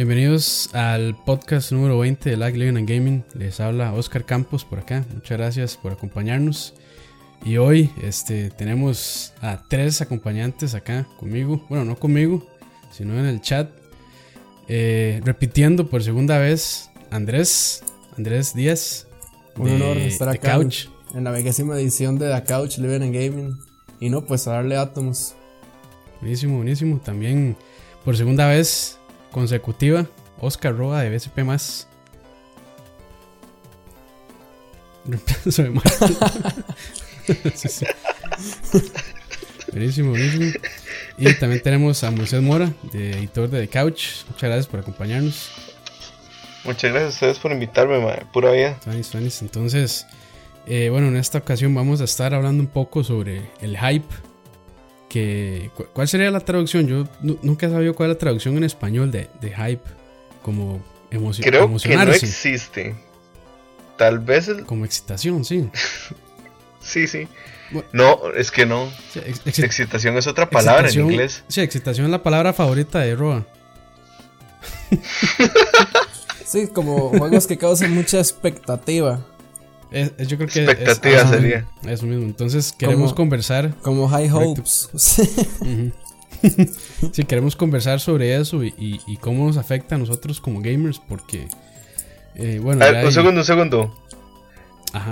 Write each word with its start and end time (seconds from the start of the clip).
Bienvenidos 0.00 0.70
al 0.72 1.14
podcast 1.26 1.72
número 1.72 1.98
20 1.98 2.30
de 2.30 2.36
Lag 2.38 2.56
Living 2.56 2.78
and 2.78 2.88
Gaming. 2.88 3.24
Les 3.34 3.60
habla 3.60 3.92
Oscar 3.92 4.24
Campos 4.24 4.64
por 4.64 4.78
acá. 4.78 5.04
Muchas 5.12 5.36
gracias 5.36 5.76
por 5.76 5.92
acompañarnos. 5.92 6.72
Y 7.44 7.58
hoy 7.58 7.90
este, 8.02 8.48
tenemos 8.48 9.34
a 9.42 9.62
tres 9.68 10.00
acompañantes 10.00 10.74
acá 10.74 11.06
conmigo. 11.18 11.66
Bueno, 11.68 11.84
no 11.84 11.96
conmigo, 11.96 12.42
sino 12.90 13.12
en 13.18 13.26
el 13.26 13.42
chat. 13.42 13.68
Eh, 14.68 15.20
repitiendo 15.22 15.90
por 15.90 16.02
segunda 16.02 16.38
vez, 16.38 16.88
Andrés, 17.10 17.84
Andrés 18.16 18.54
Díaz. 18.54 19.06
Un 19.56 19.68
honor 19.68 19.98
estar 19.98 20.30
acá 20.30 20.54
Couch. 20.54 20.86
en 21.14 21.24
la 21.24 21.32
vigésima 21.32 21.78
edición 21.78 22.18
de 22.18 22.34
The 22.34 22.42
Couch 22.44 22.78
Living 22.78 23.02
and 23.02 23.14
Gaming. 23.14 23.58
Y 24.00 24.08
no, 24.08 24.24
pues 24.24 24.48
a 24.48 24.52
darle 24.52 24.78
átomos. 24.78 25.34
Buenísimo, 26.22 26.56
buenísimo. 26.56 27.02
También 27.04 27.54
por 28.02 28.16
segunda 28.16 28.48
vez 28.48 28.96
consecutiva, 29.30 30.06
Oscar 30.40 30.76
Roa 30.76 31.02
de 31.02 31.14
BSP 31.16 31.38
más. 31.44 31.86
Buenísimo, 39.72 40.10
buenísimo. 40.10 40.52
Y 41.18 41.34
también 41.34 41.62
tenemos 41.62 42.02
a 42.04 42.10
Moisés 42.10 42.42
Mora, 42.42 42.72
de 42.92 43.12
editor 43.12 43.48
de 43.48 43.66
The 43.66 43.68
Couch. 43.68 44.24
Muchas 44.28 44.42
gracias 44.42 44.66
por 44.66 44.80
acompañarnos. 44.80 45.50
Muchas 46.64 46.92
gracias 46.92 47.04
a 47.04 47.14
ustedes 47.14 47.38
por 47.38 47.52
invitarme, 47.52 48.00
pura 48.32 48.52
vida. 48.52 48.78
Entonces, 49.42 50.06
eh, 50.66 50.88
bueno, 50.90 51.08
en 51.08 51.16
esta 51.16 51.38
ocasión 51.38 51.74
vamos 51.74 52.00
a 52.00 52.04
estar 52.04 52.34
hablando 52.34 52.62
un 52.62 52.68
poco 52.68 53.02
sobre 53.02 53.50
el 53.60 53.78
hype 53.78 54.29
que 55.10 55.70
¿cuál 55.92 56.08
sería 56.08 56.30
la 56.30 56.40
traducción? 56.40 56.86
Yo 56.86 57.04
nunca 57.20 57.66
he 57.66 57.70
sabido 57.70 57.94
cuál 57.94 58.10
es 58.10 58.14
la 58.14 58.18
traducción 58.18 58.56
en 58.56 58.64
español 58.64 59.10
de, 59.10 59.28
hype, 59.42 59.82
como 60.40 60.82
emoción. 61.10 61.44
Creo 61.46 61.76
que 61.76 61.96
no 61.96 62.12
existe. 62.12 62.94
Tal 63.98 64.20
vez 64.20 64.50
como 64.64 64.86
excitación, 64.86 65.44
sí. 65.44 65.68
sí, 66.80 67.06
sí. 67.08 67.28
no, 67.92 68.32
es 68.34 68.50
que 68.52 68.64
no. 68.64 68.88
excitación 69.44 70.16
es 70.16 70.28
otra 70.28 70.48
palabra 70.48 70.88
en 70.88 71.00
inglés. 71.00 71.42
Sí, 71.48 71.60
excitación 71.60 72.06
es 72.06 72.12
la 72.12 72.22
palabra 72.22 72.52
favorita 72.52 73.00
de 73.00 73.16
Roa. 73.16 73.46
sí, 76.46 76.68
como 76.68 77.10
juegos 77.10 77.48
que 77.48 77.58
causan 77.58 77.92
mucha 77.92 78.18
expectativa 78.18 79.26
yo 79.92 80.36
creo 80.36 80.48
que 80.48 80.64
expectativa 80.64 81.26
sería. 81.26 81.66
Eso 81.86 82.06
mismo. 82.06 82.24
Entonces 82.24 82.72
queremos 82.72 83.12
conversar. 83.12 83.74
Como 83.82 84.08
High 84.08 84.30
Hopes. 84.30 84.90
sí, 87.12 87.24
queremos 87.24 87.56
conversar 87.56 88.00
sobre 88.00 88.36
eso 88.36 88.62
y, 88.64 89.18
cómo 89.20 89.46
nos 89.46 89.56
afecta 89.56 89.96
a 89.96 89.98
nosotros 89.98 90.40
como 90.40 90.60
gamers. 90.60 90.98
Porque, 90.98 91.48
eh, 92.34 92.60
bueno. 92.62 92.84
Un 93.04 93.12
segundo, 93.12 93.40
un 93.40 93.46
segundo. 93.46 93.94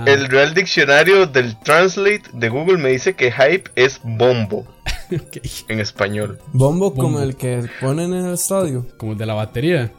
El 0.05 0.27
Real 0.27 0.53
Diccionario 0.53 1.25
del 1.25 1.57
Translate 1.59 2.23
de 2.33 2.49
Google 2.49 2.77
me 2.77 2.89
dice 2.89 3.13
que 3.13 3.31
hype 3.31 3.69
es 3.75 3.99
bombo. 4.03 4.65
En 5.67 5.79
español. 5.79 6.39
¿Bombo, 6.53 6.91
bombo 6.91 7.01
como 7.01 7.19
el 7.21 7.35
que 7.35 7.67
ponen 7.81 8.13
en 8.13 8.25
el 8.27 8.33
estadio. 8.35 8.85
Como 8.97 9.13
el 9.13 9.17
de 9.17 9.25
la 9.25 9.33
batería. 9.33 9.91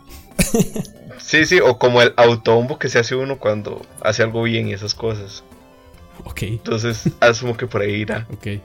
Sí, 1.22 1.46
sí, 1.46 1.60
o 1.60 1.78
como 1.78 2.02
el 2.02 2.12
autobombo 2.16 2.78
que 2.78 2.88
se 2.88 2.98
hace 2.98 3.14
uno 3.14 3.38
cuando 3.38 3.82
hace 4.02 4.22
algo 4.22 4.42
bien 4.42 4.68
y 4.68 4.72
esas 4.72 4.94
cosas. 4.94 5.44
Ok. 6.24 6.42
Entonces, 6.42 7.04
asumo 7.20 7.56
que 7.56 7.66
por 7.66 7.82
ahí 7.82 7.92
irá. 7.92 8.26
Ok. 8.32 8.60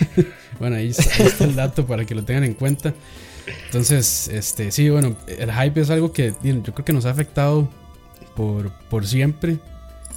bueno, 0.58 0.76
ahí 0.76 0.88
está, 0.88 1.44
el 1.44 1.54
dato 1.54 1.86
para 1.86 2.04
que 2.04 2.14
lo 2.14 2.24
tengan 2.24 2.44
en 2.44 2.54
cuenta. 2.54 2.94
Entonces, 3.66 4.28
este, 4.28 4.70
sí, 4.70 4.88
bueno, 4.90 5.16
el 5.26 5.52
hype 5.52 5.80
es 5.80 5.90
algo 5.90 6.12
que 6.12 6.34
yo 6.42 6.62
creo 6.62 6.84
que 6.84 6.92
nos 6.92 7.06
ha 7.06 7.10
afectado 7.10 7.68
por, 8.34 8.70
por 8.88 9.06
siempre. 9.06 9.58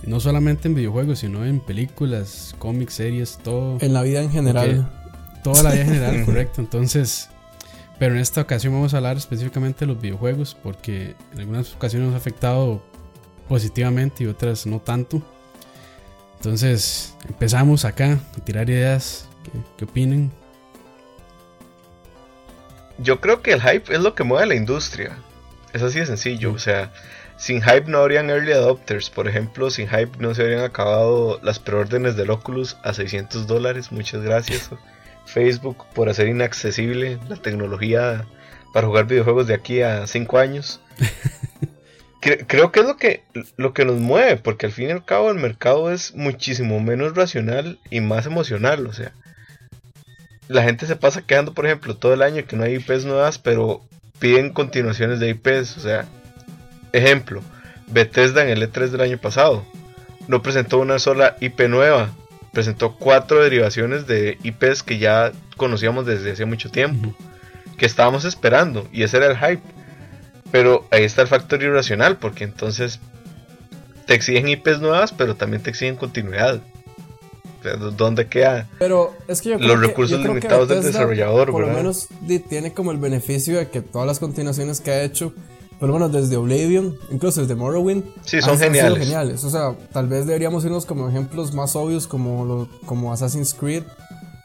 No 0.03 0.19
solamente 0.19 0.67
en 0.67 0.75
videojuegos, 0.75 1.19
sino 1.19 1.45
en 1.45 1.59
películas, 1.59 2.55
cómics, 2.59 2.93
series, 2.93 3.39
todo. 3.43 3.77
En 3.81 3.93
la 3.93 4.03
vida 4.03 4.21
en 4.21 4.31
general. 4.31 4.91
Toda 5.43 5.63
la 5.63 5.71
vida 5.71 5.81
en 5.81 5.87
general, 5.87 6.25
correcto. 6.25 6.61
Entonces, 6.61 7.29
pero 7.99 8.15
en 8.15 8.21
esta 8.21 8.41
ocasión 8.41 8.73
vamos 8.73 8.93
a 8.93 8.97
hablar 8.97 9.17
específicamente 9.17 9.81
de 9.81 9.87
los 9.87 10.01
videojuegos 10.01 10.55
porque 10.61 11.15
en 11.33 11.39
algunas 11.39 11.73
ocasiones 11.73 12.07
nos 12.07 12.15
ha 12.15 12.17
afectado 12.17 12.83
positivamente 13.47 14.23
y 14.23 14.27
otras 14.27 14.65
no 14.65 14.79
tanto. 14.79 15.21
Entonces 16.37 17.15
empezamos 17.27 17.85
acá 17.85 18.19
a 18.37 18.41
tirar 18.43 18.69
ideas. 18.69 19.29
¿Qué, 19.77 19.85
opinen? 19.85 20.31
Yo 22.97 23.19
creo 23.19 23.41
que 23.41 23.53
el 23.53 23.61
hype 23.61 23.93
es 23.93 23.99
lo 23.99 24.15
que 24.15 24.23
mueve 24.23 24.43
a 24.43 24.47
la 24.47 24.55
industria. 24.55 25.17
Es 25.73 25.81
así 25.81 25.99
de 25.99 26.05
sencillo. 26.05 26.53
O 26.53 26.59
sea, 26.59 26.91
sin 27.37 27.61
hype 27.61 27.85
no 27.87 27.99
habrían 27.99 28.29
early 28.29 28.51
adopters. 28.51 29.09
Por 29.09 29.27
ejemplo, 29.27 29.69
sin 29.69 29.87
hype 29.87 30.17
no 30.19 30.33
se 30.33 30.43
habrían 30.43 30.61
acabado 30.61 31.39
las 31.43 31.59
preórdenes 31.59 32.15
del 32.15 32.29
Oculus 32.29 32.77
a 32.83 32.93
600 32.93 33.47
dólares. 33.47 33.91
Muchas 33.91 34.21
gracias. 34.21 34.69
Facebook 35.25 35.85
por 35.93 36.09
hacer 36.09 36.27
inaccesible 36.27 37.19
la 37.27 37.35
tecnología 37.35 38.25
para 38.73 38.87
jugar 38.87 39.05
videojuegos 39.05 39.47
de 39.47 39.53
aquí 39.53 39.81
a 39.81 40.05
5 40.07 40.37
años. 40.37 40.81
creo 42.47 42.71
que 42.71 42.79
es 42.79 42.85
lo 42.85 42.97
que, 42.97 43.23
lo 43.55 43.73
que 43.73 43.85
nos 43.85 43.97
mueve, 43.97 44.37
porque 44.37 44.65
al 44.65 44.71
fin 44.71 44.89
y 44.89 44.91
al 44.91 45.05
cabo 45.05 45.29
el 45.29 45.37
mercado 45.37 45.91
es 45.91 46.15
muchísimo 46.15 46.79
menos 46.79 47.15
racional 47.15 47.79
y 47.89 48.01
más 48.01 48.25
emocional. 48.25 48.87
O 48.87 48.93
sea, 48.93 49.13
la 50.47 50.63
gente 50.63 50.87
se 50.87 50.95
pasa 50.95 51.25
quedando, 51.25 51.53
por 51.53 51.65
ejemplo, 51.65 51.95
todo 51.95 52.13
el 52.13 52.21
año 52.21 52.45
que 52.45 52.55
no 52.55 52.63
hay 52.63 52.75
IPs 52.75 53.05
nuevas, 53.05 53.37
pero 53.37 53.81
piden 54.19 54.51
continuaciones 54.51 55.19
de 55.19 55.29
IPs. 55.29 55.77
O 55.77 55.79
sea, 55.81 56.05
ejemplo, 56.93 57.41
Bethesda 57.87 58.43
en 58.43 58.49
el 58.49 58.61
E3 58.61 58.89
del 58.89 59.01
año 59.01 59.17
pasado 59.17 59.65
no 60.27 60.41
presentó 60.41 60.79
una 60.79 60.97
sola 60.97 61.35
IP 61.39 61.61
nueva 61.69 62.09
presentó 62.55 62.95
cuatro 62.95 63.43
derivaciones 63.43 64.07
de 64.07 64.39
IPs 64.41 64.81
que 64.81 64.97
ya 64.97 65.31
conocíamos 65.57 66.07
desde 66.07 66.31
hace 66.31 66.45
mucho 66.45 66.71
tiempo, 66.71 67.13
que 67.77 67.85
estábamos 67.85 68.25
esperando, 68.25 68.87
y 68.91 69.03
ese 69.03 69.17
era 69.17 69.27
el 69.27 69.37
hype. 69.37 69.61
Pero 70.51 70.87
ahí 70.89 71.03
está 71.03 71.21
el 71.21 71.27
factor 71.27 71.61
irracional, 71.61 72.17
porque 72.17 72.45
entonces 72.45 72.99
te 74.07 74.15
exigen 74.15 74.47
IPs 74.47 74.79
nuevas, 74.79 75.11
pero 75.11 75.35
también 75.35 75.61
te 75.61 75.69
exigen 75.69 75.97
continuidad. 75.97 76.61
¿Dónde 77.97 78.27
queda 78.27 78.67
pero 78.77 79.15
es 79.27 79.41
que 79.41 79.57
los 79.57 79.79
recursos 79.79 80.21
limitados 80.21 80.69
del 80.69 80.83
desarrollador? 80.83 81.49
Por 81.49 81.61
lo 81.61 81.73
menos 81.73 82.07
tiene 82.47 82.73
como 82.73 82.91
el 82.91 82.99
beneficio 82.99 83.57
de 83.57 83.69
que 83.69 83.81
todas 83.81 84.07
las 84.07 84.19
continuaciones 84.19 84.81
que 84.81 84.91
ha 84.91 85.03
hecho 85.03 85.33
pero 85.85 85.99
bueno, 85.99 86.09
desde 86.09 86.35
Oblivion, 86.35 86.97
incluso 87.11 87.41
desde 87.41 87.53
Morrowind. 87.53 88.05
Sí, 88.23 88.41
son 88.41 88.57
geniales. 88.57 88.97
geniales. 88.97 89.43
O 89.43 89.51
sea, 89.51 89.75
tal 89.93 90.07
vez 90.07 90.25
deberíamos 90.25 90.65
irnos 90.65 90.83
como 90.83 91.07
ejemplos 91.07 91.53
más 91.53 91.75
obvios 91.75 92.07
como, 92.07 92.67
como 92.87 93.13
Assassin's 93.13 93.53
Creed, 93.53 93.83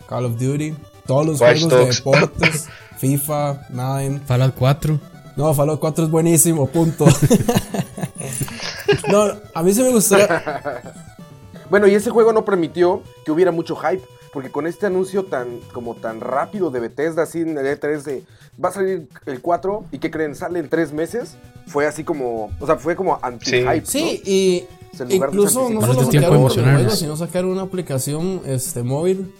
Call 0.06 0.26
of 0.26 0.38
Duty, 0.38 0.74
todos 1.06 1.24
los 1.24 1.38
juegos 1.38 1.70
de 1.70 1.86
deportes, 1.86 2.68
FIFA, 2.98 3.68
Nine. 3.70 4.20
Fallout 4.26 4.54
4. 4.54 5.00
No, 5.38 5.54
Fallout 5.54 5.80
4 5.80 6.04
es 6.04 6.10
buenísimo, 6.10 6.66
punto. 6.66 7.06
no, 9.08 9.24
a 9.54 9.62
mí 9.62 9.72
sí 9.72 9.82
me 9.82 9.92
gustaría. 9.92 10.82
bueno, 11.70 11.86
y 11.86 11.94
ese 11.94 12.10
juego 12.10 12.34
no 12.34 12.44
permitió 12.44 13.02
que 13.24 13.32
hubiera 13.32 13.50
mucho 13.50 13.76
hype. 13.76 14.04
Porque 14.32 14.50
con 14.50 14.66
este 14.66 14.86
anuncio 14.86 15.24
tan 15.24 15.58
como 15.72 15.96
tan 15.96 16.20
rápido 16.20 16.70
de 16.70 16.80
Bethesda, 16.80 17.24
así 17.24 17.40
en 17.40 17.58
el 17.58 17.66
E3 17.66 18.02
de 18.02 18.24
va 18.62 18.68
a 18.68 18.72
salir 18.72 19.08
el 19.26 19.40
4 19.40 19.86
y 19.90 19.98
que 19.98 20.10
creen, 20.10 20.34
sale 20.34 20.60
en 20.60 20.68
3 20.68 20.92
meses, 20.92 21.36
fue 21.66 21.86
así 21.86 22.04
como, 22.04 22.50
o 22.60 22.66
sea, 22.66 22.76
fue 22.76 22.94
como 22.94 23.18
anti-hype. 23.22 23.84
Sí, 23.84 24.22
y 24.24 24.64
incluso 25.08 25.70
no 25.70 25.80
solo 25.80 26.04
sacaron 26.04 26.36
un 26.36 26.48
juego, 26.48 26.90
sino 26.90 27.16
sacaron 27.16 27.50
una 27.50 27.62
aplicación 27.62 28.42
este, 28.46 28.82
móvil. 28.82 29.32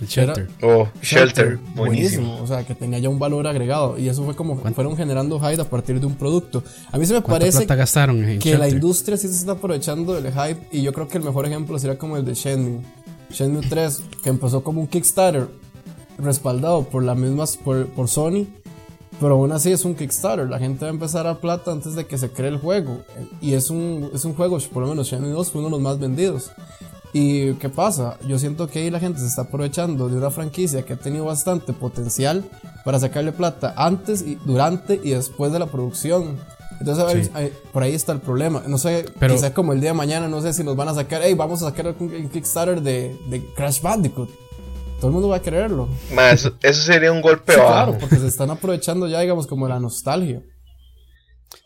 El 0.00 0.06
Shelter. 0.08 0.48
oh, 0.62 0.86
Shelter. 1.00 1.58
Buenísimo. 1.74 2.38
O 2.42 2.46
sea, 2.46 2.64
que 2.66 2.74
tenía 2.74 2.98
ya 2.98 3.08
un 3.08 3.18
valor 3.18 3.46
agregado. 3.46 3.96
Y 3.96 4.08
eso 4.10 4.24
fue 4.24 4.36
como 4.36 4.56
fueron 4.56 4.94
generando 4.94 5.40
hype 5.40 5.62
a 5.62 5.64
partir 5.64 6.00
de 6.00 6.06
un 6.06 6.16
producto. 6.16 6.62
A 6.92 6.98
mí 6.98 7.06
se 7.06 7.14
me 7.14 7.22
parece 7.22 7.64
gastaron 7.64 8.38
que 8.38 8.58
la 8.58 8.68
industria 8.68 9.16
sí 9.16 9.26
se 9.28 9.34
está 9.34 9.52
aprovechando 9.52 10.12
del 10.12 10.30
hype. 10.32 10.68
Y 10.70 10.82
yo 10.82 10.92
creo 10.92 11.08
que 11.08 11.16
el 11.16 11.24
mejor 11.24 11.46
ejemplo 11.46 11.78
sería 11.78 11.96
como 11.96 12.18
el 12.18 12.26
de 12.26 12.34
Shenmue. 12.34 12.82
Shenmue 13.30 13.62
3, 13.68 14.02
que 14.22 14.30
empezó 14.30 14.62
como 14.62 14.80
un 14.80 14.86
Kickstarter 14.86 15.48
respaldado 16.18 16.84
por 16.84 17.02
las 17.02 17.16
mismas, 17.16 17.56
por, 17.56 17.86
por 17.88 18.08
Sony, 18.08 18.46
pero 19.20 19.34
aún 19.34 19.52
así 19.52 19.72
es 19.72 19.84
un 19.84 19.94
Kickstarter. 19.94 20.48
La 20.48 20.58
gente 20.58 20.84
va 20.84 20.90
a 20.90 20.94
empezar 20.94 21.26
a 21.26 21.40
plata 21.40 21.72
antes 21.72 21.94
de 21.94 22.06
que 22.06 22.18
se 22.18 22.30
cree 22.30 22.48
el 22.48 22.58
juego. 22.58 23.02
Y 23.40 23.54
es 23.54 23.70
un, 23.70 24.10
es 24.14 24.24
un 24.24 24.34
juego, 24.34 24.58
por 24.72 24.82
lo 24.82 24.90
menos 24.90 25.08
Shenmue 25.08 25.30
2 25.30 25.50
fue 25.50 25.60
uno 25.60 25.68
de 25.68 25.72
los 25.72 25.80
más 25.80 25.98
vendidos. 25.98 26.50
¿Y 27.12 27.54
qué 27.54 27.70
pasa? 27.70 28.18
Yo 28.28 28.38
siento 28.38 28.68
que 28.68 28.80
ahí 28.80 28.90
la 28.90 29.00
gente 29.00 29.20
se 29.20 29.26
está 29.26 29.42
aprovechando 29.42 30.08
de 30.08 30.18
una 30.18 30.30
franquicia 30.30 30.82
que 30.82 30.92
ha 30.92 30.96
tenido 30.96 31.24
bastante 31.24 31.72
potencial 31.72 32.44
para 32.84 33.00
sacarle 33.00 33.32
plata 33.32 33.72
antes, 33.76 34.20
y, 34.20 34.34
durante 34.44 35.00
y 35.02 35.10
después 35.10 35.50
de 35.50 35.58
la 35.58 35.66
producción. 35.66 36.36
Entonces, 36.86 37.30
por 37.72 37.82
ahí 37.82 37.94
está 37.94 38.12
el 38.12 38.20
problema. 38.20 38.62
No 38.66 38.78
sé, 38.78 39.06
Pero, 39.18 39.34
quizás 39.34 39.50
como 39.52 39.72
el 39.72 39.80
día 39.80 39.90
de 39.90 39.94
mañana, 39.94 40.28
no 40.28 40.40
sé 40.40 40.52
si 40.52 40.62
nos 40.62 40.76
van 40.76 40.88
a 40.88 40.94
sacar, 40.94 41.20
hey, 41.24 41.34
vamos 41.34 41.62
a 41.62 41.70
sacar 41.70 41.94
un 41.98 42.28
Kickstarter 42.28 42.80
de, 42.80 43.16
de 43.28 43.44
Crash 43.54 43.80
Bandicoot. 43.82 44.30
Todo 44.98 45.08
el 45.08 45.12
mundo 45.12 45.28
va 45.28 45.36
a 45.36 45.42
quererlo. 45.42 45.88
Más, 46.12 46.50
eso 46.62 46.82
sería 46.82 47.12
un 47.12 47.20
golpe 47.20 47.52
Claro, 47.54 47.98
porque 47.98 48.16
se 48.16 48.26
están 48.28 48.50
aprovechando 48.50 49.06
ya, 49.08 49.20
digamos, 49.20 49.46
como 49.46 49.68
la 49.68 49.78
nostalgia. 49.78 50.42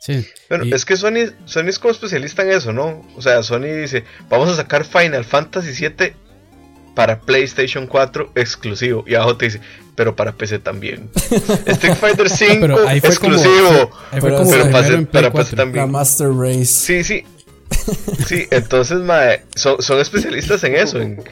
Sí. 0.01 0.27
Bueno, 0.49 0.65
y- 0.65 0.73
es 0.73 0.85
que 0.85 0.97
Sony, 0.97 1.33
Sony 1.45 1.69
es 1.69 1.79
como 1.79 1.93
especialista 1.93 2.43
en 2.43 2.51
eso, 2.53 2.73
¿no? 2.73 3.03
O 3.17 3.23
sea, 3.23 3.43
Sony 3.43 3.67
dice, 3.81 4.05
vamos 4.29 4.49
a 4.49 4.57
sacar 4.57 4.85
Final 4.85 5.25
Fantasy 5.25 5.73
VII 5.87 6.15
para 6.95 7.21
PlayStation 7.21 7.87
4 7.87 8.33
exclusivo. 8.35 9.05
Y 9.07 9.15
abajo 9.15 9.37
te 9.37 9.47
dice, 9.47 9.61
pero 9.95 10.17
para 10.17 10.33
PC 10.33 10.59
también. 10.59 11.11
Street 11.67 11.95
Fighter 11.95 12.27
V 12.27 12.59
pero 12.61 12.89
ahí 12.89 13.01
fue 13.01 13.17
como, 13.17 13.35
exclusivo. 13.35 13.91
Pero 14.11 14.37
para, 15.11 15.31
PC 15.31 15.31
4. 15.31 15.57
también. 15.57 15.87
La 15.87 15.87
Master 15.87 16.29
Race. 16.31 16.67
Sí, 16.67 17.05
sí. 17.05 17.25
Sí, 18.27 18.47
entonces, 18.51 18.99
mae, 18.99 19.43
son, 19.55 19.81
son 19.81 20.01
especialistas 20.01 20.63
en 20.65 20.75
eso, 20.75 21.01
en, 21.01 21.23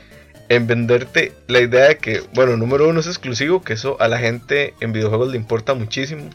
en 0.48 0.66
venderte 0.66 1.32
la 1.46 1.60
idea 1.60 1.88
de 1.88 1.98
que, 1.98 2.22
bueno, 2.34 2.56
número 2.56 2.88
uno 2.88 3.00
es 3.00 3.06
exclusivo, 3.06 3.62
que 3.62 3.74
eso 3.74 4.00
a 4.00 4.08
la 4.08 4.18
gente 4.18 4.74
en 4.80 4.92
videojuegos 4.92 5.30
le 5.30 5.36
importa 5.36 5.74
muchísimo. 5.74 6.30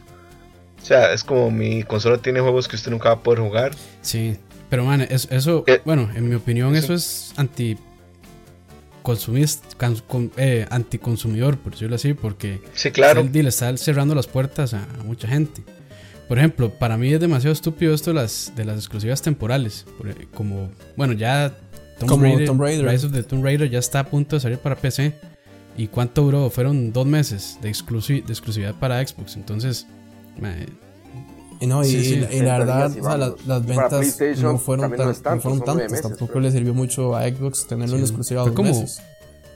O 0.80 0.84
sea, 0.84 1.12
es 1.12 1.24
como 1.24 1.50
mi 1.50 1.82
consola 1.82 2.18
tiene 2.18 2.40
juegos 2.40 2.68
que 2.68 2.76
usted 2.76 2.90
nunca 2.90 3.08
va 3.08 3.14
a 3.16 3.20
poder 3.20 3.40
jugar. 3.40 3.72
Sí, 4.02 4.36
pero 4.68 4.84
man, 4.84 5.00
eso, 5.02 5.28
eso 5.30 5.64
Eh, 5.66 5.80
bueno, 5.84 6.10
en 6.14 6.28
mi 6.28 6.34
opinión, 6.34 6.72
sí. 6.72 6.78
eso 6.78 6.94
es 6.94 7.32
anti 7.36 7.78
consumista, 9.04 9.68
can- 9.76 9.96
con- 10.08 10.32
eh, 10.36 10.66
anticonsumidor, 10.70 11.58
por 11.58 11.72
decirlo 11.74 11.94
así, 11.94 12.14
porque 12.14 12.60
Sí, 12.74 12.90
claro. 12.90 13.20
él 13.20 13.30
le 13.32 13.48
está 13.50 13.76
cerrando 13.76 14.14
las 14.16 14.26
puertas 14.26 14.74
a, 14.74 14.82
a 14.98 15.04
mucha 15.04 15.28
gente. 15.28 15.62
Por 16.26 16.38
ejemplo, 16.38 16.70
para 16.70 16.96
mí 16.96 17.12
es 17.12 17.20
demasiado 17.20 17.52
estúpido 17.52 17.94
esto 17.94 18.10
de 18.10 18.14
las, 18.14 18.52
de 18.56 18.64
las 18.64 18.78
exclusivas 18.78 19.20
temporales. 19.22 19.84
por- 19.98 20.08
e, 20.08 20.26
como, 20.34 20.70
bueno, 20.96 21.12
ya 21.12 21.54
Tomb 21.98 22.08
Como 22.08 22.24
Raider, 22.24 22.46
Tomb 22.46 22.60
Raider. 22.62 22.86
Rise 22.90 23.06
of 23.06 23.12
the 23.12 23.22
Tomb 23.22 23.44
Raider 23.44 23.70
ya 23.70 23.78
está 23.78 24.00
a 24.00 24.04
punto 24.10 24.34
de 24.36 24.40
salir 24.40 24.58
para 24.58 24.74
PC. 24.74 25.12
¿Y 25.76 25.88
cuánto 25.88 26.22
duró? 26.22 26.48
Fueron 26.50 26.92
dos 26.92 27.06
meses 27.06 27.58
de, 27.60 27.68
exclusi- 27.70 28.24
de 28.24 28.32
exclusividad 28.32 28.74
para 28.74 29.06
Xbox. 29.06 29.36
Entonces, 29.36 29.86
no, 31.62 31.82
y, 31.82 31.86
Sí, 31.88 32.04
sí. 32.04 32.12
y 32.14 32.16
la- 32.20 32.26
y 32.26 32.30
60 32.30 32.44
la 32.52 32.58
verdad, 32.58 32.76
días 32.90 32.96
y 32.96 33.00
o 33.00 33.04
sea, 33.04 33.16
las 33.18 33.30
para 33.30 33.58
ventas 33.60 34.20
no 34.40 34.58
fueron, 34.58 34.90
no 34.90 34.96
tan- 34.96 35.14
tanto, 35.14 35.34
no 35.34 35.40
fueron 35.40 35.58
tantas. 35.64 35.90
meses, 35.90 36.02
Tampoco 36.02 36.26
creo. 36.32 36.42
le 36.42 36.50
sirvió 36.50 36.74
mucho 36.74 37.16
a 37.16 37.22
Xbox 37.28 37.66
tenerlo 37.66 37.96
en 37.96 38.00
Sí, 38.02 38.06
exclusiva 38.06 38.42
fue 38.42 38.50
dos 38.50 38.56
como- 38.56 38.68
meses. 38.80 39.02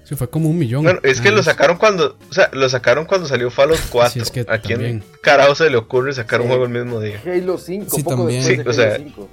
sí, 0.05 0.15
fue 0.17 0.29
como 0.31 0.49
un 0.49 0.59
millón. 0.59 0.85
Bueno, 0.85 1.01
es 1.03 1.21
que 1.21 1.29
nada 1.29 1.37
lo 1.39 1.43
sacaron 1.43 1.77
cuando, 1.79 2.17
o 2.31 2.33
sea, 2.33 2.49
lo 2.53 2.69
sacaron 2.69 3.05
cuando 3.07 3.27
salió 3.27 3.51
Fallout 3.51 3.81
4. 3.91 4.23
es 4.23 4.31
que 4.31 4.41
¿A 4.49 4.59
quién 4.59 4.79
también. 4.79 5.05
carajo 5.23 5.55
se 5.55 5.69
le 5.71 5.77
ocurre 5.77 6.13
sacar 6.13 6.41
un 6.41 6.49
juego 6.49 6.65
el 6.65 6.71
mismo 6.71 7.01
día? 7.01 7.21
Halo 7.25 7.59
5, 7.59 7.95
Sí, 7.97 8.03
poco 8.03 8.17
también. 8.25 8.45
de 8.65 8.69
o 8.69 8.73
sea, 8.73 8.95
Halo 8.95 9.05
5. 9.05 9.29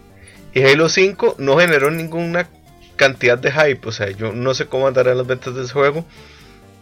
Y 0.54 0.62
Halo 0.64 0.90
5 0.90 1.36
no 1.38 1.58
generó 1.58 1.92
ninguna 1.92 2.50
cantidad 2.96 3.38
de 3.38 3.52
hype. 3.52 3.88
O 3.88 3.92
sea, 3.92 4.10
yo 4.12 4.32
no 4.32 4.54
sé 4.54 4.68
cómo 4.68 4.88
andarán 4.88 5.18
las 5.18 5.28
ventas 5.28 5.54
de 5.54 5.64
ese 5.64 5.74
juego. 5.74 6.06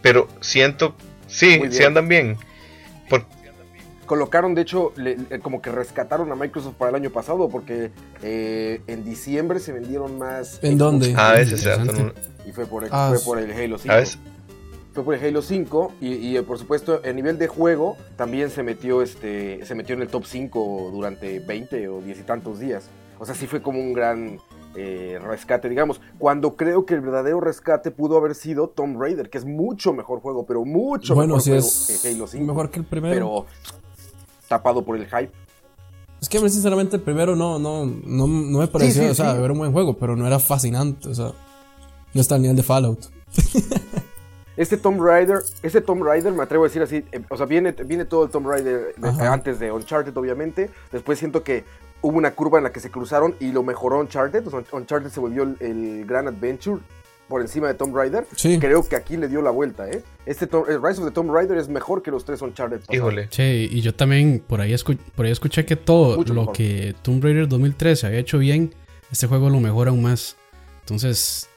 Pero 0.00 0.28
siento, 0.40 0.94
sí, 1.26 1.60
sí 1.70 1.82
andan 1.82 2.06
bien. 2.08 2.36
Por- 3.08 3.24
Colocaron, 4.06 4.54
de 4.54 4.62
hecho, 4.62 4.92
le- 4.96 5.16
como 5.40 5.62
que 5.62 5.70
rescataron 5.70 6.30
a 6.30 6.34
Microsoft 6.34 6.74
para 6.74 6.90
el 6.90 6.96
año 6.96 7.10
pasado 7.10 7.48
porque 7.48 7.90
eh, 8.22 8.82
en 8.86 9.04
diciembre 9.04 9.60
se 9.60 9.72
vendieron 9.72 10.18
más. 10.18 10.58
¿En 10.62 10.72
Xbox 10.72 10.78
dónde? 10.78 11.14
a 11.16 11.32
veces 11.32 11.60
se 11.60 11.70
Interesante. 11.70 11.92
hacen 11.92 12.06
un- 12.06 12.48
Y 12.48 12.52
fue 12.52 12.66
por, 12.66 12.84
el- 12.84 12.90
Ah, 12.92 13.12
fue 13.14 13.24
por 13.24 13.38
el 13.38 13.50
Halo 13.52 13.78
5. 13.78 13.92
A 13.92 13.96
veces- 13.96 14.18
Fue 14.92 15.02
por 15.02 15.14
el 15.14 15.24
Halo 15.24 15.42
5 15.42 15.92
y, 16.00 16.36
y, 16.36 16.40
por 16.42 16.56
supuesto 16.56 17.00
a 17.04 17.12
nivel 17.12 17.36
de 17.36 17.48
juego 17.48 17.96
también 18.16 18.48
se 18.50 18.62
metió 18.62 19.02
este 19.02 19.64
se 19.66 19.74
metió 19.74 19.96
en 19.96 20.02
el 20.02 20.08
top 20.08 20.24
5 20.24 20.90
durante 20.92 21.40
20 21.40 21.88
o 21.88 22.00
10 22.00 22.20
y 22.20 22.22
tantos 22.22 22.60
días. 22.60 22.84
O 23.18 23.26
sea, 23.26 23.34
sí 23.34 23.46
fue 23.48 23.60
como 23.60 23.80
un 23.80 23.92
gran 23.92 24.38
eh, 24.76 25.18
rescate, 25.22 25.68
digamos. 25.68 26.00
Cuando 26.18 26.54
creo 26.56 26.84
que 26.86 26.94
el 26.94 27.00
verdadero 27.00 27.40
rescate 27.40 27.90
pudo 27.92 28.16
haber 28.18 28.34
sido 28.36 28.68
Tomb 28.68 29.00
Raider, 29.00 29.30
que 29.30 29.38
es 29.38 29.44
mucho 29.44 29.92
mejor 29.92 30.20
juego, 30.20 30.46
pero 30.46 30.64
mucho 30.64 31.14
Bueno, 31.14 31.36
mejor 31.36 31.42
sí 31.42 31.50
juego 31.50 31.66
es 31.66 32.00
que 32.02 32.08
Halo 32.10 32.26
5. 32.28 32.44
mejor 32.44 32.70
que 32.70 32.78
el 32.80 32.84
primero. 32.84 33.14
pero 33.14 33.46
tapado 34.48 34.84
por 34.84 34.96
el 34.96 35.06
hype. 35.06 35.30
Es 36.20 36.28
que 36.28 36.38
a 36.38 36.40
mí 36.40 36.48
sinceramente 36.48 36.96
el 36.96 37.02
primero 37.02 37.36
no, 37.36 37.58
no, 37.58 37.84
no, 37.84 38.26
no 38.26 38.58
me 38.58 38.66
pareció, 38.66 39.02
sí, 39.02 39.08
o 39.10 39.14
sea, 39.14 39.32
sí. 39.34 39.42
era 39.42 39.52
un 39.52 39.58
buen 39.58 39.72
juego, 39.72 39.94
pero 39.98 40.16
no 40.16 40.26
era 40.26 40.38
fascinante, 40.38 41.08
o 41.08 41.14
sea, 41.14 41.32
no 42.14 42.20
está 42.20 42.36
al 42.36 42.42
nivel 42.42 42.56
de 42.56 42.62
Fallout. 42.62 43.06
Este 44.56 44.76
Tomb 44.76 45.02
Raider, 45.02 45.38
este 45.64 45.80
Tomb 45.80 46.04
Raider, 46.04 46.32
me 46.32 46.44
atrevo 46.44 46.64
a 46.64 46.68
decir 46.68 46.80
así, 46.80 47.04
eh, 47.10 47.22
o 47.28 47.36
sea, 47.36 47.44
viene, 47.46 47.72
viene 47.72 48.04
todo 48.04 48.24
el 48.24 48.30
Tomb 48.30 48.46
Raider 48.46 48.94
de- 48.96 49.26
antes 49.26 49.58
de 49.58 49.72
Uncharted, 49.72 50.16
obviamente. 50.16 50.70
Después 50.92 51.18
siento 51.18 51.42
que 51.42 51.64
hubo 52.02 52.16
una 52.16 52.30
curva 52.36 52.58
en 52.58 52.64
la 52.64 52.70
que 52.70 52.78
se 52.78 52.88
cruzaron 52.88 53.34
y 53.40 53.50
lo 53.50 53.64
mejoró 53.64 53.98
Uncharted. 53.98 54.46
O 54.46 54.50
sea, 54.50 54.62
Uncharted 54.70 55.10
se 55.10 55.18
volvió 55.18 55.42
el, 55.42 55.56
el 55.58 56.06
gran 56.06 56.28
adventure 56.28 56.80
por 57.28 57.40
encima 57.40 57.68
de 57.68 57.74
Tomb 57.74 57.94
Raider. 57.96 58.26
Sí. 58.36 58.58
Creo 58.58 58.86
que 58.86 58.96
aquí 58.96 59.16
le 59.16 59.28
dio 59.28 59.40
la 59.42 59.50
vuelta, 59.50 59.88
¿eh? 59.90 60.02
Este 60.26 60.46
Tom- 60.46 60.64
el 60.68 60.82
Rise 60.82 61.00
of 61.00 61.06
the 61.08 61.10
Tomb 61.12 61.30
Raider 61.32 61.56
es 61.58 61.68
mejor 61.68 62.02
que 62.02 62.10
los 62.10 62.24
tres 62.24 62.42
Uncharted. 62.42 62.80
pasados. 62.80 62.94
Híjole. 62.96 63.28
Sí, 63.30 63.68
y 63.70 63.80
yo 63.80 63.94
también 63.94 64.42
por 64.46 64.60
ahí, 64.60 64.72
escu- 64.72 64.98
por 65.14 65.26
ahí 65.26 65.32
escuché 65.32 65.64
que 65.64 65.76
todo 65.76 66.16
Mucho 66.18 66.34
lo 66.34 66.40
mejor. 66.42 66.56
que 66.56 66.94
Tomb 67.02 67.22
Raider 67.24 67.48
2013 67.48 68.06
había 68.06 68.18
hecho 68.20 68.38
bien, 68.38 68.74
este 69.10 69.26
juego 69.26 69.48
lo 69.50 69.60
mejora 69.60 69.90
aún 69.90 70.02
más. 70.02 70.36
Entonces, 70.80 71.48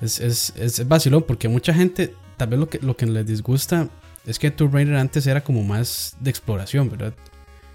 es, 0.00 0.20
es, 0.20 0.52
es 0.56 0.88
vacilón 0.88 1.22
porque 1.26 1.48
mucha 1.48 1.74
gente, 1.74 2.14
tal 2.36 2.48
vez 2.48 2.58
lo 2.58 2.68
que, 2.68 2.78
lo 2.78 2.96
que 2.96 3.06
les 3.06 3.26
disgusta 3.26 3.88
es 4.26 4.38
que 4.38 4.50
Tomb 4.50 4.72
Raider 4.74 4.96
antes 4.96 5.26
era 5.26 5.42
como 5.42 5.62
más 5.62 6.16
de 6.20 6.30
exploración, 6.30 6.88
¿verdad? 6.90 7.12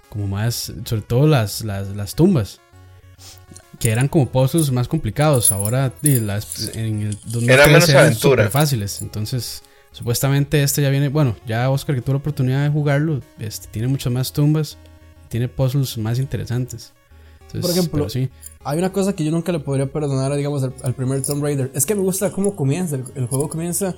Como 0.08 0.26
más, 0.26 0.72
sobre 0.84 1.02
todo 1.02 1.26
las, 1.26 1.64
las, 1.64 1.88
las 1.94 2.14
tumbas. 2.14 2.60
Que 3.78 3.90
eran 3.90 4.08
como 4.08 4.26
puzzles 4.28 4.70
más 4.72 4.88
complicados. 4.88 5.52
Ahora 5.52 5.92
las, 6.02 6.74
en 6.76 7.02
el 7.02 7.18
2013 7.26 7.52
Era 7.52 7.66
menos 7.66 7.88
eran 7.88 8.04
aventura. 8.06 8.50
fáciles. 8.50 9.02
Entonces, 9.02 9.62
supuestamente 9.92 10.62
este 10.62 10.82
ya 10.82 10.90
viene. 10.90 11.08
Bueno, 11.08 11.36
ya 11.46 11.68
Oscar 11.70 11.94
que 11.94 12.02
tuvo 12.02 12.14
la 12.14 12.18
oportunidad 12.18 12.62
de 12.64 12.70
jugarlo, 12.70 13.20
este, 13.38 13.68
tiene 13.68 13.88
muchas 13.88 14.12
más 14.12 14.32
tumbas. 14.32 14.78
Tiene 15.28 15.48
puzzles 15.48 15.98
más 15.98 16.18
interesantes. 16.18 16.92
Entonces, 17.46 17.60
Por 17.62 17.70
ejemplo, 17.70 18.08
sí. 18.08 18.30
Hay 18.64 18.78
una 18.78 18.92
cosa 18.92 19.12
que 19.14 19.24
yo 19.24 19.30
nunca 19.30 19.52
le 19.52 19.60
podría 19.60 19.86
perdonar, 19.86 20.34
digamos, 20.34 20.62
al, 20.64 20.74
al 20.82 20.94
primer 20.94 21.22
Tomb 21.22 21.42
Raider. 21.42 21.70
Es 21.74 21.86
que 21.86 21.94
me 21.94 22.02
gusta 22.02 22.30
cómo 22.32 22.56
comienza. 22.56 22.96
El, 22.96 23.04
el 23.14 23.26
juego 23.26 23.48
comienza, 23.48 23.94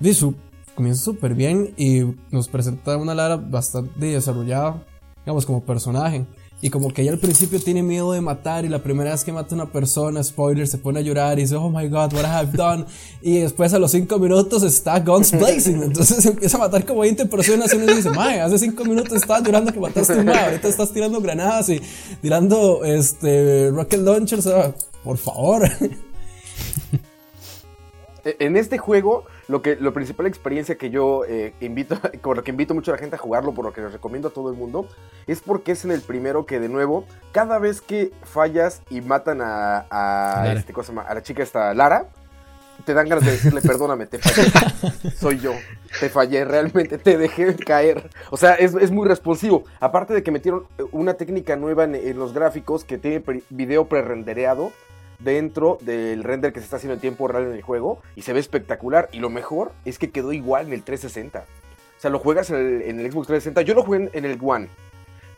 de 0.00 0.14
su, 0.14 0.34
comienza 0.74 1.02
súper 1.02 1.34
bien 1.34 1.74
y 1.76 2.02
nos 2.30 2.48
presenta 2.48 2.96
una 2.96 3.14
Lara 3.14 3.36
bastante 3.36 4.06
desarrollada, 4.06 4.84
digamos, 5.24 5.46
como 5.46 5.64
personaje. 5.64 6.24
Y 6.64 6.70
como 6.70 6.88
que 6.94 7.02
ella 7.02 7.12
al 7.12 7.18
principio 7.18 7.60
tiene 7.60 7.82
miedo 7.82 8.12
de 8.12 8.22
matar 8.22 8.64
y 8.64 8.70
la 8.70 8.82
primera 8.82 9.10
vez 9.10 9.22
que 9.22 9.30
mata 9.34 9.54
a 9.54 9.56
una 9.56 9.66
persona, 9.70 10.24
spoiler, 10.24 10.66
se 10.66 10.78
pone 10.78 10.98
a 11.00 11.02
llorar 11.02 11.38
y 11.38 11.42
dice, 11.42 11.56
oh 11.56 11.68
my 11.68 11.86
god, 11.88 12.14
what 12.14 12.24
I 12.24 12.46
done. 12.56 12.86
Y 13.20 13.40
después 13.40 13.74
a 13.74 13.78
los 13.78 13.90
5 13.90 14.18
minutos 14.18 14.62
está 14.62 14.98
guns 15.00 15.32
blazing. 15.32 15.82
Entonces 15.82 16.24
empieza 16.24 16.56
a 16.56 16.60
matar 16.60 16.86
como 16.86 17.00
20 17.00 17.26
personas 17.26 17.70
y 17.70 17.76
uno 17.76 17.94
dice, 17.94 18.08
mae, 18.08 18.40
hace 18.40 18.58
5 18.58 18.82
minutos 18.86 19.12
estabas 19.12 19.42
llorando 19.42 19.74
que 19.74 19.78
mataste 19.78 20.14
a 20.14 20.16
un 20.16 20.28
ahorita 20.30 20.66
estás 20.68 20.90
tirando 20.90 21.20
granadas 21.20 21.68
y 21.68 21.82
tirando 22.22 22.82
este 22.82 23.70
rocket 23.70 24.00
launchers. 24.00 24.44
sea, 24.44 24.74
por 25.04 25.18
favor. 25.18 25.68
E- 28.24 28.36
En 28.38 28.56
este 28.56 28.78
juego, 28.78 29.24
lo 29.48 29.62
que 29.62 29.76
lo 29.76 29.92
principal 29.92 30.26
experiencia 30.26 30.76
que 30.76 30.90
yo 30.90 31.24
eh, 31.26 31.54
invito, 31.60 31.98
con 32.22 32.36
lo 32.36 32.44
que 32.44 32.50
invito 32.50 32.74
mucho 32.74 32.90
a 32.90 32.94
la 32.94 32.98
gente 32.98 33.16
a 33.16 33.18
jugarlo, 33.18 33.52
por 33.52 33.64
lo 33.64 33.72
que 33.72 33.80
les 33.80 33.92
recomiendo 33.92 34.28
a 34.28 34.30
todo 34.32 34.50
el 34.50 34.56
mundo, 34.56 34.88
es 35.26 35.40
porque 35.40 35.72
es 35.72 35.84
en 35.84 35.90
el 35.90 36.00
primero 36.00 36.46
que 36.46 36.60
de 36.60 36.68
nuevo, 36.68 37.04
cada 37.32 37.58
vez 37.58 37.80
que 37.80 38.12
fallas 38.22 38.82
y 38.90 39.00
matan 39.00 39.40
a, 39.42 39.86
a, 39.90 40.52
este, 40.52 40.72
cosa, 40.72 40.92
a 41.06 41.14
la 41.14 41.22
chica 41.22 41.42
esta 41.42 41.74
Lara, 41.74 42.06
te 42.84 42.92
dan 42.92 43.08
ganas 43.08 43.24
de 43.24 43.30
decirle, 43.30 43.60
perdóname, 43.62 44.06
te 44.06 44.18
fallé, 44.18 44.50
soy 45.16 45.38
yo, 45.38 45.52
te 46.00 46.08
fallé, 46.10 46.44
realmente 46.44 46.98
te 46.98 47.16
dejé 47.16 47.54
caer. 47.54 48.10
O 48.30 48.36
sea, 48.36 48.54
es, 48.54 48.74
es 48.74 48.90
muy 48.90 49.06
responsivo. 49.06 49.64
Aparte 49.78 50.12
de 50.12 50.22
que 50.24 50.30
metieron 50.32 50.64
eh, 50.78 50.82
una 50.90 51.14
técnica 51.14 51.54
nueva 51.56 51.84
en, 51.84 51.94
en 51.94 52.18
los 52.18 52.34
gráficos 52.34 52.84
que 52.84 52.98
tiene 52.98 53.20
pre- 53.20 53.42
video 53.48 53.86
prerendereado 53.88 54.72
dentro 55.18 55.78
del 55.80 56.24
render 56.24 56.52
que 56.52 56.60
se 56.60 56.64
está 56.64 56.76
haciendo 56.76 56.94
en 56.94 57.00
tiempo 57.00 57.28
real 57.28 57.44
en 57.44 57.52
el 57.52 57.62
juego 57.62 58.00
y 58.16 58.22
se 58.22 58.32
ve 58.32 58.40
espectacular. 58.40 59.08
Y 59.12 59.18
lo 59.18 59.30
mejor 59.30 59.72
es 59.84 59.98
que 59.98 60.10
quedó 60.10 60.32
igual 60.32 60.66
en 60.66 60.72
el 60.72 60.82
360. 60.82 61.40
O 61.40 62.00
sea, 62.00 62.10
lo 62.10 62.18
juegas 62.18 62.50
en 62.50 62.56
el, 62.56 62.82
en 62.82 63.00
el 63.00 63.10
Xbox 63.10 63.28
360. 63.28 63.62
Yo 63.62 63.74
lo 63.74 63.82
jugué 63.82 64.10
en, 64.12 64.24
el 64.24 64.38
One, 64.42 64.68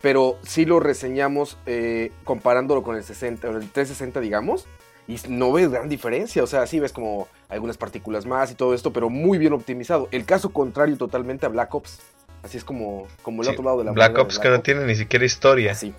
pero 0.01 0.37
sí 0.43 0.65
lo 0.65 0.79
reseñamos 0.79 1.57
eh, 1.65 2.11
comparándolo 2.23 2.83
con 2.83 2.95
el 2.95 3.03
60, 3.03 3.47
o 3.47 3.51
el 3.51 3.69
360, 3.69 4.19
digamos. 4.19 4.67
Y 5.07 5.17
no 5.29 5.53
ves 5.53 5.69
gran 5.69 5.87
diferencia, 5.87 6.43
o 6.43 6.47
sea, 6.47 6.67
sí 6.67 6.81
ves 6.81 6.91
como 6.91 7.29
algunas 7.47 7.77
partículas 7.77 8.25
más 8.25 8.51
y 8.51 8.55
todo 8.55 8.73
esto, 8.73 8.91
pero 8.91 9.09
muy 9.09 9.37
bien 9.37 9.53
optimizado. 9.53 10.09
El 10.11 10.25
caso 10.25 10.49
contrario 10.49 10.97
totalmente 10.97 11.45
a 11.45 11.49
Black 11.49 11.73
Ops. 11.73 12.01
Así 12.43 12.57
es 12.57 12.65
como, 12.65 13.07
como 13.21 13.41
el 13.41 13.47
Sí, 13.47 13.53
otro 13.53 13.63
lado 13.63 13.77
de 13.79 13.83
la 13.85 13.91
Black 13.93 14.15
de 14.15 14.21
Ops 14.21 14.39
que 14.39 14.49
no 14.49 14.61
tiene 14.61 14.85
ni 14.85 14.95
siquiera 14.95 15.25
historia. 15.25 15.71
Así. 15.71 15.93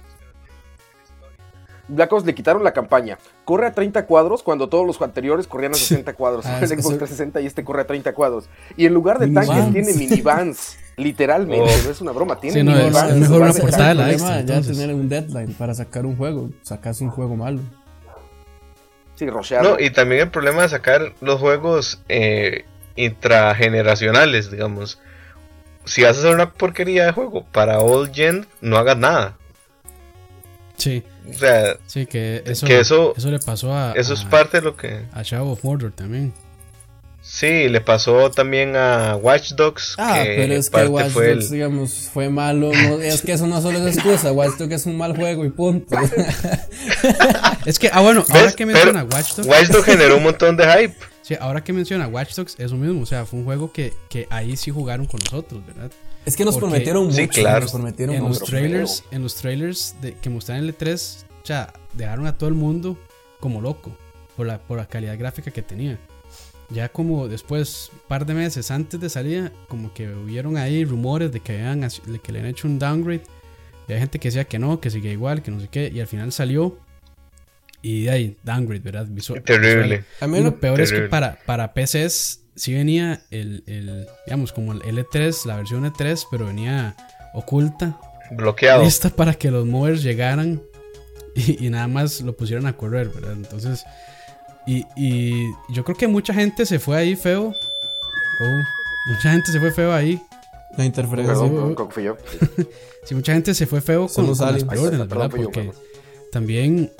Black 1.88 2.12
Ops 2.12 2.24
le 2.26 2.34
quitaron 2.34 2.62
la 2.62 2.72
campaña. 2.72 3.18
Corre 3.44 3.66
a 3.66 3.72
30 3.72 4.04
cuadros 4.06 4.42
cuando 4.42 4.68
todos 4.68 4.86
los 4.86 5.00
anteriores 5.00 5.46
corrían 5.46 5.72
a 5.72 5.74
60 5.74 6.12
cuadros. 6.14 6.44
Ah, 6.48 6.58
el 6.62 6.68
Xbox 6.68 6.82
sí. 6.82 6.98
360 6.98 7.40
y 7.40 7.46
este 7.46 7.64
corre 7.64 7.82
a 7.82 7.86
30 7.86 8.12
cuadros. 8.14 8.48
Y 8.76 8.86
en 8.86 8.94
lugar 8.94 9.18
de 9.18 9.28
tanques 9.28 9.72
tiene 9.72 9.92
minivans. 9.94 10.76
Literalmente, 10.98 11.64
Oh. 11.72 11.84
no 11.84 11.90
es 11.90 12.00
una 12.00 12.12
broma. 12.12 12.40
Tiene 12.40 12.58
Sí, 12.60 12.62
no, 12.64 12.72
es- 12.76 12.78
minivans. 12.84 13.10
es 13.12 13.16
mejor 13.18 13.40
una 13.42 13.52
portada 13.52 13.84
de 13.86 13.90
es 13.92 13.96
la 13.96 14.04
el 14.04 14.10
extra, 14.12 14.28
problema, 14.36 14.60
Ya 14.60 14.72
tener 14.72 14.94
un 14.94 15.08
deadline 15.08 15.54
para 15.54 15.74
sacar 15.74 16.04
un 16.06 16.16
juego. 16.16 16.50
Sacas 16.62 17.00
un 17.00 17.10
juego 17.10 17.36
malo. 17.36 17.60
Sí, 19.14 19.28
rocheado. 19.30 19.70
No, 19.76 19.80
y 19.82 19.90
también 19.90 20.22
el 20.22 20.30
problema 20.30 20.62
de 20.62 20.68
sacar 20.68 21.12
los 21.20 21.40
juegos 21.40 22.00
eh, 22.08 22.64
intrageneracionales, 22.96 24.50
digamos. 24.50 25.00
Si 25.84 26.02
vas 26.02 26.16
a 26.16 26.20
hacer 26.20 26.34
una 26.34 26.52
porquería 26.52 27.06
de 27.06 27.12
juego 27.12 27.44
para 27.50 27.80
Old 27.80 28.12
Gen, 28.14 28.46
no 28.60 28.76
hagas 28.76 28.98
nada. 28.98 29.36
Sí, 30.76 31.02
O 31.30 31.38
sea, 31.38 31.76
sí, 31.86 32.06
que 32.06 32.42
eso, 32.46 32.66
Que 32.66 32.80
eso- 32.80 33.14
eso 33.16 33.30
le 33.30 33.38
pasó 33.38 33.72
a, 33.74 33.92
eso 33.92 34.14
es 34.14 34.24
a- 34.24 34.30
parte 34.30 34.58
de 34.58 34.64
lo 34.64 34.76
que... 34.76 35.04
a 35.12 35.22
Shadow 35.22 35.50
of 35.50 35.62
Mordor 35.64 35.92
también. 35.92 36.32
Sí, 37.20 37.68
le 37.68 37.82
pasó 37.82 38.30
también 38.30 38.74
a 38.74 39.14
Watch 39.16 39.52
Dogs. 39.52 39.96
Ah, 39.98 40.20
que 40.24 40.34
pero 40.36 40.54
es 40.54 40.70
que 40.70 40.86
Watch 40.86 41.10
fue 41.10 41.34
Dogs, 41.34 41.44
el- 41.46 41.50
digamos, 41.50 42.08
fue 42.10 42.30
malo. 42.30 42.72
no- 42.72 43.00
es 43.00 43.20
que 43.20 43.32
eso 43.32 43.46
no 43.46 43.60
solo 43.60 43.86
es 43.86 43.96
excusa. 43.96 44.32
Watch 44.32 44.56
Dogs 44.56 44.72
es 44.72 44.86
un 44.86 44.96
mal 44.96 45.14
juego 45.14 45.44
y 45.44 45.50
punto. 45.50 45.94
Es 47.66 47.78
que, 47.78 47.90
ah, 47.92 48.00
bueno, 48.00 48.24
ahora 48.28 48.52
que 48.52 48.66
Pero 48.66 48.72
menciona 48.78 49.04
Watch 49.04 49.34
Dogs, 49.34 49.48
Watch 49.48 49.66
Dogs 49.68 49.84
generó 49.84 50.16
un 50.16 50.22
montón 50.22 50.56
de 50.56 50.64
hype. 50.64 50.94
sí, 51.22 51.36
ahora 51.38 51.62
que 51.62 51.72
menciona 51.74 52.08
Watch 52.08 52.34
Dogs, 52.34 52.54
eso 52.58 52.76
mismo, 52.76 53.02
o 53.02 53.06
sea, 53.06 53.26
fue 53.26 53.40
un 53.40 53.44
juego 53.44 53.72
que, 53.72 53.92
que 54.08 54.26
ahí 54.30 54.56
sí 54.56 54.70
jugaron 54.70 55.04
con 55.06 55.20
nosotros, 55.24 55.60
¿verdad? 55.66 55.90
Es 56.28 56.36
que 56.36 56.44
nos 56.44 56.54
Porque- 56.54 56.68
prometieron 56.70 57.04
mucho. 57.06 57.16
Sí, 57.16 57.28
claro. 57.28 57.60
Nos 57.62 57.72
prometieron 57.72 58.14
En 58.16 58.24
los 58.24 58.38
trailers, 58.44 59.04
en 59.10 59.22
los 59.22 59.34
trailers 59.34 59.94
de, 60.00 60.14
que 60.14 60.30
mostraron 60.30 60.64
en 60.64 60.68
el 60.70 60.74
3, 60.74 61.26
o 61.42 61.46
sea, 61.46 61.72
dejaron 61.94 62.26
a 62.26 62.36
todo 62.38 62.48
el 62.48 62.54
mundo 62.54 62.96
como 63.40 63.60
loco 63.60 63.90
por 64.36 64.46
la, 64.46 64.58
por 64.58 64.78
la 64.78 64.86
calidad 64.86 65.18
gráfica 65.18 65.50
que 65.50 65.62
tenía. 65.62 65.98
Ya 66.70 66.90
como 66.90 67.28
después, 67.28 67.90
un 67.92 68.00
par 68.08 68.26
de 68.26 68.34
meses 68.34 68.70
antes 68.70 69.00
de 69.00 69.08
salida, 69.08 69.52
como 69.68 69.92
que 69.94 70.08
hubieron 70.10 70.56
ahí 70.58 70.84
rumores 70.84 71.32
de 71.32 71.40
que, 71.40 71.52
habían, 71.54 71.82
haci- 71.82 72.02
de 72.02 72.18
que 72.18 72.30
le 72.30 72.40
habían 72.40 72.52
hecho 72.52 72.68
un 72.68 72.78
downgrade. 72.78 73.22
Y 73.88 73.92
hay 73.94 74.00
gente 74.00 74.18
que 74.18 74.28
decía 74.28 74.44
que 74.44 74.58
no, 74.58 74.78
que 74.80 74.90
sigue 74.90 75.10
igual, 75.10 75.42
que 75.42 75.50
no 75.50 75.60
sé 75.60 75.68
qué. 75.68 75.90
Y 75.94 76.00
al 76.00 76.06
final 76.06 76.30
salió. 76.30 76.78
Y 77.80 78.02
de 78.02 78.10
ahí, 78.10 78.36
downgrade, 78.42 78.80
¿verdad? 78.82 79.06
Visual- 79.08 79.42
Terrible. 79.42 80.04
A 80.20 80.26
y 80.26 80.28
mí 80.28 80.40
lo 80.40 80.58
peor 80.60 80.80
es 80.80 80.92
que 80.92 81.02
para, 81.02 81.38
para 81.46 81.72
PCs 81.72 82.40
sí 82.58 82.74
venía 82.74 83.22
el, 83.30 83.62
el, 83.66 84.06
digamos, 84.26 84.52
como 84.52 84.72
el 84.72 84.82
L3, 84.82 85.46
la 85.46 85.56
versión 85.56 85.84
E3, 85.84 86.26
pero 86.30 86.46
venía 86.46 86.96
oculta, 87.34 87.98
Bloqueado. 88.32 88.82
lista 88.84 89.10
para 89.10 89.34
que 89.34 89.50
los 89.50 89.64
movers 89.66 90.02
llegaran 90.02 90.60
y, 91.34 91.66
y 91.66 91.70
nada 91.70 91.88
más 91.88 92.20
lo 92.20 92.36
pusieran 92.36 92.66
a 92.66 92.76
correr, 92.76 93.08
¿verdad? 93.08 93.32
Entonces, 93.32 93.84
y, 94.66 94.84
y 94.96 95.46
yo 95.70 95.84
creo 95.84 95.96
que 95.96 96.08
mucha 96.08 96.34
gente 96.34 96.66
se 96.66 96.78
fue 96.78 96.96
ahí 96.98 97.16
feo. 97.16 97.54
Oh, 98.40 98.62
mucha 99.14 99.32
gente 99.32 99.50
se 99.50 99.58
fue 99.60 99.70
feo 99.72 99.92
ahí. 99.92 100.20
La 100.76 100.84
interferencia. 100.84 101.34
sí, 101.34 101.40
Perdón, 101.40 101.74
sí. 101.78 101.84
fui 101.90 102.04
yo. 102.04 102.16
Sí, 103.04 103.14
mucha 103.14 103.32
gente 103.32 103.54
se 103.54 103.66
fue 103.66 103.80
feo 103.80 104.06
con, 104.08 104.26
los 104.26 104.38
con 104.38 104.46
las 104.54 104.62
aliens. 104.62 104.64
Perdón, 104.68 105.08
¿verdad? 105.08 105.30
yo, 105.30 105.44
Porque 105.44 105.72
también 106.30 106.92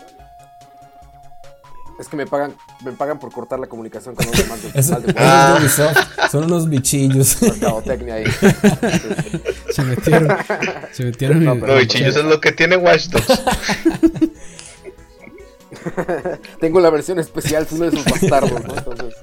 Es 1.98 2.06
que 2.08 2.16
me 2.16 2.26
pagan, 2.26 2.54
me 2.84 2.92
pagan 2.92 3.18
por 3.18 3.32
cortar 3.32 3.58
la 3.58 3.66
comunicación 3.66 4.14
con 4.14 4.24
los 4.26 4.36
demás 4.42 4.62
de, 4.62 4.68
Eso- 4.78 4.92
más 4.92 5.02
de 5.04 5.60
Ubisoft 5.60 5.98
son 6.30 6.44
unos 6.44 6.68
bichillos. 6.68 7.42
mercadotecnia 7.42 8.14
ahí. 8.14 8.24
se 9.70 9.82
metieron, 9.82 10.28
se 10.92 11.04
metieron 11.04 11.44
No, 11.44 11.52
en- 11.54 11.60
pero- 11.60 11.74
No, 11.74 11.80
y 11.80 11.86
chillos 11.88 12.14
es 12.16 12.24
lo 12.24 12.40
que 12.40 12.52
tiene 12.52 12.76
Watch 12.76 13.06
Dogs. 13.08 13.26
Tengo 16.60 16.80
la 16.80 16.90
versión 16.90 17.18
especial, 17.18 17.66
soy 17.66 17.78
uno 17.80 17.90
de 17.90 17.96
esos 18.00 18.10
bastardos, 18.12 18.64
¿no? 18.64 18.76
Entonces, 18.76 19.14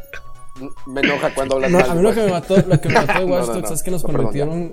me 0.85 1.01
enoja 1.01 1.33
cuando 1.33 1.55
hablan 1.55 1.71
No, 1.71 1.79
mal 1.79 1.89
a 1.89 1.93
de 1.93 1.99
mí 1.99 2.03
lo 2.07 2.13
que 2.13 2.21
me 2.21 2.31
mató, 2.31 2.55
lo 2.57 2.81
que 2.81 2.89
me 2.89 2.95
mató 2.95 3.13
de 3.19 3.25
No, 3.25 3.33
Watch 3.33 3.47
no, 3.47 3.53
Dogs 3.55 3.69
no. 3.69 3.75
es 3.75 3.83
que 3.83 3.91
nos 3.91 4.03
No, 4.03 4.07
perdón, 4.07 4.21
prometieron 4.31 4.71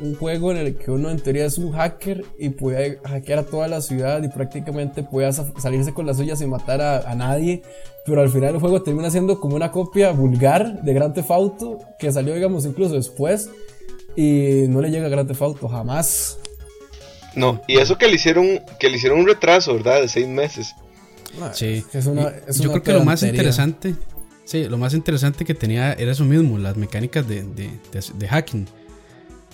un 0.00 0.14
juego 0.16 0.50
en 0.50 0.58
el 0.58 0.76
que 0.76 0.90
uno 0.90 1.10
en 1.10 1.18
teoría 1.18 1.46
es 1.46 1.58
un 1.58 1.72
hacker 1.72 2.24
y 2.38 2.50
puede 2.50 2.98
hackear 3.04 3.38
a 3.40 3.42
toda 3.44 3.68
la 3.68 3.80
ciudad 3.80 4.22
y 4.22 4.28
prácticamente 4.28 5.02
puede 5.02 5.32
sa- 5.32 5.52
salirse 5.60 5.92
con 5.92 6.06
las 6.06 6.16
suyas 6.16 6.40
y 6.40 6.46
matar 6.46 6.80
a, 6.80 6.98
a 7.10 7.14
nadie. 7.14 7.62
Pero 8.06 8.20
al 8.20 8.28
final 8.28 8.54
el 8.54 8.60
juego 8.60 8.82
termina 8.82 9.10
siendo 9.10 9.40
como 9.40 9.56
una 9.56 9.70
copia 9.70 10.10
vulgar 10.12 10.82
de 10.82 10.92
Grand 10.94 11.14
Theft 11.14 11.30
Auto 11.30 11.78
que 11.98 12.12
salió, 12.12 12.34
digamos, 12.34 12.66
incluso 12.66 12.94
después 12.94 13.48
y 14.16 14.64
no 14.68 14.80
le 14.80 14.90
llega 14.90 15.06
a 15.06 15.08
Grand 15.08 15.26
Theft 15.28 15.42
Auto 15.42 15.68
jamás. 15.68 16.38
No, 17.34 17.60
y 17.66 17.78
eso 17.78 17.98
que 17.98 18.06
le 18.06 18.14
hicieron, 18.14 18.60
que 18.78 18.88
le 18.88 18.96
hicieron 18.96 19.18
un 19.20 19.26
retraso, 19.26 19.74
¿verdad? 19.74 20.00
De 20.02 20.08
seis 20.08 20.28
meses. 20.28 20.74
Sí. 21.52 21.82
Es 21.92 22.06
una, 22.06 22.22
Y 22.46 22.50
es 22.50 22.58
yo 22.58 22.70
una 22.70 22.80
creo 22.80 22.82
que 22.82 22.92
lo 22.92 23.04
más 23.04 23.22
interesante, 23.24 23.94
sí, 24.44 24.68
lo 24.68 24.78
más 24.78 24.94
interesante 24.94 25.44
que 25.44 25.54
tenía 25.54 25.94
era 25.94 26.12
eso 26.12 26.24
mismo, 26.24 26.58
las 26.58 26.76
mecánicas 26.76 27.26
de, 27.26 27.42
de, 27.42 27.70
de- 27.90 28.02
de 28.18 28.28
hacking. 28.28 28.66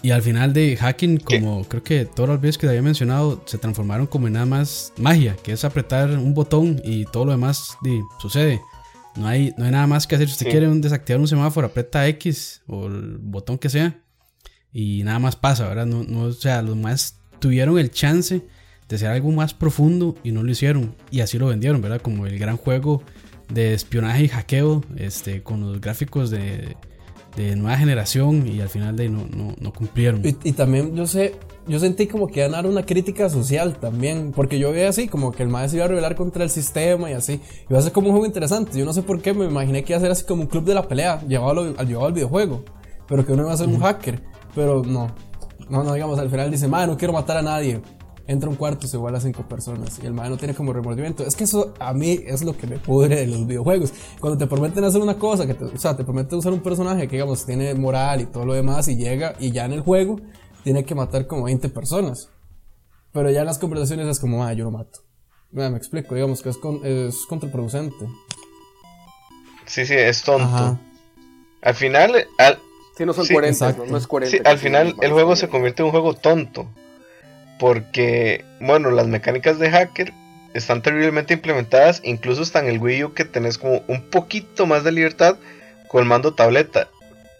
Y 0.02 0.12
al 0.12 0.22
final 0.22 0.52
de 0.54 0.76
hacking, 0.76 1.18
como 1.18 1.64
creo 1.64 1.82
que 1.82 2.06
todas 2.06 2.30
las 2.30 2.40
veces 2.40 2.56
que 2.56 2.66
te 2.66 2.70
había 2.70 2.80
mencionado, 2.82 3.42
se 3.44 3.58
transformaron 3.58 4.06
como 4.06 4.28
en 4.28 4.32
nada 4.32 4.46
más 4.46 4.92
magia, 4.96 5.36
que 5.42 5.52
es 5.52 5.62
apretar 5.64 6.10
un 6.10 6.32
botón 6.32 6.80
y 6.84 7.04
todo 7.04 7.26
lo 7.26 7.32
demás 7.32 7.76
di, 7.82 8.00
sucede. 8.18 8.60
No 9.16 9.26
hay, 9.26 9.52
no 9.58 9.64
hay 9.66 9.72
nada 9.72 9.86
más 9.86 10.06
que 10.06 10.14
hacer. 10.14 10.28
Si 10.28 10.32
usted 10.34 10.46
Sí. 10.46 10.52
quiere 10.52 10.68
un- 10.68 10.80
desactivar 10.80 11.20
un 11.20 11.28
semáforo, 11.28 11.66
aprieta 11.66 12.06
X 12.08 12.62
o 12.66 12.86
el 12.86 13.18
botón 13.18 13.58
que 13.58 13.68
sea 13.68 13.98
y 14.72 15.02
nada 15.02 15.18
más 15.18 15.36
pasa, 15.36 15.68
¿verdad? 15.68 15.84
No, 15.86 16.02
no, 16.04 16.22
o 16.22 16.32
sea, 16.32 16.62
los 16.62 16.76
más 16.76 17.18
tuvieron 17.38 17.78
el 17.78 17.90
chance 17.90 18.42
de 18.88 18.96
hacer 18.96 19.08
algo 19.08 19.30
más 19.32 19.52
profundo 19.52 20.16
y 20.24 20.32
no 20.32 20.42
lo 20.42 20.50
hicieron. 20.50 20.94
Y 21.10 21.20
así 21.20 21.38
lo 21.38 21.48
vendieron, 21.48 21.82
¿verdad? 21.82 22.00
Como 22.00 22.26
el 22.26 22.38
gran 22.38 22.56
juego 22.56 23.02
de 23.52 23.74
espionaje 23.74 24.24
y 24.24 24.28
hackeo, 24.28 24.82
este, 24.96 25.42
con 25.42 25.60
los 25.60 25.80
gráficos 25.80 26.30
de, 26.30 26.76
de 27.36 27.56
nueva 27.56 27.76
generación 27.76 28.46
y 28.46 28.60
al 28.60 28.68
final 28.68 28.96
de 28.96 29.08
no, 29.08 29.26
no, 29.34 29.54
no 29.58 29.72
cumplieron. 29.72 30.24
Y, 30.24 30.36
y 30.42 30.52
también 30.52 30.94
yo 30.96 31.06
sé, 31.06 31.34
yo 31.66 31.78
sentí 31.78 32.06
como 32.06 32.26
que 32.26 32.48
dar 32.48 32.66
una 32.66 32.84
crítica 32.84 33.28
social 33.28 33.78
también, 33.78 34.32
porque 34.34 34.58
yo 34.58 34.72
veía 34.72 34.88
así, 34.88 35.08
como 35.08 35.30
que 35.32 35.42
el 35.42 35.48
maestro 35.48 35.78
iba 35.78 35.84
a 35.84 35.88
rebelar 35.88 36.16
contra 36.16 36.42
el 36.42 36.50
sistema 36.50 37.10
y 37.10 37.14
así. 37.14 37.40
Iba 37.68 37.78
a 37.78 37.82
ser 37.82 37.92
como 37.92 38.08
un 38.08 38.12
juego 38.12 38.26
interesante. 38.26 38.78
Yo 38.78 38.84
no 38.84 38.92
sé 38.92 39.02
por 39.02 39.20
qué, 39.20 39.32
me 39.34 39.44
imaginé 39.44 39.84
que 39.84 39.92
iba 39.92 39.98
a 39.98 40.00
ser 40.00 40.10
así 40.10 40.24
como 40.24 40.42
un 40.42 40.48
club 40.48 40.64
de 40.64 40.74
la 40.74 40.88
pelea, 40.88 41.20
llevado 41.26 41.60
al, 41.60 41.86
llevado 41.86 42.06
al 42.06 42.12
videojuego, 42.12 42.64
pero 43.06 43.24
que 43.24 43.32
uno 43.32 43.44
iba 43.44 43.52
a 43.52 43.56
ser 43.56 43.68
un 43.68 43.78
hacker. 43.78 44.22
Pero 44.54 44.82
no, 44.82 45.14
no, 45.68 45.84
no, 45.84 45.94
digamos, 45.94 46.18
al 46.18 46.30
final 46.30 46.50
dice, 46.50 46.66
madre, 46.66 46.88
no 46.88 46.98
quiero 46.98 47.12
matar 47.12 47.36
a 47.36 47.42
nadie. 47.42 47.80
Entra 48.30 48.46
a 48.46 48.50
un 48.50 48.56
cuarto, 48.56 48.86
se 48.86 48.96
iguala 48.96 49.18
a 49.18 49.20
cinco 49.20 49.42
personas 49.48 49.98
y 50.00 50.06
el 50.06 50.12
madre 50.14 50.30
no 50.30 50.36
tiene 50.36 50.54
como 50.54 50.72
remordimiento. 50.72 51.24
Es 51.26 51.34
que 51.34 51.44
eso 51.44 51.74
a 51.80 51.92
mí 51.92 52.20
es 52.26 52.42
lo 52.44 52.56
que 52.56 52.66
me 52.68 52.78
pudre 52.78 53.16
de 53.16 53.26
los 53.26 53.44
videojuegos. 53.46 53.92
Cuando 54.20 54.38
te 54.38 54.46
prometen 54.46 54.84
hacer 54.84 55.00
una 55.00 55.18
cosa, 55.18 55.46
que 55.48 55.54
te- 55.54 55.64
o 55.64 55.78
sea, 55.78 55.96
te 55.96 56.04
prometen 56.04 56.38
usar 56.38 56.52
un 56.52 56.60
personaje 56.60 57.08
que, 57.08 57.16
digamos, 57.16 57.44
tiene 57.44 57.74
moral 57.74 58.20
y 58.20 58.26
todo 58.26 58.44
lo 58.46 58.54
demás 58.54 58.86
y 58.86 58.94
llega 58.96 59.34
y 59.40 59.50
ya 59.50 59.64
en 59.64 59.72
el 59.72 59.80
juego 59.80 60.20
tiene 60.62 60.84
que 60.84 60.94
matar 60.94 61.26
como 61.26 61.42
20 61.44 61.68
personas. 61.70 62.28
Pero 63.12 63.30
ya 63.30 63.40
en 63.40 63.46
las 63.46 63.58
conversaciones 63.58 64.06
es 64.06 64.20
como, 64.20 64.44
ah, 64.44 64.52
yo 64.52 64.62
lo 64.64 64.70
mato. 64.70 65.00
Me 65.50 65.66
explico, 65.76 66.14
digamos 66.14 66.40
que 66.42 66.50
es, 66.50 66.56
con- 66.56 66.86
es 66.86 67.26
contraproducente. 67.26 68.06
Sí, 69.66 69.84
sí, 69.86 69.94
es 69.94 70.22
tonto. 70.22 70.44
Ajá. 70.44 70.78
Al 71.62 71.74
final, 71.74 72.14
al, 72.38 72.58
Sí, 72.96 73.04
no 73.06 73.12
son 73.12 73.24
Sí, 73.24 73.32
coherentes, 73.34 73.60
exacto. 73.62 73.84
¿no? 73.86 73.92
No 73.92 73.96
es 73.98 74.06
coherente. 74.06 74.36
sí, 74.38 74.42
al 74.44 74.58
final 74.58 74.94
el 75.00 75.10
juego 75.12 75.34
se 75.34 75.48
convierte 75.48 75.82
en 75.82 75.86
un 75.86 75.90
juego 75.90 76.14
tonto. 76.14 76.68
Porque, 77.60 78.44
bueno, 78.58 78.90
las 78.90 79.06
mecánicas 79.06 79.58
de 79.58 79.70
hacker 79.70 80.14
están 80.54 80.82
terriblemente 80.82 81.34
implementadas. 81.34 82.00
Incluso 82.02 82.42
está 82.42 82.58
en 82.60 82.68
el 82.68 82.78
Wii 82.78 83.04
U 83.04 83.14
que 83.14 83.26
tenés 83.26 83.58
como 83.58 83.84
un 83.86 84.08
poquito 84.10 84.66
más 84.66 84.82
de 84.82 84.92
libertad 84.92 85.36
con 85.86 86.00
el 86.02 86.08
mando 86.08 86.34
tableta. 86.34 86.88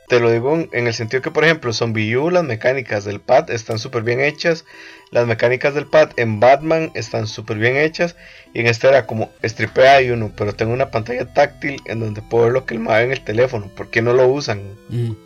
Te 0.09 0.21
lo 0.21 0.31
digo 0.31 0.55
en, 0.55 0.69
en 0.73 0.87
el 0.89 0.95
sentido 0.95 1.23
que, 1.23 1.31
por 1.31 1.45
ejemplo, 1.45 1.73
Zombie 1.73 2.17
U, 2.17 2.31
las 2.31 2.45
mecánicas 2.45 3.05
del 3.05 3.21
pad 3.21 3.50
están 3.50 3.79
súper 3.79 4.03
bien 4.03 4.21
hechas. 4.21 4.67
Las 5.11 5.27
mecánicas 5.27 5.75
del 5.75 5.87
pad 5.87 6.11
en 6.17 6.39
Batman 6.39 6.91
están 6.95 7.27
súper 7.27 7.57
bien 7.57 7.77
hechas. 7.77 8.15
Y 8.53 8.61
en 8.61 8.67
este 8.67 8.89
era 8.89 9.07
como 9.07 9.31
stripea 9.43 10.03
y 10.03 10.11
uno, 10.11 10.33
pero 10.37 10.53
tengo 10.53 10.73
una 10.75 10.91
pantalla 10.91 11.33
táctil 11.33 11.81
en 11.87 12.00
donde 12.00 12.21
puedo 12.21 12.45
ver 12.45 12.53
lo 12.53 12.67
que 12.67 12.75
el 12.75 12.81
mueve 12.81 13.05
en 13.05 13.12
el 13.12 13.25
teléfono. 13.25 13.69
¿Por 13.75 13.89
qué 13.89 14.03
no 14.03 14.12
lo 14.12 14.29
usan? 14.29 14.61
Ujú. 14.91 15.17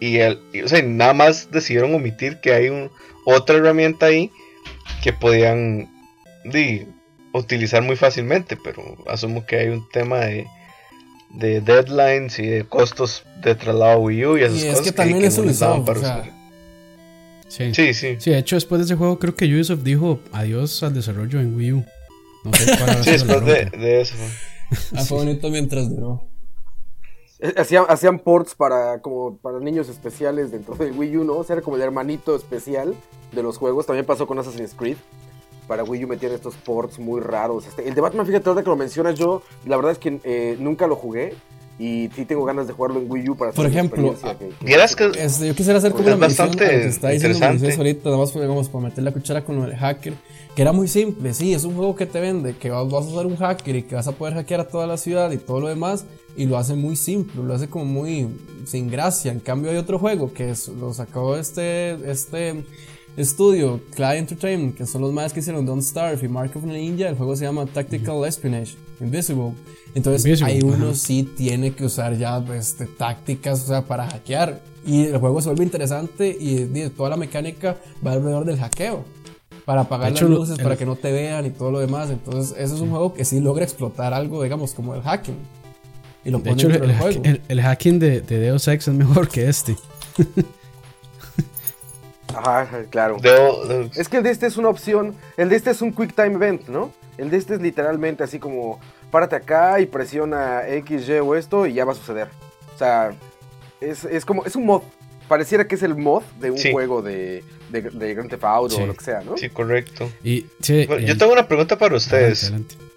Y, 0.00 0.18
el, 0.18 0.40
y, 0.52 0.62
o 0.62 0.68
sea, 0.68 0.80
nada 0.82 1.12
más 1.12 1.50
decidieron 1.50 1.94
omitir 1.94 2.38
que 2.38 2.54
hay 2.54 2.68
un, 2.68 2.90
otra 3.24 3.56
herramienta 3.56 4.06
ahí 4.06 4.30
que 5.02 5.12
podían 5.12 5.88
di, 6.44 6.86
utilizar 7.32 7.82
muy 7.82 7.96
fácilmente, 7.96 8.56
pero 8.56 8.96
asumo 9.06 9.46
que 9.46 9.56
hay 9.56 9.68
un 9.68 9.88
tema 9.90 10.18
de, 10.20 10.46
de 11.34 11.60
deadlines 11.60 12.38
y 12.38 12.46
de 12.46 12.64
costos 12.64 13.24
de 13.42 13.54
traslado 13.54 14.00
Wii 14.00 14.26
U 14.26 14.36
y 14.38 14.42
esas 14.42 14.58
Y 14.58 14.66
es 14.66 14.70
cosas 14.70 14.86
que 14.86 14.92
también 14.92 15.22
les 15.22 15.58
daban 15.58 15.80
o 15.80 15.84
para 15.84 16.00
sea, 16.00 16.16
usar. 16.18 16.32
Sí. 17.48 17.74
Sí, 17.74 17.94
sí. 17.94 18.16
Sí, 18.18 18.30
de 18.30 18.38
hecho, 18.38 18.56
después 18.56 18.80
de 18.80 18.84
ese 18.84 18.94
juego, 18.94 19.18
creo 19.18 19.34
que 19.34 19.46
Ubisoft 19.46 19.82
dijo 19.82 20.20
adiós 20.32 20.82
al 20.82 20.94
desarrollo 20.94 21.40
en 21.40 21.56
Wii 21.56 21.72
U. 21.72 21.84
No 22.44 22.52
sé 22.52 22.66
cuál 22.76 22.80
habrá 22.90 23.02
Sí, 23.04 23.10
después 23.12 23.44
de, 23.44 23.64
de 23.66 24.00
eso. 24.02 24.14
Ah, 24.94 25.04
fue 25.04 25.18
bonito 25.18 25.48
mientras 25.48 25.88
duró. 25.88 26.28
Eh, 27.40 27.54
Hacían, 27.56 27.84
hacían 27.88 28.18
ports 28.18 28.54
para 28.54 29.00
como 29.00 29.36
para 29.36 29.60
niños 29.60 29.88
especiales 29.88 30.50
dentro 30.50 30.74
del 30.74 30.92
Wii 30.92 31.18
U, 31.18 31.24
¿no? 31.24 31.34
O 31.36 31.44
sea, 31.44 31.54
era 31.54 31.62
como 31.62 31.76
el 31.76 31.82
hermanito 31.82 32.34
especial 32.34 32.94
de 33.32 33.42
los 33.42 33.58
juegos. 33.58 33.86
También 33.86 34.04
pasó 34.06 34.26
con 34.26 34.38
Assassin's 34.38 34.74
Creed. 34.74 34.96
Para 35.68 35.84
Wii 35.84 36.04
U 36.04 36.08
metían 36.08 36.32
estos 36.32 36.54
ports 36.56 36.98
muy 36.98 37.20
raros. 37.20 37.66
Este, 37.66 37.86
el 37.86 37.94
de 37.94 38.00
Batman, 38.00 38.26
fíjate, 38.26 38.48
ahora 38.48 38.62
que 38.62 38.70
lo 38.70 38.76
mencionas 38.76 39.18
yo, 39.18 39.42
la 39.66 39.76
verdad 39.76 39.92
es 39.92 39.98
que 39.98 40.18
eh, 40.24 40.56
nunca 40.58 40.86
lo 40.86 40.96
jugué. 40.96 41.34
Y 41.80 42.10
sí 42.16 42.24
tengo 42.24 42.44
ganas 42.44 42.66
de 42.66 42.72
jugarlo 42.72 42.98
en 42.98 43.08
Wii 43.08 43.28
U 43.30 43.36
para 43.36 43.52
Por 43.52 43.66
hacer 43.66 43.70
una 43.70 43.78
ejemplo, 43.78 44.10
experiencia 44.10 44.36
que- 44.36 44.48
que- 44.58 44.64
Vieras 44.66 44.96
que 44.96 45.04
Este, 45.16 45.46
yo 45.46 45.54
quisiera 45.54 45.78
hacer 45.78 45.92
como 45.92 46.08
una 46.08 46.16
mención 46.16 46.48
bastante 46.48 46.88
está 46.88 47.14
interesante. 47.14 47.72
Ahorita, 47.72 48.10
nada 48.10 48.16
más 48.56 48.68
para 48.68 48.84
meter 48.84 49.04
la 49.04 49.12
cuchara 49.12 49.44
con 49.44 49.62
el 49.62 49.76
hacker, 49.76 50.14
que 50.58 50.62
era 50.62 50.72
muy 50.72 50.88
simple, 50.88 51.32
sí, 51.34 51.54
es 51.54 51.62
un 51.62 51.76
juego 51.76 51.94
que 51.94 52.04
te 52.04 52.18
vende, 52.18 52.56
que 52.56 52.68
vas, 52.68 52.90
vas 52.90 53.04
a 53.04 53.08
usar 53.10 53.26
un 53.26 53.36
hacker 53.36 53.76
y 53.76 53.82
que 53.84 53.94
vas 53.94 54.08
a 54.08 54.10
poder 54.10 54.34
hackear 54.34 54.58
a 54.58 54.66
toda 54.66 54.88
la 54.88 54.96
ciudad 54.96 55.30
y 55.30 55.36
todo 55.36 55.60
lo 55.60 55.68
demás, 55.68 56.04
y 56.36 56.46
lo 56.46 56.58
hace 56.58 56.74
muy 56.74 56.96
simple, 56.96 57.44
lo 57.44 57.54
hace 57.54 57.68
como 57.68 57.84
muy 57.84 58.26
sin 58.66 58.90
gracia. 58.90 59.30
En 59.30 59.38
cambio 59.38 59.70
hay 59.70 59.76
otro 59.76 60.00
juego 60.00 60.32
que 60.32 60.50
es, 60.50 60.66
lo 60.66 60.92
sacó 60.92 61.36
este, 61.36 61.92
este, 62.10 62.64
estudio, 63.16 63.80
Clyde 63.94 64.18
Entertainment, 64.18 64.76
que 64.76 64.84
son 64.84 65.02
los 65.02 65.12
más 65.12 65.32
que 65.32 65.38
hicieron 65.38 65.64
Don't 65.64 65.84
Starve 65.84 66.26
y 66.26 66.28
Mark 66.28 66.50
of 66.56 66.64
the 66.64 66.72
Ninja, 66.72 67.08
el 67.08 67.14
juego 67.14 67.36
se 67.36 67.44
llama 67.44 67.64
Tactical 67.66 68.24
Espionage, 68.24 68.74
Invisible. 68.98 69.52
Entonces 69.94 70.24
Invisible, 70.24 70.52
ahí 70.52 70.60
uno 70.64 70.86
ajá. 70.86 70.94
sí 70.96 71.22
tiene 71.36 71.72
que 71.72 71.84
usar 71.84 72.18
ya 72.18 72.44
este, 72.56 72.86
tácticas, 72.86 73.62
o 73.62 73.66
sea, 73.68 73.82
para 73.82 74.10
hackear. 74.10 74.60
Y 74.84 75.04
el 75.04 75.18
juego 75.18 75.40
se 75.40 75.50
vuelve 75.50 75.62
interesante 75.62 76.36
y, 76.36 76.62
y 76.62 76.90
toda 76.96 77.10
la 77.10 77.16
mecánica 77.16 77.76
va 78.04 78.10
alrededor 78.10 78.44
del 78.44 78.58
hackeo. 78.58 79.04
Para 79.68 79.82
apagar 79.82 80.10
hecho, 80.12 80.26
las 80.30 80.38
luces, 80.38 80.58
el- 80.58 80.64
para 80.64 80.76
que 80.76 80.86
no 80.86 80.96
te 80.96 81.12
vean 81.12 81.44
y 81.44 81.50
todo 81.50 81.70
lo 81.70 81.78
demás. 81.80 82.08
Entonces, 82.08 82.56
ese 82.58 82.74
es 82.74 82.80
un 82.80 82.88
juego 82.88 83.12
que 83.12 83.26
sí 83.26 83.38
logra 83.38 83.64
explotar 83.64 84.14
algo, 84.14 84.42
digamos, 84.42 84.72
como 84.72 84.94
el 84.94 85.02
hacking. 85.02 85.36
Y 86.24 86.30
lo 86.30 86.38
De 86.38 86.44
pone 86.44 86.54
hecho, 86.54 86.66
el, 86.68 86.72
dentro 86.72 86.88
del 86.88 86.96
el 86.96 87.02
juego. 87.02 87.20
el- 87.24 87.42
el 87.48 87.60
hacking 87.60 87.98
de, 87.98 88.20
de 88.22 88.38
Deus 88.38 88.66
Ex 88.66 88.88
es 88.88 88.94
mejor 88.94 89.28
que 89.28 89.46
este. 89.46 89.76
Ajá, 92.34 92.84
claro. 92.90 93.16
Es 93.94 94.08
que 94.08 94.18
el 94.18 94.22
de 94.22 94.30
este 94.30 94.46
es 94.46 94.56
una 94.56 94.68
opción, 94.68 95.14
el 95.36 95.48
de 95.48 95.56
este 95.56 95.70
es 95.70 95.80
un 95.82 95.92
quick 95.92 96.14
time 96.14 96.34
event, 96.34 96.68
¿no? 96.68 96.90
El 97.16 97.30
de 97.30 97.36
este 97.36 97.54
es 97.54 97.60
literalmente 97.60 98.22
así 98.22 98.38
como, 98.38 98.78
párate 99.10 99.36
acá 99.36 99.80
y 99.80 99.86
presiona 99.86 100.66
X, 100.68 101.08
Y 101.08 101.12
o 101.18 101.34
esto 101.34 101.66
y 101.66 101.74
ya 101.74 101.84
va 101.84 101.92
a 101.92 101.96
suceder. 101.96 102.28
O 102.74 102.78
sea, 102.78 103.12
es, 103.80 104.04
es 104.04 104.24
como, 104.24 104.44
es 104.44 104.56
un 104.56 104.66
mod. 104.66 104.82
Pareciera 105.26 105.66
que 105.66 105.74
es 105.74 105.82
el 105.82 105.94
mod 105.94 106.22
de 106.40 106.50
un 106.52 106.58
Sí. 106.58 106.70
juego 106.72 107.02
de, 107.02 107.42
de, 107.70 107.82
de 107.82 108.14
Grand 108.14 108.30
Theft 108.30 108.44
Auto 108.44 108.74
Sí. 108.76 108.82
o 108.82 108.86
lo 108.86 108.94
que 108.94 109.04
sea, 109.04 109.20
¿no? 109.22 109.36
Sí, 109.36 109.48
correcto. 109.50 110.10
Y, 110.24 110.46
sí, 110.60 110.86
Bueno, 110.86 111.02
el- 111.02 111.06
yo 111.08 111.18
tengo 111.18 111.32
una 111.32 111.48
pregunta 111.48 111.78
para 111.78 111.96
ustedes. 111.96 112.44
Adelante, 112.44 112.74
adelante. 112.74 112.88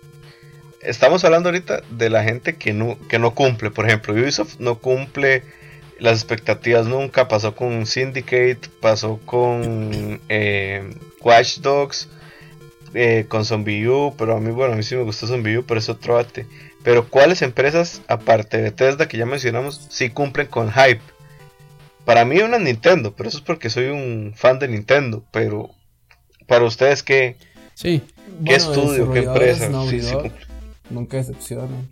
Estamos 0.81 1.23
hablando 1.23 1.49
ahorita 1.49 1.81
de 1.91 2.09
la 2.09 2.23
gente 2.23 2.55
que 2.55 2.73
no, 2.73 2.97
que 3.07 3.19
no 3.19 3.35
cumple. 3.35 3.69
Por 3.69 3.85
ejemplo, 3.87 4.13
Ubisoft 4.13 4.55
no 4.59 4.79
cumple 4.79 5.43
las 5.99 6.13
expectativas 6.19 6.87
nunca. 6.87 7.27
Pasó 7.27 7.55
con 7.55 7.85
Syndicate, 7.85 8.59
pasó 8.79 9.19
con 9.25 10.19
eh, 10.27 10.89
Watch 11.21 11.59
Dogs, 11.59 12.09
eh, 12.95 13.25
con 13.27 13.45
Zombie 13.45 13.87
U. 13.87 14.15
Pero 14.17 14.35
a 14.35 14.39
mí, 14.39 14.49
bueno, 14.49 14.73
a 14.73 14.75
mí 14.75 14.81
sí 14.81 14.95
me 14.95 15.03
gustó 15.03 15.27
Zombie 15.27 15.57
U, 15.59 15.63
pero 15.65 15.79
es 15.79 15.87
otro 15.87 16.17
arte. 16.17 16.47
Pero 16.83 17.07
¿cuáles 17.07 17.43
empresas, 17.43 18.01
aparte 18.07 18.57
de 18.57 18.63
Bethesda 18.63 19.07
que 19.07 19.17
ya 19.17 19.27
mencionamos, 19.27 19.85
sí 19.91 20.09
cumplen 20.09 20.47
con 20.47 20.71
hype? 20.71 21.01
Para 22.05 22.25
mí 22.25 22.39
una 22.39 22.57
Nintendo, 22.57 23.13
pero 23.15 23.29
eso 23.29 23.37
es 23.39 23.43
porque 23.43 23.69
soy 23.69 23.85
un 23.87 24.33
fan 24.35 24.59
de 24.59 24.67
Nintendo. 24.67 25.23
Pero 25.31 25.69
para 26.47 26.65
ustedes, 26.65 27.03
¿qué, 27.03 27.37
Sí, 27.73 28.01
qué 28.45 28.57
Bueno, 28.57 28.57
estudio, 28.57 29.11
qué 29.13 29.19
empresa? 29.19 29.69
Sí, 29.89 30.01
sí? 30.01 30.15
Nunca 30.89 31.17
decepcionan. 31.17 31.89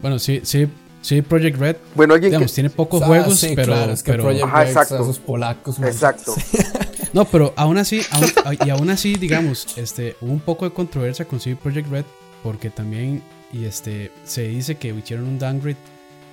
bueno, 0.00 0.18
sí, 0.18 0.40
sí, 0.44 0.68
sí, 1.02 1.22
Project 1.22 1.58
Red, 1.58 1.76
Bueno, 1.94 2.14
alguien 2.14 2.30
digamos, 2.30 2.52
que... 2.52 2.54
tiene 2.54 2.70
pocos 2.70 3.02
Ah, 3.02 3.06
juegos, 3.06 3.40
sí, 3.40 3.52
pero, 3.56 3.72
claro, 3.72 3.92
es 3.92 4.02
que 4.02 4.12
pero- 4.12 4.24
Project 4.24 4.44
Ajá, 4.44 4.60
Red, 4.60 4.68
exacto. 4.68 4.94
esos 5.02 5.18
polacos. 5.18 5.78
man. 5.78 5.88
Exacto. 5.88 6.34
no, 7.12 7.24
pero 7.24 7.52
aún 7.56 7.78
así, 7.78 8.02
aún- 8.10 8.56
y 8.64 8.70
aún 8.70 8.90
así, 8.90 9.14
digamos, 9.14 9.76
este, 9.78 10.16
hubo 10.20 10.32
un 10.32 10.40
poco 10.40 10.64
de 10.64 10.72
controversia 10.74 11.24
con 11.24 11.40
CD 11.40 11.56
Project 11.56 11.88
Red, 11.90 12.04
porque 12.42 12.70
también, 12.70 13.22
y 13.52 13.64
este, 13.64 14.12
se 14.24 14.46
dice 14.48 14.76
que 14.76 14.88
hicieron 14.88 15.26
un 15.26 15.38
downgrade 15.38 15.76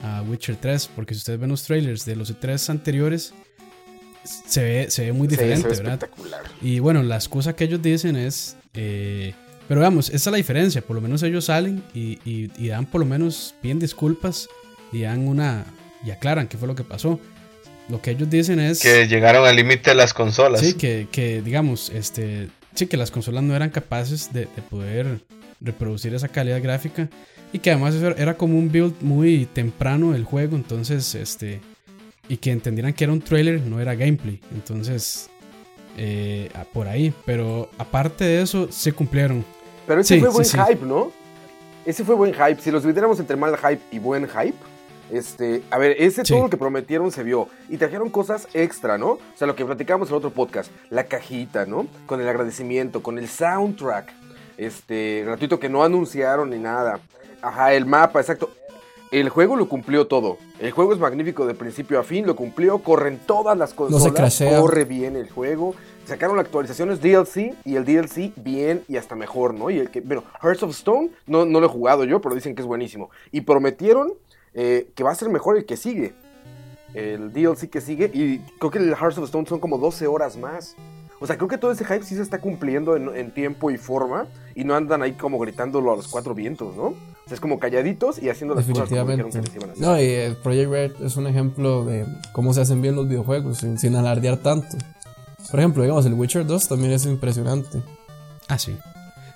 a 0.03 0.21
Witcher 0.21 0.55
3, 0.57 0.89
porque 0.95 1.13
si 1.15 1.19
ustedes 1.19 1.39
ven 1.39 1.49
los 1.49 1.63
trailers 1.63 2.05
de 2.05 2.15
los 2.15 2.31
tres 2.39 2.69
anteriores, 2.69 3.33
se 4.23 4.63
ve, 4.63 4.91
se 4.91 5.05
ve 5.05 5.13
muy 5.13 5.27
Sí, 5.29 5.35
se 5.35 5.41
ve 5.43 5.55
diferente, 5.55 5.75
¿verdad? 5.81 5.93
espectacular. 5.95 6.41
Y 6.61 6.79
bueno, 6.79 7.01
la 7.03 7.15
excusa 7.15 7.55
que 7.55 7.63
ellos 7.65 7.81
dicen 7.81 8.15
es. 8.15 8.55
eh, 8.73 9.33
pero 9.67 9.79
vamos, 9.81 10.09
esa 10.09 10.29
es 10.29 10.31
la 10.31 10.37
diferencia. 10.37 10.81
Por 10.81 10.95
lo 10.95 11.01
menos 11.01 11.23
ellos 11.23 11.45
salen 11.45 11.81
y, 11.93 12.19
y- 12.29 12.51
y 12.57 12.67
dan 12.67 12.85
por 12.85 12.99
lo 12.99 13.05
menos 13.07 13.55
piden 13.61 13.79
disculpas 13.79 14.47
y 14.91 15.01
dan 15.01 15.27
una. 15.27 15.65
y 16.05 16.11
aclaran 16.11 16.47
qué 16.47 16.57
fue 16.57 16.67
lo 16.67 16.75
que 16.75 16.83
pasó. 16.83 17.19
Lo 17.89 18.01
que 18.01 18.11
ellos 18.11 18.29
dicen 18.29 18.59
es. 18.59 18.81
Que 18.81 19.07
llegaron 19.07 19.45
al 19.47 19.55
límite 19.55 19.89
de 19.91 19.95
las 19.95 20.13
consolas. 20.13 20.59
Sí, 20.61 20.73
que, 20.73 21.07
que, 21.11 21.41
digamos, 21.41 21.89
este. 21.89 22.49
Sí, 22.75 22.87
que 22.87 22.97
las 22.97 23.09
consolas 23.11 23.43
no 23.43 23.55
eran 23.55 23.69
capaces 23.69 24.33
de, 24.33 24.41
de 24.41 24.61
poder 24.69 25.19
reproducir 25.61 26.13
esa 26.13 26.27
calidad 26.27 26.61
gráfica. 26.61 27.09
Y 27.53 27.59
que 27.59 27.71
además 27.71 27.95
era 28.17 28.35
como 28.35 28.57
un 28.59 28.69
build 28.71 28.95
muy 29.01 29.45
temprano 29.45 30.11
del 30.11 30.25
juego. 30.25 30.55
Entonces, 30.57 31.15
este. 31.15 31.61
Y 32.27 32.37
que 32.37 32.51
entendieran 32.51 32.93
que 32.93 33.03
era 33.05 33.13
un 33.13 33.21
trailer, 33.21 33.61
no 33.61 33.79
era 33.79 33.95
gameplay. 33.95 34.39
Entonces. 34.53 35.29
eh, 35.97 36.49
por 36.73 36.87
ahí. 36.87 37.13
Pero 37.25 37.69
aparte 37.77 38.23
de 38.25 38.41
eso, 38.41 38.71
se 38.71 38.91
cumplieron. 38.91 39.45
Pero 39.87 40.01
ese 40.01 40.15
Sí, 40.15 40.19
fue 40.19 40.29
buen 40.29 40.45
sí. 40.45 40.57
hype, 40.57 40.85
¿no? 40.85 41.11
Ese 41.85 42.03
fue 42.03 42.15
buen 42.15 42.33
hype. 42.33 42.59
Si 42.61 42.71
los 42.71 42.81
dividiéramos 42.83 43.19
entre 43.19 43.35
mal 43.35 43.55
hype 43.57 43.81
y 43.91 43.99
buen 43.99 44.27
hype, 44.27 44.55
este, 45.11 45.61
a 45.69 45.77
ver, 45.77 45.95
ese 45.99 46.23
todo 46.23 46.43
lo 46.43 46.49
que 46.49 46.57
prometieron 46.57 47.11
se 47.11 47.21
vio. 47.23 47.49
Y 47.69 47.77
trajeron 47.77 48.09
cosas 48.09 48.47
extra, 48.53 48.97
¿no? 48.97 49.09
O 49.11 49.19
sea, 49.35 49.45
lo 49.45 49.55
que 49.55 49.65
platicamos 49.65 50.07
en 50.07 50.13
el 50.13 50.17
otro 50.17 50.31
podcast, 50.31 50.71
la 50.89 51.03
cajita, 51.03 51.65
¿no? 51.67 51.85
Con 52.07 52.21
el 52.21 52.27
agradecimiento, 52.27 53.03
con 53.03 53.19
el 53.19 53.27
soundtrack, 53.27 54.11
este, 54.57 55.23
gratuito 55.25 55.59
que 55.59 55.69
no 55.69 55.83
anunciaron 55.83 56.49
ni 56.49 56.57
nada. 56.57 56.99
Ajá, 57.43 57.73
el 57.73 57.85
mapa, 57.85 58.21
exacto. 58.21 58.49
El 59.11 59.29
juego 59.29 59.55
lo 59.55 59.69
cumplió 59.69 60.07
todo. 60.07 60.37
El 60.59 60.71
juego 60.71 60.93
es 60.93 60.99
magnífico 60.99 61.45
de 61.45 61.53
principio 61.53 61.99
a 61.99 62.03
fin, 62.03 62.25
lo 62.25 62.35
cumplió, 62.35 62.79
corren 62.79 63.19
todas 63.27 63.55
las 63.55 63.73
consolas, 63.73 64.11
crashea. 64.13 64.59
corre 64.59 64.85
bien 64.85 65.15
el 65.15 65.29
juego. 65.29 65.75
Sacaron 66.05 66.39
actualizaciones 66.39 66.99
DLC 67.01 67.53
y 67.63 67.75
el 67.75 67.85
DLC 67.85 68.33
bien 68.37 68.83
y 68.87 68.97
hasta 68.97 69.15
mejor, 69.15 69.53
¿no? 69.53 69.69
Y 69.69 69.77
el 69.77 69.91
que, 69.91 70.01
bueno, 70.01 70.23
Hearts 70.41 70.63
of 70.63 70.71
Stone 70.71 71.11
no, 71.27 71.45
no 71.45 71.59
lo 71.59 71.67
he 71.67 71.69
jugado 71.69 72.05
yo, 72.05 72.21
pero 72.21 72.33
dicen 72.33 72.55
que 72.55 72.61
es 72.61 72.67
buenísimo. 72.67 73.11
Y 73.31 73.41
prometieron 73.41 74.13
eh, 74.53 74.89
que 74.95 75.03
va 75.03 75.11
a 75.11 75.15
ser 75.15 75.29
mejor 75.29 75.57
el 75.57 75.65
que 75.65 75.77
sigue. 75.77 76.13
El 76.93 77.33
DLC 77.33 77.69
que 77.69 77.81
sigue. 77.81 78.09
Y 78.13 78.39
creo 78.57 78.71
que 78.71 78.79
el 78.79 78.95
Hearts 78.95 79.17
of 79.17 79.25
Stone 79.25 79.47
son 79.47 79.59
como 79.59 79.77
12 79.77 80.07
horas 80.07 80.37
más. 80.37 80.75
O 81.19 81.27
sea, 81.27 81.37
creo 81.37 81.47
que 81.47 81.57
todo 81.57 81.71
ese 81.71 81.85
hype 81.85 82.03
sí 82.03 82.15
se 82.15 82.21
está 82.21 82.39
cumpliendo 82.39 82.95
en, 82.95 83.15
en 83.15 83.31
tiempo 83.31 83.69
y 83.69 83.77
forma. 83.77 84.27
Y 84.55 84.63
no 84.63 84.73
andan 84.75 85.03
ahí 85.03 85.13
como 85.13 85.37
gritándolo 85.39 85.93
a 85.93 85.95
los 85.95 86.07
cuatro 86.07 86.33
vientos, 86.33 86.75
¿no? 86.75 86.95
O 87.25 87.29
sea, 87.29 87.35
es 87.35 87.39
como 87.39 87.57
calladitos 87.59 88.21
y 88.21 88.29
haciendo 88.29 88.53
las 88.53 88.65
cosas 88.65 88.89
como 88.89 89.05
dijeron 89.05 89.31
que 89.31 89.41
les 89.41 89.55
iban 89.55 89.69
a 89.69 89.73
hacer. 89.73 89.83
No, 89.83 90.01
y 90.01 90.05
el 90.05 90.35
Project 90.35 90.69
Red 90.69 90.91
es 91.05 91.15
un 91.15 91.27
ejemplo 91.27 91.85
de 91.85 92.05
cómo 92.33 92.53
se 92.53 92.61
hacen 92.61 92.81
bien 92.81 92.95
los 92.95 93.07
videojuegos 93.07 93.59
sin, 93.59 93.77
sin 93.77 93.95
alardear 93.95 94.37
tanto. 94.37 94.77
Por 95.49 95.59
ejemplo, 95.59 95.83
digamos, 95.83 96.05
el 96.05 96.13
Witcher 96.13 96.45
2 96.45 96.67
también 96.67 96.91
es 96.91 97.05
impresionante. 97.05 97.81
Ah, 98.47 98.57
sí. 98.57 98.77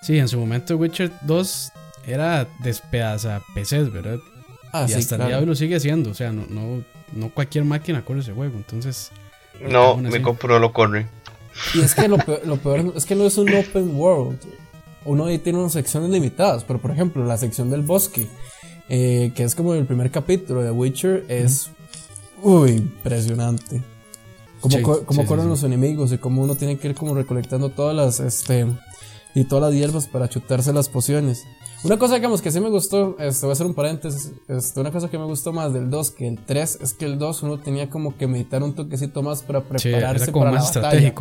Sí, 0.01 0.17
en 0.17 0.27
su 0.27 0.39
momento 0.39 0.75
Witcher 0.75 1.11
2 1.21 1.71
era 2.07 2.47
despedaza 2.59 3.41
PCs, 3.53 3.91
¿verdad? 3.91 4.19
Ah, 4.71 4.85
y 4.87 4.91
sí, 4.91 4.95
hasta 4.95 5.15
el 5.15 5.21
día 5.21 5.35
de 5.35 5.41
hoy 5.41 5.45
lo 5.45 5.55
sigue 5.55 5.75
haciendo. 5.75 6.11
O 6.11 6.13
sea, 6.13 6.31
no, 6.31 6.45
no, 6.49 6.83
no 7.13 7.29
cualquier 7.33 7.65
máquina 7.65 8.03
corre 8.03 8.19
ese 8.19 8.33
juego. 8.33 8.55
Entonces. 8.55 9.11
No, 9.61 9.97
me 9.97 10.09
así. 10.09 10.21
compro 10.21 10.59
lo 10.59 10.73
corre. 10.73 11.07
Y 11.73 11.81
es 11.81 11.95
que 11.95 12.07
lo 12.07 12.17
peor, 12.17 12.41
lo 12.45 12.57
peor 12.57 12.93
es 12.95 13.05
que 13.05 13.15
no 13.15 13.25
es 13.25 13.37
un 13.37 13.53
open 13.53 13.95
world. 13.95 14.39
Uno 15.07 15.25
ahí 15.25 15.39
tiene 15.39 15.57
unas 15.59 15.71
secciones 15.73 16.09
limitadas, 16.11 16.63
pero 16.63 16.79
por 16.79 16.91
ejemplo, 16.91 17.25
la 17.25 17.37
sección 17.37 17.69
del 17.71 17.81
bosque, 17.81 18.27
eh, 18.89 19.31
que 19.35 19.43
es 19.43 19.55
como 19.55 19.73
el 19.73 19.85
primer 19.85 20.11
capítulo 20.11 20.61
de 20.61 20.69
Witcher, 20.71 21.25
es 21.29 21.69
uy, 22.43 22.71
impresionante. 22.73 23.81
Cómo, 24.61 24.77
Sí, 24.77 24.81
co- 24.83 25.03
cómo 25.05 25.21
sí, 25.21 25.25
sí, 25.25 25.27
corren 25.27 25.45
sí. 25.45 25.49
los 25.49 25.63
enemigos 25.63 26.11
y 26.11 26.17
cómo 26.17 26.41
uno 26.43 26.55
tiene 26.55 26.77
que 26.77 26.89
ir 26.89 26.95
como 26.95 27.15
recolectando 27.15 27.69
todas 27.69 27.95
las, 27.95 28.19
este, 28.19 28.67
y 29.35 29.43
todas 29.45 29.71
las 29.71 29.79
hierbas 29.79 30.07
para 30.07 30.27
chutarse 30.29 30.73
las 30.73 30.89
pociones. 30.89 31.43
Una 31.83 31.97
cosa, 31.99 32.15
digamos, 32.15 32.41
que 32.41 32.51
sí 32.51 32.59
me 32.59 32.69
gustó, 32.69 33.15
este, 33.19 33.45
voy 33.45 33.51
a 33.51 33.53
hacer 33.53 33.67
un 33.67 33.75
paréntesis, 33.75 34.31
este, 34.47 34.79
una 34.79 34.91
cosa 34.91 35.09
que 35.09 35.19
me 35.19 35.25
gustó 35.25 35.53
más 35.53 35.73
del 35.73 35.91
2 35.91 36.09
que 36.11 36.27
el 36.27 36.39
3 36.43 36.79
es 36.81 36.93
que 36.95 37.05
el 37.05 37.19
2 37.19 37.43
uno 37.43 37.59
tenía 37.59 37.87
como 37.89 38.17
que 38.17 38.25
meditar 38.25 38.63
un 38.63 38.73
toquecito 38.73 39.21
más 39.21 39.43
para 39.43 39.61
prepararse 39.63 40.23
era 40.23 40.31
como 40.33 40.45
para 40.45 40.55
más 40.57 40.75
la 40.75 40.81
batalla. 40.81 41.13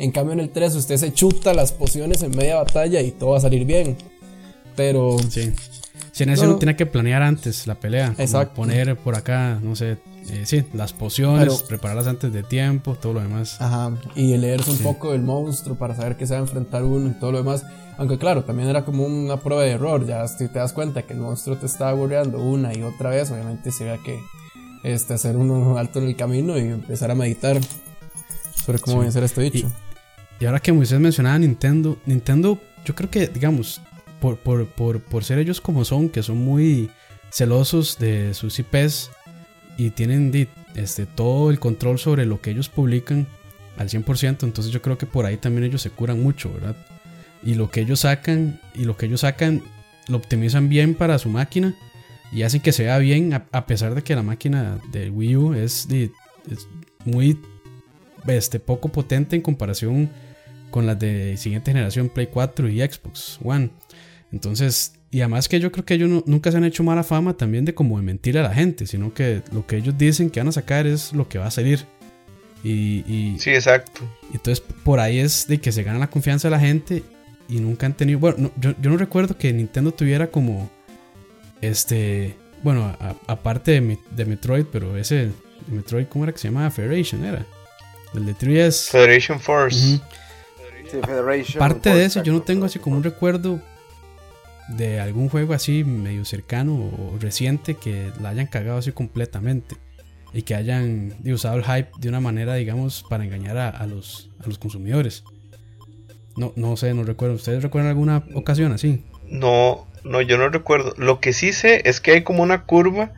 En 0.00 0.10
cambio 0.10 0.32
en 0.32 0.40
el 0.40 0.50
3 0.50 0.74
usted 0.74 0.96
se 0.96 1.12
chuta 1.12 1.54
las 1.54 1.72
pociones 1.72 2.22
en 2.22 2.36
media 2.36 2.56
batalla 2.56 3.00
y 3.02 3.12
todo 3.12 3.30
va 3.30 3.36
a 3.38 3.40
salir 3.40 3.64
bien. 3.64 3.96
Pero 4.76 5.16
Sí. 5.28 5.52
Si 6.12 6.24
en 6.24 6.30
ese 6.30 6.42
No. 6.44 6.50
uno 6.50 6.58
tenía 6.58 6.76
que 6.76 6.86
planear 6.86 7.22
antes 7.22 7.66
la 7.66 7.76
pelea. 7.76 8.14
Exacto. 8.18 8.54
Poner 8.56 8.96
por 8.96 9.14
acá, 9.16 9.58
no 9.62 9.76
sé. 9.76 9.98
eh, 10.28 10.42
sí, 10.44 10.64
las 10.74 10.92
pociones, 10.92 11.40
Pero- 11.44 11.66
prepararlas 11.66 12.06
antes 12.06 12.32
de 12.32 12.42
tiempo, 12.42 12.94
todo 12.94 13.14
lo 13.14 13.20
demás. 13.20 13.56
Ajá, 13.60 13.90
y 14.14 14.36
leerse 14.36 14.70
un 14.70 14.78
poco 14.78 15.12
del 15.12 15.22
monstruo 15.22 15.76
para 15.76 15.96
saber 15.96 16.16
que 16.16 16.26
se 16.26 16.34
va 16.34 16.40
a 16.40 16.42
enfrentar 16.42 16.84
uno 16.84 17.08
y 17.10 17.18
todo 17.18 17.32
lo 17.32 17.38
demás. 17.38 17.64
Aunque 17.98 18.16
claro, 18.18 18.44
también 18.44 18.68
era 18.68 18.84
como 18.84 19.04
una 19.06 19.38
prueba 19.38 19.62
de 19.62 19.70
error. 19.72 20.06
Ya 20.06 20.26
si 20.28 20.46
te 20.48 20.58
das 20.58 20.72
cuenta 20.72 21.02
que 21.02 21.14
el 21.14 21.20
monstruo 21.20 21.56
te 21.56 21.66
está 21.66 21.88
aburriendo 21.88 22.38
una 22.38 22.72
y 22.76 22.82
otra 22.82 23.10
vez, 23.10 23.30
obviamente 23.30 23.72
se 23.72 23.88
había 23.90 24.02
que 24.04 24.20
este, 24.84 25.14
hacer 25.14 25.36
uno 25.36 25.76
alto 25.78 25.98
en 26.00 26.06
el 26.08 26.16
camino 26.16 26.56
y 26.58 26.62
empezar 26.62 27.10
a 27.10 27.14
meditar 27.14 27.58
sobre 28.64 28.78
cómo 28.78 28.98
Sí. 28.98 29.02
vencer 29.04 29.22
a 29.22 29.26
este 29.26 29.40
bicho. 29.42 29.66
Y 29.66 29.70
ahora 30.46 30.60
que 30.60 30.72
Moisés 30.72 30.98
mencionaba 31.00 31.38
Nintendo, 31.38 31.98
Nintendo, 32.06 32.58
yo 32.84 32.94
creo 32.94 33.10
que, 33.10 33.28
digamos, 33.28 33.80
por, 34.20 34.38
por, 34.38 34.66
por, 34.66 35.00
por 35.00 35.24
ser 35.24 35.38
ellos 35.38 35.60
como 35.60 35.84
son, 35.84 36.08
que 36.08 36.22
son 36.22 36.38
muy 36.38 36.90
celosos 37.30 37.98
de 37.98 38.34
sus 38.34 38.58
IPs 38.58 39.10
y 39.76 39.90
tienen 39.90 40.48
este, 40.74 41.06
todo 41.06 41.50
el 41.50 41.58
control 41.58 41.98
sobre 41.98 42.26
lo 42.26 42.40
que 42.40 42.50
ellos 42.50 42.68
publican 42.68 43.26
al 43.76 43.88
100%, 43.88 44.42
entonces 44.42 44.72
yo 44.72 44.82
creo 44.82 44.98
que 44.98 45.06
por 45.06 45.24
ahí 45.24 45.36
también 45.36 45.64
ellos 45.64 45.82
se 45.82 45.90
curan 45.90 46.22
mucho, 46.22 46.52
¿verdad? 46.52 46.76
Y 47.42 47.54
lo 47.54 47.70
que 47.70 47.80
ellos 47.80 48.00
sacan, 48.00 48.60
y 48.74 48.84
lo 48.84 48.96
que 48.96 49.06
ellos 49.06 49.20
sacan, 49.20 49.62
lo 50.08 50.18
optimizan 50.18 50.68
bien 50.68 50.94
para 50.94 51.18
su 51.18 51.30
máquina 51.30 51.74
y 52.32 52.42
hacen 52.42 52.60
que 52.60 52.72
se 52.72 52.98
bien, 52.98 53.32
a, 53.32 53.66
pesar 53.66 53.94
de 53.94 54.02
que 54.02 54.14
la 54.14 54.22
máquina 54.22 54.78
de 54.92 55.10
Wii 55.10 55.36
U 55.36 55.54
es, 55.54 55.88
es 55.90 56.68
muy 57.04 57.38
este, 58.26 58.60
poco 58.60 58.88
potente 58.88 59.36
en 59.36 59.42
comparación 59.42 60.10
con 60.70 60.86
las 60.86 60.98
de 60.98 61.36
siguiente 61.36 61.72
generación 61.72 62.08
Play 62.08 62.28
4 62.28 62.68
y 62.68 62.80
Xbox 62.80 63.38
One. 63.42 63.70
Entonces, 64.32 64.94
y 65.10 65.20
además 65.20 65.48
que 65.48 65.58
yo 65.58 65.72
creo 65.72 65.84
que 65.84 65.94
ellos 65.94 66.24
nunca 66.26 66.52
se 66.52 66.56
han 66.56 66.64
hecho 66.64 66.84
mala 66.84 67.02
fama 67.02 67.34
también 67.34 67.64
de 67.64 67.74
como 67.74 67.96
de 67.96 68.04
mentir 68.04 68.38
a 68.38 68.42
la 68.42 68.54
gente, 68.54 68.86
sino 68.86 69.12
que 69.12 69.42
lo 69.52 69.66
que 69.66 69.76
ellos 69.76 69.98
dicen 69.98 70.30
que 70.30 70.40
van 70.40 70.48
a 70.48 70.52
sacar 70.52 70.86
es 70.86 71.12
lo 71.12 71.28
que 71.28 71.38
va 71.38 71.46
a 71.46 71.50
salir. 71.50 71.84
Y, 72.62 73.36
sí, 73.38 73.50
exacto. 73.50 74.02
Entonces, 74.32 74.60
por 74.84 75.00
ahí 75.00 75.18
es 75.18 75.48
de 75.48 75.60
que 75.60 75.72
se 75.72 75.82
gana 75.82 75.98
la 75.98 76.10
confianza 76.10 76.48
de 76.48 76.52
la 76.52 76.60
gente 76.60 77.02
y 77.48 77.58
nunca 77.58 77.86
han 77.86 77.96
tenido. 77.96 78.18
Bueno, 78.18 78.52
yo, 78.60 78.74
no 78.82 78.96
recuerdo 78.96 79.36
que 79.36 79.52
Nintendo 79.52 79.92
tuviera 79.92 80.28
como. 80.28 80.70
Este. 81.60 82.36
Bueno, 82.62 82.94
aparte 83.26 83.80
de, 83.80 83.98
de, 84.10 84.24
Metroid, 84.26 84.66
pero 84.70 84.96
ese. 84.96 85.30
Metroid, 85.68 86.06
¿cómo 86.06 86.24
era 86.24 86.32
que 86.32 86.38
se 86.38 86.48
llamaba? 86.48 86.70
Federation, 86.70 87.24
era. 87.24 87.46
El 88.14 88.26
de 88.26 88.34
3 88.34 88.88
Federation 88.90 89.40
Force. 89.40 90.00
Sí, 90.90 90.98
Federation 91.04 91.58
Parte 91.58 91.94
de 91.94 92.04
eso, 92.04 92.22
yo 92.22 92.32
no 92.32 92.42
tengo 92.42 92.66
así 92.66 92.78
como 92.78 92.96
un 92.96 93.02
recuerdo 93.02 93.60
de 94.68 95.00
algún 95.00 95.28
juego 95.28 95.52
así 95.52 95.84
medio 95.84 96.24
cercano 96.24 96.74
o 96.74 97.18
reciente 97.20 97.74
que 97.74 98.12
la 98.20 98.30
hayan 98.30 98.46
cagado 98.46 98.78
así 98.78 98.92
completamente 98.92 99.76
y 100.32 100.42
que 100.42 100.54
hayan 100.54 101.16
usado 101.24 101.56
el 101.56 101.64
hype 101.64 101.90
de 101.98 102.08
una 102.08 102.20
manera, 102.20 102.54
digamos, 102.54 103.04
para 103.08 103.24
engañar 103.24 103.56
a, 103.56 103.86
los, 103.86 104.30
a 104.42 104.46
los 104.46 104.58
consumidores. 104.58 105.24
No, 106.36 106.52
no 106.56 106.76
sé, 106.76 106.94
no 106.94 107.02
recuerdo. 107.02 107.34
¿Ustedes 107.34 107.62
recuerdan 107.62 107.90
alguna 107.90 108.24
ocasión 108.34 108.72
así? 108.72 109.04
No, 109.28 109.86
no, 110.04 110.20
yo 110.20 110.38
no 110.38 110.48
recuerdo. 110.48 110.94
Lo 110.96 111.20
que 111.20 111.32
sí 111.32 111.52
sé 111.52 111.82
es 111.84 112.00
que 112.00 112.12
hay 112.12 112.22
como 112.22 112.42
una 112.42 112.64
curva. 112.64 113.12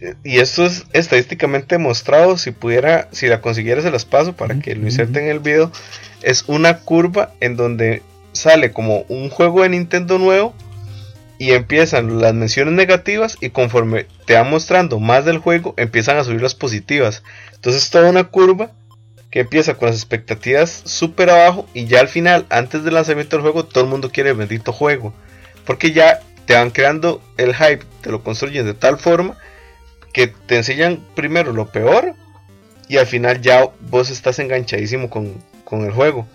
Eh, 0.00 0.14
y 0.24 0.38
esto 0.38 0.64
es 0.64 0.86
estadísticamente 0.92 1.76
demostrado. 1.76 2.38
Si 2.38 2.50
pudiera, 2.50 3.08
si 3.12 3.26
la 3.28 3.40
consiguiera, 3.40 3.82
se 3.82 3.90
las 3.90 4.06
paso 4.06 4.34
para 4.34 4.58
que 4.58 4.74
lo 4.74 4.86
inserten 4.86 5.24
en 5.24 5.30
el 5.30 5.40
video. 5.40 5.70
Es 6.24 6.44
una 6.46 6.78
curva 6.78 7.32
en 7.40 7.56
donde 7.56 8.02
sale 8.32 8.72
como 8.72 9.00
un 9.08 9.30
juego 9.30 9.62
de 9.62 9.68
Nintendo 9.68 10.18
nuevo 10.18 10.54
y 11.38 11.52
empiezan 11.52 12.20
las 12.20 12.34
menciones 12.34 12.74
negativas 12.74 13.36
y 13.40 13.50
conforme 13.50 14.06
te 14.26 14.34
va 14.34 14.44
mostrando 14.44 15.00
más 15.00 15.24
del 15.24 15.38
juego 15.38 15.74
empiezan 15.76 16.16
a 16.16 16.24
subir 16.24 16.42
las 16.42 16.54
positivas. 16.54 17.22
Entonces 17.54 17.90
toda 17.90 18.10
una 18.10 18.24
curva 18.24 18.70
que 19.30 19.40
empieza 19.40 19.74
con 19.74 19.86
las 19.86 19.96
expectativas 19.96 20.82
súper 20.84 21.30
abajo 21.30 21.66
y 21.74 21.86
ya 21.86 22.00
al 22.00 22.08
final, 22.08 22.46
antes 22.50 22.84
del 22.84 22.94
lanzamiento 22.94 23.36
del 23.36 23.42
juego, 23.42 23.64
todo 23.64 23.84
el 23.84 23.90
mundo 23.90 24.10
quiere 24.10 24.30
el 24.30 24.36
bendito 24.36 24.72
juego. 24.72 25.12
Porque 25.64 25.92
ya 25.92 26.20
te 26.46 26.54
van 26.54 26.70
creando 26.70 27.20
el 27.36 27.54
hype, 27.54 27.84
te 28.00 28.10
lo 28.10 28.22
construyen 28.22 28.64
de 28.64 28.74
tal 28.74 28.98
forma 28.98 29.36
que 30.12 30.28
te 30.28 30.56
enseñan 30.56 31.04
primero 31.16 31.52
lo 31.52 31.66
peor 31.66 32.14
y 32.88 32.98
al 32.98 33.06
final 33.06 33.40
ya 33.40 33.68
vos 33.80 34.10
estás 34.10 34.38
enganchadísimo 34.38 35.10
con, 35.10 35.34
con 35.74 35.84
el 35.84 35.92
juego. 35.92 36.26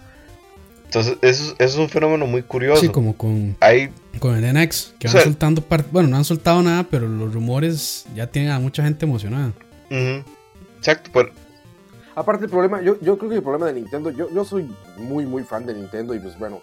Entonces, 0.86 1.18
eso, 1.22 1.56
es 1.60 1.76
un 1.76 1.88
fenómeno 1.88 2.26
muy 2.26 2.42
curioso. 2.42 2.82
Sí, 2.82 2.90
como 2.90 3.16
con, 3.16 3.56
Hay, 3.60 3.92
con 4.20 4.36
el 4.36 4.54
NX, 4.54 4.96
que 4.98 5.08
van 5.08 5.24
soltando 5.24 5.64
Bueno, 5.92 6.10
no 6.10 6.18
han 6.18 6.26
soltado 6.26 6.64
nada, 6.64 6.84
pero 6.90 7.08
los 7.08 7.32
rumores 7.32 8.06
ya 8.16 8.28
tienen 8.28 8.52
a 8.52 8.60
mucha 8.60 8.84
gente 8.84 9.06
emocionada. 9.06 9.52
Exacto, 10.78 11.12
pero... 11.14 11.32
Aparte 12.16 12.46
el 12.46 12.52
problema, 12.52 12.82
yo, 12.82 13.00
yo 13.02 13.18
creo 13.18 13.30
que 13.30 13.38
el 13.38 13.44
problema 13.44 13.68
de 13.68 13.74
Nintendo, 13.74 14.10
yo, 14.10 14.30
yo 14.34 14.44
soy 14.44 14.70
muy, 14.98 15.26
muy 15.26 15.44
fan 15.44 15.66
de 15.66 15.74
Nintendo 15.74 16.14
y 16.14 16.20
pues 16.20 16.38
bueno, 16.38 16.60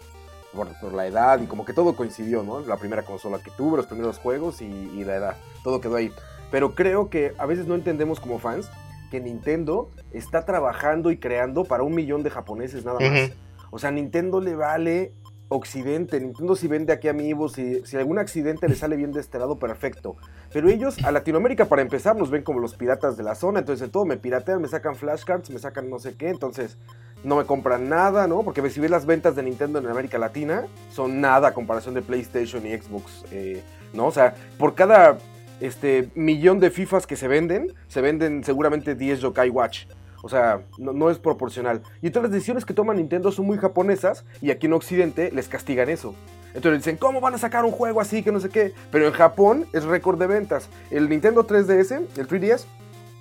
por, 0.53 0.69
por, 0.81 0.93
la 0.93 1.07
edad 1.07 1.41
y 1.41 1.47
como 1.47 1.65
que 1.65 1.73
todo 1.73 1.95
coincidió, 1.95 2.43
¿no? 2.43 2.61
La 2.61 2.77
primera 2.77 3.05
consola 3.05 3.39
que 3.39 3.51
tuve, 3.53 3.79
los 3.79 3.87
primeros 3.87 4.19
juegos 4.19 4.61
y, 4.61 4.67
y, 4.67 5.05
la 5.05 5.15
edad, 5.15 5.37
todo 5.65 5.81
quedó 5.81 5.97
ahí. 5.97 6.11
Pero 6.51 6.75
creo 6.75 7.09
que 7.09 7.33
a 7.39 7.47
veces 7.47 7.67
no 7.67 7.75
entendemos 7.75 8.21
como 8.21 8.39
fans 8.39 8.69
que 9.11 9.21
Nintendo 9.21 9.90
está 10.12 10.45
trabajando 10.45 11.11
y 11.11 11.19
creando 11.19 11.64
para 11.64 11.83
un 11.83 11.95
millón 11.95 12.23
de 12.23 12.31
japoneses 12.31 12.85
nada 12.85 12.99
más. 13.01 13.33
O 13.71 13.79
sea, 13.79 13.90
Nintendo 13.90 14.40
le 14.40 14.55
vale 14.55 15.12
Occidente. 15.49 16.21
Nintendo 16.21 16.57
si 16.57 16.66
vende 16.66 16.92
aquí 16.92 17.07
amigos, 17.07 17.53
si, 17.53 17.85
si 17.85 17.97
algún 17.97 18.19
accidente 18.19 18.69
le 18.69 18.75
sale 18.75 18.97
bien 18.97 19.12
de 19.12 19.21
este 19.21 19.38
lado, 19.38 19.59
perfecto. 19.59 20.16
Pero 20.53 20.69
ellos 20.69 20.97
a 21.05 21.12
Latinoamérica, 21.12 21.66
para 21.66 21.83
empezar, 21.83 22.16
nos 22.16 22.31
ven 22.31 22.42
como 22.42 22.59
los 22.59 22.75
piratas 22.75 23.16
de 23.16 23.23
la 23.23 23.37
zona. 23.37 23.61
Entonces, 23.61 23.90
todo 23.90 24.05
me 24.05 24.16
piratean, 24.16 24.61
me 24.61 24.69
sacan 24.69 24.97
flashcards, 24.97 25.51
me 25.51 25.61
sacan 25.61 25.88
no 25.88 26.01
sé 26.01 26.16
qué. 26.16 26.31
Entonces, 26.31 26.79
no 27.23 27.37
me 27.37 27.45
compran 27.45 27.88
nada, 27.88 28.27
¿no? 28.27 28.42
Porque 28.42 28.69
si 28.71 28.81
ves 28.81 28.90
las 28.90 29.07
ventas 29.07 29.37
de 29.37 29.45
Nintendo 29.45 29.79
en 29.79 29.87
América 29.87 30.19
Latina, 30.19 30.66
son 30.90 31.21
nada 31.21 31.49
a 31.49 31.55
comparación 31.55 31.95
de 31.95 32.03
PlayStation 32.03 32.66
y 32.66 32.77
Xbox, 32.77 33.25
eh, 33.31 33.62
¿no? 33.92 34.07
O 34.07 34.12
sea, 34.12 34.35
por 34.59 34.75
cada 34.75 35.19
este, 35.61 36.11
millón 36.14 36.61
de 36.61 36.71
FIFAs 36.71 37.07
que 37.07 37.16
se 37.16 37.29
venden, 37.29 37.73
se 37.88 38.01
venden 38.01 38.45
seguramente 38.45 38.95
10 38.95 39.21
Yokai 39.21 39.51
Watch. 39.51 39.87
O 40.23 40.29
sea, 40.29 40.62
no, 40.79 41.09
es 41.09 41.19
proporcional. 41.19 41.83
Y 42.03 42.09
entonces 42.09 42.31
las 42.31 42.33
decisiones 42.33 42.64
que 42.64 42.75
toma 42.75 42.95
Nintendo 42.95 43.31
son 43.31 43.47
muy 43.47 43.59
japonesas 43.59 44.25
y 44.40 44.51
aquí 44.51 44.66
en 44.66 44.73
Occidente 44.73 45.31
les 45.33 45.47
castigan 45.47 45.88
eso. 45.88 46.14
Entonces 46.55 46.81
dicen, 46.81 46.97
¿cómo 46.97 47.21
van 47.21 47.35
a 47.35 47.38
sacar 47.38 47.64
un 47.64 47.71
juego 47.71 48.01
así 48.01 48.23
que 48.23 48.33
no 48.33 48.40
sé 48.40 48.49
qué? 48.49 48.73
Pero 48.90 49.07
en 49.07 49.12
Japón 49.12 49.66
es 49.73 49.85
récord 49.85 50.19
de 50.19 50.27
ventas. 50.27 50.69
El 50.90 51.09
Nintendo 51.09 51.47
3DS, 51.47 52.07
el 52.16 52.27
3DS, 52.27 52.64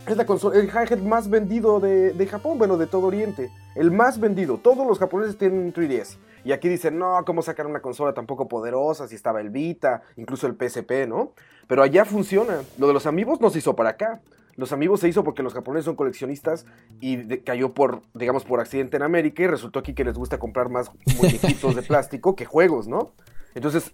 es 0.07 0.17
la 0.17 0.25
consola, 0.25 0.59
el 0.59 0.69
hi 0.69 0.95
más 1.01 1.29
vendido 1.29 1.79
de, 1.79 2.13
de, 2.13 2.27
Japón, 2.27 2.57
bueno, 2.57 2.77
de 2.77 2.87
todo 2.87 3.07
Oriente. 3.07 3.51
El 3.75 3.91
más 3.91 4.19
vendido. 4.19 4.57
Todos 4.57 4.85
los 4.85 4.99
japoneses 4.99 5.37
tienen 5.37 5.59
un 5.59 5.73
3DS. 5.73 6.17
Y 6.43 6.51
aquí 6.51 6.69
dicen, 6.69 6.99
no, 6.99 7.23
¿cómo 7.25 7.41
sacar 7.41 7.65
una 7.65 7.81
consola 7.81 8.13
tan 8.13 8.27
poco 8.27 8.47
poderosa? 8.47 9.07
Si 9.07 9.15
estaba 9.15 9.41
el 9.41 9.49
Vita, 9.49 10.03
incluso 10.15 10.45
el 10.45 10.53
PSP, 10.53 11.07
¿no? 11.07 11.33
Pero 11.67 11.81
allá 11.81 12.05
funciona. 12.05 12.61
Lo 12.77 12.87
de 12.87 12.93
los 12.93 13.07
amigos 13.07 13.41
no 13.41 13.49
se 13.49 13.59
hizo 13.59 13.75
para 13.75 13.91
acá. 13.91 14.21
Los 14.57 14.71
amigos 14.71 15.01
se 15.01 15.09
hizo 15.09 15.23
porque 15.23 15.43
los 15.43 15.53
japoneses 15.53 15.85
son 15.85 15.95
coleccionistas 15.95 16.65
y 17.01 17.37
cayó 17.39 17.73
por, 17.73 18.01
digamos, 18.13 18.45
por 18.45 18.61
accidente 18.61 18.95
en 18.95 19.03
América 19.03 19.43
y 19.43 19.47
resultó 19.47 19.79
aquí 19.79 19.93
que 19.93 20.05
les 20.05 20.17
gusta 20.17 20.39
comprar 20.39 20.69
más 20.69 20.91
muñequitos 21.17 21.75
de 21.75 21.81
plástico 21.83 22.35
que 22.35 22.45
juegos, 22.45 22.87
¿no? 22.87 23.11
Entonces 23.55 23.89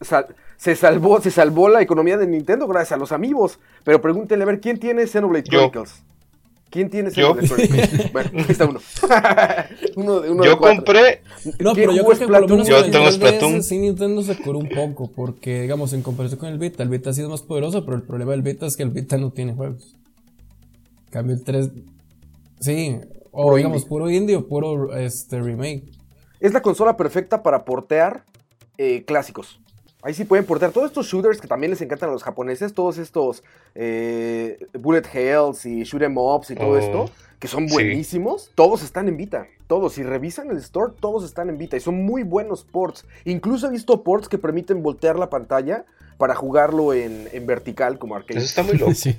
se 0.57 0.75
salvó, 0.75 1.21
se 1.21 1.29
salvó 1.29 1.69
la 1.69 1.81
economía 1.81 2.17
de 2.17 2.25
Nintendo 2.25 2.67
gracias 2.67 2.93
a 2.93 2.97
los 2.97 3.11
amigos. 3.11 3.59
Pero 3.83 4.01
pregúntenle 4.01 4.43
a 4.43 4.47
ver 4.47 4.59
quién 4.59 4.79
tiene 4.79 5.05
Xenoblade 5.05 5.43
Chronicles. 5.43 6.01
¿Quién 6.71 6.89
tiene 6.89 7.11
Xenoblade 7.11 7.47
Chronicles? 7.47 8.11
bueno, 8.13 8.31
aquí 8.39 8.51
está 8.51 8.65
uno. 8.65 8.79
uno, 9.95 10.21
uno 10.31 10.43
yo 10.43 10.57
compré. 10.57 11.21
No, 11.59 11.75
pero 11.75 11.91
yo 11.91 12.03
creo 12.05 12.19
que 12.19 12.27
por 12.27 12.41
lo 12.41 12.47
menos 12.47 12.67
yo 12.67 12.89
tengo 12.89 13.11
Splatoon. 13.11 13.61
Sí, 13.61 13.77
Nintendo 13.77 14.23
se 14.23 14.35
curó 14.35 14.57
un 14.57 14.69
poco. 14.69 15.11
Porque, 15.11 15.61
digamos, 15.61 15.93
en 15.93 16.01
comparación 16.01 16.39
con 16.39 16.49
el 16.49 16.57
Vita, 16.57 16.81
el 16.81 16.89
Vita 16.89 17.11
ha 17.11 17.13
sido 17.13 17.29
más 17.29 17.43
poderoso. 17.43 17.85
Pero 17.85 17.97
el 17.97 18.03
problema 18.03 18.31
del 18.31 18.41
Vita 18.41 18.65
es 18.65 18.75
que 18.75 18.81
el 18.81 18.89
Vita 18.89 19.17
no 19.17 19.29
tiene 19.29 19.53
juegos. 19.53 19.95
Cambio 21.11 21.35
el 21.35 21.43
3. 21.43 21.69
Sí, 22.59 22.99
o 23.31 23.55
digamos, 23.55 23.85
puro 23.85 24.09
indie 24.09 24.35
o 24.35 24.47
puro 24.47 24.95
este, 24.95 25.39
remake. 25.39 25.83
Es 26.39 26.53
la 26.53 26.61
consola 26.61 26.97
perfecta 26.97 27.43
para 27.43 27.65
portear 27.65 28.23
eh, 28.77 29.03
clásicos. 29.05 29.59
Ahí 30.03 30.15
sí 30.15 30.25
pueden 30.25 30.45
portear 30.45 30.71
todos 30.71 30.87
estos 30.87 31.05
shooters 31.05 31.39
que 31.39 31.47
también 31.47 31.69
les 31.69 31.81
encantan 31.81 32.09
a 32.09 32.11
los 32.13 32.23
japoneses, 32.23 32.73
todos 32.73 32.97
estos 32.97 33.43
eh, 33.75 34.65
Bullet 34.73 35.03
Hells 35.13 35.65
y 35.67 35.83
Shoot 35.83 36.01
'em 36.01 36.17
Ups 36.17 36.49
y 36.49 36.55
todo 36.55 36.75
esto, 36.79 37.03
oh, 37.03 37.09
que 37.39 37.47
son 37.47 37.67
buenísimos, 37.67 38.51
todos 38.55 38.81
están 38.81 39.07
en 39.07 39.17
Vita. 39.17 39.45
Todos, 39.67 39.93
si 39.93 40.03
revisan 40.03 40.49
el 40.49 40.57
store, 40.57 40.93
todos 40.99 41.23
están 41.23 41.49
en 41.49 41.59
Vita 41.59 41.77
y 41.77 41.79
son 41.81 42.03
muy 42.03 42.23
buenos 42.23 42.63
ports. 42.63 43.05
Incluso 43.25 43.67
he 43.67 43.69
visto 43.69 44.03
ports 44.03 44.27
que 44.27 44.39
permiten 44.39 44.81
voltear 44.81 45.19
la 45.19 45.29
pantalla 45.29 45.85
para 46.17 46.33
jugarlo 46.33 46.93
en, 46.93 47.29
en 47.31 47.45
vertical 47.45 47.99
como 47.99 48.15
arcade. 48.15 48.39
Eso 48.39 48.47
está 48.47 48.63
muy 48.63 48.77
loco. 48.79 48.95
sí. 48.95 49.17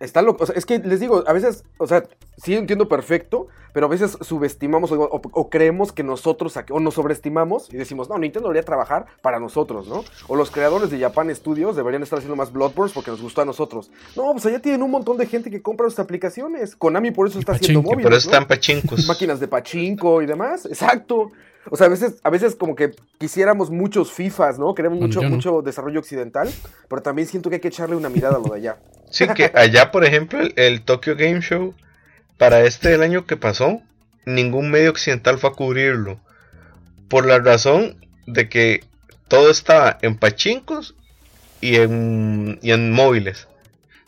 Está 0.00 0.22
loco. 0.22 0.44
es 0.52 0.64
que 0.64 0.78
les 0.78 0.98
digo, 0.98 1.22
a 1.26 1.32
veces, 1.34 1.62
o 1.76 1.86
sea, 1.86 2.04
sí 2.38 2.54
entiendo 2.54 2.88
perfecto, 2.88 3.48
pero 3.74 3.84
a 3.84 3.88
veces 3.88 4.16
subestimamos 4.22 4.90
o, 4.92 5.50
creemos 5.50 5.92
que 5.92 6.02
nosotros, 6.02 6.58
o 6.70 6.80
nos 6.80 6.94
sobreestimamos 6.94 7.72
y 7.72 7.76
decimos, 7.76 8.08
no, 8.08 8.18
Nintendo 8.18 8.48
debería 8.48 8.64
trabajar 8.64 9.06
para 9.20 9.38
nosotros, 9.38 9.88
¿no? 9.88 10.02
O 10.26 10.36
los 10.36 10.50
creadores 10.50 10.90
de 10.90 10.98
Japan 10.98 11.34
Studios 11.34 11.76
deberían 11.76 12.02
estar 12.02 12.18
haciendo 12.18 12.34
más 12.34 12.50
Bloodborne 12.50 12.92
porque 12.94 13.10
nos 13.10 13.20
gustó 13.20 13.42
a 13.42 13.44
nosotros. 13.44 13.90
No, 14.16 14.32
pues 14.32 14.46
allá 14.46 14.60
tienen 14.60 14.82
un 14.82 14.90
montón 14.90 15.18
de 15.18 15.26
gente 15.26 15.50
que 15.50 15.60
compra 15.60 15.88
sus 15.90 15.98
aplicaciones. 15.98 16.76
Konami 16.76 17.10
por 17.10 17.28
eso 17.28 17.38
está 17.38 17.52
haciendo 17.52 17.82
móviles. 17.82 18.04
Pero 18.04 18.16
están 18.16 18.46
pachincos. 18.46 19.06
Máquinas 19.08 19.38
de 19.38 19.48
pachinko 19.48 20.22
y 20.22 20.26
demás. 20.26 20.64
Exacto. 20.64 21.30
O 21.70 21.76
sea, 21.76 21.88
a 21.88 21.90
veces, 21.90 22.14
a 22.22 22.30
veces 22.30 22.56
como 22.56 22.74
que 22.74 22.92
quisiéramos 23.18 23.70
muchos 23.70 24.12
FIFAs, 24.12 24.58
¿no? 24.58 24.74
Queremos 24.74 24.98
mucho, 24.98 25.20
mucho 25.22 25.60
desarrollo 25.60 26.00
occidental, 26.00 26.50
pero 26.88 27.02
también 27.02 27.28
siento 27.28 27.50
que 27.50 27.56
hay 27.56 27.60
que 27.60 27.68
echarle 27.68 27.96
una 27.96 28.08
mirada 28.08 28.36
a 28.36 28.38
lo 28.38 28.48
de 28.48 28.56
allá. 28.56 28.78
Sí, 29.10 29.26
que 29.28 29.50
allá, 29.54 29.90
por 29.90 30.04
ejemplo, 30.04 30.40
el, 30.56 30.82
Tokyo 30.82 31.16
Game 31.16 31.40
Show, 31.40 31.74
para 32.38 32.60
este 32.60 32.94
el 32.94 33.02
año 33.02 33.26
que 33.26 33.36
pasó, 33.36 33.82
ningún 34.24 34.70
medio 34.70 34.90
occidental 34.90 35.38
fue 35.38 35.50
a 35.50 35.54
cubrirlo. 35.54 36.20
Por 37.08 37.26
la 37.26 37.40
razón 37.40 37.96
de 38.26 38.48
que 38.48 38.84
todo 39.28 39.50
estaba 39.50 39.98
en 40.02 40.16
pachincos 40.16 40.94
y 41.60 41.76
en, 41.76 42.58
y 42.62 42.70
en 42.70 42.92
móviles. 42.92 43.48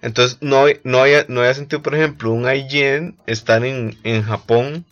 Entonces 0.03 0.39
no, 0.41 0.67
no, 0.85 1.03
haya, 1.03 1.27
no 1.29 1.43
haya 1.43 1.55
sentido, 1.55 1.83
por 1.83 1.95
ejemplo, 1.95 2.33
un 2.33 2.49
IGN 2.51 3.17
estar 3.27 3.65
en, 3.65 3.97
en 4.05 4.23
Japón 4.23 4.85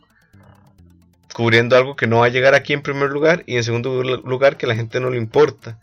cubriendo 1.34 1.76
algo 1.76 1.96
que 1.96 2.06
no 2.06 2.18
va 2.18 2.26
a 2.26 2.30
llegar 2.30 2.54
aquí 2.54 2.72
en 2.72 2.82
primer 2.82 3.10
lugar 3.10 3.44
y 3.46 3.56
en 3.56 3.64
segundo 3.64 4.02
lugar 4.02 4.56
que 4.56 4.66
la 4.66 4.74
gente 4.74 5.00
no 5.00 5.10
le 5.10 5.18
importa. 5.18 5.78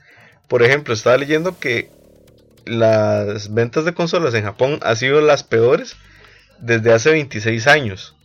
Por 0.48 0.64
ejemplo, 0.64 0.94
estaba 0.94 1.18
leyendo 1.18 1.58
que 1.60 1.90
las 2.68 3.54
ventas 3.54 3.86
de 3.86 3.94
consolas 3.94 4.34
en 4.34 4.44
Japón 4.44 4.80
han 4.84 4.96
sido 4.96 5.22
las 5.22 5.44
peores 5.44 5.96
desde 6.60 6.94
hace 6.94 7.12
26 7.12 7.68
años. 7.68 8.16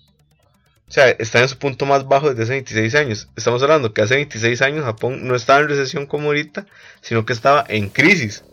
O 0.89 0.93
sea, 0.93 1.09
está 1.09 1.41
en 1.41 1.49
su 1.49 1.59
punto 1.59 1.87
más 1.87 2.07
bajo 2.07 2.29
desde 2.29 2.43
hace 2.43 2.53
26 2.53 2.95
años. 2.97 3.29
Estamos 3.37 3.63
hablando 3.63 3.95
que 3.95 4.03
hace 4.03 4.17
26 4.17 4.61
años 4.63 4.85
Japón 4.85 5.27
no 5.27 5.35
estaba 5.35 5.61
en 5.61 5.69
recesión 5.69 6.07
como 6.07 6.29
ahorita, 6.29 6.67
sino 7.01 7.25
que 7.25 7.33
estaba 7.33 7.65
en 7.69 7.89
crisis. 7.89 8.45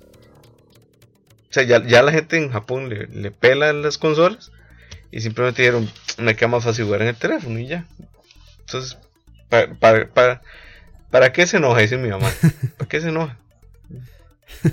O 1.50 1.54
sea, 1.54 1.64
ya, 1.64 1.86
ya 1.86 2.02
la 2.02 2.12
gente 2.12 2.38
en 2.38 2.52
Japón 2.52 2.90
le, 2.90 3.08
le 3.08 3.32
pela 3.32 3.74
las 3.74 3.98
consolas 3.98 4.52
y 5.12 5.22
simplemente 5.22 5.64
dijeron, 5.64 5.90
me 6.18 6.36
queda 6.36 6.48
más 6.48 6.64
fácil 6.64 6.86
jugar 6.86 7.02
en 7.02 7.10
el 7.10 7.16
teléfono 7.16 7.60
y 7.60 7.68
ya. 7.68 7.86
Entonces, 8.60 8.98
para, 9.50 9.74
para, 9.74 10.08
para, 10.08 10.42
¿para 11.10 11.34
qué 11.34 11.48
se 11.48 11.58
enoja? 11.58 11.82
Dice 11.82 11.98
mi 11.98 12.10
mamá. 12.10 12.32
¿Para 12.78 12.88
qué 12.88 13.02
se 13.02 13.10
enoja? 13.10 13.38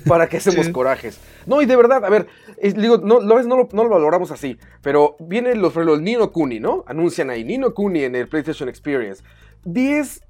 ¿Para 0.07 0.29
qué 0.29 0.37
hacemos 0.39 0.67
Sí. 0.67 0.73
corajes? 0.73 1.19
No, 1.47 1.63
y 1.63 1.67
de 1.67 1.77
verdad, 1.77 2.05
a 2.05 2.09
ver, 2.11 2.27
es- 2.59 2.75
digo, 2.75 2.99
no, 2.99 3.21
lo, 3.21 3.43
no, 3.43 3.57
lo, 3.57 3.69
no 3.73 3.85
lo 3.85 3.89
valoramos 3.91 4.31
así, 4.31 4.59
pero 4.83 5.17
vienen 5.21 5.61
los, 5.61 5.75
los 5.77 6.01
Nino 6.01 6.33
Kuni, 6.33 6.61
¿no? 6.61 6.85
Anuncian 6.87 7.31
ahí, 7.31 7.45
Nino 7.45 7.75
Kuni 7.75 8.05
en 8.05 8.15
el 8.17 8.29
PlayStation 8.29 8.69
Experience. 8.69 9.23
10 9.65 10.23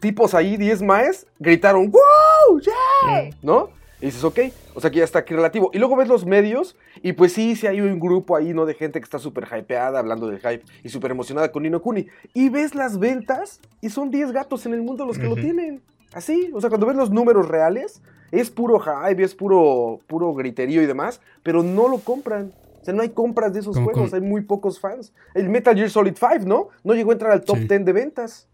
tipos 0.00 0.34
ahí, 0.34 0.56
10 0.56 0.82
maes, 0.82 1.26
gritaron, 1.38 1.90
¡Wow! 1.90 2.60
¡Yeah! 2.60 3.30
¿No? 3.42 3.70
Y 4.00 4.06
dices, 4.06 4.24
ok, 4.24 4.38
o 4.74 4.80
sea 4.80 4.90
que 4.90 4.96
ya 4.98 5.04
está 5.04 5.18
aquí 5.18 5.34
relativo. 5.34 5.70
Y 5.74 5.78
luego 5.78 5.94
ves 5.94 6.08
los 6.08 6.24
medios, 6.24 6.74
y 7.02 7.12
pues 7.12 7.34
sí, 7.34 7.54
sí 7.54 7.66
hay 7.66 7.82
un 7.82 8.00
grupo 8.00 8.34
ahí, 8.34 8.54
¿no? 8.54 8.64
De 8.64 8.72
gente 8.72 8.98
que 8.98 9.04
está 9.04 9.18
súper 9.18 9.46
hypeada, 9.54 9.98
hablando 9.98 10.26
del 10.26 10.38
hype, 10.38 10.62
y 10.82 10.88
súper 10.88 11.10
emocionada 11.10 11.52
con 11.52 11.64
Nino 11.64 11.82
Kuni. 11.82 12.06
Y 12.32 12.48
ves 12.48 12.74
las 12.74 12.98
ventas, 12.98 13.60
y 13.82 13.90
son 13.90 14.10
10 14.10 14.32
gatos 14.32 14.64
en 14.64 14.72
el 14.72 14.80
mundo 14.80 15.04
los 15.04 15.18
que 15.18 15.26
lo 15.26 15.34
tienen. 15.34 15.82
Así, 16.12 16.50
o 16.54 16.60
sea, 16.60 16.68
cuando 16.70 16.86
ves 16.86 16.96
los 16.96 17.10
números 17.10 17.48
reales, 17.48 18.02
es 18.32 18.50
puro 18.50 18.80
hype, 18.80 19.22
es 19.22 19.34
puro, 19.34 20.00
puro 20.06 20.34
griterío 20.34 20.82
y 20.82 20.86
demás, 20.86 21.20
pero 21.42 21.62
no 21.62 21.88
lo 21.88 21.98
compran. 21.98 22.52
O 22.80 22.84
sea, 22.84 22.94
no 22.94 23.02
hay 23.02 23.10
compras 23.10 23.52
de 23.52 23.60
esos 23.60 23.74
¿Cómo, 23.74 23.86
juegos, 23.86 24.10
cómo? 24.10 24.22
hay 24.22 24.28
muy 24.28 24.40
pocos 24.42 24.80
fans. 24.80 25.12
El 25.34 25.48
Metal 25.50 25.74
Gear 25.74 25.90
Solid 25.90 26.14
5, 26.18 26.46
¿no? 26.46 26.68
No 26.82 26.94
llegó 26.94 27.10
a 27.10 27.14
entrar 27.14 27.32
al 27.32 27.42
top 27.44 27.58
Sí. 27.58 27.66
10 27.68 27.84
de 27.84 27.92
ventas. 27.92 28.46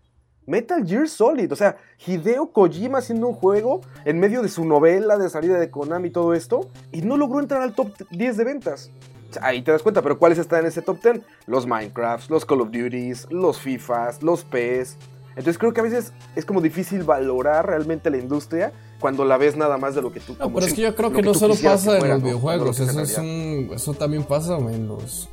Metal 0.47 0.87
Gear 0.87 1.09
Solid, 1.09 1.53
o 1.53 1.57
sea, 1.57 1.77
Hideo 2.07 2.53
Kojima 2.53 2.99
haciendo 2.99 3.27
un 3.27 3.35
juego 3.35 3.81
en 4.05 4.21
medio 4.21 4.43
de 4.43 4.49
su 4.49 4.65
novela 4.65 5.19
de 5.19 5.29
salida 5.29 5.59
de 5.59 5.71
Konami 5.71 6.09
y 6.09 6.11
todo 6.13 6.35
esto, 6.35 6.69
y 6.93 7.03
no 7.03 7.17
logró 7.17 7.41
entrar 7.41 7.63
al 7.63 7.75
top 7.75 7.89
10 8.11 8.37
de 8.37 8.45
ventas. 8.45 8.91
O 9.31 9.33
sea, 9.33 9.47
ahí 9.47 9.63
te 9.63 9.73
das 9.73 9.83
cuenta, 9.83 10.03
pero 10.03 10.19
¿cuáles 10.21 10.39
están 10.39 10.61
en 10.61 10.67
ese 10.67 10.83
top 10.83 11.03
10? 11.03 11.21
Los 11.47 11.67
Minecrafts, 11.67 12.31
los 12.31 12.45
Call 12.47 12.61
of 12.61 12.71
Duties, 12.71 13.27
los 13.31 13.61
FIFAs, 13.61 14.23
los 14.23 14.45
PES. 14.45 14.97
Entonces 15.37 15.59
creo 15.59 15.73
que 15.75 15.81
a 15.81 15.85
veces 15.85 16.13
es 16.35 16.45
como 16.47 16.61
difícil 16.63 17.03
valorar 17.05 17.67
realmente 17.67 18.09
la 18.11 18.17
industria 18.17 18.73
cuando 18.99 19.25
la 19.27 19.37
ves 19.37 19.55
nada 19.57 19.77
más 19.77 19.95
de 19.95 20.01
lo 20.03 20.11
que 20.13 20.19
tú 20.21 20.33
No, 20.33 20.39
como 20.45 20.55
pero 20.57 20.67
es 20.67 20.73
que 20.75 20.81
yo 20.83 20.95
creo 20.97 21.13
que 21.13 21.21
no 21.23 21.35
solo 21.35 21.55
pasa 21.55 21.93
en 21.95 21.99
fuera, 21.99 22.15
los 22.15 22.23
¿no? 22.23 22.27
videojuegos, 22.29 22.81
No 22.81 22.85
lo 22.87 22.87
que 22.95 23.03
eso, 23.03 23.03
es 23.03 23.19
un- 23.19 23.71
eso 23.75 23.95
también 23.95 24.25
pasa 24.25 24.57
en 24.59 24.89
los 24.89 25.29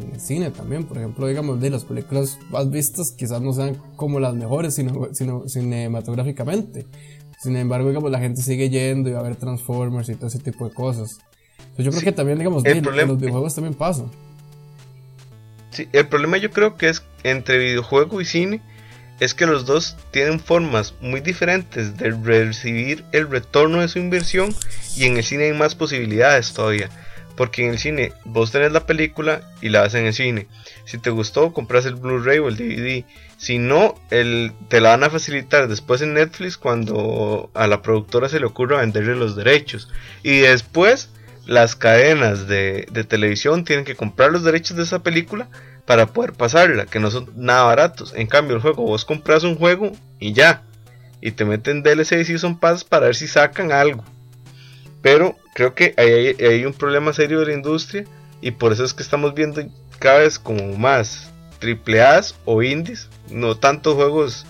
en 0.00 0.12
el 0.14 0.20
cine 0.20 0.50
también. 0.52 0.84
Por 0.84 0.98
ejemplo, 0.98 1.26
digamos, 1.26 1.60
de 1.60 1.70
las 1.70 1.84
películas 1.84 2.38
más 2.50 2.70
vistas 2.70 3.10
quizás 3.10 3.40
no 3.42 3.52
sean 3.52 3.74
como 3.96 4.20
las 4.20 4.32
mejores 4.34 4.74
sino, 4.74 5.08
sino 5.12 5.48
cinematográficamente. 5.48 6.86
Sin 7.40 7.56
embargo, 7.56 7.88
digamos, 7.88 8.10
la 8.12 8.20
gente 8.20 8.40
sigue 8.42 8.70
yendo 8.70 9.08
y 9.08 9.12
va 9.12 9.20
a 9.20 9.22
ver 9.24 9.34
Transformers 9.36 10.08
y 10.08 10.14
todo 10.14 10.26
ese 10.28 10.38
tipo 10.38 10.68
de 10.68 10.74
cosas. 10.74 11.18
Entonces, 11.58 11.84
yo 11.84 11.90
creo 11.90 12.00
Sí, 12.00 12.04
que 12.04 12.12
también, 12.12 12.38
digamos, 12.38 12.62
de- 12.62 12.80
problema- 12.82 13.08
los 13.12 13.18
videojuegos 13.18 13.54
también 13.56 13.74
pasa. 13.74 14.04
Sí, 15.70 15.88
el 15.92 16.08
problema 16.08 16.36
yo 16.38 16.50
creo 16.50 16.76
que 16.76 16.88
es 16.88 17.02
entre 17.24 17.58
videojuego 17.58 18.20
y 18.20 18.24
cine 18.24 18.62
es 19.20 19.34
que 19.34 19.46
los 19.46 19.66
dos 19.66 19.96
tienen 20.10 20.40
formas 20.40 20.94
muy 21.00 21.20
diferentes 21.20 21.96
de 21.96 22.10
recibir 22.10 23.04
el 23.12 23.28
retorno 23.28 23.80
de 23.80 23.88
su 23.88 23.98
inversión 23.98 24.54
y 24.96 25.04
en 25.04 25.16
el 25.16 25.24
cine 25.24 25.44
hay 25.44 25.52
más 25.52 25.74
posibilidades 25.74 26.52
todavía. 26.52 26.88
Porque 27.36 27.64
en 27.64 27.70
el 27.70 27.78
cine 27.78 28.12
vos 28.24 28.50
tenés 28.50 28.72
la 28.72 28.84
película 28.84 29.42
y 29.60 29.68
la 29.68 29.82
ves 29.82 29.94
en 29.94 30.06
el 30.06 30.14
cine. 30.14 30.48
Si 30.86 30.98
te 30.98 31.10
gustó, 31.10 31.52
compras 31.52 31.86
el 31.86 31.94
Blu-ray 31.94 32.38
o 32.38 32.48
el 32.48 32.56
DVD. 32.56 33.04
Si 33.36 33.58
no, 33.58 33.94
el, 34.10 34.52
te 34.68 34.80
la 34.80 34.90
van 34.90 35.04
a 35.04 35.10
facilitar 35.10 35.68
después 35.68 36.02
en 36.02 36.14
Netflix 36.14 36.56
cuando 36.56 37.50
a 37.54 37.68
la 37.68 37.80
productora 37.80 38.28
se 38.28 38.40
le 38.40 38.46
ocurra 38.46 38.80
venderle 38.80 39.14
los 39.14 39.36
derechos. 39.36 39.88
Y 40.24 40.38
después 40.38 41.10
las 41.46 41.76
cadenas 41.76 42.48
de, 42.48 42.88
de 42.90 43.04
televisión 43.04 43.64
tienen 43.64 43.84
que 43.84 43.94
comprar 43.94 44.32
los 44.32 44.42
derechos 44.42 44.76
de 44.76 44.82
esa 44.82 45.04
película 45.04 45.48
para 45.88 46.04
poder 46.04 46.34
pasarla, 46.34 46.84
que 46.84 47.00
no 47.00 47.10
son 47.10 47.30
nada 47.34 47.62
baratos. 47.62 48.12
En 48.14 48.26
cambio, 48.26 48.54
el 48.56 48.60
juego, 48.60 48.82
vos 48.82 49.06
compras 49.06 49.42
un 49.42 49.56
juego 49.56 49.92
y 50.20 50.34
ya. 50.34 50.62
Y 51.22 51.30
te 51.30 51.46
meten 51.46 51.82
DLC 51.82 52.12
y 52.20 52.24
Season 52.26 52.60
Pass 52.60 52.84
para 52.84 53.06
ver 53.06 53.16
si 53.16 53.26
sacan 53.26 53.72
algo. 53.72 54.04
Pero 55.00 55.34
creo 55.54 55.74
que 55.74 55.94
hay, 55.96 56.36
hay 56.44 56.66
un 56.66 56.74
problema 56.74 57.14
serio 57.14 57.40
de 57.40 57.46
la 57.46 57.52
industria 57.54 58.04
y 58.42 58.50
por 58.50 58.74
eso 58.74 58.84
es 58.84 58.92
que 58.92 59.02
estamos 59.02 59.32
viendo 59.32 59.62
cada 59.98 60.18
vez 60.18 60.38
como 60.38 60.76
más 60.76 61.30
triple 61.58 62.02
A's 62.02 62.34
o 62.44 62.62
indies, 62.62 63.08
no 63.30 63.56
tantos 63.56 63.94
juegos 63.94 64.44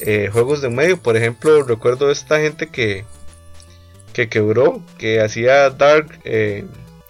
eh, 0.00 0.30
juegos 0.32 0.62
de 0.62 0.70
medio. 0.70 0.96
Por 0.96 1.18
ejemplo, 1.18 1.64
recuerdo 1.64 2.10
esta 2.10 2.40
gente 2.40 2.68
que 2.68 3.04
que 4.14 4.30
quebró, 4.30 4.82
que 4.96 5.20
hacía 5.20 5.68
Dark 5.68 6.18
eh, 6.24 6.64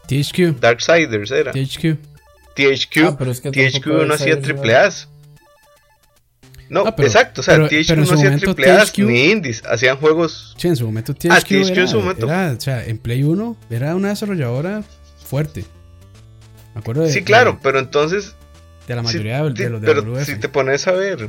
THQ. 0.08 0.58
Darksiders 0.58 1.30
era. 1.30 1.52
THQ. 1.52 2.11
THQ, 2.54 2.98
Ah, 3.06 3.16
pero 3.18 3.30
es 3.30 3.40
que 3.40 3.50
THQ 3.50 3.86
no 4.06 4.14
hacía 4.14 4.40
triple 4.40 4.76
A's. 4.76 5.08
No, 6.68 6.84
Ah, 6.86 6.96
pero- 6.96 7.06
exacto, 7.08 7.42
o 7.42 7.44
sea, 7.44 7.54
pero- 7.56 7.68
THQ 7.68 7.86
pero 7.88 8.02
en 8.02 8.08
no 8.08 8.14
hacía 8.14 8.36
triple 8.38 8.70
A's 8.70 8.98
ni 8.98 9.24
indies, 9.30 9.62
hacían 9.68 9.96
juegos. 9.98 10.54
Sí, 10.56 10.68
en 10.68 10.76
su 10.76 10.86
momento 10.86 11.12
THQ, 11.14 11.30
Ah, 11.32 11.40
THQ 11.40 11.52
en 11.68 11.78
era, 11.78 11.86
su 11.86 12.00
momento. 12.00 12.26
era, 12.26 12.52
o 12.56 12.60
sea, 12.60 12.84
en 12.86 12.98
Play 12.98 13.22
1 13.24 13.56
era 13.70 13.94
una 13.94 14.08
desarrolladora 14.08 14.82
fuerte. 15.26 15.64
Me 16.74 16.80
acuerdo 16.80 17.02
de, 17.02 17.12
Sí, 17.12 17.22
claro, 17.22 17.52
de, 17.52 17.58
pero 17.62 17.78
entonces, 17.78 18.34
de 18.88 18.94
la 18.96 19.02
mayoría 19.02 19.42
de, 19.44 19.50
sí, 19.50 19.62
de 19.64 19.68
los 19.70 19.80
de 19.82 19.86
pero 19.86 20.00
WF. 20.02 20.24
si 20.24 20.36
te 20.40 20.48
pones 20.48 20.86
a 20.88 20.92
ver, 20.92 21.28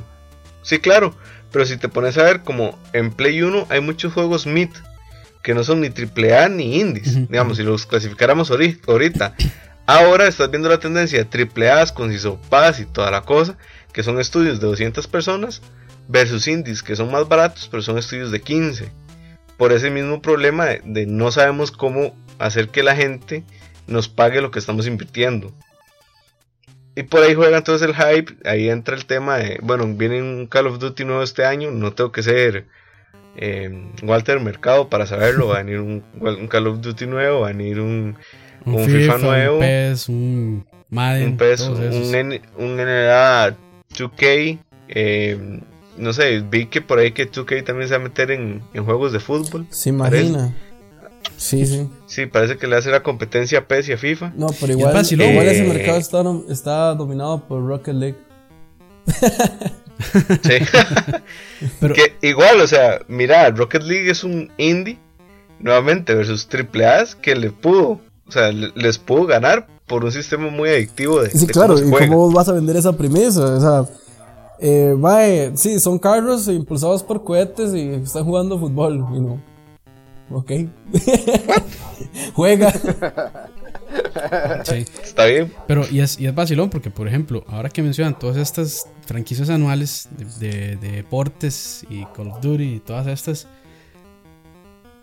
sí, 0.62 0.80
claro, 0.80 1.14
pero 1.52 1.66
si 1.66 1.76
te 1.76 1.90
pones 1.90 2.18
a 2.18 2.24
ver 2.24 2.42
como 2.44 2.80
en 2.94 3.12
Play 3.12 3.42
1 3.42 3.68
hay 3.70 3.82
muchos 3.82 4.14
juegos 4.14 4.46
mid 4.48 4.70
que 5.44 5.54
no 5.54 5.66
son 5.66 5.82
ni 5.82 5.90
triple 5.90 6.38
A 6.38 6.48
ni 6.48 6.80
indies, 6.80 7.18
Ujú, 7.18 7.28
digamos, 7.30 7.58
si 7.58 7.64
los 7.64 7.86
clasificáramos 7.86 8.50
ahori- 8.50 8.80
ahorita. 8.88 9.36
Ahora 9.86 10.28
estás 10.28 10.50
viendo 10.50 10.70
la 10.70 10.80
tendencia 10.80 11.20
de 11.20 11.26
triple 11.26 11.70
A's 11.70 11.92
con 11.92 12.14
y 12.14 12.18
toda 12.86 13.12
la 13.12 13.22
cosa, 13.22 13.58
que 13.92 14.02
son 14.02 14.18
estudios 14.18 14.62
de 14.62 14.68
200 14.68 15.08
personas 15.08 15.62
versus 16.08 16.48
indies 16.48 16.82
que 16.82 16.96
son 16.96 17.12
más 17.12 17.28
baratos, 17.28 17.68
pero 17.70 17.84
son 17.84 17.98
estudios 17.98 18.32
de 18.32 18.42
15. 18.42 18.90
Por 19.58 19.74
ese 19.74 19.90
mismo 19.90 20.22
problema 20.22 20.68
de, 20.68 21.06
no 21.06 21.32
sabemos 21.32 21.72
cómo 21.72 22.16
hacer 22.40 22.70
que 22.70 22.82
la 22.82 22.96
gente 22.96 23.44
nos 23.86 24.08
pague 24.08 24.42
lo 24.42 24.52
que 24.52 24.60
estamos 24.60 24.88
invirtiendo. 24.88 25.54
Y 26.96 27.04
por 27.04 27.22
ahí 27.22 27.34
juega 27.34 27.58
entonces 27.58 27.86
el 27.88 27.96
hype, 27.96 28.38
ahí 28.48 28.70
entra 28.70 28.96
el 28.96 29.06
tema 29.06 29.38
de, 29.38 29.60
bueno, 29.62 29.86
viene 29.88 30.22
un 30.22 30.48
Call 30.48 30.68
of 30.68 30.80
Duty 30.80 31.04
nuevo 31.04 31.24
este 31.24 31.44
año, 31.44 31.72
no 31.72 31.92
tengo 31.94 32.12
que 32.12 32.24
ser 32.24 32.68
eh, 33.36 33.92
Walter 34.04 34.40
Mercado 34.40 34.90
para 34.90 35.08
saberlo, 35.08 35.48
va 35.48 35.56
a 35.56 35.64
venir 35.64 35.82
un 35.82 36.48
Call 36.48 36.68
of 36.68 36.82
Duty 36.82 37.08
nuevo, 37.08 37.42
va 37.42 37.50
a 37.50 37.52
venir 37.52 37.80
un, 37.80 38.18
un, 38.66 38.76
un 38.76 38.86
FIFA, 38.86 38.98
FIFA 39.00 39.18
nuevo, 39.20 39.54
un 39.56 39.60
PES, 39.62 40.10
un 40.10 40.66
Madden, 40.90 41.28
un 41.30 41.38
PES, 41.38 41.60
un, 41.62 42.16
N- 42.16 42.42
un 42.58 42.76
NBA 42.78 43.56
2K, 43.96 44.60
eh, 44.90 45.60
no 45.98 46.14
sé, 46.14 46.40
vi 46.42 46.66
que 46.68 46.82
por 46.82 47.00
ahí 47.00 47.12
que 47.12 47.30
2K 47.32 47.64
también 47.64 47.88
se 47.88 47.96
va 47.96 48.02
a 48.02 48.04
meter 48.04 48.32
en, 48.32 48.62
en 48.74 48.86
juegos 48.86 49.12
de 49.14 49.20
fútbol. 49.20 49.66
Se 49.70 49.90
imagina. 49.90 50.54
Sí, 51.38 51.66
sí. 51.66 51.90
Sí, 52.06 52.26
parece 52.26 52.58
que 52.58 52.68
le 52.68 52.76
hace 52.76 52.90
la 52.92 53.02
competencia 53.04 53.60
a 53.60 53.68
PES 53.68 53.90
y 53.90 53.92
a 53.94 53.98
FIFA. 53.98 54.34
No, 54.36 54.48
pero 54.60 54.74
es 54.74 54.78
igual, 54.80 54.94
vacilón. 54.94 55.30
igual 55.30 55.48
ese 55.48 55.66
Eh. 55.66 55.68
mercado 55.68 55.98
está, 55.98 56.24
está 56.50 56.94
dominado 56.96 57.44
por 57.48 57.66
Rocket 57.66 57.96
League. 57.96 58.18
Sí. 60.44 60.56
Pero, 61.80 61.94
que 61.94 62.16
igual, 62.22 62.60
o 62.60 62.68
sea, 62.68 63.00
mira, 63.08 63.50
Rocket 63.52 63.84
League 63.84 64.10
es 64.10 64.24
un 64.24 64.52
indie, 64.58 64.98
nuevamente, 65.60 66.14
versus 66.14 66.48
AAA 66.52 67.22
que 67.22 67.36
le 67.36 67.52
pudo, 67.52 68.02
o 68.28 68.32
sea, 68.32 68.52
le- 68.52 68.72
les 68.76 68.98
pudo 68.98 69.26
ganar 69.26 69.68
por 69.88 70.04
un 70.06 70.12
sistema 70.12 70.50
muy 70.50 70.70
adictivo 70.70 71.22
de, 71.22 71.30
Sí, 71.30 71.46
de 71.46 71.54
claro, 71.54 71.76
cómo 71.76 71.98
se 71.98 72.06
¿y 72.06 72.08
cómo 72.08 72.18
vos 72.20 72.34
vas 72.34 72.50
a 72.50 72.54
vender 72.54 72.76
esa 72.78 72.94
premisa? 72.94 73.42
O 73.46 73.60
sea, 73.60 73.86
eh, 74.60 74.96
mae, 74.98 75.52
sí, 75.56 75.80
son 75.80 76.00
carros 76.00 76.48
impulsados 76.48 77.04
por 77.04 77.24
cohetes 77.24 77.74
y 77.74 77.90
están 77.90 78.24
jugando 78.24 78.58
fútbol, 78.58 79.06
y 79.14 79.20
no. 79.20 79.42
Ok. 80.32 80.52
Juega. 82.34 82.72
sí. 84.64 84.86
Está 85.04 85.26
bien. 85.26 85.52
Pero, 85.68 85.84
y 85.92 86.00
es, 86.00 86.20
y 86.20 86.26
es 86.28 86.34
vacilón 86.34 86.70
porque, 86.70 86.90
por 86.90 87.08
ejemplo, 87.08 87.44
ahora 87.48 87.70
que 87.70 87.82
mencionan 87.84 88.18
todas 88.18 88.38
estas 88.38 88.86
franquicias 89.06 89.50
anuales 89.50 90.08
de, 90.18 90.26
de- 90.48 90.76
de 90.78 90.92
deportes 90.98 91.86
y 91.90 92.06
Call 92.16 92.30
of 92.30 92.42
Duty 92.42 92.76
y 92.76 92.80
todas 92.80 93.08
estas, 93.08 93.48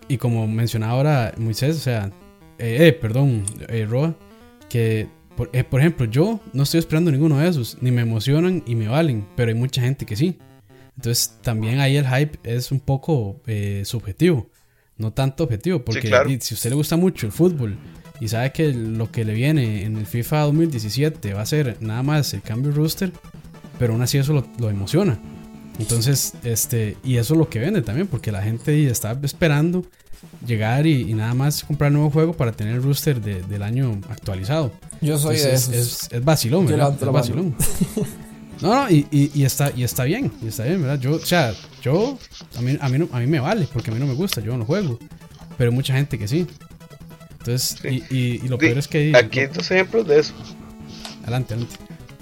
y 0.09 0.17
como 0.17 0.47
mencionaba 0.49 0.93
ahora 0.95 1.35
Moisés, 1.37 1.77
o 1.77 1.81
sea, 1.81 2.11
eh, 2.61 2.89
eh, 2.89 2.93
perdón, 2.93 3.45
eh, 3.69 3.87
Roa, 3.89 4.17
que, 4.69 5.09
por, 5.37 5.51
eh, 5.53 5.65
por 5.65 5.81
ejemplo, 5.81 6.07
yo 6.07 6.41
no 6.53 6.63
estoy 6.63 6.79
esperando 6.79 7.11
ninguno 7.11 7.39
de 7.39 7.49
esos, 7.49 7.79
ni 7.81 7.91
me 7.91 8.03
emocionan 8.03 8.63
y 8.67 8.75
me 8.75 8.89
valen, 8.89 9.27
pero 9.37 9.49
hay 9.49 9.55
mucha 9.55 9.83
gente 9.83 10.07
que 10.07 10.17
sí. 10.17 10.39
Entonces, 10.97 11.39
también 11.43 11.81
ahí 11.81 11.97
el 11.97 12.07
hype 12.07 12.39
es 12.45 12.71
un 12.71 12.81
poco 12.81 13.41
eh, 13.47 13.83
subjetivo. 13.85 14.49
no 14.99 15.13
tanto 15.13 15.45
objetivo, 15.45 15.83
porque 15.83 16.09
claro. 16.09 16.29
si 16.41 16.55
a 16.55 16.57
usted 16.57 16.71
le 16.71 16.77
gusta 16.77 16.97
mucho 16.97 17.27
el 17.27 17.33
fútbol 17.33 17.79
y 18.21 18.29
sabe 18.29 18.53
que 18.53 18.71
lo 18.75 19.11
que 19.11 19.25
le 19.25 19.33
viene 19.33 19.85
en 19.85 19.97
el 19.97 20.05
FIFA 20.05 20.43
2017 20.43 21.33
va 21.33 21.41
a 21.41 21.47
ser 21.47 21.79
nada 21.81 22.03
más 22.03 22.35
el 22.35 22.43
cambio 22.43 22.71
de 22.71 22.77
rooster, 22.77 23.11
pero 23.79 23.95
aún 23.95 24.03
así 24.03 24.19
eso 24.19 24.35
lo, 24.35 24.47
lo 24.59 24.69
emociona. 24.69 25.19
Entonces, 25.79 26.35
este, 26.45 26.99
y 27.03 27.17
eso 27.17 27.33
es 27.33 27.39
lo 27.39 27.49
que 27.49 27.61
vende 27.61 27.81
también, 27.81 28.07
porque 28.07 28.31
la 28.31 28.43
gente 28.43 28.91
está 28.91 29.19
esperando 29.23 29.87
llegar 30.47 30.87
y, 30.87 31.11
y 31.11 31.15
nada 31.15 31.35
más 31.35 31.65
comprar 31.65 31.89
el 31.89 31.95
nuevo 31.95 32.11
juego 32.11 32.33
para 32.35 32.53
tener 32.53 32.75
el 32.77 32.83
rooster 32.83 33.21
de- 33.21 33.43
del 33.43 33.63
año 33.63 34.01
actualizado. 34.09 34.73
Yo 35.01 35.19
soy 35.19 35.37
de 35.37 35.55
esos. 35.55 35.75
es, 35.75 36.03
es, 36.05 36.09
es 36.13 36.25
vacilón, 36.25 36.67
¿verdad? 36.67 36.95
Es 37.01 37.07
vacilón. 37.13 37.55
No, 38.61 38.75
no, 38.75 38.91
y, 38.91 39.07
y, 39.11 39.31
y 39.35 39.45
está, 39.45 39.73
y 39.75 39.85
está 39.85 40.05
bien, 40.05 40.31
y 40.43 40.49
está 40.49 40.65
bien, 40.65 40.83
¿verdad? 40.83 41.01
Yo, 41.01 41.13
o 41.13 41.19
sea, 41.19 41.55
yo, 41.83 42.19
a 42.59 42.61
mí, 42.61 42.77
a, 42.81 42.89
mí 42.91 42.99
no- 42.99 43.09
a 43.13 43.19
mí 43.21 43.27
me 43.27 43.41
vale, 43.41 43.67
porque 43.73 43.91
a 43.91 43.95
mí 43.95 43.99
no 44.01 44.07
me 44.07 44.13
gusta, 44.15 44.41
yo 44.43 44.57
no 44.57 44.65
juego. 44.67 44.99
Pero 45.57 45.71
hay 45.71 45.75
mucha 45.75 45.95
gente 45.95 46.19
que 46.19 46.29
sí. 46.29 46.47
Entonces, 47.39 47.79
y, 47.85 48.03
y, 48.15 48.41
y 48.45 48.49
lo 48.49 48.59
peor 48.59 48.77
es 48.79 48.87
que... 48.89 49.13
Aquí 49.17 49.41
hay 49.41 49.47
dos 49.47 49.71
ejemplos 49.71 50.07
de 50.07 50.19
eso. 50.21 50.35
Adelante, 51.23 51.55
adelante. 51.55 51.77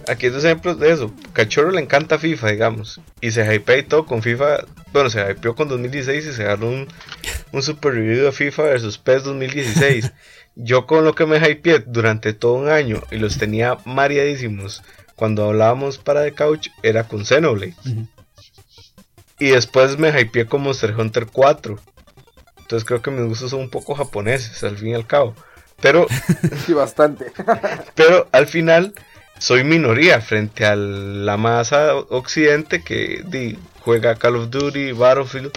Aquí 0.07 0.27
hay 0.27 0.33
dos 0.33 0.45
ejemplos 0.45 0.79
de 0.79 0.93
eso. 0.93 1.13
Cachorro 1.33 1.71
le 1.73 1.81
encanta 1.81 2.19
FIFA, 2.19 2.51
digamos. 2.53 3.01
Y 3.21 3.33
se 3.33 3.53
hypea 3.55 3.79
y 3.79 3.83
todo 3.83 4.07
con 4.07 4.23
FIFA. 4.23 4.59
Bueno, 4.93 5.11
se 5.11 5.21
hypeó 5.31 5.55
con 5.55 5.69
2016 5.69 6.27
y 6.27 6.33
se 6.33 6.45
ganó 6.45 6.69
un, 6.69 6.89
un 7.53 7.63
super 7.63 7.93
review 7.93 8.25
de 8.25 8.33
FIFA 8.33 8.63
versus 8.63 8.99
PES 8.99 9.25
2016. 9.25 10.13
Yo 10.57 10.87
con 10.87 11.05
lo 11.05 11.15
que 11.15 11.27
me 11.27 11.39
hypeé 11.39 11.85
durante 11.87 12.33
todo 12.33 12.55
un 12.55 12.69
año 12.69 13.03
y 13.11 13.19
los 13.19 13.39
tenía 13.39 13.79
mareadísimos 13.85 14.83
cuando 15.15 15.45
hablábamos 15.45 15.99
para 15.99 16.25
The 16.25 16.33
Couch 16.33 16.69
era 16.83 17.05
con 17.05 17.25
Xenoblade. 17.25 17.75
Y 19.39 19.51
después 19.51 19.99
me 19.99 20.09
hypeé 20.21 20.47
con 20.47 20.63
Monster 20.63 20.95
Hunter 20.99 21.27
4. 21.27 21.79
Entonces 22.59 22.87
creo 22.87 23.03
que 23.03 23.11
mis 23.11 23.27
gustos 23.27 23.51
son 23.51 23.61
un 23.61 23.71
poco 23.71 23.95
japoneses, 23.95 24.63
al 24.65 24.77
fin 24.77 24.89
y 24.89 24.95
al 24.95 25.07
cabo. 25.07 25.35
Pero 25.81 26.07
Sí, 26.67 26.73
bastante. 26.73 27.33
pero 27.95 28.29
al 28.33 28.47
final 28.47 28.95
soy 29.39 29.65
minoría 29.65 30.21
frente 30.21 30.65
a 30.67 30.77
la 30.77 31.37
masa 31.37 31.95
occidente 31.95 32.83
que 32.83 33.23
di, 33.27 33.59
juega 33.81 34.17
Call 34.17 34.37
of 34.37 34.51
Duty, 34.51 34.93
Battlefield, 34.93 35.53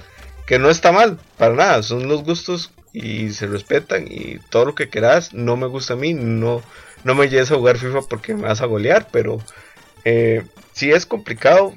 que 0.45 0.59
no 0.59 0.69
está 0.69 0.91
mal, 0.91 1.19
para 1.37 1.55
nada, 1.55 1.83
son 1.83 2.07
los 2.07 2.23
gustos 2.23 2.71
y 2.93 3.31
se 3.31 3.47
respetan 3.47 4.05
y 4.07 4.39
todo 4.49 4.65
lo 4.65 4.75
que 4.75 4.89
quieras, 4.89 5.33
no 5.33 5.55
me 5.57 5.67
gusta 5.67 5.93
a 5.93 5.97
mí, 5.97 6.13
no, 6.13 6.61
no 7.03 7.15
me 7.15 7.29
llegues 7.29 7.51
a 7.51 7.55
jugar 7.55 7.77
FIFA 7.77 8.01
porque 8.09 8.33
me 8.33 8.43
vas 8.43 8.61
a 8.61 8.65
golear, 8.65 9.07
pero 9.11 9.39
eh, 10.05 10.43
sí 10.73 10.91
es 10.91 11.05
complicado 11.05 11.73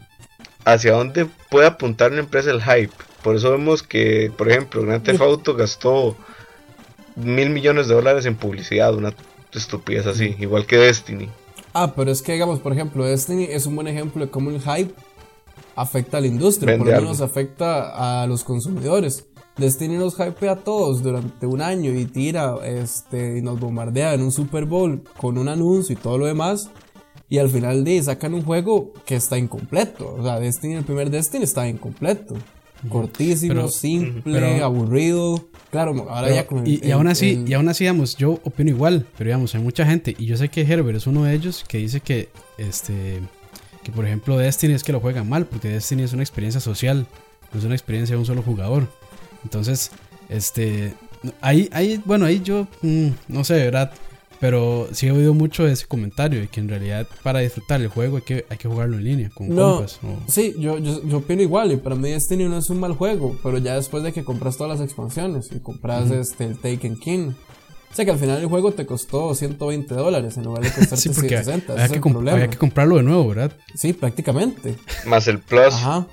hacia 0.64 0.92
dónde 0.92 1.26
puede 1.50 1.66
apuntar 1.66 2.12
una 2.12 2.20
empresa 2.20 2.50
el 2.50 2.62
hype. 2.62 2.94
Por 3.22 3.36
eso 3.36 3.50
vemos 3.52 3.82
que, 3.82 4.30
por 4.36 4.50
ejemplo, 4.50 4.82
Grand 4.82 5.02
Theft 5.02 5.20
Auto 5.20 5.54
gastó 5.54 6.16
mil 7.16 7.50
millones 7.50 7.88
de 7.88 7.94
dólares 7.94 8.26
en 8.26 8.34
publicidad, 8.34 8.94
una 8.94 9.14
estupidez 9.52 10.06
así, 10.06 10.36
igual 10.40 10.66
que 10.66 10.76
Destiny. 10.76 11.30
Ah, 11.74 11.92
pero 11.94 12.10
es 12.10 12.22
que, 12.22 12.32
digamos, 12.32 12.60
por 12.60 12.72
ejemplo, 12.72 13.04
Destiny 13.04 13.44
es 13.50 13.66
un 13.66 13.74
buen 13.74 13.88
ejemplo 13.88 14.24
de 14.24 14.30
cómo 14.30 14.50
el 14.50 14.60
hype 14.60 14.94
afecta 15.76 16.18
a 16.18 16.20
la 16.20 16.28
industria, 16.28 16.66
Vende 16.70 16.78
por 16.78 16.86
lo 16.86 16.92
algo. 16.94 17.06
menos 17.06 17.20
afecta 17.20 18.22
a 18.22 18.26
los 18.26 18.44
consumidores. 18.44 19.26
Destiny 19.56 19.96
nos 19.96 20.14
hypea 20.18 20.52
a 20.52 20.56
todos 20.56 21.02
durante 21.02 21.46
un 21.46 21.60
año 21.60 21.92
y 21.92 22.06
tira, 22.06 22.56
este, 22.64 23.38
y 23.38 23.42
nos 23.42 23.58
bombardea 23.60 24.14
en 24.14 24.22
un 24.22 24.32
Super 24.32 24.64
Bowl 24.66 25.02
con 25.16 25.36
un 25.38 25.48
anuncio 25.48 25.92
y 25.92 25.96
todo 25.96 26.16
lo 26.18 26.26
demás. 26.26 26.70
Y 27.28 27.38
al 27.38 27.48
final 27.48 27.84
de 27.84 28.02
sacan 28.02 28.34
un 28.34 28.44
juego 28.44 28.92
que 29.04 29.16
está 29.16 29.36
incompleto. 29.38 30.14
O 30.18 30.22
sea, 30.22 30.38
Destiny, 30.38 30.74
el 30.74 30.84
primer 30.84 31.10
Destiny 31.10 31.44
está 31.44 31.68
incompleto. 31.68 32.34
Cortísimo, 32.88 33.54
Pero- 33.54 33.68
simple, 33.68 34.22
pero- 34.24 34.64
aburrido. 34.64 35.44
Claro, 35.70 35.92
ahora 36.08 36.22
Pero- 36.28 36.34
ya 36.34 36.46
con 36.46 36.58
el- 36.58 36.68
y, 36.68 36.80
y 36.84 36.90
aún 36.92 37.06
así, 37.08 37.30
el- 37.30 37.48
y 37.48 37.54
aún 37.54 37.68
así, 37.68 37.84
digamos, 37.84 38.16
yo 38.16 38.40
opino 38.44 38.70
igual, 38.70 39.06
pero 39.18 39.28
digamos, 39.28 39.54
hay 39.54 39.62
mucha 39.62 39.84
gente, 39.86 40.14
y 40.18 40.26
yo 40.26 40.36
sé 40.36 40.48
que 40.48 40.62
Herbert 40.62 40.96
es 40.98 41.06
uno 41.06 41.24
de 41.24 41.34
ellos 41.34 41.64
que 41.66 41.78
dice 41.78 42.00
que, 42.00 42.28
este, 42.58 43.20
que 43.82 43.90
por 43.92 44.06
ejemplo 44.06 44.36
Destiny 44.38 44.74
es 44.74 44.84
que 44.84 44.92
lo 44.92 45.00
juegan 45.00 45.28
mal, 45.28 45.46
porque 45.46 45.68
Destiny 45.68 46.02
es 46.02 46.12
una 46.12 46.22
experiencia 46.22 46.60
social, 46.60 47.06
no 47.52 47.58
es 47.58 47.64
una 47.64 47.74
experiencia 47.74 48.14
de 48.14 48.20
un 48.20 48.26
solo 48.26 48.42
jugador. 48.42 48.88
Entonces, 49.42 49.90
este, 50.28 50.94
ahí, 51.40 51.68
ahí, 51.72 52.00
bueno, 52.04 52.24
ahí 52.26 52.40
yo, 52.44 52.66
mm, 52.82 53.08
no 53.28 53.44
sé, 53.44 53.54
¿verdad? 53.54 53.92
Pero 54.40 54.88
sí 54.92 55.06
he 55.06 55.12
oído 55.12 55.32
mucho 55.32 55.64
de 55.64 55.72
ese 55.72 55.86
comentario, 55.86 56.40
de 56.40 56.48
que 56.48 56.60
en 56.60 56.68
realidad 56.68 57.06
para 57.22 57.38
disfrutar 57.40 57.80
el 57.80 57.88
juego 57.88 58.16
hay 58.16 58.22
que, 58.22 58.44
hay 58.50 58.56
que 58.58 58.68
jugarlo 58.68 58.96
en 58.98 59.04
línea, 59.04 59.30
con 59.34 59.48
No, 59.48 59.76
compas. 59.76 59.98
o- 60.02 60.30
sí, 60.30 60.54
yo, 60.58 60.78
yo, 60.78 61.02
yo 61.04 61.18
opino 61.18 61.40
igual 61.42 61.72
y 61.72 61.76
para 61.76 61.94
mí 61.94 62.10
Destiny 62.10 62.44
no 62.44 62.58
es 62.58 62.68
un 62.68 62.80
mal 62.80 62.92
juego, 62.94 63.36
pero 63.42 63.58
ya 63.58 63.76
después 63.76 64.02
de 64.02 64.12
que 64.12 64.24
compras 64.24 64.56
todas 64.56 64.78
las 64.78 64.86
expansiones 64.86 65.50
y 65.54 65.60
compras 65.60 66.10
este, 66.10 66.44
el 66.44 66.58
Taken 66.58 66.96
King, 66.98 67.30
o 67.90 67.94
sea 67.94 68.04
que 68.04 68.10
al 68.10 68.18
final 68.18 68.40
el 68.40 68.46
juego 68.48 68.72
te 68.72 68.84
costó 68.86 69.34
120 69.34 69.94
dólares 69.94 70.36
en 70.36 70.44
lugar 70.44 70.62
de 70.64 70.70
costarte 70.70 70.96
Sí, 70.96 71.08
porque 71.10 71.28
160, 71.28 71.64
ese 71.64 71.72
había 71.72 71.84
es 71.84 71.90
que, 71.92 71.96
el 71.98 72.02
comp- 72.02 72.12
problema. 72.12 72.36
había 72.36 72.50
que 72.50 72.58
comprarlo 72.58 72.96
de 72.96 73.02
nuevo, 73.04 73.28
¿verdad? 73.28 73.52
Sí, 73.76 73.92
prácticamente. 73.92 74.74
Más 75.06 75.28
el 75.28 75.38
Plus. 75.38 75.72
Ajá. 75.74 76.06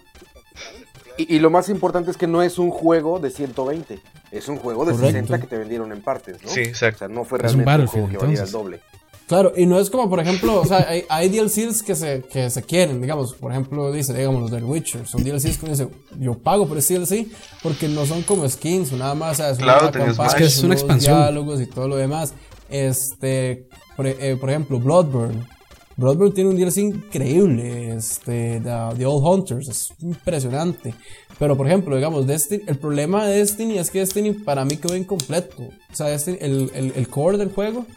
Y, 1.17 1.35
y 1.35 1.39
lo 1.39 1.49
más 1.49 1.69
importante 1.69 2.11
es 2.11 2.17
que 2.17 2.27
no 2.27 2.41
es 2.43 2.57
un 2.59 2.69
juego 2.69 3.19
de 3.19 3.29
120, 3.31 3.99
es 4.31 4.47
un 4.47 4.57
juego 4.57 4.85
de 4.85 4.91
Correcto. 4.93 5.11
60 5.11 5.41
que 5.41 5.47
te 5.47 5.57
vendieron 5.57 5.91
en 5.91 6.01
partes, 6.01 6.37
¿no? 6.43 6.49
Sí, 6.49 6.61
exacto. 6.61 7.05
O 7.05 7.07
sea, 7.07 7.07
no 7.09 7.23
fue 7.25 7.37
un 7.39 7.43
realmente 7.43 7.71
un, 7.71 7.87
juego 7.87 8.07
que 8.07 8.15
el 8.15 8.21
entonces. 8.21 8.51
doble. 8.51 8.79
Claro, 9.27 9.53
y 9.55 9.65
no 9.65 9.79
es 9.79 9.89
como, 9.89 10.09
por 10.09 10.19
ejemplo, 10.19 10.59
o 10.59 10.65
sea, 10.65 10.85
hay, 10.89 11.05
hay 11.07 11.29
DLCs 11.29 11.83
que 11.83 11.95
se, 11.95 12.21
que 12.29 12.49
se 12.49 12.63
quieren, 12.63 12.99
digamos, 13.01 13.33
por 13.35 13.51
ejemplo, 13.51 13.89
dice, 13.89 14.13
digamos, 14.13 14.41
los 14.41 14.51
del 14.51 14.65
Witcher, 14.65 15.07
son 15.07 15.23
DLCs 15.23 15.57
que 15.57 15.65
uno 15.67 15.71
dice, 15.71 15.87
yo 16.19 16.33
pago 16.37 16.67
por 16.67 16.77
ese 16.77 16.99
DLC 16.99 17.27
porque 17.63 17.87
no 17.87 18.05
son 18.05 18.23
como 18.23 18.47
skins 18.49 18.91
o 18.91 18.97
nada 18.97 19.15
más, 19.15 19.33
o 19.33 19.35
sea, 19.35 19.51
es 19.51 19.57
Claro, 19.57 19.87
una 19.87 19.91
campaña. 19.91 20.27
Es 20.27 20.35
que 20.35 20.43
es 20.43 20.63
una 20.63 20.73
expansión. 20.73 21.17
diálogos 21.17 21.61
y 21.61 21.65
todo 21.65 21.87
lo 21.87 21.95
demás. 21.95 22.33
Este, 22.69 23.69
por, 23.95 24.05
eh, 24.05 24.35
por 24.35 24.49
ejemplo, 24.49 24.79
Bloodborne. 24.79 25.47
Bloodborne 25.95 26.33
tiene 26.33 26.49
un 26.49 26.57
DLC 26.57 26.77
increíble, 26.79 27.93
este, 27.95 28.59
The, 28.61 28.97
The 28.97 29.05
Old 29.05 29.25
Hunters, 29.25 29.69
es 29.69 29.93
impresionante. 30.01 30.93
Pero, 31.41 31.57
por 31.57 31.65
ejemplo, 31.65 31.95
digamos, 31.95 32.27
Destiny, 32.27 32.61
el 32.67 32.77
problema 32.77 33.25
de 33.25 33.37
Destiny 33.39 33.79
es 33.79 33.89
que 33.89 33.97
Destiny 33.97 34.31
para 34.33 34.63
mí 34.63 34.77
quedó 34.77 34.95
incompleto. 34.95 35.63
O 35.63 35.95
sea, 35.95 36.07
Destiny- 36.15 36.37
el, 36.39 36.71
el, 36.75 36.93
el 36.95 37.07
core 37.07 37.39
del 37.39 37.49
juego 37.51 37.87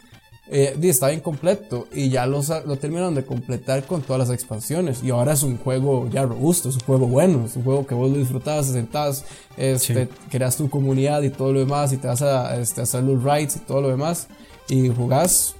eh, 0.51 0.75
estaba 0.83 1.13
incompleto 1.13 1.87
y 1.93 2.09
ya 2.09 2.25
lo, 2.27 2.41
lo 2.65 2.77
terminaron 2.77 3.15
de 3.15 3.27
completar 3.27 3.85
con 3.85 4.01
todas 4.01 4.27
las 4.27 4.31
expansiones. 4.35 5.03
Y 5.05 5.11
ahora 5.11 5.35
es 5.35 5.43
un 5.43 5.59
juego 5.59 6.09
ya 6.11 6.23
robusto, 6.25 6.71
es 6.71 6.77
un 6.77 6.81
juego 6.85 7.07
bueno, 7.07 7.45
es 7.45 7.55
un 7.57 7.65
juego 7.65 7.87
que 7.87 7.95
vos 7.95 8.11
lo 8.11 8.17
disfrutabas, 8.17 8.69
te 8.69 8.73
sentás, 8.73 9.27
este, 9.59 10.09
creas 10.31 10.57
tu 10.57 10.71
comunidad 10.71 11.21
y 11.23 11.29
todo 11.29 11.53
lo 11.53 11.61
demás, 11.61 11.93
y 11.93 11.99
te 11.99 12.07
vas 12.09 12.23
a 12.23 12.59
este, 12.59 12.81
hacer 12.81 13.03
los 13.05 13.23
raids 13.23 13.57
y 13.57 13.59
todo 13.61 13.83
lo 13.83 13.89
demás, 13.91 14.29
y 14.71 14.89
jugás 14.89 15.55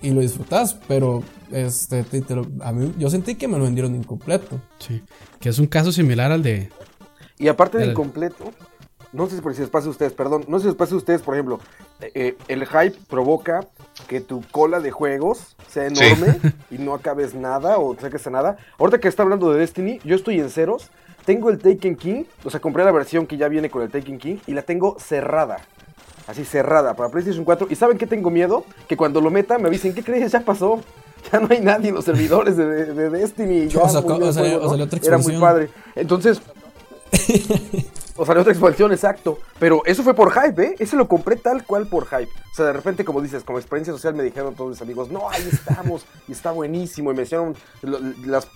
y 0.00 0.08
lo 0.10 0.22
disfrutás, 0.22 0.74
pero 0.88 1.22
este, 1.52 2.02
te- 2.02 2.22
te 2.22 2.34
lo- 2.34 2.46
a 2.60 2.72
mí, 2.72 2.94
yo 2.98 3.10
sentí 3.10 3.34
que 3.34 3.46
me 3.46 3.58
lo 3.58 3.64
vendieron 3.64 3.94
incompleto. 3.94 4.58
Sí. 4.78 5.02
Que 5.38 5.50
es 5.50 5.58
un 5.58 5.66
caso 5.66 5.92
similar 5.92 6.32
al 6.32 6.42
de, 6.42 6.70
Y 7.38 7.48
aparte 7.48 7.78
de 7.78 7.86
incompleto, 7.86 8.44
no 9.12 9.26
sé 9.28 9.40
si 9.40 9.60
les 9.60 9.70
pasa 9.70 9.86
a 9.86 9.90
ustedes, 9.90 10.12
perdón, 10.12 10.44
no 10.48 10.58
sé 10.58 10.62
si 10.64 10.68
les 10.68 10.76
pasa 10.76 10.94
a 10.94 10.98
ustedes, 10.98 11.22
por 11.22 11.34
ejemplo, 11.34 11.60
eh, 12.00 12.36
el 12.48 12.66
hype 12.66 12.96
provoca 13.08 13.66
que 14.08 14.20
tu 14.20 14.42
cola 14.50 14.80
de 14.80 14.90
juegos 14.90 15.56
sea 15.68 15.88
Sí. 15.90 16.02
enorme 16.04 16.38
y 16.70 16.78
no 16.78 16.94
acabes 16.94 17.34
nada 17.34 17.78
o 17.78 17.94
saques 17.98 18.26
a 18.26 18.30
nada. 18.30 18.56
Ahorita 18.78 18.98
que 19.00 19.08
está 19.08 19.22
hablando 19.22 19.52
de 19.52 19.60
Destiny, 19.60 20.00
yo 20.04 20.16
estoy 20.16 20.40
en 20.40 20.50
ceros, 20.50 20.90
tengo 21.24 21.50
el 21.50 21.58
Taken 21.58 21.96
King, 21.96 22.24
o 22.44 22.50
sea, 22.50 22.60
compré 22.60 22.84
la 22.84 22.92
versión 22.92 23.26
que 23.26 23.36
ya 23.36 23.48
viene 23.48 23.70
con 23.70 23.82
el 23.82 23.90
Taken 23.90 24.18
King 24.18 24.36
y 24.46 24.52
la 24.52 24.62
tengo 24.62 24.96
cerrada. 24.98 25.58
Así 26.26 26.44
cerrada 26.44 26.94
para 26.94 27.08
PlayStation 27.08 27.44
4. 27.44 27.68
¿Y 27.70 27.76
saben 27.76 27.98
qué 27.98 28.06
tengo 28.06 28.30
miedo? 28.30 28.64
Que 28.88 28.96
cuando 28.96 29.20
lo 29.20 29.30
meta 29.30 29.58
me 29.58 29.70
dicen, 29.70 29.94
¿qué 29.94 30.02
crees? 30.02 30.32
Ya 30.32 30.40
pasó. 30.40 30.80
Ya 31.32 31.40
no 31.40 31.48
hay 31.50 31.60
nadie 31.60 31.88
en 31.88 31.96
los 31.96 32.04
servidores 32.04 32.56
de, 32.56 32.64
de- 32.66 32.94
de 32.94 33.10
Destiny. 33.10 33.66
Ya 33.66 33.80
O 33.82 33.86
murió 34.02 34.16
el 34.16 34.22
o 34.22 34.32
salió- 34.32 34.58
juego, 34.60 34.74
o 34.80 34.84
otra 34.84 35.00
Era 35.02 35.18
muy 35.18 35.36
padre. 35.40 35.70
Entonces, 35.96 36.40
o 38.16 38.24
salió 38.24 38.40
otra 38.42 38.52
expansión, 38.52 38.92
exacto. 38.92 39.38
Pero 39.58 39.82
eso 39.86 40.02
fue 40.02 40.14
por 40.14 40.32
hype, 40.32 40.62
¿eh? 40.62 40.74
Ese 40.78 40.96
lo 40.96 41.08
compré 41.08 41.36
tal 41.36 41.64
cual 41.64 41.86
por 41.86 42.06
hype. 42.06 42.30
O 42.30 42.54
sea, 42.54 42.66
de 42.66 42.72
repente, 42.72 43.04
como 43.04 43.20
dices, 43.20 43.44
como 43.44 43.58
experiencia 43.58 43.92
social 43.92 44.14
me 44.14 44.22
dijeron 44.22 44.54
todos 44.54 44.70
mis 44.70 44.82
amigos, 44.82 45.10
no, 45.10 45.28
ahí 45.28 45.46
estamos, 45.50 46.06
y 46.26 46.32
está 46.32 46.50
buenísimo. 46.52 47.12
Y 47.12 47.14
me 47.14 47.22
hicieron 47.22 47.54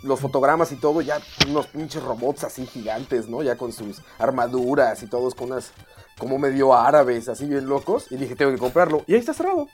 los 0.02 0.20
fotogramas 0.20 0.72
y 0.72 0.76
todo, 0.76 1.00
ya 1.02 1.18
unos 1.48 1.66
pinches 1.66 2.02
robots 2.02 2.44
así 2.44 2.66
gigantes, 2.66 3.28
¿no? 3.28 3.42
Ya 3.42 3.56
con 3.56 3.72
sus 3.72 4.00
armaduras 4.18 5.02
y 5.02 5.06
todos 5.06 5.34
con 5.34 5.50
unas 5.52 5.72
como 6.18 6.38
medio 6.38 6.74
árabes, 6.74 7.28
así 7.28 7.46
bien 7.46 7.66
locos. 7.66 8.06
Y 8.10 8.16
dije, 8.16 8.36
tengo 8.36 8.52
que 8.52 8.58
comprarlo. 8.58 9.02
Y 9.06 9.14
ahí 9.14 9.20
está 9.20 9.34
cerrado. 9.34 9.68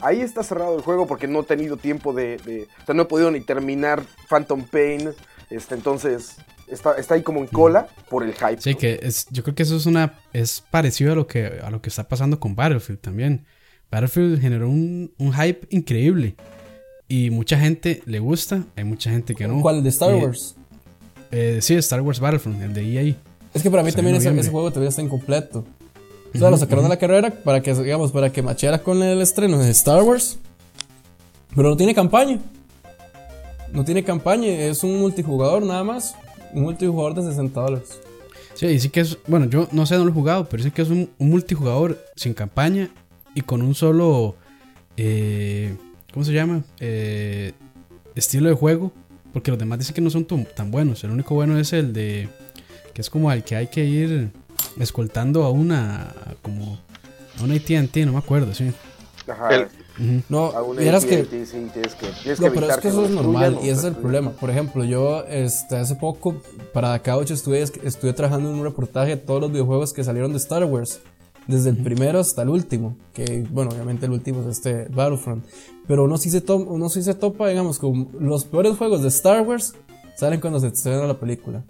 Ahí 0.00 0.20
está 0.20 0.42
cerrado 0.42 0.74
el 0.76 0.82
juego 0.82 1.06
porque 1.06 1.28
no 1.28 1.40
he 1.40 1.44
tenido 1.44 1.76
tiempo 1.76 2.12
de- 2.12 2.68
O 2.82 2.86
sea, 2.86 2.94
no 2.94 3.02
he 3.02 3.06
podido 3.06 3.30
ni 3.30 3.40
terminar 3.40 4.02
Phantom 4.28 4.64
Pain. 4.64 5.14
Este, 5.48 5.74
entonces, 5.76 6.36
está, 6.72 6.94
está 6.94 7.14
ahí 7.14 7.22
como 7.22 7.40
en 7.40 7.46
cola 7.46 7.86
por 8.08 8.24
el 8.24 8.32
hype. 8.34 8.60
Sí, 8.60 8.72
¿no? 8.72 8.78
que 8.78 9.00
es, 9.02 9.26
yo 9.30 9.42
creo 9.42 9.54
que 9.54 9.62
eso 9.62 9.76
es 9.76 9.86
una 9.86 10.18
es 10.32 10.62
parecido 10.70 11.12
a 11.12 11.16
lo 11.16 11.26
que 11.26 11.60
a 11.62 11.70
lo 11.70 11.80
que 11.80 11.88
está 11.88 12.08
pasando 12.08 12.40
con 12.40 12.54
Battlefield 12.54 13.00
también. 13.00 13.44
Battlefield 13.90 14.40
generó 14.40 14.68
un, 14.68 15.12
un 15.18 15.32
hype 15.34 15.66
increíble 15.70 16.34
y 17.08 17.30
mucha 17.30 17.58
gente 17.58 18.02
le 18.06 18.18
gusta, 18.20 18.64
hay 18.74 18.84
mucha 18.84 19.10
gente 19.10 19.34
que 19.34 19.46
no. 19.46 19.60
¿Cuál? 19.60 19.76
¿El 19.76 19.82
de 19.82 19.90
Star 19.90 20.14
Wars? 20.14 20.56
eh, 21.30 21.58
sí, 21.60 21.74
Star 21.74 22.00
Wars 22.00 22.20
Battlefront, 22.20 22.62
el 22.62 22.72
de 22.72 22.82
EA. 22.82 23.16
Es 23.54 23.62
que 23.62 23.70
para 23.70 23.82
mí 23.82 23.90
salió 23.90 23.96
también 23.96 24.16
en 24.16 24.22
ese, 24.22 24.40
ese 24.40 24.50
juego 24.50 24.70
todavía 24.70 24.88
está 24.88 25.02
incompleto. 25.02 25.64
O 26.34 26.38
sea, 26.38 26.48
lo 26.48 26.56
sacaron 26.56 26.84
de 26.84 26.88
la 26.88 26.96
carrera 26.96 27.30
para 27.30 27.60
que, 27.60 27.74
digamos, 27.74 28.12
para 28.12 28.32
que 28.32 28.40
macheara 28.40 28.82
con 28.82 29.02
el 29.02 29.20
estreno 29.20 29.58
de 29.58 29.70
Star 29.70 30.02
Wars. 30.02 30.38
Pero 31.54 31.68
no 31.68 31.76
tiene 31.76 31.94
campaña. 31.94 32.38
No 33.72 33.84
tiene 33.84 34.02
campaña, 34.04 34.48
es 34.48 34.82
un 34.82 34.98
multijugador 34.98 35.62
nada 35.62 35.84
más. 35.84 36.14
Un 36.52 36.62
multijugador 36.62 37.14
de 37.14 37.22
60 37.22 37.60
dólares. 37.60 38.00
Sí, 38.54 38.66
y 38.66 38.78
sí 38.78 38.90
que 38.90 39.00
es. 39.00 39.16
Bueno, 39.26 39.46
yo 39.46 39.68
no 39.72 39.86
sé, 39.86 39.96
no 39.96 40.04
lo 40.04 40.10
he 40.10 40.14
jugado, 40.14 40.48
pero 40.48 40.62
sí 40.62 40.70
que 40.70 40.82
es 40.82 40.88
un, 40.90 41.08
un 41.18 41.30
multijugador 41.30 41.98
sin 42.16 42.34
campaña 42.34 42.90
y 43.34 43.40
con 43.42 43.62
un 43.62 43.74
solo. 43.74 44.36
eh, 44.96 45.74
¿Cómo 46.12 46.24
se 46.24 46.32
llama? 46.32 46.62
Eh, 46.80 47.52
estilo 48.14 48.48
de 48.48 48.54
juego. 48.54 48.92
Porque 49.32 49.50
los 49.50 49.58
demás 49.58 49.78
dicen 49.78 49.94
que 49.94 50.02
no 50.02 50.10
son 50.10 50.26
tan, 50.26 50.70
buenos. 50.70 51.02
El 51.04 51.10
único 51.10 51.34
bueno 51.34 51.58
es 51.58 51.72
el 51.72 51.92
de. 51.94 52.28
Que 52.92 53.00
es 53.00 53.08
como 53.08 53.32
el 53.32 53.42
que 53.42 53.56
hay 53.56 53.68
que 53.68 53.84
ir 53.86 54.30
escoltando 54.78 55.44
a 55.44 55.50
una. 55.50 56.12
Como. 56.42 56.78
A 57.40 57.44
una 57.44 57.54
ATT, 57.54 57.96
no 58.04 58.12
me 58.12 58.18
acuerdo, 58.18 58.52
sí. 58.54 58.70
Ajá. 59.26 59.54
El- 59.54 59.68
No, 60.28 60.52
vieras 60.78 61.04
que 61.04 61.10
que, 61.10 61.16
No, 61.18 61.72
que 61.72 62.24
pero 62.24 62.34
es 62.34 62.40
evitar 62.40 62.80
que 62.80 62.88
eso 62.88 63.04
es 63.04 63.10
normal 63.10 63.58
y 63.62 63.68
ese 63.68 63.80
es 63.80 63.84
el 63.84 63.94
problema. 63.96 64.30
Por 64.32 64.50
ejemplo, 64.50 64.84
yo 64.84 65.24
este, 65.28 65.76
hace 65.76 65.96
poco 65.96 66.36
para 66.72 66.98
Couch 67.02 67.30
estuve, 67.30 67.60
estuve 67.62 68.12
trabajando 68.12 68.50
en 68.50 68.56
un 68.56 68.64
reportaje 68.64 69.10
de 69.10 69.16
todos 69.18 69.40
los 69.40 69.52
videojuegos 69.52 69.92
que 69.92 70.02
salieron 70.02 70.32
de 70.32 70.38
Star 70.38 70.64
Wars. 70.64 71.00
Desde 71.46 71.70
el 71.70 71.76
primero 71.78 72.20
hasta 72.20 72.42
el 72.42 72.48
último. 72.50 72.96
Que, 73.12 73.44
bueno, 73.50 73.70
obviamente 73.72 74.06
el 74.06 74.12
último 74.12 74.42
es 74.42 74.46
este 74.46 74.86
Battlefront. 74.90 75.44
Pero 75.88 76.04
uno 76.04 76.16
sí 76.16 76.30
se, 76.30 76.40
to- 76.40 76.56
uno 76.56 76.88
sí 76.88 77.02
se 77.02 77.14
topa, 77.14 77.48
digamos, 77.48 77.78
con 77.80 78.08
los 78.20 78.44
peores 78.44 78.76
juegos 78.78 79.02
de 79.02 79.08
Star 79.08 79.42
Wars 79.46 79.74
salen 80.16 80.40
cuando 80.40 80.60
se 80.60 80.68
estrena 80.68 81.04
la 81.06 81.18
película. 81.18 81.64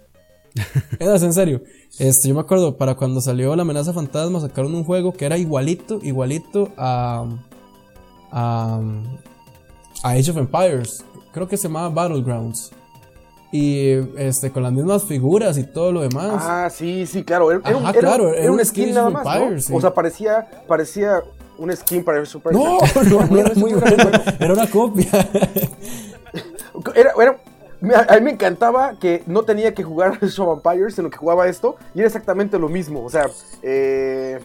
Es 0.99 1.23
en 1.23 1.33
serio. 1.33 1.63
Este, 1.97 2.27
yo 2.27 2.35
me 2.35 2.41
acuerdo, 2.41 2.77
para 2.77 2.93
cuando 2.95 3.19
salió 3.19 3.55
La 3.55 3.63
amenaza 3.63 3.93
fantasma, 3.93 4.39
sacaron 4.39 4.75
un 4.75 4.83
juego 4.83 5.11
que 5.13 5.25
era 5.25 5.37
igualito, 5.37 5.99
igualito 6.03 6.69
a. 6.77 7.25
a. 8.33 8.79
a 10.03 10.09
Age 10.09 10.31
of 10.31 10.37
Empires. 10.37 11.05
Creo 11.31 11.47
que 11.47 11.55
se 11.55 11.67
llamaba 11.69 11.89
Battlegrounds. 11.89 12.71
Y 13.51 13.91
este, 14.17 14.51
con 14.51 14.63
las 14.63 14.71
mismas 14.71 15.03
figuras 15.03 15.57
y 15.59 15.63
todo 15.63 15.91
lo 15.91 16.01
demás. 16.01 16.41
Ah, 16.43 16.69
sí, 16.71 17.05
sí, 17.05 17.23
claro. 17.23 17.51
Era, 17.51 17.61
Ajá, 17.63 17.89
era- 17.91 17.99
claro, 17.99 18.29
era 18.29 18.41
era 18.41 18.51
un 18.51 18.59
un 18.59 18.65
skin 18.65 18.85
skin 18.85 18.95
nada 18.95 19.09
más, 19.11 19.23
¿no? 19.25 19.33
Empires, 19.35 19.65
sí. 19.65 19.73
O 19.75 19.79
sea, 19.79 19.93
parecía, 19.93 20.47
parecía 20.67 21.21
un 21.59 21.71
skin 21.75 22.03
para 22.03 22.17
el 22.19 22.25
Super 22.25 22.51
no, 22.51 22.79
no, 23.09 23.27
no 23.27 23.37
era 23.39 23.51
muy 23.55 23.73
Era 24.39 24.53
una 24.53 24.67
copia. 24.67 25.07
Era, 26.95 27.11
era- 27.19 27.39
a 28.09 28.15
mí 28.15 28.21
me 28.21 28.31
encantaba 28.31 28.97
que 28.99 29.23
no 29.27 29.43
tenía 29.43 29.73
que 29.73 29.83
jugar 29.83 30.17
Show 30.27 30.47
Vampires, 30.47 30.95
sino 30.95 31.09
que 31.09 31.17
jugaba 31.17 31.47
esto 31.47 31.75
y 31.93 31.99
era 31.99 32.07
exactamente 32.07 32.57
lo 32.57 32.69
mismo. 32.69 33.03
O 33.03 33.09
sea, 33.09 33.27
eh, 33.61 34.39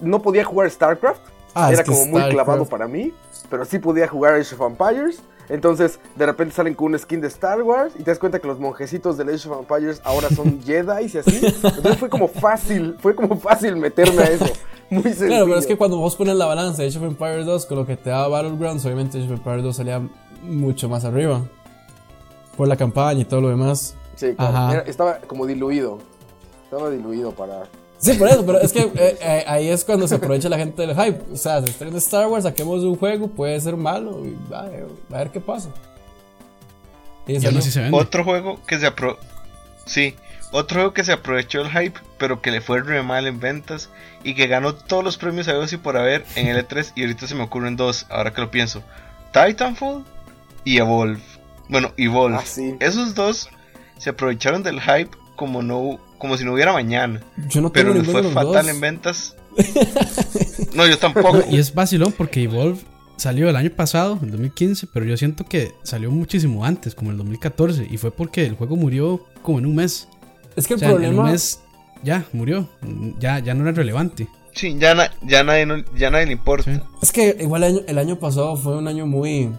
no 0.00 0.22
podía 0.22 0.44
jugar 0.44 0.70
StarCraft, 0.70 1.20
Ah, 1.54 1.72
era 1.72 1.84
como 1.84 2.04
muy 2.06 2.22
clavado 2.30 2.64
para 2.66 2.88
mí, 2.88 3.12
pero 3.50 3.64
sí 3.64 3.78
podía 3.78 4.08
jugar 4.08 4.34
Age 4.34 4.54
of 4.54 4.60
Vampires. 4.60 5.22
Entonces, 5.50 6.00
de 6.16 6.24
repente 6.24 6.54
salen 6.54 6.74
con 6.74 6.92
un 6.92 6.98
skin 6.98 7.20
de 7.20 7.28
Star 7.28 7.60
Wars 7.62 7.92
y 7.98 8.02
te 8.02 8.10
das 8.10 8.18
cuenta 8.18 8.38
que 8.38 8.46
los 8.48 8.58
monjecitos 8.58 9.18
de 9.18 9.24
Age 9.24 9.48
of 9.48 9.58
Vampires 9.68 10.00
ahora 10.02 10.30
son 10.30 10.62
Jedi 10.64 11.04
y 11.12 11.18
así. 11.18 11.40
Entonces 11.44 11.98
fue 11.98 12.08
como 12.08 12.28
fácil, 12.28 12.96
fue 12.98 13.14
como 13.14 13.36
fácil 13.38 13.76
meterme 13.76 14.22
a 14.22 14.26
eso. 14.30 14.46
Muy 14.90 15.02
sencillo. 15.02 15.28
Claro, 15.28 15.44
pero 15.46 15.58
es 15.58 15.66
que 15.66 15.76
cuando 15.76 15.98
vos 15.98 16.16
pones 16.16 16.34
la 16.36 16.46
balanza 16.46 16.82
de 16.82 16.88
Age 16.88 16.98
of 16.98 17.04
Empires 17.04 17.44
2 17.46 17.66
con 17.66 17.76
lo 17.78 17.86
que 17.86 17.96
te 17.96 18.08
da 18.10 18.26
Battlegrounds, 18.26 18.84
obviamente 18.86 19.18
Age 19.18 19.26
of 19.26 19.38
Empires 19.38 19.62
2 19.64 19.76
salía 19.76 20.00
mucho 20.42 20.88
más 20.88 21.04
arriba. 21.04 21.42
Por 22.56 22.66
la 22.68 22.76
campaña 22.76 23.20
y 23.20 23.24
todo 23.24 23.40
lo 23.42 23.48
demás. 23.48 23.96
Sí, 24.16 24.34
claro. 24.34 24.72
Era- 24.72 24.82
estaba 24.88 25.18
como 25.26 25.44
diluido. 25.46 25.98
Estaba 26.64 26.88
diluido 26.88 27.32
para... 27.32 27.64
Sí, 28.04 28.12
por 28.18 28.28
eso, 28.28 28.44
pero 28.44 28.60
es 28.60 28.70
que 28.70 28.80
eh, 28.80 29.18
eh, 29.20 29.44
ahí 29.46 29.68
es 29.68 29.82
cuando 29.82 30.06
se 30.06 30.16
aprovecha 30.16 30.50
la 30.50 30.58
gente 30.58 30.86
del 30.86 30.94
hype. 30.94 31.20
O 31.32 31.36
sea, 31.36 31.62
se 31.62 31.70
estrena 31.70 31.96
Star 31.96 32.26
Wars, 32.26 32.44
saquemos 32.44 32.82
un 32.82 32.96
juego, 32.96 33.28
puede 33.28 33.58
ser 33.60 33.76
malo, 33.76 34.22
y 34.26 34.36
va, 34.52 34.66
a 34.66 35.18
ver 35.18 35.30
qué 35.30 35.40
pasa. 35.40 35.70
Y 37.26 37.40
se 37.40 37.80
vende. 37.80 37.96
Otro 37.96 38.22
juego 38.22 38.60
que 38.66 38.78
se 38.78 38.86
apro 38.86 39.18
Sí, 39.86 40.14
otro 40.50 40.80
juego 40.80 40.92
que 40.92 41.04
se 41.04 41.12
aprovechó 41.12 41.62
el 41.62 41.70
hype, 41.70 41.98
pero 42.18 42.42
que 42.42 42.50
le 42.50 42.60
fue 42.60 42.82
re 42.82 43.02
mal 43.02 43.26
en 43.26 43.40
ventas 43.40 43.88
y 44.22 44.34
que 44.34 44.46
ganó 44.48 44.74
todos 44.74 45.02
los 45.02 45.16
premios 45.16 45.48
a 45.48 45.54
y 45.54 45.76
por 45.78 45.96
haber 45.96 46.24
en 46.36 46.48
el 46.48 46.66
E3 46.66 46.92
y 46.94 47.02
ahorita 47.02 47.26
se 47.26 47.34
me 47.34 47.42
ocurren 47.42 47.76
dos, 47.76 48.06
ahora 48.10 48.32
que 48.32 48.42
lo 48.42 48.50
pienso. 48.50 48.82
Titanfall 49.32 50.04
y 50.64 50.78
Evolve. 50.78 51.22
Bueno, 51.68 51.92
Evolve. 51.96 52.36
Ah, 52.38 52.44
sí. 52.44 52.76
Esos 52.80 53.14
dos 53.14 53.48
se 53.96 54.10
aprovecharon 54.10 54.62
del 54.62 54.80
hype 54.80 55.16
como 55.36 55.62
no 55.62 55.98
como 56.24 56.36
si 56.38 56.44
no 56.44 56.54
hubiera 56.54 56.72
mañana, 56.72 57.20
Yo 57.48 57.60
no 57.60 57.70
pero 57.70 57.92
tengo 57.92 57.98
les 57.98 58.02
ninguno 58.08 58.12
fue 58.12 58.22
de 58.22 58.28
los 58.28 58.34
fatal 58.34 58.64
dos. 58.66 58.74
en 58.74 58.80
ventas. 58.80 59.36
No, 60.74 60.86
yo 60.86 60.98
tampoco. 60.98 61.38
Y 61.50 61.58
es 61.58 61.72
vacilón 61.74 62.12
porque 62.16 62.42
Evolve 62.42 62.78
salió 63.16 63.48
el 63.48 63.56
año 63.56 63.70
pasado, 63.70 64.18
en 64.22 64.30
2015, 64.30 64.88
pero 64.92 65.06
yo 65.06 65.16
siento 65.16 65.44
que 65.44 65.72
salió 65.84 66.10
muchísimo 66.10 66.64
antes, 66.64 66.94
como 66.94 67.10
el 67.12 67.16
2014, 67.18 67.86
y 67.90 67.96
fue 67.96 68.10
porque 68.10 68.44
el 68.46 68.54
juego 68.56 68.74
murió 68.76 69.24
como 69.42 69.58
en 69.58 69.66
un 69.66 69.76
mes. 69.76 70.08
Es 70.56 70.66
que 70.66 70.74
O 70.74 70.76
el 70.76 70.80
sea, 70.80 70.88
en 70.90 70.94
un 70.96 71.00
problema. 71.02 71.30
mes 71.30 71.60
ya 72.02 72.24
murió, 72.32 72.68
ya, 73.20 73.38
ya 73.38 73.54
no 73.54 73.62
era 73.62 73.72
relevante. 73.72 74.26
Sí, 74.52 74.76
ya, 74.78 74.94
na- 74.94 75.10
ya 75.22 75.42
nadie 75.44 75.66
no- 75.66 75.84
ya 75.96 76.10
nadie 76.10 76.26
le 76.26 76.32
importa. 76.32 76.72
Sí. 76.74 76.80
Es 77.02 77.12
que 77.12 77.36
igual 77.40 77.64
el 77.64 77.74
año, 77.76 77.80
el 77.86 77.98
año 77.98 78.18
pasado 78.18 78.56
fue 78.56 78.76
un 78.76 78.88
año 78.88 79.06
muy, 79.06 79.50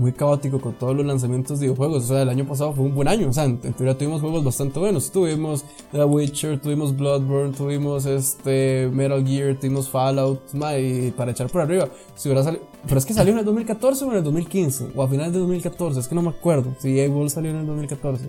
muy 0.00 0.12
caótico 0.12 0.60
con 0.60 0.74
todos 0.74 0.96
los 0.96 1.06
lanzamientos 1.06 1.60
de 1.60 1.66
videojuegos. 1.66 2.04
O 2.04 2.06
sea, 2.08 2.22
el 2.22 2.28
año 2.28 2.46
pasado 2.46 2.72
fue 2.72 2.84
un 2.84 2.94
buen 2.94 3.06
año. 3.06 3.28
O 3.28 3.32
sea, 3.32 3.44
en, 3.44 3.58
teoría 3.58 3.96
tuvimos 3.96 4.20
juegos 4.20 4.42
bastante 4.42 4.78
buenos. 4.80 5.10
Tuvimos 5.10 5.64
The 5.92 6.04
Witcher, 6.04 6.60
tuvimos 6.60 6.96
Bloodborne, 6.96 7.52
tuvimos 7.52 8.06
este 8.06 8.90
Metal 8.92 9.24
Gear, 9.24 9.56
tuvimos 9.56 9.88
Fallout, 9.88 10.52
ma, 10.54 10.76
y 10.78 11.12
para 11.12 11.32
echar 11.32 11.48
por 11.48 11.60
arriba. 11.60 11.88
Si 12.14 12.28
hubiera 12.28 12.42
salido, 12.42 12.64
pero 12.86 12.98
es 12.98 13.06
que 13.06 13.14
salió 13.14 13.32
en 13.32 13.38
el 13.38 13.44
2014 13.44 14.04
o 14.04 14.10
en 14.10 14.16
el 14.16 14.24
2015, 14.24 14.92
o 14.96 15.02
a 15.02 15.08
finales 15.08 15.32
de 15.32 15.38
2014, 15.40 16.00
es 16.00 16.08
que 16.08 16.14
no 16.14 16.22
me 16.22 16.30
acuerdo. 16.30 16.74
Si 16.78 16.98
Evolve 16.98 17.30
salió 17.30 17.50
en 17.50 17.58
el 17.58 17.66
2014. 17.66 18.28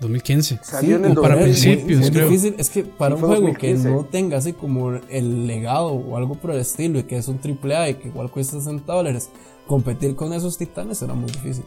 2015. 0.00 0.60
Salió 0.62 0.96
en 0.96 1.04
el 1.06 1.18
o 1.18 1.22
para 1.22 1.34
2000, 1.36 1.54
principios, 1.54 2.00
muy 2.00 2.10
creo. 2.10 2.28
difícil. 2.28 2.54
Es 2.58 2.70
que 2.70 2.84
para 2.84 3.14
un 3.14 3.20
juego 3.20 3.34
que 3.54 3.72
2015. 3.74 3.90
no 3.90 4.04
tenga 4.04 4.36
así 4.38 4.52
como 4.52 4.92
el 4.92 5.46
legado 5.46 5.88
o 5.88 6.16
algo 6.16 6.34
por 6.36 6.50
el 6.52 6.60
estilo 6.60 6.98
y 6.98 7.04
que 7.04 7.16
es 7.16 7.28
un 7.28 7.38
triple 7.38 7.76
A 7.76 7.88
y 7.88 7.94
que 7.94 8.08
igual 8.08 8.30
cuesta 8.30 8.58
60 8.58 8.92
dólares, 8.92 9.30
competir 9.66 10.14
con 10.14 10.32
esos 10.32 10.56
titanes 10.58 11.00
era 11.02 11.14
muy 11.14 11.30
difícil. 11.30 11.64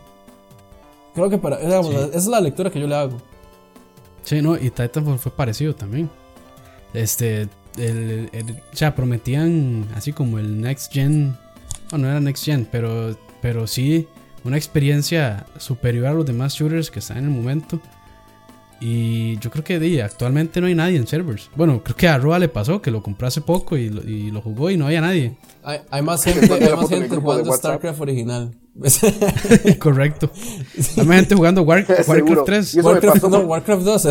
Creo 1.14 1.30
que 1.30 1.38
para, 1.38 1.58
digamos, 1.58 1.88
Sí. 1.90 1.96
esa 1.96 2.18
es 2.18 2.28
la 2.28 2.40
lectura 2.42 2.70
que 2.72 2.80
yo 2.80 2.88
le 2.88 2.96
hago. 2.96 3.18
Sí, 4.24 4.42
no, 4.42 4.56
y 4.56 4.70
Titanfall 4.70 5.20
fue 5.20 5.32
parecido 5.32 5.76
también. 5.76 6.10
Este, 6.94 7.48
el, 7.78 8.30
el- 8.32 8.62
o 8.72 8.76
sea, 8.76 8.96
prometían 8.96 9.88
así 9.96 10.14
como 10.14 10.40
el 10.40 10.62
Next 10.62 10.92
Gen. 10.94 11.36
Bueno, 11.90 12.06
no 12.06 12.12
era 12.12 12.20
Next 12.22 12.46
Gen, 12.46 12.68
pero, 12.72 13.16
pero 13.42 13.68
sí 13.68 14.08
una 14.44 14.58
experiencia 14.58 15.46
superior 15.58 16.08
a 16.08 16.14
los 16.14 16.26
demás 16.26 16.54
shooters 16.56 16.90
que 16.90 17.00
están 17.00 17.18
en 17.18 17.26
el 17.26 17.30
momento. 17.32 17.80
Y 18.84 19.38
yo 19.38 19.52
creo 19.52 19.64
que 19.64 20.02
actualmente 20.02 20.60
no 20.60 20.66
hay 20.66 20.74
nadie 20.74 20.98
en 20.98 21.06
servers. 21.06 21.52
Bueno, 21.56 21.84
creo 21.84 21.96
que 21.96 22.08
a 22.08 22.18
Roa 22.18 22.40
le 22.40 22.50
pasó 22.50 22.82
que 22.82 22.90
lo 22.90 23.04
compró 23.04 23.28
hace 23.28 23.42
poco 23.42 23.78
y 23.78 23.90
lo, 23.90 24.02
y 24.02 24.32
lo 24.32 24.42
jugó 24.42 24.72
y 24.72 24.78
no 24.78 24.88
había 24.88 25.02
nadie. 25.02 25.38
Hay, 25.64 25.82
hay 25.92 26.02
más 26.02 26.24
gente, 26.24 26.52
hay 26.54 26.76
más 26.76 26.90
gente 26.90 27.16
jugando. 27.16 27.54
StarCraft 27.54 28.02
original. 28.02 28.56
Correcto. 29.80 30.32
Hay 30.98 31.06
más 31.06 31.18
gente 31.18 31.36
jugando 31.36 31.62
War-. 31.62 31.86
Warcraft 32.08 32.46
3. 32.46 32.74
Y 32.74 32.80
eso 32.80 32.88
me 32.88 32.94
Warcraft, 32.96 33.24
no, 33.26 33.40
Warcraft 33.42 33.84
2. 33.84 34.08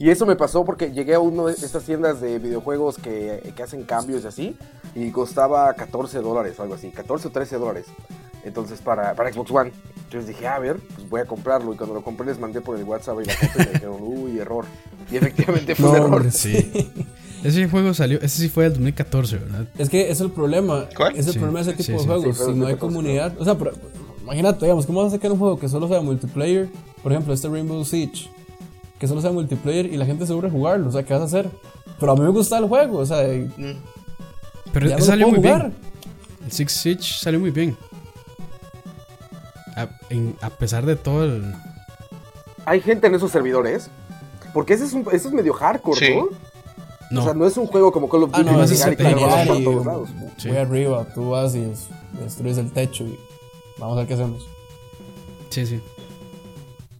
Y 0.00 0.10
eso 0.10 0.24
me 0.26 0.34
pasó 0.34 0.64
porque 0.64 0.90
llegué 0.92 1.14
a 1.14 1.20
una 1.20 1.44
de 1.44 1.52
estas 1.52 1.84
tiendas 1.84 2.20
de 2.20 2.38
videojuegos 2.40 2.96
que, 2.96 3.52
que 3.54 3.62
hacen 3.62 3.84
cambios 3.84 4.24
y 4.24 4.26
así, 4.26 4.56
y 4.94 5.10
costaba 5.10 5.72
14 5.74 6.18
dólares 6.20 6.58
o 6.58 6.62
algo 6.62 6.74
así, 6.74 6.90
14 6.90 7.28
o 7.28 7.30
13 7.30 7.56
dólares. 7.58 7.86
Entonces, 8.42 8.80
para, 8.80 9.14
para 9.14 9.30
Xbox 9.30 9.50
One. 9.50 9.72
Entonces 10.06 10.26
dije, 10.28 10.46
a 10.48 10.58
ver, 10.58 10.78
pues 10.96 11.08
voy 11.10 11.20
a 11.20 11.26
comprarlo. 11.26 11.74
Y 11.74 11.76
cuando 11.76 11.94
lo 11.94 12.02
compré, 12.02 12.24
les 12.26 12.38
mandé 12.40 12.62
por 12.62 12.78
el 12.78 12.84
WhatsApp 12.84 13.18
y 13.22 13.26
la 13.26 13.34
y 13.34 13.58
me 13.58 13.72
dijeron, 13.74 13.96
uy, 14.00 14.38
error. 14.38 14.64
Y 15.12 15.16
efectivamente 15.16 15.74
fue 15.74 15.84
No, 15.84 15.90
un 15.90 15.96
error. 15.98 16.12
hombre, 16.14 16.30
Sí. 16.32 16.90
Ese 17.44 17.68
juego 17.68 17.94
salió, 17.94 18.18
ese 18.20 18.36
sí 18.42 18.48
fue 18.50 18.66
el 18.66 18.72
2014, 18.72 19.36
¿verdad? 19.38 19.66
Es 19.78 19.88
que 19.88 20.10
es 20.10 20.20
el 20.20 20.30
problema. 20.30 20.86
¿Cuál? 20.94 21.16
Es 21.16 21.26
el 21.26 21.32
Sí, 21.32 21.38
problema 21.38 21.62
de 21.62 21.70
ese 21.70 21.72
tipo 21.72 21.84
sí, 21.86 21.92
de 21.92 21.98
sí. 22.00 22.06
juegos. 22.06 22.36
Si 22.36 22.42
no 22.42 22.66
hay 22.66 22.74
2014, 22.74 22.78
comunidad. 22.80 23.32
O 23.38 23.44
sea, 23.44 23.56
pero, 23.56 23.70
imagínate, 24.22 24.64
digamos, 24.66 24.84
¿cómo 24.84 25.02
vas 25.02 25.12
a 25.12 25.16
sacar 25.16 25.32
un 25.32 25.38
juego 25.38 25.58
que 25.58 25.66
solo 25.68 25.88
sea 25.88 26.02
multiplayer? 26.02 26.68
Por 27.02 27.12
ejemplo, 27.12 27.32
este 27.32 27.48
Rainbow 27.48 27.82
Siege. 27.84 28.28
Que 29.00 29.08
solo 29.08 29.20
sea 29.22 29.32
multiplayer 29.32 29.86
y 29.86 29.96
la 29.96 30.04
gente 30.06 30.26
se 30.26 30.32
aburre 30.32 30.50
jugarlo. 30.50 30.88
O 30.88 30.92
sea, 30.92 31.02
¿qué 31.02 31.12
vas 31.14 31.22
a 31.22 31.24
hacer? 31.24 31.50
Pero 31.98 32.12
a 32.12 32.14
mí 32.16 32.20
me 32.22 32.28
gusta 32.28 32.58
el 32.58 32.66
juego. 32.68 32.98
O 32.98 33.06
sea. 33.06 33.18
Pero 34.72 34.88
ya 34.88 34.98
no 34.98 35.04
salió 35.04 35.26
muy 35.28 35.36
jugar. 35.38 35.58
bien. 35.70 35.74
El 36.44 36.52
Six 36.52 36.72
Siege 36.72 37.02
salió 37.02 37.40
muy 37.40 37.50
bien. 37.50 37.76
A, 39.76 39.88
en- 40.10 40.36
a 40.42 40.50
pesar 40.50 40.84
de 40.86 40.96
todo 40.96 41.24
el. 41.24 41.54
Hay 42.66 42.80
gente 42.80 43.06
en 43.06 43.14
esos 43.14 43.30
servidores. 43.32 43.90
Porque 44.52 44.74
ese 44.74 44.84
es, 44.84 44.92
un, 44.92 45.06
ese 45.12 45.28
es 45.28 45.32
medio 45.32 45.52
hardcore, 45.54 45.98
Sí. 46.06 46.14
¿no? 46.14 46.28
No, 47.12 47.20
O 47.20 47.24
sea, 47.24 47.34
no 47.34 47.46
es 47.46 47.56
un 47.56 47.66
juego 47.66 47.90
como 47.92 48.08
Call 48.08 48.24
of 48.24 48.30
Ah, 48.32 48.38
Duty 48.38 48.50
no, 48.52 48.58
más 48.58 48.68
de 48.68 48.74
es 48.76 48.86
y 48.86 48.90
y 48.90 49.46
por 49.46 49.64
todos 49.64 49.86
lados. 49.86 50.08
Sí. 50.36 50.48
voy 50.48 50.58
arriba, 50.58 51.06
tú 51.14 51.30
vas 51.30 51.54
y 51.54 51.60
des- 51.60 51.88
destruyes 52.22 52.58
el 52.58 52.70
techo 52.70 53.04
y 53.04 53.18
vamos 53.78 53.96
a 53.96 54.00
ver 54.00 54.08
qué 54.08 54.14
hacemos. 54.14 54.46
sí, 55.50 55.66
sí. 55.66 55.80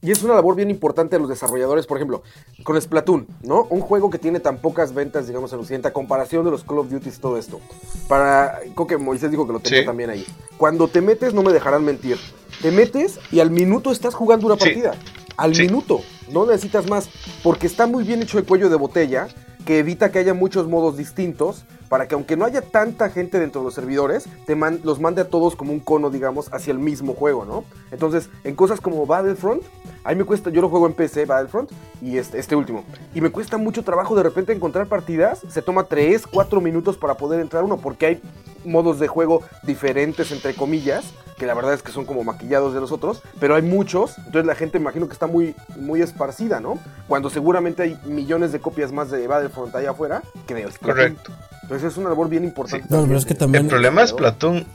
Y 0.03 0.11
es 0.11 0.23
una 0.23 0.35
labor 0.35 0.57
bien 0.57 0.71
importante 0.71 1.17
de 1.17 1.21
los 1.21 1.29
desarrolladores, 1.29 1.87
por 1.87 1.99
ejemplo, 1.99 2.23
con 2.65 2.81
Splatoon, 2.81 3.27
¿no? 3.43 3.67
Un 3.69 3.81
juego 3.83 4.09
que 4.09 4.19
tiene 4.19 4.41
tan 4.41 4.57
pocas 4.59 4.95
ventas, 4.95 5.27
digamos, 5.27 5.53
en 5.53 5.59
Occidente, 5.61 5.89
a 5.89 5.93
comparación 5.93 6.43
de 6.45 6.51
los 6.51 6.65
Call 6.65 6.79
of 6.79 6.91
Duty 6.91 7.09
y 7.11 7.13
todo 7.13 7.37
esto. 7.37 7.61
Para, 8.09 8.61
creo 8.75 8.87
que 8.87 8.97
Moisés 8.97 9.31
dijo 9.31 9.47
que 9.47 9.53
lo 9.53 9.61
tenía 9.61 9.81
Sí. 9.81 9.87
también 9.87 10.09
ahí. 10.09 10.27
Cuando 10.57 10.89
te 10.89 11.03
metes, 11.03 11.35
no 11.35 11.43
me 11.43 11.53
dejarán 11.53 11.85
mentir. 11.85 12.17
Te 12.63 12.71
metes 12.71 13.19
y 13.31 13.41
al 13.41 13.51
minuto 13.51 13.93
estás 13.93 14.15
jugando 14.15 14.47
una 14.47 14.57
Sí. 14.57 14.61
partida. 14.61 14.95
Al 15.37 15.55
Sí. 15.55 15.63
minuto. 15.63 16.01
No 16.33 16.47
necesitas 16.47 16.89
más. 16.89 17.11
Porque 17.43 17.67
está 17.67 17.87
muy 17.87 18.05
bien 18.05 18.23
hecho 18.23 18.39
el 18.39 18.45
cuello 18.47 18.71
de 18.71 18.77
botella 18.77 19.29
que 19.67 19.81
evita 19.81 20.11
que 20.11 20.19
haya 20.19 20.33
muchos 20.33 20.67
modos 20.67 20.97
distintos 20.97 21.65
para 21.91 22.07
que 22.07 22.15
aunque 22.15 22.37
no 22.37 22.45
haya 22.45 22.63
tanta 22.63 23.11
gente 23.11 23.41
dentro 23.41 23.61
de 23.61 23.65
los 23.67 23.75
servidores, 23.75 24.29
te 24.47 24.55
man- 24.55 24.81
los 24.85 25.01
mande 25.01 25.23
a 25.23 25.29
todos 25.29 25.57
como 25.57 25.73
un 25.73 25.81
cono, 25.81 26.09
digamos, 26.09 26.49
hacia 26.53 26.71
el 26.71 26.79
mismo 26.79 27.15
juego, 27.15 27.45
¿no? 27.45 27.65
Entonces, 27.91 28.31
en 28.45 28.55
cosas 28.55 28.81
como 28.81 29.05
Battlefront, 29.07 29.63
a 30.05 30.11
mí 30.11 30.15
me 30.15 30.25
cuesta, 30.25 30.51
yo 30.51 30.63
lo 30.63 30.69
juego 30.69 30.87
en 30.87 30.93
PC, 30.95 31.27
Battlefront, 31.27 31.71
y 32.01 32.17
este, 32.17 32.39
este 32.39 32.55
último, 32.55 32.85
y 33.13 33.21
me 33.21 33.31
cuesta 33.31 33.59
mucho 33.59 33.83
trabajo 33.83 34.15
de 34.15 34.23
repente 34.23 34.53
encontrar 34.53 34.87
partidas, 34.87 35.41
se 35.49 35.63
toma 35.63 35.85
3, 35.85 36.29
4 36.29 36.61
minutos 36.61 36.97
para 36.97 37.15
poder 37.17 37.41
entrar 37.41 37.65
uno, 37.65 37.77
porque 37.79 38.07
hay 38.07 38.23
modos 38.65 39.01
de 39.01 39.09
juego 39.09 39.43
diferentes, 39.65 40.31
entre 40.31 40.55
comillas, 40.55 41.05
que 41.39 41.47
la 41.47 41.55
verdad 41.55 41.75
es 41.75 41.83
que 41.83 41.91
son 41.91 42.05
como 42.05 42.23
maquillados 42.23 42.73
de 42.73 42.81
los 42.81 42.93
otros, 42.93 43.21
pero 43.41 43.57
hay 43.57 43.63
muchos, 43.63 44.17
entonces 44.19 44.45
la 44.47 44.55
gente 44.55 44.79
imagino 44.79 45.09
que 45.09 45.15
está 45.15 45.27
muy, 45.27 45.57
muy 45.77 46.03
esparcida, 46.03 46.61
¿no? 46.61 46.79
Cuando 47.09 47.31
seguramente 47.31 47.83
hay 47.83 47.99
millones 48.05 48.53
de 48.53 48.61
copias 48.61 48.93
más 48.93 49.11
de 49.11 49.27
Battlefront 49.27 49.75
allá 49.75 49.91
afuera 49.91 50.23
que 50.47 50.55
de. 50.55 50.69
Correcto. 50.79 51.33
Entonces 51.71 51.93
es 51.93 51.99
una 51.99 52.09
labor 52.09 52.29
bien 52.29 52.43
importante. 52.43 52.85
No, 52.91 53.07
pero 53.07 53.17
es 53.17 53.25
que 53.25 53.35
también- 53.35 53.65
El 53.65 53.71
problema 53.71 54.03
es 54.03 54.11
Splatoon. 54.11 54.67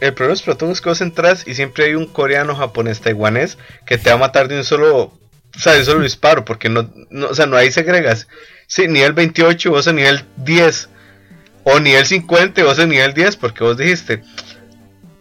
El 0.00 0.12
problema 0.12 0.34
es 0.34 0.40
Splatoon 0.40 0.70
es 0.72 0.82
que 0.82 0.90
vos 0.90 1.00
entras 1.00 1.48
y 1.48 1.54
siempre 1.54 1.86
hay 1.86 1.94
un 1.94 2.04
coreano, 2.06 2.54
japonés, 2.54 3.00
taiwanés 3.00 3.56
que 3.86 3.96
te 3.96 4.10
va 4.10 4.16
a 4.16 4.18
matar 4.18 4.46
de 4.46 4.58
un 4.58 4.64
solo, 4.64 5.04
o 5.04 5.58
sea, 5.58 5.72
de 5.72 5.78
un 5.78 5.84
solo 5.86 6.02
disparo, 6.02 6.44
porque 6.44 6.68
no, 6.68 6.90
no, 7.08 7.28
o 7.28 7.34
sea, 7.34 7.46
no 7.46 7.56
hay 7.56 7.72
segregas. 7.72 8.28
Sí, 8.66 8.88
nivel 8.88 9.14
28, 9.14 9.70
vos 9.70 9.88
a 9.88 9.94
nivel 9.94 10.22
10, 10.36 10.90
o 11.64 11.80
nivel 11.80 12.04
50, 12.04 12.62
vos 12.62 12.78
a 12.78 12.84
nivel 12.84 13.14
10, 13.14 13.36
porque 13.38 13.64
vos 13.64 13.78
dijiste, 13.78 14.22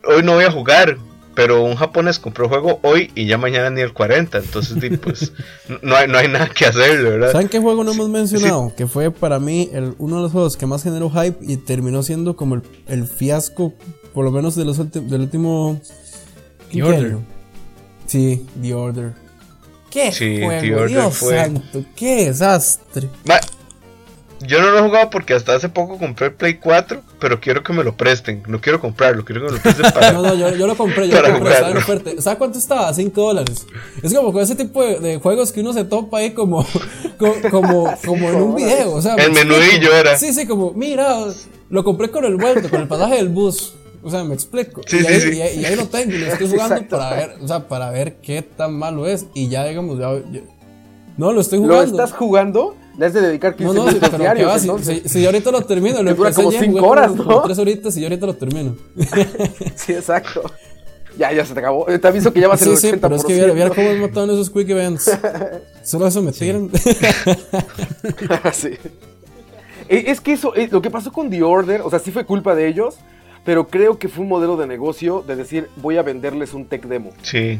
hoy 0.03 0.23
no 0.23 0.33
voy 0.33 0.43
a 0.43 0.51
jugar, 0.51 0.97
pero 1.35 1.63
un 1.63 1.75
japonés 1.75 2.17
compró 2.17 2.49
juego 2.49 2.79
hoy 2.81 3.11
y 3.13 3.25
ya 3.27 3.37
mañana 3.37 3.69
nivel 3.69 3.93
40, 3.93 4.37
entonces, 4.39 4.79
di, 4.79 4.89
pues, 4.97 5.33
no 5.83 5.95
hay, 5.95 6.07
no 6.07 6.17
hay 6.17 6.27
nada 6.27 6.47
que 6.49 6.65
hacer, 6.65 7.03
¿verdad? 7.03 7.31
¿Saben 7.33 7.49
qué 7.49 7.59
juego 7.59 7.83
no 7.83 7.91
hemos 7.91 8.09
mencionado? 8.09 8.73
Que 8.75 8.87
fue 8.87 9.11
para 9.11 9.39
mí 9.39 9.69
el- 9.73 9.93
uno 9.99 10.15
de 10.17 10.21
los 10.23 10.31
juegos 10.31 10.57
que 10.57 10.65
más 10.65 10.81
generó 10.83 11.09
hype 11.11 11.37
y 11.41 11.57
terminó 11.57 12.01
siendo 12.03 12.35
como 12.35 12.55
el, 12.55 12.63
el 12.87 13.05
fiasco, 13.07 13.73
por 14.13 14.23
lo 14.25 14.31
menos 14.31 14.55
de 14.55 14.65
los 14.65 14.77
del 14.91 15.21
último. 15.21 15.79
The 16.69 16.77
¿qué 16.77 16.83
Order. 16.83 17.05
año? 17.05 17.19
Sí, 18.07 18.45
The 18.61 18.73
Order. 18.73 19.13
¿Qué 19.91 20.11
Sí, 20.11 20.41
juego? 20.43 20.61
The 20.61 20.75
Order 20.75 20.87
Dios 20.89 21.17
fue- 21.17 21.35
santo, 21.37 21.83
qué 21.95 22.25
desastre. 22.25 23.09
Ma, 23.25 23.39
yo 24.41 24.61
no 24.61 24.71
lo 24.71 24.79
he 24.79 24.81
jugado 24.81 25.09
porque 25.09 25.33
hasta 25.33 25.55
hace 25.55 25.69
poco 25.69 25.97
compré 25.97 26.27
el 26.27 26.33
Play 26.33 26.55
4, 26.55 27.01
pero 27.19 27.39
quiero 27.39 27.63
que 27.63 27.73
me 27.73 27.83
lo 27.83 27.95
presten. 27.95 28.43
No 28.47 28.59
quiero 28.61 28.79
comprarlo, 28.81 29.23
quiero 29.25 29.41
que 29.41 29.47
me 29.47 29.57
lo 29.57 29.61
presten 29.63 29.91
para. 29.93 30.11
No, 30.11 30.21
no, 30.21 30.33
yo, 30.35 30.49
yo 30.55 30.67
lo 30.67 30.75
compré, 30.75 31.07
yo 31.07 31.15
Para 31.15 31.29
lo 31.29 31.33
compré, 31.35 31.53
estaba 31.53 31.71
en 31.71 31.77
oferta. 31.77 32.11
¿Sabes 32.21 32.37
cuánto 32.37 32.59
estaba? 32.59 32.93
5 32.93 33.21
dólares. 33.21 33.65
Es 34.03 34.13
como 34.13 34.31
con 34.33 34.43
ese 34.43 34.55
tipo 34.55 34.83
de, 34.83 34.99
de 34.99 35.17
juegos 35.19 35.51
que 35.51 35.61
uno 35.61 35.73
se 35.73 35.83
topa 35.85 36.19
ahí 36.19 36.31
como, 36.31 36.65
co- 37.17 37.35
como, 37.51 37.93
como 38.05 38.29
en 38.29 38.35
un 38.35 38.55
video. 38.55 38.93
O 38.93 39.01
sea, 39.01 39.15
El 39.15 39.31
me 39.31 39.39
explico. 39.41 39.57
menudillo 39.59 39.93
era. 39.95 40.17
Sí, 40.17 40.33
sí, 40.33 40.45
como, 40.45 40.71
mira, 40.73 41.17
lo 41.69 41.83
compré 41.83 42.09
con 42.09 42.25
el 42.25 42.35
vuelto, 42.35 42.69
con 42.69 42.81
el 42.81 42.87
pasaje 42.87 43.15
del 43.15 43.29
bus. 43.29 43.73
O 44.03 44.11
sea, 44.11 44.23
me 44.23 44.35
explico. 44.35 44.81
Sí, 44.85 44.97
y, 44.97 44.99
sí, 44.99 45.07
ahí, 45.07 45.21
sí. 45.21 45.29
y 45.37 45.41
ahí- 45.41 45.59
y 45.61 45.65
ahí 45.65 45.75
lo 45.75 45.87
tengo 45.87 46.13
y 46.13 46.19
lo 46.19 46.27
estoy 46.27 46.47
jugando 46.47 46.75
Exacto. 46.75 46.97
para 46.97 47.15
ver, 47.15 47.35
o 47.41 47.47
sea, 47.47 47.67
para 47.67 47.89
ver 47.89 48.15
qué 48.21 48.41
tan 48.43 48.73
malo 48.73 49.07
es. 49.07 49.25
Y 49.33 49.47
ya, 49.49 49.65
digamos, 49.65 49.97
ya, 49.97 50.11
ya- 50.31 50.41
no, 51.17 51.31
lo 51.31 51.41
estoy 51.41 51.59
¿Lo 51.59 51.65
jugando. 51.65 51.91
estás 51.91 52.11
jugando? 52.11 52.75
Le 52.97 53.05
has 53.05 53.13
de 53.13 53.21
dedicar 53.21 53.55
15 53.55 53.73
no, 53.73 53.79
no, 53.81 53.85
minutos 53.87 54.09
pero 54.09 54.23
diarios, 54.23 54.45
¿qué 54.47 54.51
va? 54.53 54.59
Si, 54.59 54.65
entonces. 54.67 55.01
si- 55.03 55.09
si 55.09 55.21
yo 55.21 55.27
ahorita 55.29 55.51
lo 55.51 55.61
termino, 55.63 56.01
lo 56.01 56.13
dura 56.15 56.31
como 56.31 56.51
ya, 56.51 56.59
cinco 56.59 56.77
jugué 56.79 56.89
horas, 56.91 57.07
como- 57.11 57.23
¿no? 57.23 57.29
como 57.29 57.41
tres 57.43 57.57
horitas 57.59 57.97
y 57.97 58.01
yo 58.01 58.07
ahorita 58.07 58.25
lo 58.25 58.33
termino. 58.35 58.75
Sí, 59.75 59.93
exacto. 59.93 60.43
Ya, 61.17 61.31
ya 61.31 61.45
se 61.45 61.53
te 61.53 61.59
acabó. 61.61 61.85
Te 61.85 62.07
aviso 62.07 62.33
que 62.33 62.41
ya 62.41 62.47
va 62.49 62.55
a 62.55 62.57
ser 62.57 62.67
Sí, 62.77 62.87
el 62.87 62.93
sí, 62.93 62.99
80%. 62.99 62.99
pero 63.01 63.15
es 63.15 63.23
que 63.23 63.33
viera, 63.33 63.53
viera 63.53 63.69
cómo 63.69 63.87
me 63.87 63.99
mataron 63.99 64.29
esos 64.31 64.49
quick 64.49 64.69
events. 64.69 65.09
Solo 65.83 66.07
eso 66.07 66.21
me 66.21 66.31
tiran. 66.33 66.69
Sí. 68.53 68.69
Eh, 69.87 70.05
Es 70.07 70.19
que 70.21 70.33
eso, 70.33 70.55
eh, 70.55 70.67
lo 70.71 70.81
que 70.81 70.89
pasó 70.89 71.11
con 71.11 71.29
The 71.29 71.43
Order, 71.43 71.81
o 71.81 71.89
sea, 71.89 71.99
sí 71.99 72.11
fue 72.11 72.25
culpa 72.25 72.55
de 72.55 72.67
ellos, 72.67 72.95
pero 73.43 73.67
creo 73.67 73.97
que 73.99 74.07
fue 74.09 74.23
un 74.23 74.29
modelo 74.29 74.57
de 74.57 74.67
negocio 74.67 75.23
de 75.25 75.35
decir, 75.35 75.69
voy 75.77 75.97
a 75.97 76.01
venderles 76.01 76.53
un 76.53 76.65
tech 76.65 76.83
demo. 76.85 77.11
Sí. 77.21 77.59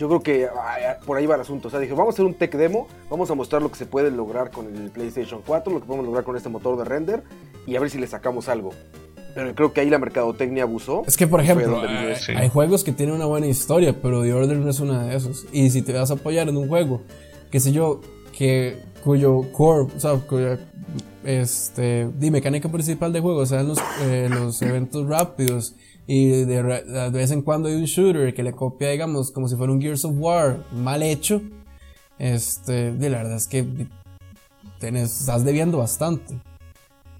Yo 0.00 0.08
creo 0.08 0.22
que 0.22 0.48
ay, 0.48 0.82
por 1.04 1.18
ahí 1.18 1.26
va 1.26 1.34
el 1.34 1.42
asunto. 1.42 1.68
O 1.68 1.70
sea, 1.70 1.78
dije, 1.78 1.92
vamos 1.92 2.14
a 2.14 2.14
hacer 2.14 2.24
un 2.24 2.32
tech 2.32 2.54
demo, 2.54 2.88
vamos 3.10 3.30
a 3.30 3.34
mostrar 3.34 3.60
lo 3.60 3.70
que 3.70 3.76
se 3.76 3.84
puede 3.84 4.10
lograr 4.10 4.50
con 4.50 4.74
el 4.74 4.90
PlayStation 4.90 5.42
4, 5.46 5.74
lo 5.74 5.78
que 5.78 5.84
podemos 5.84 6.06
lograr 6.06 6.24
con 6.24 6.38
este 6.38 6.48
motor 6.48 6.78
de 6.78 6.84
render, 6.86 7.22
y 7.66 7.76
a 7.76 7.80
ver 7.80 7.90
si 7.90 7.98
le 7.98 8.06
sacamos 8.06 8.48
algo. 8.48 8.70
Pero 9.34 9.54
creo 9.54 9.74
que 9.74 9.82
ahí 9.82 9.90
la 9.90 9.98
mercadotecnia 9.98 10.62
abusó. 10.62 11.02
Es 11.06 11.18
que, 11.18 11.26
por 11.26 11.42
ejemplo, 11.42 11.82
hay. 11.82 12.16
Sí. 12.16 12.32
hay 12.34 12.48
juegos 12.48 12.82
que 12.82 12.92
tienen 12.92 13.14
una 13.14 13.26
buena 13.26 13.46
historia, 13.46 13.94
pero 14.00 14.22
The 14.22 14.32
Order 14.32 14.56
no 14.56 14.70
es 14.70 14.80
una 14.80 15.04
de 15.04 15.16
esos. 15.16 15.44
Y 15.52 15.68
si 15.68 15.82
te 15.82 15.92
vas 15.92 16.10
a 16.10 16.14
apoyar 16.14 16.48
en 16.48 16.56
un 16.56 16.66
juego, 16.66 17.02
qué 17.50 17.60
sé 17.60 17.70
yo, 17.70 18.00
que 18.32 18.78
cuyo 19.04 19.52
core, 19.52 19.92
o 19.94 20.00
sea, 20.00 20.14
cuya 20.14 20.58
este, 21.24 22.08
di, 22.18 22.30
mecánica 22.30 22.70
principal 22.70 23.12
de 23.12 23.20
juego 23.20 23.44
sean 23.44 23.68
los, 23.68 23.78
eh, 24.04 24.30
los 24.30 24.62
eventos 24.62 25.06
rápidos 25.06 25.74
y 26.06 26.44
de, 26.44 26.62
re- 26.62 26.84
de 26.84 27.10
vez 27.10 27.30
en 27.30 27.42
cuando 27.42 27.68
hay 27.68 27.74
un 27.76 27.84
shooter 27.84 28.34
que 28.34 28.42
le 28.42 28.52
copia, 28.52 28.88
digamos, 28.90 29.30
como 29.30 29.48
si 29.48 29.56
fuera 29.56 29.72
un 29.72 29.80
Gears 29.80 30.04
of 30.04 30.14
War 30.16 30.64
mal 30.72 31.02
hecho, 31.02 31.40
este, 32.18 32.92
di, 32.92 33.08
la 33.08 33.18
verdad 33.18 33.36
es 33.36 33.46
que 33.46 33.64
tenés, 34.78 35.20
estás 35.20 35.44
debiendo 35.44 35.78
bastante. 35.78 36.38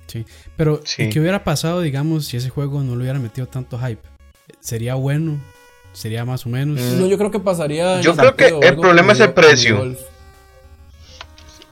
Sí. 0.07 0.27
Pero, 0.57 0.81
Sí. 0.85 1.05
¿y 1.05 1.09
¿qué 1.11 1.21
hubiera 1.21 1.45
pasado, 1.45 1.81
digamos, 1.81 2.27
si 2.27 2.37
ese 2.37 2.49
juego 2.51 2.83
no 2.83 2.97
le 2.97 3.03
hubiera 3.03 3.19
metido 3.19 3.47
tanto 3.47 3.79
hype? 3.79 4.03
¿Sería 4.59 4.95
bueno? 4.97 5.39
¿Sería 5.93 6.25
más 6.25 6.45
o 6.47 6.49
menos? 6.49 6.81
Mm. 6.81 7.01
No, 7.01 7.07
yo 7.07 7.17
creo 7.17 7.31
que 7.31 7.39
pasaría. 7.41 8.01
Yo 8.01 8.15
creo 8.17 8.35
que 8.37 8.47
el 8.49 8.77
problema 8.77 9.13
es 9.13 9.21
el 9.21 9.33
precio. 9.33 9.97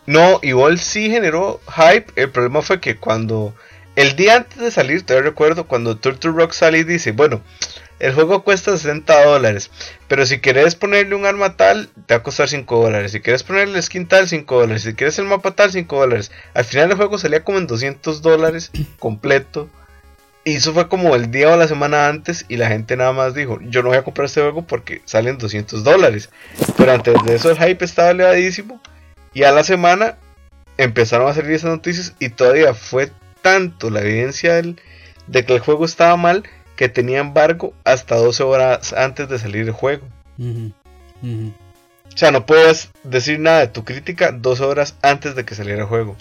No, 0.06 0.38
igual 0.42 0.78
sí 0.78 1.10
generó 1.10 1.60
hype. 1.68 2.06
El 2.16 2.30
problema 2.30 2.62
fue 2.62 2.80
que 2.80 2.96
cuando. 2.96 3.54
El 3.98 4.14
día 4.14 4.36
antes 4.36 4.58
de 4.58 4.70
salir, 4.70 5.02
todavía 5.02 5.30
recuerdo 5.30 5.66
cuando 5.66 5.96
Turtle 5.96 6.30
Rock 6.30 6.52
sale 6.52 6.78
y 6.78 6.84
dice: 6.84 7.10
Bueno, 7.10 7.42
el 7.98 8.14
juego 8.14 8.44
cuesta 8.44 8.76
60 8.76 9.24
dólares. 9.24 9.72
Pero 10.06 10.24
si 10.24 10.38
quieres 10.38 10.76
ponerle 10.76 11.16
un 11.16 11.26
arma 11.26 11.56
tal, 11.56 11.88
te 12.06 12.14
va 12.14 12.20
a 12.20 12.22
costar 12.22 12.48
5 12.48 12.80
dólares. 12.80 13.10
Si 13.10 13.20
quieres 13.20 13.42
ponerle 13.42 13.82
skin 13.82 14.06
tal, 14.06 14.28
5 14.28 14.60
dólares. 14.60 14.82
Si 14.82 14.94
quieres 14.94 15.18
el 15.18 15.24
mapa 15.24 15.50
tal, 15.50 15.72
5 15.72 15.98
dólares. 15.98 16.30
Al 16.54 16.64
final 16.64 16.92
el 16.92 16.96
juego 16.96 17.18
salía 17.18 17.42
como 17.42 17.58
en 17.58 17.66
200 17.66 18.22
dólares 18.22 18.70
completo. 19.00 19.68
Y 20.44 20.54
eso 20.54 20.72
fue 20.72 20.88
como 20.88 21.16
el 21.16 21.32
día 21.32 21.48
o 21.52 21.56
la 21.56 21.66
semana 21.66 22.06
antes. 22.06 22.44
Y 22.48 22.56
la 22.56 22.68
gente 22.68 22.96
nada 22.96 23.12
más 23.12 23.34
dijo: 23.34 23.58
Yo 23.62 23.82
no 23.82 23.88
voy 23.88 23.98
a 23.98 24.04
comprar 24.04 24.26
este 24.26 24.42
juego 24.42 24.64
porque 24.64 25.02
salen 25.06 25.38
200 25.38 25.82
dólares. 25.82 26.30
Pero 26.76 26.92
antes 26.92 27.16
de 27.24 27.34
eso 27.34 27.50
el 27.50 27.58
hype 27.58 27.84
estaba 27.84 28.12
elevadísimo. 28.12 28.80
Y 29.34 29.42
a 29.42 29.50
la 29.50 29.64
semana 29.64 30.18
empezaron 30.76 31.28
a 31.28 31.34
salir 31.34 31.50
esas 31.50 31.70
noticias 31.70 32.14
y 32.20 32.28
todavía 32.28 32.74
fue 32.74 33.10
tanto 33.52 33.90
la 33.90 34.00
evidencia 34.00 34.54
del- 34.54 34.80
de 35.26 35.44
que 35.44 35.54
el 35.54 35.60
juego 35.60 35.84
estaba 35.84 36.16
mal 36.16 36.42
que 36.76 36.88
tenía 36.88 37.18
embargo 37.20 37.72
hasta 37.84 38.16
12 38.16 38.42
horas 38.42 38.92
antes 38.92 39.28
de 39.28 39.38
salir 39.38 39.62
el 39.66 39.72
juego. 39.72 40.06
O 41.22 42.16
sea, 42.16 42.30
no 42.30 42.46
puedes 42.46 42.90
decir 43.04 43.38
nada 43.40 43.60
de 43.60 43.68
tu 43.68 43.84
crítica 43.84 44.32
12 44.32 44.64
horas 44.64 44.96
antes 45.02 45.34
de 45.34 45.44
que 45.44 45.54
saliera 45.54 45.82
el 45.82 45.88
juego. 45.88 46.16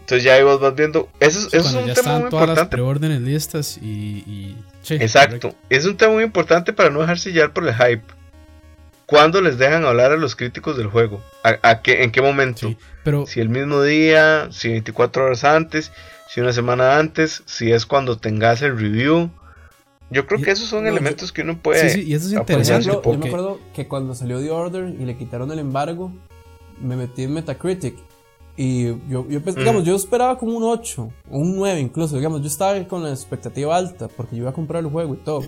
Entonces 0.00 0.24
ya 0.24 0.34
ahí 0.34 0.42
vos 0.42 0.60
vas 0.60 0.74
viendo. 0.74 1.08
Eso, 1.20 1.38
es- 1.40 1.46
eso 1.46 1.56
es 1.56 1.62
Cuando 1.64 1.80
un 1.82 1.86
ya 1.88 1.94
tema 1.94 2.18
muy 2.18 2.30
todas 2.30 2.46
las 2.48 2.56
importante. 2.56 2.70
preórdenes 2.70 3.20
listas 3.20 3.78
y. 3.80 3.86
y 4.26 4.56
sí, 4.82 4.94
Exacto. 4.94 5.38
correcto. 5.40 5.54
Es 5.68 5.84
un 5.84 5.96
tema 5.96 6.14
muy 6.14 6.24
importante 6.24 6.72
para 6.72 6.90
no 6.90 7.00
dejarse 7.00 7.32
llevar 7.32 7.52
por 7.52 7.66
el 7.68 7.74
hype. 7.74 8.02
¿Cuándo 9.06 9.40
les 9.40 9.56
dejan 9.58 9.84
hablar 9.84 10.12
a 10.12 10.16
los 10.16 10.34
críticos 10.36 10.76
del 10.76 10.86
juego? 10.88 11.22
¿A, 11.44 11.58
a 11.70 11.82
qué, 11.82 12.02
¿En 12.04 12.10
qué 12.10 12.20
momento? 12.22 12.68
Sí, 12.68 12.76
pero 13.04 13.26
Si 13.26 13.40
el 13.40 13.48
mismo 13.48 13.82
día, 13.82 14.48
si 14.50 14.68
24 14.68 15.24
horas 15.26 15.44
antes, 15.44 15.92
si 16.28 16.40
una 16.40 16.52
semana 16.52 16.98
antes, 16.98 17.42
si 17.46 17.72
es 17.72 17.86
cuando 17.86 18.18
tengas 18.18 18.62
el 18.62 18.78
review. 18.78 19.30
Yo 20.10 20.26
creo 20.26 20.40
Y- 20.40 20.42
que 20.42 20.50
esos 20.52 20.68
son 20.68 20.84
no, 20.84 20.90
yo- 20.90 20.96
elementos 20.96 21.32
que 21.32 21.42
uno 21.42 21.58
puede. 21.60 21.88
Sí, 21.90 22.02
sí, 22.02 22.08
y 22.10 22.14
eso 22.14 22.26
es 22.28 22.32
interesante 22.32 22.86
yo 22.86 23.02
me 23.18 23.26
acuerdo 23.26 23.58
que 23.74 23.86
cuando 23.88 24.14
salió 24.14 24.40
The 24.40 24.50
Order 24.50 24.88
y 24.98 25.04
le 25.04 25.16
quitaron 25.16 25.50
el 25.52 25.58
embargo, 25.58 26.12
me 26.80 26.96
metí 26.96 27.24
en 27.24 27.34
Metacritic. 27.34 27.96
Y 28.60 28.86
yo, 29.08 29.24
yo 29.28 29.40
pens- 29.40 29.54
Mm. 29.54 29.58
digamos, 29.60 29.84
yo 29.84 29.94
esperaba 29.94 30.36
como 30.36 30.56
un 30.56 30.64
8, 30.64 31.10
o 31.30 31.38
un 31.38 31.54
9 31.56 31.78
incluso. 31.80 32.16
Digamos, 32.16 32.40
yo 32.40 32.48
estaba 32.48 32.82
con 32.88 33.04
la 33.04 33.10
expectativa 33.10 33.76
alta 33.76 34.08
porque 34.08 34.34
yo 34.34 34.42
iba 34.42 34.50
a 34.50 34.52
comprar 34.54 34.82
el 34.82 34.90
juego 34.90 35.14
y 35.14 35.18
todo. 35.18 35.42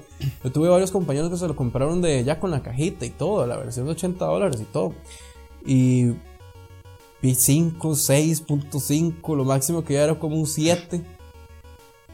Yo 0.44 0.52
tuve 0.52 0.68
varios 0.68 0.92
compañeros 0.92 1.28
que 1.30 1.36
se 1.36 1.48
lo 1.48 1.56
compraron 1.56 2.00
de 2.02 2.22
ya 2.22 2.38
con 2.38 2.50
la 2.52 2.62
cajita 2.62 3.04
y 3.06 3.10
todo, 3.10 3.46
la 3.46 3.56
versión 3.56 3.86
de 3.86 3.92
80 3.92 4.26
dólares 4.26 4.60
y 4.60 4.64
todo. 4.64 4.94
Y 5.66 6.12
5, 7.22 7.90
6.5, 7.90 9.36
lo 9.36 9.44
máximo 9.44 9.84
que 9.84 9.94
ya 9.94 10.04
era 10.04 10.18
como 10.18 10.36
un 10.36 10.46
7. 10.46 11.02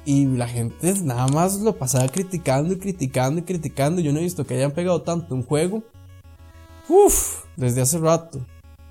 Y 0.05 0.27
la 0.27 0.47
gente 0.47 0.95
nada 1.03 1.27
más 1.29 1.61
lo 1.61 1.77
pasaba 1.77 2.09
criticando 2.09 2.75
y 2.75 2.79
criticando 2.79 3.41
y 3.41 3.43
criticando. 3.43 4.01
Yo 4.01 4.13
no 4.13 4.21
he 4.21 4.23
visto 4.23 4.47
que 4.47 4.55
hayan 4.55 4.71
pegado 4.71 5.03
tanto 5.03 5.35
un 5.35 5.43
juego 5.43 5.83
Uf, 6.89 7.45
desde 7.57 7.83
hace 7.83 7.99
rato. 7.99 8.41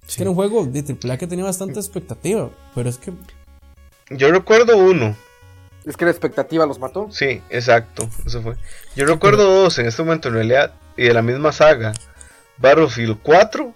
Es 0.07 0.16
que 0.16 0.24
era 0.24 0.30
un 0.30 0.36
juego 0.36 0.66
de 0.66 0.80
AAA 0.82 1.18
que 1.18 1.28
tenía 1.28 1.45
bastante 1.45 1.80
expectativa, 1.80 2.49
pero 2.76 2.89
es 2.89 2.97
que 2.97 3.13
Yo 4.09 4.32
recuerdo 4.32 4.78
uno. 4.78 5.16
Es 5.86 5.97
que 5.97 6.05
la 6.05 6.11
expectativa 6.11 6.66
los 6.66 6.80
mató. 6.80 7.07
Sí, 7.11 7.41
exacto. 7.49 8.09
Eso 8.26 8.41
fue. 8.41 8.55
Yo 8.95 9.05
recuerdo 9.05 9.43
dos 9.43 9.80
en 9.80 9.86
este 9.86 10.03
momento 10.03 10.28
en 10.28 10.36
realidad. 10.36 10.74
Y 10.97 11.03
de 11.03 11.13
la 11.13 11.22
misma 11.22 11.51
saga. 11.51 11.93
Battlefield 12.57 13.20
4 13.22 13.74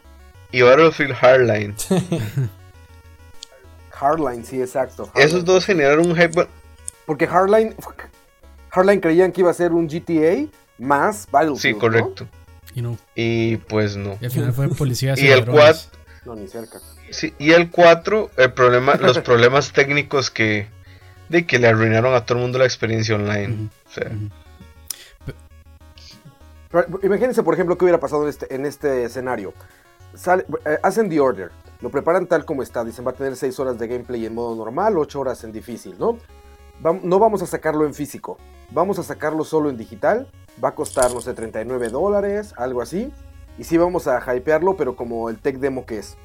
y 0.51 0.61
Battlefield 0.61 1.13
Hardline. 1.13 1.75
Hardline, 3.91 4.45
sí, 4.45 4.61
exacto. 4.61 5.11
Esos 5.15 5.43
dos 5.43 5.65
generaron 5.65 6.07
un 6.07 6.15
hype. 6.15 6.47
Porque 7.05 7.27
Hardline, 7.27 7.75
Hardline 8.69 9.01
creían 9.01 9.31
que 9.31 9.41
iba 9.41 9.51
a 9.51 9.53
ser 9.53 9.73
un 9.73 9.87
GTA 9.87 10.45
más 10.77 11.27
Battlefield. 11.29 11.61
Sí, 11.61 11.73
¿no? 11.73 11.79
correcto. 11.79 12.27
Y 12.73 12.81
no. 12.81 12.97
Y 13.15 13.57
pues 13.57 13.97
no. 13.97 14.17
Y 14.21 14.25
al 14.25 14.31
final 14.31 14.53
fue 14.53 14.69
policías 14.69 15.19
Y 15.19 15.27
el 15.27 15.39
ladrones. 15.39 15.89
4. 15.91 15.99
No, 16.25 16.35
ni 16.35 16.47
cerca. 16.47 16.79
Sí, 17.09 17.33
y 17.39 17.51
el 17.51 17.71
4, 17.71 18.31
el 18.37 18.53
problema, 18.53 18.95
los 18.95 19.19
problemas 19.23 19.73
técnicos 19.73 20.29
que, 20.29 20.67
de 21.27 21.45
que 21.45 21.59
le 21.59 21.67
arruinaron 21.67 22.13
a 22.13 22.25
todo 22.25 22.37
el 22.37 22.43
mundo 22.43 22.59
la 22.59 22.65
experiencia 22.65 23.15
online. 23.15 23.69
O 23.87 23.91
sea, 23.91 24.07
Ujú. 24.07 24.29
Pero, 26.71 26.99
Imagínense, 27.01 27.41
por 27.43 27.55
ejemplo, 27.55 27.77
qué 27.77 27.85
hubiera 27.85 27.99
pasado 27.99 28.23
en 28.23 28.29
este, 28.29 28.53
en 28.53 28.65
este 28.65 29.03
escenario. 29.03 29.53
Sale- 30.15 30.45
eh, 30.65 30.77
hacen 30.83 31.09
The 31.09 31.19
Order, 31.19 31.51
lo 31.81 31.89
preparan 31.89 32.27
tal 32.27 32.45
como 32.45 32.63
está. 32.63 32.83
Dicen, 32.83 33.05
va 33.05 33.11
a 33.11 33.15
tener 33.15 33.35
6 33.35 33.59
horas 33.59 33.77
de 33.79 33.87
gameplay 33.87 34.25
en 34.25 34.33
modo 34.35 34.55
normal, 34.55 34.97
8 34.97 35.19
horas 35.19 35.43
en 35.43 35.51
difícil, 35.51 35.95
¿no? 35.99 36.17
No 37.03 37.19
vamos 37.19 37.41
a 37.41 37.45
sacarlo 37.45 37.85
en 37.85 37.93
físico, 37.93 38.37
vamos 38.71 38.99
a 38.99 39.03
sacarlo 39.03 39.43
solo 39.43 39.69
en 39.69 39.77
digital. 39.77 40.27
Va 40.63 40.69
a 40.69 40.75
costar, 40.75 41.13
no 41.13 41.21
sé, 41.21 41.33
39 41.33 41.89
dólares, 41.89 42.53
algo 42.57 42.81
así. 42.81 43.13
Y 43.57 43.63
sí 43.65 43.77
vamos 43.77 44.07
a 44.07 44.19
hypearlo, 44.35 44.75
pero 44.75 44.95
como 44.95 45.29
el 45.29 45.37
tech 45.37 45.57
demo 45.57 45.85
que 45.85 45.99
es. 45.99 46.17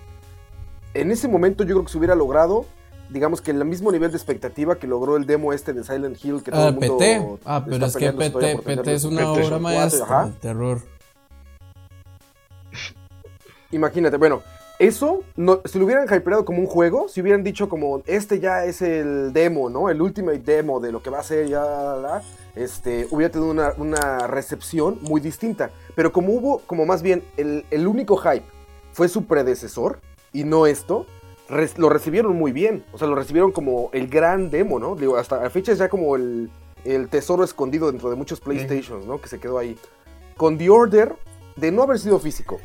En 0.93 1.11
ese 1.11 1.29
momento 1.29 1.63
yo 1.65 1.75
creo 1.75 1.85
que 1.85 1.91
se 1.93 1.99
hubiera 1.99 2.15
logrado, 2.15 2.65
digamos 3.11 3.41
que 3.41 3.51
el 3.53 3.65
mismo 3.65 3.91
nivel 3.93 4.11
de 4.13 4.17
expectativa 4.17 4.77
que 4.77 4.87
logró 4.87 5.17
el 5.17 5.27
demo 5.27 5.53
este 5.53 5.73
de 5.73 5.83
Silent 5.85 6.17
Hill 6.25 6.43
que 6.43 6.51
todo 6.53 6.65
Ah, 6.65 6.69
el 6.69 6.75
mundo 6.75 6.99
PT. 6.99 7.39
Ah, 7.45 7.65
pero 7.69 7.87
es 7.87 7.97
que 7.97 8.13
PT, 8.13 8.59
PT 8.65 8.93
es 8.95 9.05
una 9.05 9.33
PT. 9.35 9.47
obra 9.47 9.59
maestra 9.59 10.31
terror. 10.41 10.81
Imagínate, 13.75 14.17
bueno, 14.17 14.43
eso, 14.79 15.23
no, 15.37 15.61
si 15.65 15.79
lo 15.79 15.85
hubieran 15.85 16.07
hypeado 16.07 16.45
como 16.45 16.61
un 16.61 16.67
juego, 16.67 17.09
si 17.09 17.21
hubieran 17.21 17.43
dicho 17.43 17.69
como, 17.69 18.03
este 18.07 18.39
ya 18.41 18.65
es 18.65 18.83
el 18.83 19.33
demo, 19.33 19.69
¿no? 19.69 19.89
El 19.91 20.01
ultimate 20.01 20.39
demo 20.39 20.81
de 20.81 20.93
lo 20.93 21.03
que 21.03 21.11
va 21.11 21.19
a 21.19 21.23
ser 21.23 21.49
ya, 21.49 21.61
la, 21.65 21.85
la, 21.85 21.97
la, 21.97 22.23
este, 22.55 23.07
hubiera 23.11 23.33
tenido 23.33 23.51
una, 23.51 23.73
una 23.79 24.27
recepción 24.27 24.99
muy 25.03 25.21
distinta. 25.21 25.71
Pero 25.95 26.13
como 26.13 26.33
hubo, 26.33 26.59
como 26.67 26.87
más 26.87 27.03
bien, 27.03 27.25
el, 27.37 27.65
el 27.71 27.87
único 27.87 28.17
hype 28.17 28.45
fue 28.93 29.09
su 29.09 29.27
predecesor 29.27 29.99
y 30.33 30.45
no 30.45 30.67
esto, 30.67 31.07
res- 31.49 31.79
lo 31.79 31.89
recibieron 31.89 32.37
muy 32.37 32.53
bien. 32.53 32.85
O 32.93 32.99
sea, 32.99 33.09
lo 33.09 33.17
recibieron 33.17 33.53
como 33.53 33.91
el 33.93 34.09
gran 34.09 34.51
demo, 34.51 34.79
¿no? 34.79 34.95
Digo, 34.95 35.17
hasta 35.17 35.45
a 35.45 35.51
fecha 35.51 35.73
es 35.73 35.79
ya 35.79 35.89
como 35.89 36.17
el, 36.17 36.51
el 36.85 37.09
tesoro 37.09 37.43
escondido 37.45 37.91
dentro 37.91 38.11
de 38.11 38.17
muchos 38.17 38.41
PlayStations, 38.41 39.07
¿no? 39.07 39.21
Que 39.21 39.29
se 39.29 39.39
quedó 39.41 39.59
ahí. 39.59 39.77
Con 40.37 40.59
The 40.59 40.71
Order, 40.71 41.15
de 41.57 41.71
no 41.71 41.83
haber 41.83 42.01
sido 42.01 42.19
físico, 42.19 42.59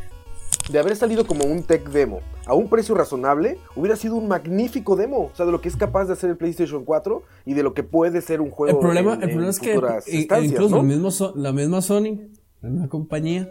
de 0.70 0.80
haber 0.80 0.96
salido 0.96 1.26
como 1.26 1.46
un 1.46 1.64
tech 1.64 1.90
demo 1.90 2.20
a 2.46 2.54
un 2.54 2.68
precio 2.70 2.96
razonable, 2.96 3.58
hubiera 3.76 3.96
sido 3.96 4.16
un 4.16 4.28
magnífico 4.28 4.96
demo. 4.96 5.30
O 5.32 5.36
sea, 5.36 5.46
de 5.46 5.52
lo 5.52 5.62
que 5.62 5.68
es 5.70 5.76
capaz 5.76 6.06
de 6.06 6.14
hacer 6.14 6.30
el 6.30 6.38
PlayStation 6.38 6.84
4 6.86 7.22
y 7.46 7.54
de 7.54 7.64
lo 7.64 7.74
que 7.74 7.84
puede 7.84 8.22
ser 8.22 8.42
un 8.42 8.50
juego. 8.52 8.78
El 8.78 8.82
problema, 8.82 9.14
en- 9.16 9.24
el 9.24 9.30
en 9.30 9.36
problema 9.36 9.50
es 9.52 9.60
que 9.60 9.74
incluso 10.46 10.76
¿no? 10.76 10.82
el 10.82 10.88
mismo 10.88 11.12
So- 11.12 11.34
la 11.36 11.52
misma 11.52 11.82
Sony, 11.82 12.30
la 12.62 12.70
misma 12.70 12.88
compañía, 12.90 13.48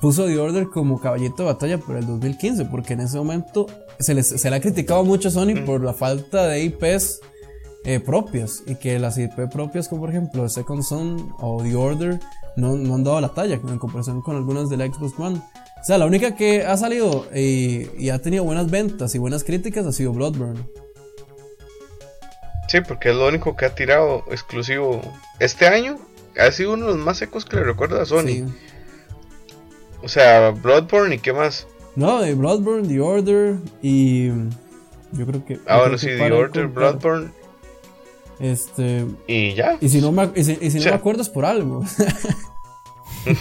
puso 0.00 0.26
The 0.26 0.38
Order 0.38 0.66
como 0.68 1.00
caballito 1.00 1.42
de 1.42 1.52
batalla 1.52 1.78
por 1.78 1.96
el 1.96 2.06
2015, 2.06 2.64
porque 2.66 2.94
en 2.94 3.00
ese 3.00 3.18
momento 3.18 3.66
se, 3.98 4.14
les, 4.14 4.28
se 4.28 4.50
le 4.50 4.56
ha 4.56 4.60
criticado 4.60 5.04
mucho 5.04 5.28
a 5.28 5.30
Sony 5.30 5.64
por 5.66 5.82
la 5.84 5.92
falta 5.92 6.46
de 6.46 6.62
IPs 6.64 7.20
eh, 7.84 8.00
propias 8.00 8.62
y 8.66 8.74
que 8.76 8.98
las 8.98 9.16
IP 9.18 9.48
propias, 9.52 9.88
como 9.88 10.02
por 10.02 10.10
ejemplo 10.10 10.48
Second 10.48 10.82
Son 10.82 11.32
o 11.38 11.62
The 11.62 11.76
Order, 11.76 12.20
no, 12.56 12.76
no 12.76 12.94
han 12.94 13.04
dado 13.04 13.20
la 13.20 13.28
talla 13.28 13.54
en 13.56 13.78
comparación 13.78 14.22
con 14.22 14.36
algunas 14.36 14.68
de 14.70 14.76
la 14.76 14.86
Xbox 14.86 15.18
One. 15.18 15.40
O 15.80 15.84
sea, 15.84 15.96
la 15.98 16.06
única 16.06 16.34
que 16.36 16.64
ha 16.64 16.76
salido 16.76 17.26
y, 17.34 17.88
y 17.98 18.10
ha 18.10 18.18
tenido 18.20 18.44
buenas 18.44 18.70
ventas 18.70 19.14
y 19.14 19.18
buenas 19.18 19.44
críticas 19.44 19.86
ha 19.86 19.92
sido 19.92 20.12
Bloodborne. 20.12 20.60
sí, 22.68 22.80
porque 22.86 23.10
es 23.10 23.16
lo 23.16 23.26
único 23.28 23.56
que 23.56 23.64
ha 23.66 23.74
tirado 23.74 24.24
exclusivo 24.30 25.00
este 25.38 25.66
año. 25.66 25.96
Ha 26.38 26.50
sido 26.52 26.74
uno 26.74 26.86
de 26.86 26.92
los 26.96 27.04
más 27.04 27.18
secos 27.18 27.44
que 27.44 27.56
le 27.56 27.64
recuerdo 27.64 28.00
a 28.00 28.04
Sony. 28.04 28.26
Sí. 28.26 28.44
O 30.02 30.08
sea, 30.08 30.50
Bloodborne 30.50 31.16
y 31.16 31.18
qué 31.18 31.32
más. 31.32 31.66
No, 31.96 32.20
de 32.20 32.34
Bloodborne, 32.34 32.86
The 32.86 33.00
Order 33.00 33.56
y. 33.82 34.28
Yo 35.12 35.26
creo 35.26 35.44
que. 35.44 35.58
Ah, 35.66 35.78
bueno, 35.80 35.98
sí, 35.98 36.06
The 36.06 36.30
Order. 36.32 36.68
Bloodborne 36.68 37.32
Este. 38.38 39.06
y 39.26 39.54
ya. 39.54 39.76
Y 39.80 39.88
si 39.88 40.00
no 40.00 40.12
me, 40.12 40.30
y 40.36 40.44
si, 40.44 40.56
y 40.60 40.70
si 40.70 40.76
no 40.76 40.80
O 40.80 40.82
sea- 40.84 40.92
me 40.92 40.98
acuerdo 40.98 41.22
es 41.22 41.28
por 41.28 41.44
algo. 41.44 41.84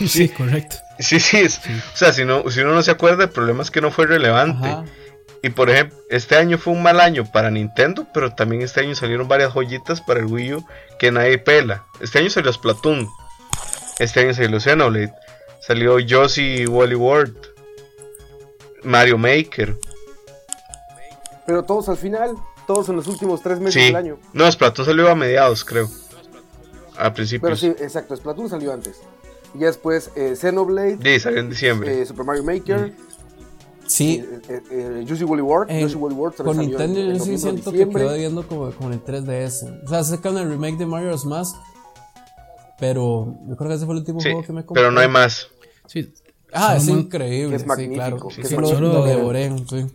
Sí, 0.07 0.27
correcto. 0.27 0.75
Sí, 1.03 1.19
sí, 1.19 1.37
es- 1.37 1.59
o 1.93 1.97
sea, 1.97 2.11
si, 2.13 2.25
no, 2.25 2.49
si 2.51 2.59
uno 2.59 2.73
no 2.73 2.83
se 2.83 2.91
acuerda, 2.91 3.23
el 3.23 3.29
problema 3.29 3.63
es 3.63 3.71
que 3.71 3.79
no 3.81 3.89
fue 3.91 4.05
relevante. 4.05 4.67
Ajá. 4.67 4.85
Y 5.41 5.49
por 5.51 5.69
ejemplo, 5.69 5.97
este 6.09 6.35
año 6.35 6.57
fue 6.57 6.73
un 6.73 6.83
mal 6.83 6.99
año 6.99 7.23
para 7.31 7.49
Nintendo, 7.49 8.05
pero 8.13 8.33
también 8.35 8.61
este 8.61 8.81
año 8.81 8.93
salieron 8.93 9.29
varias 9.29 9.53
joyitas 9.53 10.01
para 10.01 10.19
el 10.19 10.25
Wii 10.25 10.55
U 10.55 10.65
que 10.99 11.11
nadie 11.13 11.37
pela. 11.37 11.85
Este 12.01 12.19
año 12.19 12.29
salió 12.29 12.51
Splatoon, 12.51 13.07
este 13.99 14.19
año 14.19 14.33
salió 14.33 14.59
Xenoblade, 14.59 15.13
salió 15.61 15.97
Yoshi 15.99 16.65
Wally 16.67 16.95
World, 16.95 17.37
Mario 18.83 19.17
Maker. 19.17 19.77
Pero 21.45 21.63
todos 21.63 21.87
al 21.87 21.97
final, 21.97 22.35
todos 22.67 22.89
en 22.89 22.97
los 22.97 23.07
últimos 23.07 23.41
tres 23.41 23.59
meses 23.59 23.75
Sí, 23.81 23.87
del 23.87 23.95
año. 23.95 24.19
no, 24.33 24.51
Splatoon 24.51 24.85
salió 24.85 25.09
a 25.09 25.15
mediados, 25.15 25.63
creo. 25.63 25.87
A 26.97 27.03
Pero 27.03 27.13
principios. 27.13 27.59
sí, 27.61 27.67
exacto, 27.79 28.13
Splatoon 28.15 28.49
salió 28.49 28.73
antes. 28.73 28.99
Y 29.55 29.59
ya 29.59 29.67
después 29.67 30.11
eh, 30.15 30.35
Xenoblade, 30.35 30.97
Sí, 31.01 31.19
salió 31.19 31.39
en 31.39 31.49
diciembre. 31.49 32.01
eh, 32.01 32.05
Super 32.05 32.25
Mario 32.25 32.43
Maker, 32.43 32.93
Sí. 33.87 34.23
eh, 34.23 34.39
eh, 34.49 34.61
eh, 34.71 35.03
Yoshi 35.05 35.23
Woolly 35.23 35.41
World. 35.41 35.71
eh, 35.71 35.85
World 35.95 36.35
también 36.35 36.35
con 36.35 36.55
salió 36.55 36.69
Nintendo 36.69 36.99
en- 36.99 37.09
en 37.11 37.17
yo 37.17 37.23
sí 37.25 37.37
siento 37.37 37.71
que 37.71 37.89
quedó 37.89 38.11
debiendo 38.11 38.47
como 38.47 38.69
con 38.71 38.93
el 38.93 39.03
3DS. 39.03 39.63
O 39.85 39.89
sea, 39.89 40.03
sacan 40.03 40.37
el 40.37 40.49
remake 40.49 40.77
de 40.77 40.85
Mario's 40.85 41.25
Mask. 41.25 41.55
Pero 42.79 43.35
yo 43.47 43.55
creo 43.57 43.69
que 43.69 43.75
ese 43.75 43.85
fue 43.85 43.93
el 43.95 43.99
último 43.99 44.19
Sí, 44.21 44.29
juego 44.29 44.45
que 44.45 44.53
me 44.53 44.65
compré. 44.65 44.81
pero 44.81 44.91
no 44.91 45.01
hay 45.01 45.07
más. 45.09 45.47
Sí. 45.87 46.13
Ah, 46.53 46.75
es 46.77 46.87
mon- 46.87 46.99
increíble. 46.99 47.55
Es 47.55 47.63
sí, 47.63 47.67
magnífico, 47.67 47.95
claro. 47.95 48.27
que 48.27 48.33
Sí, 48.35 48.41
es 48.41 48.51
lo, 48.51 48.79
lo 48.79 49.05
devoré, 49.05 49.51
sí. 49.69 49.85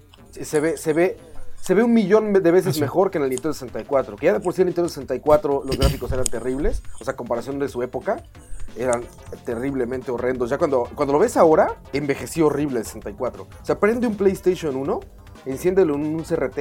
se 0.44 0.60
ve, 0.60 0.76
se 0.76 0.92
ve, 0.92 1.16
se 1.60 1.72
ve 1.74 1.82
un 1.82 1.94
millón 1.94 2.32
de 2.34 2.50
veces 2.50 2.78
mejor 2.80 3.10
que 3.10 3.18
en 3.18 3.24
el 3.24 3.30
Nintendo 3.30 3.54
64. 3.54 4.16
Que 4.16 4.26
ya 4.26 4.32
de 4.34 4.40
por 4.40 4.52
sí 4.52 4.60
en 4.60 4.68
el 4.68 4.72
Nintendo 4.72 4.88
64 4.90 5.62
los 5.64 5.78
gráficos 5.78 6.12
eran 6.12 6.26
terribles. 6.26 6.82
O 7.00 7.04
sea, 7.04 7.16
comparación 7.16 7.58
de 7.58 7.68
su 7.68 7.82
época, 7.82 8.22
eran 8.76 9.04
terriblemente 9.44 10.10
horrendos. 10.10 10.50
Ya 10.50 10.58
cuando, 10.58 10.88
cuando 10.94 11.12
lo 11.12 11.18
ves 11.18 11.36
ahora, 11.36 11.76
envejeció 11.92 12.46
horrible 12.46 12.80
el 12.80 12.84
64. 12.84 13.42
O 13.44 13.64
sea, 13.64 13.78
prende 13.78 14.06
un 14.06 14.16
PlayStation 14.16 14.76
1, 14.76 15.00
enciéndelo 15.46 15.94
en 15.94 16.04
un 16.14 16.22
CRT 16.22 16.58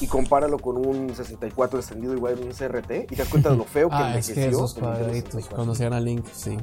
y 0.00 0.06
compáralo 0.06 0.58
con 0.58 0.76
un 0.84 1.14
64 1.14 1.78
encendido 1.78 2.14
igual 2.14 2.38
en 2.38 2.44
un 2.48 2.52
CRT 2.52 2.90
y 3.04 3.06
te 3.06 3.16
das 3.16 3.28
cuenta 3.28 3.50
de 3.50 3.56
lo 3.56 3.64
feo 3.64 3.88
que 3.88 3.94
Ah, 3.98 4.16
es 4.18 4.28
envejeció. 4.28 4.34
que 4.34 4.48
esos 4.50 4.76
el 4.76 4.82
Nintendo 4.82 4.98
cuadraditos, 4.98 5.30
64. 5.44 5.56
cuando 5.56 5.72
hacían 5.72 5.92
a 5.92 6.00
Link, 6.00 6.26
sí. 6.32 6.56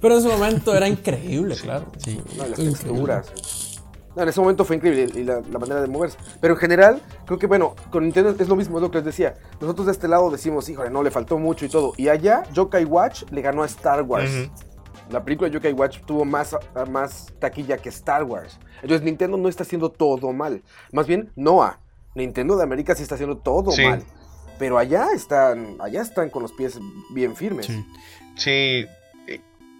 Pero 0.00 0.14
en 0.14 0.20
ese 0.20 0.28
momento 0.30 0.74
era 0.74 0.88
increíble, 0.88 1.54
claro. 1.56 1.86
Sí. 1.98 2.20
No, 2.36 2.46
las 2.46 2.58
Increíble. 2.58 2.72
texturas. 2.72 3.61
No, 4.14 4.22
en 4.22 4.28
ese 4.28 4.40
momento 4.40 4.64
fue 4.64 4.76
increíble 4.76 5.08
y 5.18 5.24
la, 5.24 5.40
la 5.50 5.58
manera 5.58 5.80
de 5.80 5.88
moverse. 5.88 6.18
Pero 6.40 6.54
en 6.54 6.60
general, 6.60 7.00
creo 7.26 7.38
que 7.38 7.46
bueno, 7.46 7.74
con 7.90 8.04
Nintendo 8.04 8.34
es 8.38 8.48
lo 8.48 8.56
mismo, 8.56 8.76
es 8.78 8.82
lo 8.82 8.90
que 8.90 8.98
les 8.98 9.06
decía. 9.06 9.34
Nosotros 9.60 9.86
de 9.86 9.92
este 9.92 10.06
lado 10.08 10.30
decimos, 10.30 10.68
híjole, 10.68 10.90
no, 10.90 11.02
le 11.02 11.10
faltó 11.10 11.38
mucho 11.38 11.64
y 11.64 11.68
todo. 11.68 11.92
Y 11.96 12.08
allá, 12.08 12.42
Yokai 12.52 12.84
Watch 12.84 13.24
le 13.30 13.40
ganó 13.40 13.62
a 13.62 13.66
Star 13.66 14.02
Wars. 14.02 14.30
La 15.10 15.24
película 15.24 15.48
de 15.48 15.54
Yokai 15.54 15.72
Watch 15.72 16.00
tuvo 16.06 16.24
más, 16.24 16.56
más 16.90 17.32
taquilla 17.38 17.76
que 17.78 17.88
Star 17.88 18.24
Wars. 18.24 18.58
Entonces 18.82 19.02
Nintendo 19.02 19.36
no 19.36 19.48
está 19.48 19.62
haciendo 19.62 19.90
todo 19.90 20.32
mal. 20.32 20.62
Más 20.92 21.06
bien, 21.06 21.32
Noah. 21.36 21.78
Nintendo 22.14 22.56
de 22.56 22.62
América 22.62 22.94
sí 22.94 23.02
está 23.02 23.14
haciendo 23.14 23.38
todo 23.38 23.70
Sí. 23.72 23.82
mal. 23.84 24.02
Pero 24.58 24.76
allá 24.78 25.08
están, 25.14 25.76
allá 25.80 26.02
están 26.02 26.28
con 26.30 26.42
los 26.42 26.52
pies 26.52 26.78
bien 27.14 27.34
firmes. 27.34 27.66
Sí. 27.66 27.84
Sí. 28.36 28.86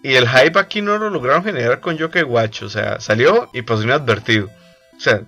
Y- 0.02 0.14
el 0.14 0.28
hype 0.28 0.58
aquí 0.58 0.82
no 0.82 0.98
lo 0.98 1.10
lograron 1.10 1.44
generar 1.44 1.80
con 1.80 1.96
Yokai 1.96 2.22
Watch. 2.24 2.62
O 2.62 2.68
sea, 2.68 3.00
salió 3.00 3.48
y 3.52 3.62
pasó 3.62 3.82
inadvertido. 3.82 4.48
O 4.96 5.00
sea, 5.00 5.22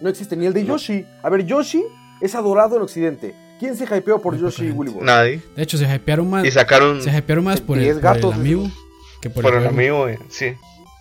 No 0.00 0.08
existe 0.08 0.34
ni 0.36 0.46
el 0.46 0.52
de 0.54 0.64
Yoshi. 0.64 1.04
A 1.22 1.28
ver, 1.28 1.44
Yoshi 1.44 1.82
es 2.20 2.34
adorado 2.34 2.76
en 2.76 2.82
Occidente. 2.82 3.34
¿Quién 3.58 3.76
se 3.76 3.84
hypeó 3.84 4.22
por 4.22 4.38
Yoshi 4.38 4.64
y 4.64 4.68
poca 4.68 4.78
Willy 4.78 4.90
Wonka? 4.92 5.04
nadie. 5.04 5.40
De 5.54 5.62
hecho, 5.62 5.76
se 5.76 5.84
hypearon 5.94 6.30
más. 6.30 6.46
Y 6.46 6.50
sacaron 6.50 7.02
Se 7.02 7.10
hypearon 7.16 7.44
más 7.44 7.60
por 7.60 7.78
el, 7.78 7.92
por 7.94 8.00
gatos, 8.02 8.34
el 8.34 8.40
amiibo 8.40 8.70
que 9.20 9.28
por, 9.28 9.42
por 9.44 9.52
el 9.54 9.60
juego. 9.60 9.74
amigo, 9.74 10.08
eh, 10.08 10.18
sí. 10.30 10.54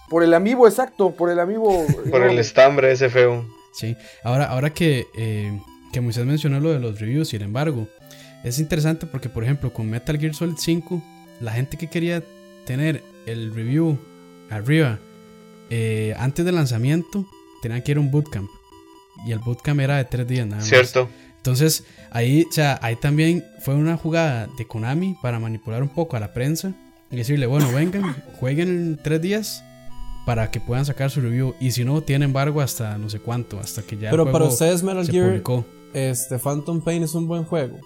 Por 0.09 0.23
el 0.23 0.33
amiibo, 0.33 0.67
exacto, 0.67 1.11
por 1.11 1.29
el 1.29 1.39
amiibo. 1.39 1.85
Por 2.11 2.23
el 2.23 2.37
estambre 2.39 2.91
ese 2.91 3.09
feo. 3.09 3.45
Sí, 3.71 3.95
ahora, 4.23 4.45
ahora 4.45 4.71
que, 4.71 5.05
eh, 5.15 5.57
que 5.93 6.01
Moisés 6.01 6.25
mencionó 6.25 6.59
lo 6.59 6.71
de 6.73 6.79
los 6.79 6.99
reviews 6.99 7.33
el 7.33 7.43
embargo, 7.43 7.87
es 8.43 8.59
interesante 8.59 9.05
porque, 9.05 9.29
por 9.29 9.43
ejemplo, 9.45 9.71
con 9.71 9.89
Metal 9.89 10.17
Gear 10.19 10.33
Solid 10.33 10.55
5, 10.57 11.01
la 11.39 11.51
gente 11.53 11.77
que 11.77 11.87
quería 11.89 12.21
tener 12.69 13.01
el 13.25 13.51
review 13.55 13.97
arriba 14.51 14.99
eh, 15.71 16.13
antes 16.19 16.45
del 16.45 16.53
lanzamiento 16.53 17.25
tenían 17.63 17.81
que 17.81 17.93
ir 17.93 17.97
a 17.97 17.99
un 17.99 18.11
bootcamp. 18.11 18.47
Y 19.25 19.31
el 19.31 19.39
bootcamp 19.39 19.79
era 19.79 19.97
de 19.97 20.05
tres 20.05 20.27
días 20.27 20.45
nada 20.45 20.57
más. 20.57 20.69
Cierto. 20.69 21.09
Entonces, 21.37 21.83
ahí, 22.11 22.45
o 22.47 22.51
sea, 22.51 22.77
ahí 22.83 22.95
también 22.95 23.43
fue 23.65 23.73
una 23.73 23.97
jugada 23.97 24.47
de 24.55 24.67
Konami 24.67 25.17
para 25.19 25.39
manipular 25.39 25.81
un 25.81 25.89
poco 25.89 26.15
a 26.15 26.19
la 26.19 26.31
prensa 26.31 26.75
y 27.09 27.15
decirle, 27.15 27.47
bueno, 27.47 27.71
vengan, 27.71 28.15
jueguen 28.39 28.67
en 28.69 28.99
tres 29.01 29.19
días 29.19 29.63
para 30.27 30.51
que 30.51 30.59
puedan 30.59 30.85
sacar 30.85 31.09
su 31.09 31.21
review. 31.21 31.55
Y 31.59 31.71
si 31.71 31.83
no, 31.83 32.01
tiene 32.01 32.25
embargo 32.25 32.61
hasta 32.61 32.99
no 32.99 33.09
sé 33.09 33.17
cuánto, 33.19 33.59
hasta 33.59 33.81
que 33.81 33.97
ya. 33.97 34.09
el 34.09 34.11
Pero 34.11 34.25
para 34.25 34.45
juego 34.45 34.53
ustedes 34.53 34.83
Metal 34.83 35.05
se 35.07 35.11
Gear, 35.11 35.29
publicó. 35.29 35.65
este 35.95 36.37
Phantom 36.37 36.81
Pain 36.81 37.01
es 37.01 37.15
un 37.15 37.27
buen 37.27 37.45
juego. 37.45 37.79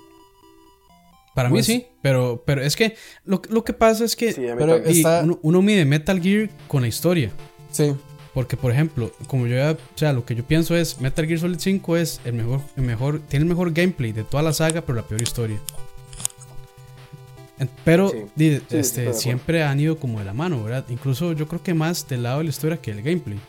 Para 1.35 1.49
mí 1.49 1.63
sí, 1.63 1.87
pero, 2.01 2.43
pero 2.45 2.61
es 2.61 2.75
que 2.75 2.95
lo, 3.25 3.41
lo 3.49 3.63
que 3.63 3.73
pasa 3.73 4.05
es 4.05 4.15
que 4.15 4.33
Sí, 4.33 4.41
Pero 4.57 4.75
está- 4.77 5.21
uno, 5.23 5.39
uno 5.41 5.61
mide 5.61 5.83
Metal 5.85 6.21
Gear 6.21 6.49
con 6.67 6.81
la 6.83 6.87
historia. 6.87 7.31
Sí. 7.71 7.95
Porque, 8.33 8.57
por 8.57 8.71
ejemplo, 8.71 9.11
como 9.27 9.45
yo 9.47 9.55
ya, 9.55 9.71
o 9.73 9.97
sea, 9.97 10.11
lo 10.13 10.25
que 10.25 10.33
yo 10.35 10.43
pienso 10.43 10.75
es, 10.75 10.99
Metal 11.01 11.25
Gear 11.27 11.39
Solid 11.39 11.59
5 11.59 11.97
es 11.97 12.19
el 12.25 12.33
mejor, 12.33 12.61
el 12.77 12.83
mejor, 12.83 13.19
tiene 13.27 13.43
el 13.43 13.49
mejor 13.49 13.71
gameplay 13.73 14.11
de 14.11 14.23
toda 14.23 14.41
la 14.43 14.53
saga, 14.53 14.81
pero 14.81 14.95
la 14.95 15.03
peor 15.03 15.21
historia. 15.21 15.59
Pero 17.85 18.09
Sí. 18.35 18.61
este, 18.71 19.13
siempre 19.13 19.63
han 19.63 19.79
ido 19.79 19.97
como 19.97 20.19
de 20.19 20.25
la 20.25 20.33
mano, 20.33 20.63
¿verdad? 20.63 20.85
Incluso 20.89 21.33
yo 21.33 21.47
creo 21.47 21.61
que 21.63 21.73
más 21.73 22.07
del 22.07 22.23
lado 22.23 22.39
de 22.39 22.45
la 22.45 22.49
historia 22.49 22.77
que 22.77 22.91
el 22.91 23.01
gameplay. 23.03 23.39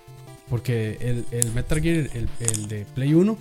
Porque 0.50 0.98
el, 1.00 1.24
el 1.30 1.52
Metal 1.52 1.80
Gear, 1.80 2.10
el, 2.14 2.28
el 2.38 2.68
de 2.68 2.84
Play 2.94 3.14
1, 3.14 3.36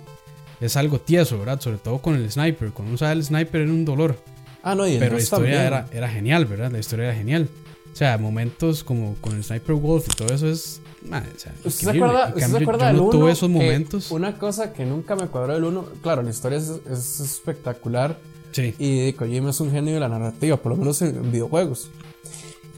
es 0.60 0.76
algo 0.76 0.98
tieso, 1.00 1.38
¿verdad? 1.38 1.60
Sobre 1.60 1.76
todo 1.78 1.98
con 1.98 2.14
el 2.14 2.30
sniper. 2.30 2.70
Cuando 2.70 2.88
uno 2.90 2.94
usaba 2.94 3.12
el 3.12 3.22
sniper 3.22 3.60
era 3.62 3.70
un 3.70 3.84
dolor. 3.84 4.18
Ah, 4.64 4.74
no, 4.74 4.86
y 4.88 4.94
Pero 4.98 5.10
la 5.12 5.16
2 5.16 5.22
historia 5.22 5.66
era, 5.66 5.86
era 5.92 6.08
genial, 6.08 6.46
¿verdad? 6.46 6.72
La 6.72 6.78
historia 6.78 7.06
era 7.06 7.14
genial. 7.14 7.48
O 7.92 7.96
sea, 7.96 8.18
momentos 8.18 8.82
como 8.82 9.14
con 9.20 9.36
el 9.36 9.44
Sniper 9.44 9.74
Wolf 9.76 10.06
y 10.10 10.16
todo 10.16 10.34
eso 10.34 10.48
es. 10.48 10.80
man, 11.08 11.22
o 11.36 11.38
sea, 11.38 11.52
¿Usted 11.64 11.90
se 11.92 11.96
acuerda, 11.96 12.22
En 12.24 12.28
usted 12.30 12.34
se 12.34 12.40
cambio, 12.52 12.60
acuerda 12.62 12.86
del 12.88 12.96
no 12.96 13.02
1? 13.04 13.10
tuve 13.10 13.30
esos 13.32 13.48
momentos. 13.50 14.10
Una 14.10 14.36
cosa 14.38 14.72
que 14.72 14.84
nunca 14.84 15.14
me 15.14 15.28
cuadró 15.28 15.52
del 15.54 15.64
1, 15.64 15.84
claro, 16.02 16.22
la 16.22 16.30
historia 16.30 16.58
es, 16.58 16.72
es 16.90 17.20
espectacular 17.20 18.18
Sí. 18.52 18.74
y 18.78 19.12
Kojima 19.14 19.50
es 19.50 19.60
un 19.60 19.70
genio 19.70 19.94
de 19.94 20.00
la 20.00 20.08
narrativa, 20.08 20.56
por 20.56 20.72
lo 20.72 20.76
menos 20.78 21.00
en 21.02 21.30
videojuegos. 21.30 21.90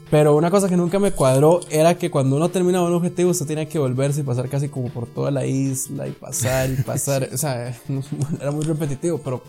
Pero 0.09 0.35
una 0.37 0.49
cosa 0.49 0.69
que 0.69 0.77
nunca 0.77 0.99
me 0.99 1.11
cuadró 1.11 1.59
era 1.69 1.97
que 1.97 2.09
cuando 2.09 2.35
uno 2.37 2.49
terminaba 2.49 2.87
un 2.87 2.93
objetivo, 2.93 3.31
usted 3.31 3.45
tenía 3.45 3.67
que 3.67 3.77
volverse 3.77 4.21
y 4.21 4.23
pasar 4.23 4.47
casi 4.49 4.69
como 4.69 4.89
por 4.89 5.05
toda 5.05 5.31
la 5.31 5.45
isla 5.45 6.07
y 6.07 6.11
pasar 6.11 6.69
y 6.71 6.75
pasar. 6.81 7.27
o 7.33 7.37
sea, 7.37 7.75
era 8.41 8.51
muy 8.51 8.63
repetitivo, 8.65 9.17
pero 9.19 9.43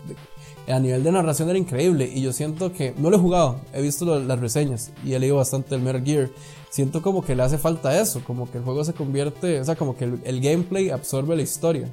a 0.69 0.79
nivel 0.79 1.03
de 1.03 1.11
narración 1.11 1.49
era 1.49 1.57
increíble. 1.57 2.09
Y 2.13 2.21
yo 2.21 2.31
siento 2.33 2.71
que, 2.73 2.93
no 2.97 3.09
lo 3.09 3.17
he 3.17 3.19
jugado, 3.19 3.61
he 3.73 3.81
visto 3.81 4.05
lo- 4.05 4.19
las 4.19 4.39
reseñas 4.39 4.91
y 5.05 5.13
he 5.13 5.19
leído 5.19 5.35
bastante 5.37 5.75
el 5.75 5.81
Metal 5.81 6.03
Gear. 6.03 6.29
Siento 6.69 7.01
como 7.01 7.23
que 7.25 7.35
le 7.35 7.43
hace 7.43 7.57
falta 7.57 7.99
eso, 7.99 8.21
como 8.23 8.49
que 8.51 8.59
el 8.59 8.63
juego 8.63 8.83
se 8.83 8.93
convierte, 8.93 9.59
o 9.59 9.65
sea, 9.65 9.75
como 9.75 9.97
que 9.97 10.05
el, 10.05 10.19
el 10.23 10.39
gameplay 10.41 10.89
absorbe 10.91 11.35
la 11.35 11.41
historia. 11.41 11.89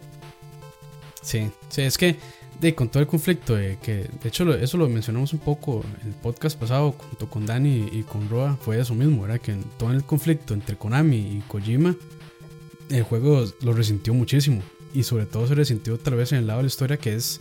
Sí, 1.23 1.49
sí, 1.69 1.83
es 1.83 1.97
que 1.99 2.17
de, 2.61 2.75
con 2.75 2.89
todo 2.89 3.01
el 3.03 3.07
conflicto, 3.07 3.55
de 3.57 3.79
que 3.83 4.09
de 4.23 4.29
hecho 4.29 4.45
lo- 4.45 4.55
eso 4.55 4.77
lo 4.77 4.89
mencionamos 4.89 5.33
un 5.33 5.39
poco 5.41 5.83
en 6.03 6.09
el 6.09 6.15
podcast 6.15 6.59
pasado 6.59 6.93
junto 6.93 7.29
con 7.29 7.47
Dani 7.47 7.89
y 7.93 8.03
con 8.03 8.29
Roa, 8.29 8.57
fue 8.61 8.79
eso 8.81 8.95
mismo, 8.95 9.23
¿verdad? 9.23 9.41
Que 9.41 9.53
en 9.53 9.65
todo 9.79 9.93
el 9.93 10.05
conflicto 10.05 10.55
entre 10.55 10.77
Konami 10.77 11.17
y 11.17 11.43
Kojima, 11.49 11.97
el 12.91 13.03
juego 13.03 13.45
lo 13.63 13.73
resintió 13.73 14.15
muchísimo 14.15 14.63
y 14.95 15.03
sobre 15.03 15.27
todo 15.27 15.47
se 15.47 15.55
resintió 15.55 15.99
tal 15.99 16.15
vez 16.15 16.33
en 16.33 16.39
el 16.39 16.47
lado 16.47 16.59
de 16.59 16.65
la 16.65 16.69
historia 16.69 16.97
que 16.97 17.15
es, 17.15 17.41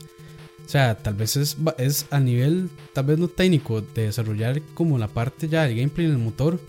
o 0.66 0.70
sea, 0.70 0.96
tal 0.98 1.14
vez 1.14 1.38
es, 1.38 1.58
es 1.78 2.08
a 2.10 2.20
nivel, 2.20 2.70
tal 2.94 3.06
vez 3.06 3.20
no 3.20 3.28
técnico, 3.28 3.82
de 3.82 4.04
desarrollar 4.04 4.62
como 4.74 4.98
la 4.98 5.08
parte 5.08 5.48
ya 5.48 5.64
del 5.64 5.78
gameplay 5.78 6.08
en 6.08 6.14
el 6.14 6.18
motor, 6.18 6.60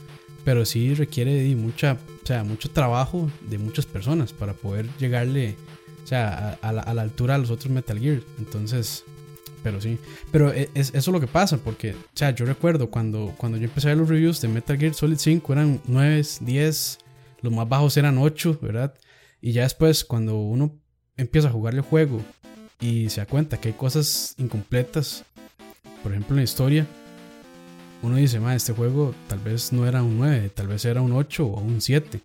pero 0.45 0.65
sí 0.65 0.95
requiere 0.95 1.35
de 1.35 1.57
mucha, 1.57 1.95
o 2.23 2.27
sea, 2.27 2.45
mucho 2.45 2.71
trabajo 2.71 3.31
de 3.49 3.59
muchas 3.59 3.87
personas 3.87 4.33
para 4.33 4.53
poder 4.53 4.87
llegarle 4.99 5.57
o 6.05 6.07
sea, 6.07 6.59
a, 6.63 6.69
a 6.69 6.73
la, 6.73 6.83
a 6.83 6.95
la 6.95 7.03
altura 7.03 7.35
de 7.35 7.41
los 7.41 7.51
otros 7.51 7.73
Metal 7.73 7.99
Gear. 7.99 8.21
Entonces, 8.39 9.03
pero 9.65 9.81
sí. 9.81 9.99
Pero 10.31 10.53
e- 10.53 10.71
es, 10.75 10.91
eso 10.91 10.99
es 10.99 11.09
lo 11.09 11.19
que 11.19 11.27
pasa, 11.27 11.57
porque, 11.57 11.93
o 11.93 11.97
sea, 12.15 12.31
yo 12.31 12.47
recuerdo 12.47 12.89
cuando, 12.91 13.35
cuando 13.37 13.59
yo 13.59 13.65
empecé 13.65 13.89
a 13.89 13.91
ver 13.91 13.99
los 13.99 14.09
reviews 14.09 14.41
de 14.41 14.47
Metal 14.47 14.79
Gear 14.79 14.95
Solid 14.95 15.17
5, 15.19 15.53
eran 15.53 15.81
9, 15.89 16.23
10, 16.43 16.99
los 17.43 17.53
más 17.53 17.69
bajos 17.69 17.97
eran 17.97 18.19
8, 18.19 18.61
¿verdad? 18.63 18.95
Y 19.41 19.51
ya 19.51 19.65
después, 19.65 20.05
cuando 20.05 20.37
uno 20.37 20.79
empieza 21.17 21.49
a 21.49 21.51
jugarle 21.51 21.81
el 21.81 21.87
juego 21.87 22.23
y 22.81 23.09
se 23.11 23.21
da 23.21 23.27
cuenta 23.27 23.59
que 23.59 23.69
hay 23.69 23.75
cosas 23.75 24.35
incompletas, 24.39 25.25
por 26.03 26.13
ejemplo 26.13 26.35
en 26.35 26.39
la 26.39 26.45
historia, 26.45 26.87
uno 28.03 28.17
dice, 28.17 28.41
ma, 28.41 28.55
este 28.55 28.73
juego 28.73 29.15
tal 29.29 29.39
vez 29.41 29.73
no 29.73 29.87
era 29.87 30.03
un 30.03 30.19
9, 30.19 30.51
tal 30.55 30.69
vez 30.69 30.85
era 30.85 31.01
un 31.01 31.13
8 31.13 31.47
o 31.47 31.61
un 31.61 31.81
7. 31.81 32.21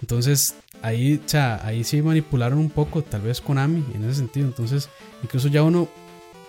Entonces, 0.00 0.54
ahí, 0.82 1.20
o 1.34 1.38
ahí 1.66 1.84
sí 1.84 2.00
manipularon 2.02 2.58
un 2.58 2.70
poco, 2.70 3.02
tal 3.02 3.22
vez 3.22 3.40
Konami 3.40 3.84
en 3.94 4.04
ese 4.04 4.20
sentido. 4.20 4.46
Entonces, 4.46 4.88
incluso 5.22 5.48
ya 5.48 5.62
uno, 5.62 5.88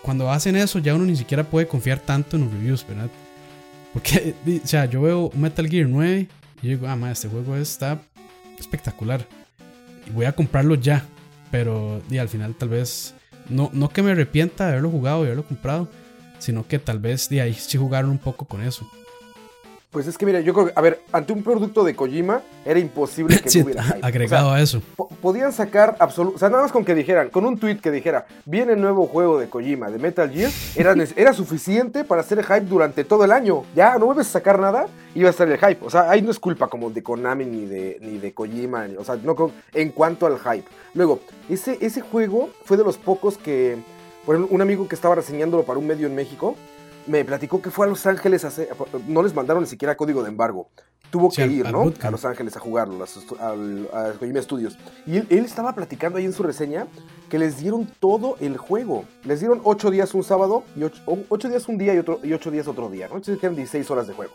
cuando 0.02 0.32
hacen 0.32 0.56
eso, 0.56 0.80
ya 0.80 0.96
uno 0.96 1.06
ni 1.06 1.16
siquiera 1.16 1.44
puede 1.44 1.68
confiar 1.68 2.00
tanto 2.00 2.38
en 2.38 2.46
los 2.46 2.54
reviews, 2.54 2.86
¿verdad? 2.88 3.10
Porque, 3.94 4.36
o 4.64 4.68
sea, 4.68 4.86
yo 4.86 5.02
veo 5.02 5.32
Metal 5.36 5.68
Gear 5.68 5.88
9 5.88 6.28
y 6.62 6.66
yo 6.66 6.70
digo, 6.70 6.88
ah, 6.88 6.96
ma, 6.96 7.12
este 7.12 7.28
juego 7.28 7.56
está 7.56 8.02
espectacular. 8.60 9.26
Y 10.08 10.12
voy 10.12 10.26
a 10.26 10.34
comprarlo 10.34 10.76
ya. 10.76 11.06
Pero, 11.52 12.02
di, 12.08 12.20
al 12.20 12.30
final, 12.30 12.54
tal 12.54 12.70
vez, 12.70 13.16
no, 13.50 13.70
no 13.74 13.90
que 13.90 14.02
me 14.02 14.12
arrepienta 14.12 14.66
de 14.66 14.72
haberlo 14.72 14.90
jugado 14.90 15.24
y 15.24 15.26
haberlo 15.28 15.44
comprado, 15.44 15.88
sino 16.40 16.68
que 16.68 16.80
tal 16.80 17.00
vez 17.00 17.30
de 17.30 17.42
ahí 17.42 17.54
sí 17.54 17.78
jugaron 17.78 18.12
un 18.12 18.18
poco 18.18 18.46
con 18.46 18.62
eso. 18.62 18.90
Pues 19.92 20.06
es 20.06 20.20
que 20.20 20.26
mira, 20.28 20.40
yo 20.42 20.54
creo 20.54 20.68
que, 20.68 20.74
a 20.76 20.82
ver, 20.82 21.02
ante 21.12 21.34
un 21.34 21.42
producto 21.42 21.84
de 21.84 21.96
Kojima 21.96 22.42
era 22.64 22.80
imposible 22.80 23.40
que 23.42 23.50
Sí, 23.50 23.60
no 23.60 23.66
hubiera 23.66 23.82
hype. 23.86 23.96
O 23.98 24.00
sea, 24.02 24.08
agregado 24.08 24.52
a 24.52 24.62
eso. 24.62 24.82
po- 24.96 25.08
podían 25.20 25.52
sacar 25.52 25.96
absoluto, 26.00 26.36
o 26.36 26.40
sea, 26.40 26.50
nada 26.50 26.62
más 26.62 26.72
con 26.72 26.86
que 26.86 26.94
dijeran, 26.94 27.30
con 27.30 27.44
un 27.46 27.58
tweet 27.58 27.78
que 27.80 27.90
dijera, 27.90 28.28
viene 28.46 28.74
el 28.74 28.82
nuevo 28.82 29.08
juego 29.08 29.40
de 29.40 29.50
Kojima, 29.50 29.90
de 29.90 29.98
Metal 29.98 30.30
Gear, 30.30 30.52
era, 31.16 31.34
suficiente 31.34 32.04
para 32.04 32.22
hacer 32.22 32.44
hype 32.44 32.62
durante 32.68 33.04
todo 33.04 33.24
el 33.26 33.32
año. 33.32 33.64
Ya, 33.76 33.98
no 33.98 34.06
vuelves 34.06 34.28
a 34.28 34.32
sacar 34.34 34.60
nada, 34.60 34.86
iba 35.16 35.28
a 35.28 35.32
estar 35.32 35.50
el 35.50 35.58
hype. 35.58 35.84
O 35.84 35.90
sea, 35.90 36.10
ahí 36.12 36.22
no 36.22 36.30
es 36.30 36.40
culpa 36.40 36.68
como 36.68 36.92
de 36.92 37.02
Konami 37.02 37.46
ni 37.46 37.66
de, 37.66 37.98
ni 38.02 38.20
de 38.20 38.32
Kojima, 38.32 38.88
ni- 38.88 38.96
o 38.96 39.04
sea, 39.04 39.16
no 39.16 39.34
con- 39.36 39.52
en 39.74 39.90
cuanto 39.90 40.28
al 40.28 40.38
hype. 40.38 40.68
Luego, 40.94 41.20
ese, 41.50 41.80
ese 41.82 42.02
juego 42.02 42.52
fue 42.64 42.78
de 42.78 42.84
los 42.84 42.98
pocos 42.98 43.40
que, 43.40 43.76
por 44.24 44.36
ejemplo, 44.36 44.56
un 44.56 44.62
amigo 44.62 44.88
que 44.88 44.94
estaba 44.94 45.16
reseñándolo 45.16 45.64
para 45.64 45.80
un 45.80 45.88
medio 45.88 46.06
en 46.06 46.14
México, 46.14 46.56
me 47.10 47.26
platicó 47.26 47.62
que 47.62 47.72
fue 47.72 47.86
a 47.86 47.90
Los 47.90 48.06
Ángeles 48.06 48.46
a 48.46 48.52
no 49.08 49.24
les 49.24 49.34
mandaron 49.34 49.64
ni 49.64 49.70
siquiera 49.70 49.96
código 49.98 50.22
de 50.24 50.30
embargo. 50.30 50.70
Tuvo 51.10 51.32
Sí, 51.32 51.42
que 51.42 51.48
ir, 51.48 51.72
¿no? 51.72 51.84
bootcamp. 51.86 52.06
A 52.06 52.12
Los 52.12 52.24
Ángeles 52.26 52.56
a 52.56 52.60
jugarlo, 52.60 53.04
a, 53.04 53.50
a 53.50 54.42
Studios. 54.44 54.78
Y 55.08 55.18
él, 55.18 55.28
él 55.32 55.44
estaba 55.46 55.74
platicando 55.74 56.20
ahí 56.20 56.26
en 56.26 56.34
su 56.34 56.44
reseña 56.44 56.86
que 57.30 57.40
les 57.40 57.58
dieron 57.58 57.88
todo 58.00 58.36
el 58.40 58.58
juego. 58.58 59.06
Les 59.24 59.40
dieron 59.40 59.60
ocho 59.64 59.90
días 59.90 60.14
un 60.14 60.24
sábado, 60.24 60.64
y 60.76 60.84
ocho, 60.84 61.02
o- 61.08 61.18
ocho 61.30 61.50
días 61.50 61.68
un 61.68 61.80
día 61.80 61.96
y, 61.96 61.98
otro, 61.98 62.20
y 62.24 62.32
ocho 62.34 62.52
días 62.52 62.68
otro 62.68 62.90
día, 62.90 63.08
¿no? 63.08 63.16
Entonces 63.16 63.40
quedan 63.40 63.56
16 63.56 63.90
horas 63.90 64.08
de 64.08 64.14
juego. 64.14 64.34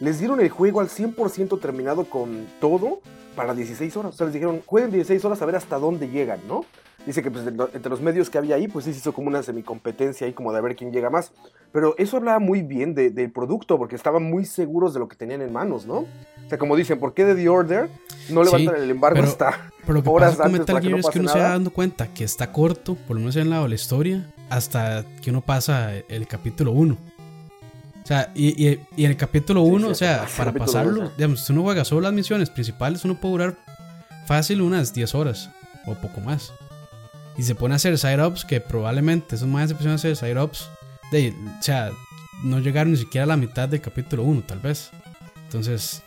Les 0.00 0.18
dieron 0.18 0.40
el 0.40 0.48
juego 0.48 0.80
al 0.80 0.88
100% 0.88 1.60
terminado 1.60 2.04
con 2.06 2.46
todo 2.60 3.00
para 3.36 3.52
16 3.54 3.94
horas. 3.98 4.14
O 4.14 4.16
sea, 4.16 4.24
les 4.26 4.32
dijeron, 4.32 4.62
jueguen 4.64 4.90
16 4.90 5.22
horas 5.26 5.42
a 5.42 5.44
ver 5.46 5.56
hasta 5.56 5.78
dónde 5.78 6.08
llegan, 6.08 6.40
¿no? 6.48 6.64
Dice 7.06 7.22
que 7.22 7.30
pues, 7.30 7.46
entre 7.46 7.88
los 7.90 8.00
medios 8.00 8.28
que 8.28 8.38
había 8.38 8.56
ahí, 8.56 8.68
pues 8.68 8.84
sí 8.84 8.92
se 8.92 8.98
hizo 8.98 9.12
como 9.12 9.28
una 9.28 9.42
semicompetencia 9.42 10.26
ahí, 10.26 10.32
como 10.32 10.52
de 10.52 10.58
a 10.58 10.60
ver 10.60 10.76
quién 10.76 10.92
llega 10.92 11.08
más. 11.10 11.32
Pero 11.72 11.94
eso 11.98 12.18
hablaba 12.18 12.38
muy 12.38 12.62
bien 12.62 12.94
de- 12.94 13.10
del 13.10 13.30
producto, 13.30 13.78
porque 13.78 13.96
estaban 13.96 14.22
muy 14.24 14.44
seguros 14.44 14.92
de 14.92 15.00
lo 15.00 15.08
que 15.08 15.16
tenían 15.16 15.40
en 15.40 15.52
manos, 15.52 15.86
¿no? 15.86 15.98
O 16.00 16.48
sea, 16.48 16.58
como 16.58 16.76
dicen, 16.76 16.98
¿por 16.98 17.14
qué 17.14 17.24
de 17.24 17.34
The 17.36 17.48
Order 17.48 17.88
no 18.28 18.44
Sí, 18.44 18.50
levantan 18.56 18.82
el 18.82 18.90
embargo 18.90 19.16
pero- 19.16 19.28
hasta 19.28 19.70
Pero 19.80 19.94
lo 19.94 20.02
que 20.02 20.08
horas 20.10 20.30
pasa 20.36 20.44
antes 20.44 20.60
para 20.66 20.80
que 20.80 20.86
es 20.98 21.08
que 21.08 21.18
uno 21.20 21.28
se 21.28 21.38
va 21.38 21.48
dando 21.48 21.70
cuenta 21.72 22.12
que 22.12 22.24
está 22.24 22.52
corto, 22.52 22.96
por 22.96 23.16
lo 23.16 23.20
menos 23.20 23.36
en 23.36 23.48
la 23.50 23.66
historia, 23.74 24.30
hasta 24.50 25.04
que 25.22 25.30
uno 25.30 25.40
pasa 25.40 25.92
el 26.08 26.26
capítulo 26.26 26.72
1. 26.72 26.98
O 28.02 28.06
sea, 28.06 28.30
y, 28.34 28.48
y- 28.68 28.80
y 28.96 29.04
en 29.04 29.10
el 29.12 29.16
capítulo 29.16 29.64
Sí, 29.64 29.70
1, 29.70 29.86
sí, 29.86 29.92
o 29.92 29.94
sea, 29.94 30.26
sí, 30.26 30.34
para 30.36 30.52
pasarlo, 30.52 31.02
dos, 31.04 31.16
digamos, 31.16 31.44
si 31.46 31.52
uno 31.52 31.62
juega 31.62 31.84
solo 31.84 32.00
las 32.02 32.12
misiones 32.12 32.50
principales, 32.50 33.04
uno 33.04 33.14
puede 33.14 33.32
durar 33.32 33.56
fácil 34.26 34.60
unas 34.60 34.92
10 34.92 35.14
horas 35.14 35.50
o 35.86 35.94
poco 35.94 36.20
más. 36.20 36.52
Y 37.40 37.42
se 37.42 37.54
pone 37.54 37.72
a 37.72 37.76
hacer 37.76 37.96
side-ups 37.96 38.44
que 38.44 38.60
probablemente 38.60 39.36
esos 39.36 39.48
más 39.48 39.70
se 39.70 39.74
pusieron 39.74 39.92
a 39.92 39.96
hacer 39.96 40.14
side-ups. 40.14 40.68
De, 41.10 41.34
o 41.58 41.62
sea, 41.62 41.90
no 42.44 42.58
llegaron 42.58 42.92
ni 42.92 42.98
siquiera 42.98 43.24
a 43.24 43.26
la 43.28 43.38
mitad 43.38 43.66
del 43.66 43.80
capítulo 43.80 44.24
1, 44.24 44.42
tal 44.46 44.58
vez. 44.58 44.90
Entonces, 45.44 46.02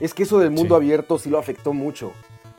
Es 0.00 0.14
que 0.14 0.22
eso 0.22 0.38
del 0.38 0.50
mundo 0.50 0.74
Sí. 0.74 0.84
abierto 0.84 1.18
sí 1.18 1.28
lo 1.28 1.38
afectó 1.38 1.74
mucho. 1.74 2.12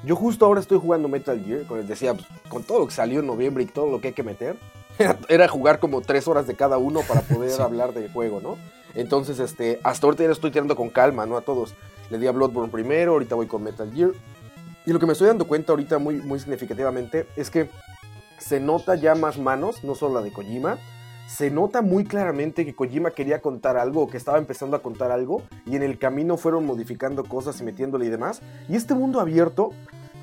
Yo 0.04 0.16
justo 0.16 0.46
ahora 0.46 0.60
estoy 0.62 0.78
jugando 0.80 1.08
Metal 1.08 1.44
Gear, 1.44 1.64
como 1.64 1.80
les 1.80 1.88
decía, 1.88 2.14
pues, 2.14 2.28
con 2.48 2.62
todo 2.62 2.80
lo 2.82 2.88
que 2.88 2.94
salió 2.94 3.22
en 3.22 3.26
noviembre 3.26 3.64
y 3.64 3.66
todo 3.66 3.90
lo 3.90 4.00
que 4.02 4.10
hay 4.10 4.14
que 4.14 4.22
meter, 4.24 4.56
era, 5.00 5.18
era 5.28 5.48
jugar 5.48 5.80
como 5.80 6.02
tres 6.02 6.28
horas 6.28 6.46
de 6.46 6.54
cada 6.54 6.78
uno 6.78 7.00
para 7.08 7.22
poder 7.22 7.50
Sí. 7.56 7.62
hablar 7.64 7.94
del 7.96 8.12
juego, 8.12 8.40
¿no? 8.40 8.58
Entonces, 8.94 9.40
este, 9.40 9.80
hasta 9.84 10.06
ahorita 10.06 10.22
ya 10.24 10.28
lo 10.28 10.34
estoy 10.34 10.52
tirando 10.52 10.76
con 10.76 10.90
calma, 10.92 11.26
¿no? 11.26 11.38
A 11.38 11.42
todos. 11.42 11.74
Le 12.12 12.20
di 12.20 12.28
a 12.28 12.32
Bloodborne 12.32 12.72
primero, 12.72 13.14
ahorita 13.14 13.34
voy 13.34 13.48
con 13.48 13.64
Metal 13.64 13.92
Gear. 13.92 14.12
Y 14.88 14.94
lo 14.94 15.00
que 15.00 15.06
me 15.06 15.12
estoy 15.12 15.28
dando 15.28 15.46
cuenta 15.46 15.74
ahorita 15.74 16.00
muy, 16.00 16.16
muy 16.22 16.40
significativamente 16.40 17.28
es 17.36 17.52
que 17.52 17.70
se 18.38 18.62
nota 18.62 18.96
ya 18.96 19.16
más 19.16 19.38
manos, 19.38 19.84
no 19.84 19.96
solo 19.96 20.16
la 20.16 20.22
de 20.22 20.32
Kojima, 20.32 20.78
se 21.28 21.52
nota 21.52 21.82
muy 21.82 22.06
claramente 22.06 22.64
que 22.64 22.74
Kojima 22.74 23.12
quería 23.12 23.42
contar 23.42 23.76
algo 23.76 24.08
que 24.08 24.16
estaba 24.16 24.38
empezando 24.38 24.78
a 24.78 24.82
contar 24.82 25.12
algo 25.12 25.44
y 25.66 25.76
en 25.76 25.84
el 25.84 26.00
camino 26.00 26.38
fueron 26.38 26.66
modificando 26.66 27.26
cosas 27.26 27.60
y 27.60 27.66
metiéndole 27.66 28.06
y 28.06 28.10
demás. 28.10 28.42
Y 28.70 28.78
este 28.78 28.94
mundo 28.94 29.20
abierto 29.20 29.72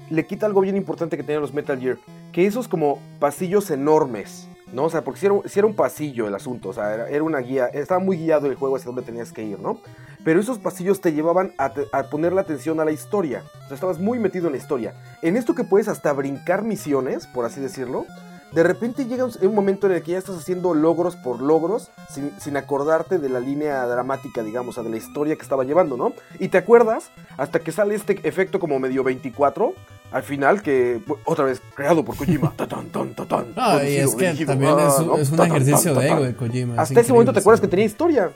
le 0.08 0.26
quita 0.26 0.46
algo 0.46 0.62
bien 0.62 0.78
importante 0.78 1.18
que 1.18 1.22
tenían 1.22 1.42
los 1.42 1.52
Metal 1.52 1.78
Gear, 1.78 1.98
que 2.32 2.46
esos 2.46 2.66
como 2.66 3.00
pasillos 3.20 3.70
enormes, 3.70 4.48
¿no? 4.72 4.84
O 4.84 4.90
sea, 4.90 5.04
porque 5.04 5.20
si 5.20 5.26
era, 5.26 5.66
un 5.66 5.74
pasillo 5.74 6.26
el 6.26 6.34
asunto, 6.34 6.70
o 6.70 6.72
sea, 6.72 6.94
era, 6.94 7.08
era, 7.08 7.22
una 7.22 7.38
guía, 7.38 7.66
estaba 7.66 8.00
muy 8.00 8.16
guiado 8.16 8.46
el 8.46 8.54
juego 8.54 8.76
hacia 8.76 8.86
dónde 8.86 9.02
tenías 9.02 9.32
que 9.32 9.44
ir, 9.44 9.58
¿no? 9.60 9.80
Pero 10.24 10.40
esos 10.40 10.58
pasillos 10.58 11.00
te 11.00 11.12
llevaban 11.12 11.52
a, 11.58 11.72
a 11.92 12.02
poner 12.04 12.32
la 12.32 12.40
atención 12.40 12.80
a 12.80 12.84
la 12.84 12.92
historia, 12.92 13.42
o 13.64 13.68
sea, 13.68 13.74
estabas 13.74 13.98
muy 13.98 14.18
metido 14.18 14.46
en 14.46 14.52
la 14.52 14.58
historia. 14.58 14.94
En 15.22 15.36
esto 15.36 15.54
que 15.54 15.64
puedes 15.64 15.88
hasta 15.88 16.12
brincar 16.12 16.62
misiones, 16.62 17.26
por 17.26 17.44
así 17.44 17.60
decirlo, 17.60 18.06
de 18.54 18.62
repente 18.62 19.06
llega 19.06 19.24
un 19.24 19.54
momento 19.54 19.86
en 19.86 19.94
el 19.94 20.02
que 20.02 20.12
ya 20.12 20.18
estás 20.18 20.36
haciendo 20.36 20.74
logros 20.74 21.16
por 21.16 21.42
logros 21.42 21.90
sin, 22.08 22.30
sin, 22.40 22.56
acordarte 22.56 23.18
de 23.18 23.28
la 23.28 23.40
línea 23.40 23.84
dramática, 23.86 24.42
digamos, 24.42 24.74
o 24.74 24.74
sea, 24.74 24.82
de 24.84 24.90
la 24.90 24.96
historia 24.96 25.34
que 25.36 25.42
estaba 25.42 25.64
llevando, 25.64 25.96
¿no? 25.96 26.12
Y 26.38 26.48
te 26.48 26.58
acuerdas 26.58 27.10
hasta 27.36 27.58
que 27.58 27.72
sale 27.72 27.94
este 27.94 28.20
efecto 28.22 28.60
como 28.60 28.78
medio 28.78 29.02
24. 29.02 29.74
Al 30.12 30.22
final, 30.22 30.62
que 30.62 31.00
otra 31.24 31.44
vez 31.44 31.60
creado 31.74 32.04
por 32.04 32.16
Kojima. 32.16 32.52
tatán, 32.56 32.88
tatán, 32.90 33.46
no, 33.56 33.82
y 33.82 33.96
es 33.96 34.14
que 34.14 34.46
también 34.46 34.76
es, 34.78 35.30
un 35.30 35.40
ejercicio 35.40 35.92
de 35.94 36.08
ego 36.08 36.22
de 36.22 36.36
Kojima. 36.36 36.80
Hasta 36.80 37.00
ese 37.00 37.12
momento 37.12 37.32
te 37.32 37.40
acuerdas 37.40 37.60
que 37.60 37.66
tenía 37.66 37.86
historia. 37.86 38.30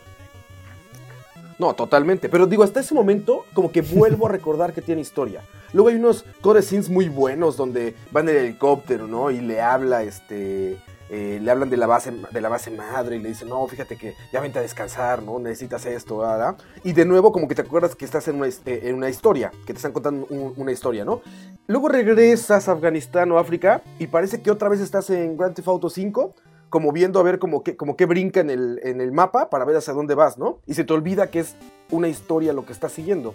No, 1.58 1.74
totalmente. 1.74 2.28
Pero 2.28 2.46
digo, 2.46 2.62
hasta 2.62 2.80
ese 2.80 2.94
momento, 2.94 3.44
como 3.52 3.72
que 3.72 3.82
vuelvo 3.82 4.26
a 4.26 4.30
recordar 4.30 4.72
que 4.72 4.82
tiene 4.82 5.00
historia. 5.00 5.42
Luego 5.72 5.88
hay 5.88 5.96
unos 5.96 6.24
core 6.40 6.62
scenes 6.62 6.88
muy 6.88 7.08
buenos 7.08 7.56
donde 7.56 7.94
van 8.10 8.28
en 8.28 8.36
el 8.36 8.44
helicóptero, 8.44 9.06
¿no? 9.06 9.30
Y 9.30 9.40
le 9.40 9.60
habla, 9.60 10.02
este. 10.02 10.78
Eh, 11.10 11.40
le 11.42 11.50
hablan 11.50 11.70
de 11.70 11.78
la, 11.78 11.86
base, 11.86 12.12
de 12.30 12.40
la 12.42 12.50
base 12.50 12.70
madre 12.70 13.16
y 13.16 13.18
le 13.20 13.30
dicen, 13.30 13.48
no, 13.48 13.66
fíjate 13.66 13.96
que 13.96 14.14
ya 14.30 14.40
vente 14.40 14.58
a 14.58 14.62
descansar, 14.62 15.22
¿no? 15.22 15.38
Necesitas 15.38 15.86
esto, 15.86 16.18
¿verdad? 16.18 16.58
Y 16.84 16.92
de 16.92 17.06
nuevo 17.06 17.32
como 17.32 17.48
que 17.48 17.54
te 17.54 17.62
acuerdas 17.62 17.96
que 17.96 18.04
estás 18.04 18.28
en 18.28 18.36
una, 18.36 18.48
en 18.66 18.94
una 18.94 19.08
historia, 19.08 19.50
que 19.66 19.72
te 19.72 19.78
están 19.78 19.92
contando 19.92 20.26
un, 20.28 20.52
una 20.54 20.70
historia, 20.70 21.06
¿no? 21.06 21.22
Luego 21.66 21.88
regresas 21.88 22.68
a 22.68 22.72
Afganistán 22.72 23.32
o 23.32 23.38
África 23.38 23.80
y 23.98 24.08
parece 24.08 24.42
que 24.42 24.50
otra 24.50 24.68
vez 24.68 24.80
estás 24.80 25.08
en 25.08 25.38
Grand 25.38 25.54
Theft 25.54 25.68
Auto 25.68 25.88
5, 25.88 26.34
como 26.68 26.92
viendo 26.92 27.20
a 27.20 27.22
ver 27.22 27.38
como 27.38 27.62
que, 27.62 27.76
como 27.76 27.96
que 27.96 28.06
brinca 28.06 28.40
en 28.40 28.50
el, 28.50 28.80
en 28.82 29.00
el 29.00 29.12
mapa 29.12 29.50
para 29.50 29.64
ver 29.64 29.76
hacia 29.76 29.94
dónde 29.94 30.14
vas, 30.14 30.38
¿no? 30.38 30.58
Y 30.66 30.74
se 30.74 30.84
te 30.84 30.92
olvida 30.92 31.30
que 31.30 31.40
es 31.40 31.56
una 31.90 32.08
historia 32.08 32.52
lo 32.52 32.66
que 32.66 32.72
estás 32.72 32.92
siguiendo 32.92 33.34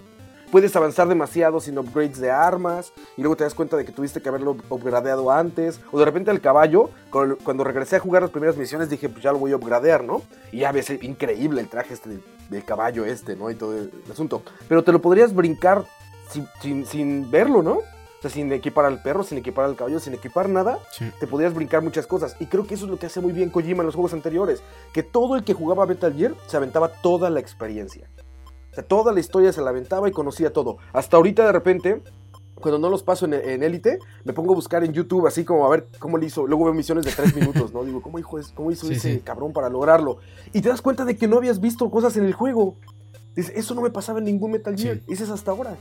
puedes 0.54 0.76
avanzar 0.76 1.08
demasiado 1.08 1.60
sin 1.60 1.80
upgrades 1.80 2.20
de 2.20 2.30
armas 2.30 2.94
y 3.18 3.22
luego 3.22 3.36
te 3.36 3.44
das 3.44 3.56
cuenta 3.56 3.76
de 3.76 3.86
que 3.86 3.92
tuviste 3.92 4.22
que 4.22 4.30
haberlo 4.30 4.56
upgradeado 4.70 5.32
antes. 5.32 5.82
O 5.92 5.98
de 5.98 6.06
repente 6.06 6.30
el 6.30 6.42
caballo, 6.42 6.92
cuando 7.10 7.64
regresé 7.64 7.96
a 7.96 8.00
jugar 8.00 8.22
las 8.22 8.30
primeras 8.30 8.56
misiones 8.56 8.88
dije, 8.88 9.10
pues 9.10 9.24
ya 9.24 9.32
lo 9.32 9.40
voy 9.40 9.52
a 9.52 9.56
upgradear, 9.56 10.04
¿no? 10.04 10.22
Y 10.52 10.60
ya 10.60 10.72
ves 10.72 10.92
increíble 11.02 11.60
el 11.60 11.70
traje 11.70 11.96
este 11.96 12.20
del, 12.52 12.64
caballo 12.66 13.04
este, 13.04 13.36
¿no? 13.36 13.50
Y 13.50 13.56
todo 13.56 13.76
el, 13.76 13.92
asunto. 14.12 14.44
Pero 14.70 14.84
te 14.84 14.92
lo 14.92 15.02
podrías 15.02 15.34
brincar 15.34 15.86
sin, 16.30 16.48
sin, 16.62 16.86
sin 16.86 17.32
verlo, 17.32 17.64
¿no? 17.64 17.80
O 18.24 18.30
sea, 18.30 18.32
sin 18.32 18.50
equipar 18.54 18.86
al 18.86 19.02
perro, 19.02 19.24
sin 19.24 19.38
equipar 19.38 19.66
al 19.66 19.76
caballo, 19.76 20.00
sin 20.00 20.14
equipar 20.14 20.48
nada, 20.48 20.80
sí. 20.94 21.12
te 21.20 21.28
podrías 21.28 21.54
brincar 21.54 21.84
muchas 21.84 22.08
cosas. 22.08 22.38
Y 22.40 22.46
creo 22.46 22.66
que 22.66 22.76
eso 22.76 22.86
es 22.86 22.92
lo 22.92 22.98
que 22.98 23.08
hace 23.08 23.20
muy 23.20 23.34
bien 23.34 23.50
Kojima 23.50 23.82
en 23.82 23.86
los 23.86 23.96
juegos 23.96 24.14
anteriores. 24.14 24.64
Que 24.94 25.04
todo 25.04 25.36
el 25.36 25.44
que 25.44 25.54
jugaba 25.54 25.86
Metal 25.86 26.14
Gear 26.14 26.34
se 26.48 26.56
aventaba 26.56 26.88
toda 26.88 27.30
la 27.30 27.42
experiencia. 27.42 28.10
O 28.72 28.76
sea, 28.76 28.86
toda 28.86 29.12
la 29.12 29.20
historia 29.20 29.52
se 29.52 29.62
la 29.62 29.72
aventaba 29.72 30.08
y 30.08 30.14
conocía 30.14 30.54
todo. 30.54 30.78
Hasta 30.94 31.18
ahorita 31.18 31.46
de 31.46 31.52
repente, 31.52 32.02
cuando 32.56 32.80
no 32.80 32.90
los 32.90 33.04
paso 33.04 33.26
en 33.26 33.62
Élite, 33.62 34.00
me 34.24 34.32
pongo 34.32 34.54
a 34.54 34.56
buscar 34.56 34.86
en 34.86 34.94
YouTube 34.94 35.28
así 35.28 35.44
como 35.44 35.66
a 35.66 35.70
ver 35.70 35.90
cómo 36.00 36.18
le 36.18 36.28
hizo. 36.28 36.48
Luego 36.48 36.64
veo 36.64 36.74
misiones 36.74 37.04
de 37.04 37.12
tres 37.12 37.36
minutos, 37.36 37.74
¿no? 37.74 37.84
Digo, 37.84 38.02
¿cómo, 38.02 38.20
hijo, 38.20 38.40
cómo 38.56 38.72
hizo 38.72 38.88
sí, 38.88 38.94
ese 38.94 39.16
sí. 39.16 39.20
cabrón 39.20 39.52
para 39.52 39.68
lograrlo? 39.68 40.20
Y 40.54 40.62
te 40.62 40.70
das 40.70 40.82
cuenta 40.82 41.04
de 41.04 41.18
que 41.18 41.28
no 41.28 41.40
habías 41.40 41.60
visto 41.60 41.92
cosas 41.92 42.16
en 42.16 42.24
el 42.24 42.32
juego. 42.32 42.78
Dices, 43.36 43.52
eso 43.54 43.76
no 43.76 43.82
me 43.82 43.90
pasaba 43.90 44.20
en 44.20 44.26
ningún 44.26 44.52
Metal 44.54 44.78
Gear. 44.78 45.00
Sí. 45.00 45.04
Ese 45.12 45.26
es 45.26 45.30
hasta 45.30 45.52
ahora. 45.52 45.76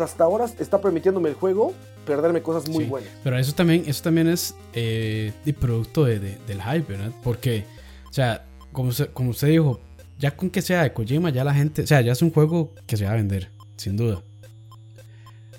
Hasta 0.00 0.24
ahora 0.24 0.46
está 0.58 0.80
permitiéndome 0.80 1.28
el 1.28 1.34
juego 1.34 1.74
perderme 2.08 2.42
cosas 2.42 2.68
muy 2.68 2.84
buenas. 2.84 3.10
Pero 3.22 3.38
eso 3.38 3.52
también, 3.52 3.84
eso 3.86 4.02
también 4.02 4.28
es 4.28 4.54
eh, 4.72 5.32
producto 5.60 6.04
de, 6.04 6.18
de, 6.18 6.38
del 6.46 6.62
hype, 6.62 6.92
¿verdad? 6.92 7.12
Porque, 7.22 7.64
o 8.08 8.12
sea, 8.12 8.46
como, 8.72 8.92
se, 8.92 9.08
como 9.08 9.30
usted 9.30 9.48
dijo, 9.48 9.80
ya 10.18 10.34
con 10.34 10.50
que 10.50 10.62
sea 10.62 10.82
de 10.82 10.92
Kojima, 10.92 11.30
ya 11.30 11.44
la 11.44 11.54
gente, 11.54 11.82
o 11.82 11.86
sea, 11.86 12.00
ya 12.00 12.12
es 12.12 12.22
un 12.22 12.32
juego 12.32 12.72
que 12.86 12.96
se 12.96 13.04
va 13.04 13.12
a 13.12 13.14
vender, 13.14 13.50
sin 13.76 13.96
duda. 13.96 14.22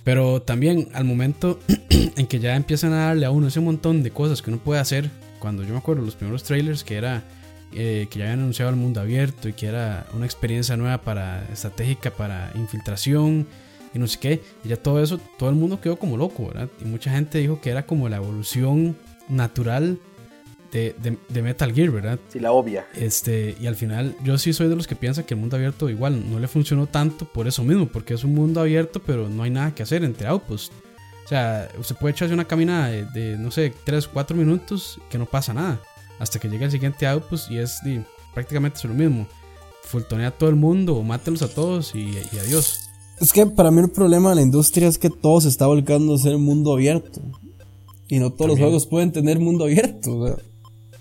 Pero 0.04 0.42
también 0.42 0.90
al 0.94 1.06
momento 1.06 1.60
en 1.90 2.26
que 2.26 2.40
ya 2.40 2.56
empiezan 2.56 2.94
a 2.94 3.06
darle 3.08 3.26
a 3.26 3.32
uno 3.32 3.48
ese 3.48 3.60
montón 3.60 4.02
de 4.02 4.10
cosas 4.12 4.42
que 4.42 4.50
uno 4.50 4.60
puede 4.60 4.80
hacer, 4.80 5.10
cuando 5.40 5.64
yo 5.64 5.74
me 5.74 5.78
acuerdo 5.78 6.04
los 6.04 6.16
primeros 6.16 6.44
trailers 6.44 6.84
que 6.84 6.98
era 6.98 7.24
eh, 7.74 8.08
que 8.10 8.20
ya 8.20 8.26
habían 8.26 8.40
anunciado 8.40 8.72
el 8.72 8.78
mundo 8.78 9.00
abierto 9.00 9.48
y 9.48 9.54
que 9.54 9.68
era 9.68 10.08
una 10.14 10.26
experiencia 10.26 10.76
nueva 10.76 11.02
para 11.02 11.46
estratégica 11.54 12.10
para 12.10 12.52
infiltración 12.56 13.48
y 13.94 14.00
no 14.00 14.08
sé 14.08 14.20
qué, 14.20 14.42
y 14.64 14.70
ya 14.70 14.78
todo 14.78 15.02
eso, 15.02 15.20
todo 15.38 15.50
el 15.50 15.56
mundo 15.56 15.82
quedó 15.82 15.98
como 15.98 16.18
loco, 16.18 16.48
¿verdad? 16.48 16.70
Y 16.82 16.86
mucha 16.86 17.12
gente 17.12 17.40
dijo 17.40 17.60
que 17.62 17.70
era 17.70 17.86
como 17.86 18.10
la 18.10 18.18
evolución 18.18 18.96
natural 19.28 20.00
de, 20.72 20.96
de, 21.02 21.18
de, 21.30 21.42
Metal 21.42 21.74
Gear, 21.74 21.90
¿verdad? 21.90 22.20
Sí, 22.30 22.40
la 22.40 22.52
obvia. 22.52 22.86
Este, 22.94 23.56
y 23.60 23.68
al 23.68 23.76
final 23.76 24.16
yo 24.24 24.38
sí 24.38 24.54
soy 24.54 24.68
de 24.68 24.76
los 24.76 24.88
que 24.88 24.96
piensa 24.96 25.26
que 25.26 25.34
el 25.34 25.40
mundo 25.40 25.56
abierto 25.56 25.90
igual 25.90 26.30
no 26.30 26.40
le 26.40 26.48
funcionó 26.48 26.88
tanto 26.88 27.26
por 27.26 27.48
eso 27.48 27.64
mismo, 27.64 27.88
porque 27.88 28.14
es 28.14 28.24
un 28.24 28.36
mundo 28.36 28.62
abierto, 28.62 29.02
pero 29.04 29.30
no 29.30 29.44
hay 29.44 29.50
nada 29.50 29.74
que 29.74 29.84
hacer 29.84 30.04
entre 30.04 30.28
outposts. 30.28 30.72
O 31.26 31.28
sea, 31.28 31.70
usted 31.78 31.96
puede 31.96 32.14
echarse 32.14 32.34
una 32.34 32.46
caminada 32.46 32.88
de, 32.88 33.06
de 33.06 33.38
no 33.38 33.52
sé, 33.52 33.74
3, 33.84 34.08
4 34.08 34.36
minutos 34.36 35.00
que 35.10 35.18
no 35.18 35.26
pasa 35.26 35.54
nada, 35.54 35.80
hasta 36.20 36.40
que 36.40 36.50
llegue 36.50 36.66
el 36.66 36.72
siguiente 36.72 37.08
outpost 37.08 37.52
y 37.52 37.60
es 37.60 37.80
de, 37.84 38.04
prácticamente 38.34 38.78
es 38.78 38.86
lo 38.86 38.94
mismo. 38.94 39.28
Fultonea 39.84 40.28
a 40.28 40.32
todo 40.32 40.50
el 40.50 40.56
mundo 40.56 40.96
o 40.96 41.04
mátenlos 41.04 41.42
a 41.42 41.54
todos 41.54 41.96
y, 41.96 42.20
y 42.32 42.40
adiós. 42.40 42.89
Es 43.22 43.34
que 43.34 43.46
para 43.46 43.72
mí 43.72 43.82
el 43.82 43.90
problema 43.90 44.30
de 44.30 44.36
la 44.38 44.42
industria 44.42 44.88
es 44.88 44.98
que 44.98 45.10
todo 45.10 45.42
se 45.42 45.50
está 45.50 45.68
volcando 45.68 46.16
a 46.16 46.18
ser 46.18 46.38
mundo 46.38 46.74
abierto. 46.74 47.22
Y 48.08 48.20
no 48.20 48.32
todos 48.32 48.38
También. 48.38 48.50
los 48.50 48.60
juegos 48.60 48.88
pueden 48.88 49.12
tener 49.12 49.40
mundo 49.40 49.66
abierto. 49.66 50.18
O 50.18 50.28
sea, 50.28 50.38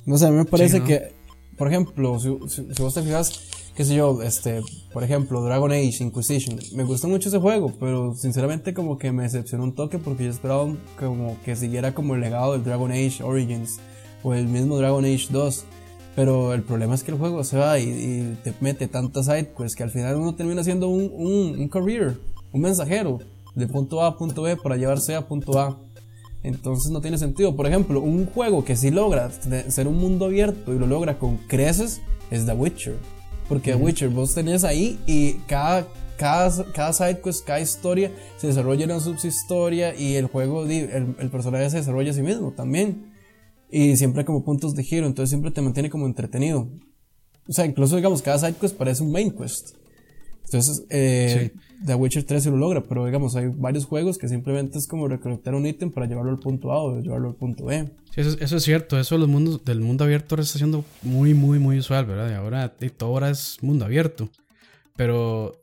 no 0.05 0.19
sé, 0.19 0.27
a 0.27 0.31
mí 0.31 0.37
me 0.37 0.45
parece 0.45 0.75
sí, 0.75 0.81
¿no? 0.81 0.87
que, 0.87 1.13
por 1.57 1.69
ejemplo, 1.69 2.19
si, 2.19 2.29
si, 2.49 2.75
si, 2.75 2.83
vos 2.83 2.95
te 2.95 3.03
fijas, 3.03 3.41
qué 3.75 3.85
sé 3.85 3.95
yo, 3.95 4.23
este, 4.23 4.61
por 4.93 5.05
ejemplo, 5.05 5.43
Dragon 5.43 5.71
Age 5.71 6.03
Inquisition, 6.03 6.59
me 6.75 6.85
gustó 6.85 7.09
mucho 7.09 7.29
ese 7.29 7.39
juego, 7.39 7.73
pero 7.79 8.15
sinceramente 8.15 8.75
como 8.75 8.99
que 8.99 9.13
me 9.13 9.23
decepcionó 9.25 9.65
un 9.65 9.75
toque 9.75 9.99
porque 9.99 10.25
yo 10.25 10.31
esperaba 10.31 10.67
como 10.99 11.37
que 11.45 11.57
siguiera 11.57 11.95
como 11.95 12.15
el 12.15 12.21
legado 12.21 12.53
del 12.53 12.65
Dragon 12.65 12.91
Age 12.91 13.23
Origins 13.23 13.81
o 14.23 14.35
el 14.35 14.49
mismo 14.49 14.77
Dragon 14.77 15.05
Age 15.05 15.27
2. 15.31 15.65
Pero 16.19 16.53
el 16.53 16.65
problema 16.65 16.97
es 16.97 17.05
que 17.05 17.13
el 17.13 17.17
juego 17.17 17.45
se 17.45 17.57
va 17.57 17.79
y, 17.79 17.85
y 17.85 18.39
te 18.43 18.53
mete 18.61 18.89
tantas 18.89 19.27
sidequests 19.27 19.77
que 19.77 19.85
al 19.85 19.91
final 19.91 20.17
uno 20.17 20.35
termina 20.35 20.65
siendo 20.65 20.89
un, 20.89 21.13
un, 21.15 21.57
un 21.57 21.69
career, 21.69 22.17
un 22.51 22.61
mensajero 22.61 23.21
de 23.55 23.69
punto 23.69 24.03
A 24.03 24.09
a 24.09 24.17
punto 24.17 24.43
B 24.43 24.57
para 24.57 24.77
llevarse 24.77 25.15
a 25.15 25.29
punto 25.29 25.61
A. 25.61 25.79
Entonces 26.43 26.91
no 26.91 27.01
tiene 27.01 27.19
sentido. 27.19 27.55
Por 27.55 27.69
ejemplo, 27.69 28.01
un 28.01 28.27
juego 28.27 28.65
que 28.65 28.75
sí 28.75 28.91
logra 28.91 29.31
ser 29.31 29.87
un 29.87 29.99
mundo 29.99 30.25
abierto 30.25 30.75
y 30.75 30.79
lo 30.81 30.89
logra 30.89 31.21
con 31.21 31.37
creces 31.47 32.01
es 32.33 32.45
The 32.47 32.53
Witcher. 32.53 32.97
Porque 33.49 33.71
The 33.71 33.77
Witcher 33.77 34.09
vos 34.09 34.35
tenés 34.35 34.65
ahí 34.65 34.99
y 35.07 35.35
cada, 35.47 35.87
cada, 36.17 36.65
cada 36.73 36.93
sidequest, 36.95 37.47
cada 37.47 37.61
historia 37.61 38.11
se 38.39 38.49
desarrolla 38.49 38.83
en 38.87 38.91
una 38.91 38.99
subhistoria 38.99 39.95
y 39.95 40.17
el 40.17 40.27
juego, 40.27 40.65
el, 40.65 41.15
el 41.17 41.31
personaje 41.31 41.71
se 41.71 41.77
desarrolla 41.77 42.11
a 42.11 42.15
sí 42.15 42.23
mismo 42.23 42.51
también. 42.51 43.08
Y 43.71 43.97
siempre 43.97 44.21
hay 44.21 44.27
como 44.27 44.45
puntos 44.45 44.75
de 44.75 44.83
giro, 44.83 45.07
entonces 45.07 45.31
siempre 45.31 45.51
te 45.51 45.61
mantiene 45.61 45.91
como 45.91 46.07
entretenido. 46.07 46.69
O 47.49 47.53
sea, 47.53 47.67
incluso 47.67 47.97
digamos, 47.97 48.23
cada 48.23 48.39
sidequest 48.39 48.77
parece 48.77 49.03
un 49.03 49.13
main 49.13 49.31
quest. 49.31 49.77
Entonces, 50.45 50.85
eh, 50.89 51.51
sí. 51.53 51.61
The 51.85 51.95
Witcher 51.95 52.25
3 52.25 52.43
se 52.43 52.51
lo 52.51 52.57
logra, 52.57 52.83
pero 52.83 53.05
digamos, 53.05 53.37
hay 53.37 53.49
varios 53.49 53.85
juegos 53.85 54.19
que 54.19 54.29
simplemente 54.29 54.79
es 54.79 54.87
como 54.87 55.07
recolectar 55.07 55.55
un 55.55 55.67
ítem 55.67 55.91
para 55.91 56.07
llevarlo 56.07 56.31
al 56.31 56.39
punto 56.39 56.73
A 56.73 56.83
o 56.83 57.01
llevarlo 57.01 57.29
al 57.29 57.35
punto 57.35 57.67
B. 57.67 57.89
Sí, 58.15 58.23
eso, 58.23 58.37
eso 58.41 58.57
es 58.57 58.63
cierto, 58.63 58.99
eso 58.99 59.19
los 59.19 59.29
mundos, 59.29 59.65
del 59.65 59.81
mundo 59.81 60.05
abierto 60.05 60.35
ahora 60.35 60.43
está 60.43 60.59
siendo 60.59 60.85
muy, 61.03 61.35
muy, 61.35 61.59
muy 61.59 61.79
usual, 61.79 62.07
¿verdad? 62.07 62.31
Y 62.31 62.35
ahora 62.35 62.75
y 62.81 62.89
todo 62.89 63.11
ahora 63.11 63.31
es 63.31 63.59
mundo 63.63 63.85
abierto. 63.85 64.31
Pero. 64.97 65.61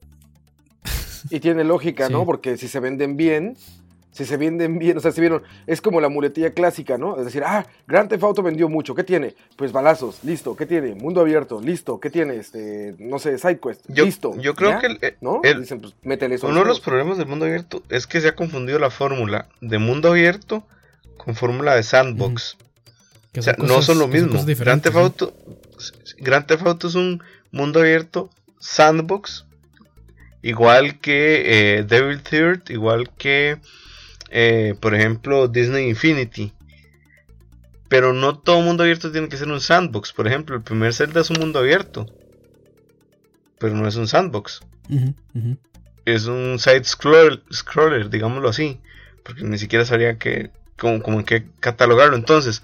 y 1.29 1.39
tiene 1.39 1.63
lógica, 1.63 2.07
sí. 2.07 2.13
¿no? 2.13 2.25
Porque 2.25 2.55
si 2.57 2.67
se 2.67 2.79
venden 2.79 3.17
bien, 3.17 3.57
si 4.15 4.23
se 4.23 4.37
venden 4.37 4.79
bien, 4.79 4.95
o 4.95 5.01
sea, 5.01 5.11
si 5.11 5.19
vieron, 5.19 5.43
es 5.67 5.81
como 5.81 5.99
la 5.99 6.07
muletilla 6.07 6.51
clásica, 6.51 6.97
¿no? 6.97 7.19
Es 7.19 7.25
decir, 7.25 7.43
ah, 7.45 7.65
Grand 7.85 8.07
Theft 8.07 8.23
Auto 8.23 8.41
vendió 8.41 8.69
mucho, 8.69 8.95
¿qué 8.95 9.03
tiene? 9.03 9.35
Pues 9.57 9.73
balazos, 9.73 10.23
listo, 10.23 10.55
¿qué 10.55 10.65
tiene? 10.65 10.95
Mundo 10.95 11.19
abierto, 11.19 11.59
listo, 11.59 11.99
¿qué 11.99 12.09
tiene? 12.09 12.37
Este, 12.37 12.95
no 12.97 13.19
sé, 13.19 13.37
SideQuest, 13.37 13.89
listo. 13.89 14.33
Yo 14.39 14.55
creo 14.55 14.69
¿Ya? 14.69 14.79
que 14.79 14.87
el, 14.87 14.99
eh, 15.01 15.17
¿no? 15.19 15.41
El, 15.43 15.59
Dicen, 15.59 15.81
pues, 15.81 15.95
métele 16.03 16.35
eso 16.35 16.47
uno 16.47 16.61
de 16.61 16.65
los 16.65 16.79
problemas 16.79 17.17
del 17.17 17.27
mundo 17.27 17.43
abierto 17.43 17.83
es 17.89 18.07
que 18.07 18.21
se 18.21 18.29
ha 18.29 18.35
confundido 18.35 18.79
la 18.79 18.89
fórmula 18.89 19.49
de 19.59 19.79
mundo 19.79 20.11
abierto 20.11 20.63
con 21.17 21.35
fórmula 21.35 21.75
de 21.75 21.83
sandbox. 21.83 22.55
Mm. 23.33 23.39
O 23.39 23.41
sea, 23.41 23.55
cosas, 23.55 23.69
no 23.69 23.81
son 23.81 23.99
lo 23.99 24.07
mismo. 24.07 24.37
Son 24.37 24.45
Grand, 24.45 24.81
Theft 24.81 24.95
Auto, 24.95 25.33
Grand 26.19 26.45
Theft 26.45 26.65
Auto 26.65 26.87
es 26.87 26.95
un 26.95 27.21
mundo 27.51 27.81
abierto 27.81 28.29
sandbox, 28.61 29.45
igual 30.41 31.01
que 31.01 31.79
eh, 31.79 31.83
Devil 31.83 32.23
Third, 32.23 32.69
igual 32.69 33.09
que 33.17 33.57
eh, 34.29 34.75
por 34.79 34.95
ejemplo, 34.95 35.47
Disney 35.47 35.89
Infinity. 35.89 36.53
Pero 37.87 38.13
no 38.13 38.37
todo 38.37 38.61
mundo 38.61 38.83
abierto 38.83 39.11
tiene 39.11 39.29
que 39.29 39.37
ser 39.37 39.49
un 39.49 39.61
sandbox. 39.61 40.13
Por 40.13 40.27
ejemplo, 40.27 40.55
el 40.55 40.63
primer 40.63 40.93
Zelda 40.93 41.21
es 41.21 41.29
un 41.29 41.39
mundo 41.39 41.59
abierto. 41.59 42.07
Pero 43.59 43.75
no 43.75 43.87
es 43.87 43.95
un 43.95 44.07
sandbox. 44.07 44.61
Es 46.05 46.25
un 46.25 46.59
side 46.59 46.83
scroller, 46.83 47.41
scroller 47.53 48.09
digámoslo 48.09 48.49
así. 48.49 48.79
Porque 49.23 49.43
ni 49.43 49.57
siquiera 49.57 49.85
sabría 49.85 50.17
que, 50.17 50.51
como, 50.77 51.01
como 51.01 51.19
en 51.19 51.25
qué 51.25 51.45
catalogarlo. 51.59 52.15
Entonces, 52.15 52.63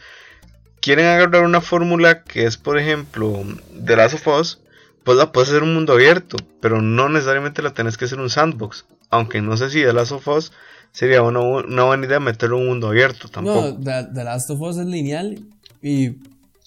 quieren 0.80 1.06
agarrar 1.06 1.44
una 1.44 1.62
fórmula 1.62 2.24
que 2.24 2.46
es, 2.46 2.58
por 2.58 2.78
ejemplo, 2.78 3.44
The 3.84 3.96
Last 3.96 4.16
of 4.16 4.28
Us. 4.28 4.60
Pues 5.04 5.18
la 5.18 5.32
puedes 5.32 5.50
hacer 5.50 5.64
un 5.64 5.74
mundo 5.74 5.94
abierto. 5.94 6.38
Pero 6.60 6.82
no 6.82 7.10
necesariamente 7.10 7.62
la 7.62 7.74
tenés 7.74 7.98
que 7.98 8.06
hacer 8.06 8.20
un 8.20 8.30
sandbox. 8.30 8.86
Aunque 9.12 9.42
no 9.42 9.56
sé 9.56 9.70
si 9.70 9.82
The 9.82 9.94
Last 9.94 10.12
of 10.12 10.28
Us 10.28 10.52
sería 10.92 11.22
una, 11.22 11.40
bu- 11.40 11.66
una 11.66 11.84
buena 11.84 12.06
idea 12.06 12.20
meterlo 12.20 12.58
en 12.58 12.64
un 12.64 12.68
mundo 12.70 12.88
abierto 12.90 13.28
tampoco. 13.30 13.62
No, 13.62 13.80
The, 13.84 14.10
The 14.14 14.24
Last 14.24 14.50
of 14.50 14.62
Us 14.62 14.78
es 14.78 14.86
lineal 14.86 15.40
y 15.82 16.16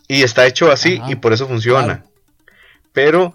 Y 0.09 0.23
está 0.23 0.47
hecho 0.47 0.71
así 0.71 0.99
Ajá, 1.01 1.11
y 1.13 1.17
por 1.17 1.33
eso 1.33 1.47
funciona. 1.49 1.85
claro. 1.85 2.11
Pero 2.93 3.35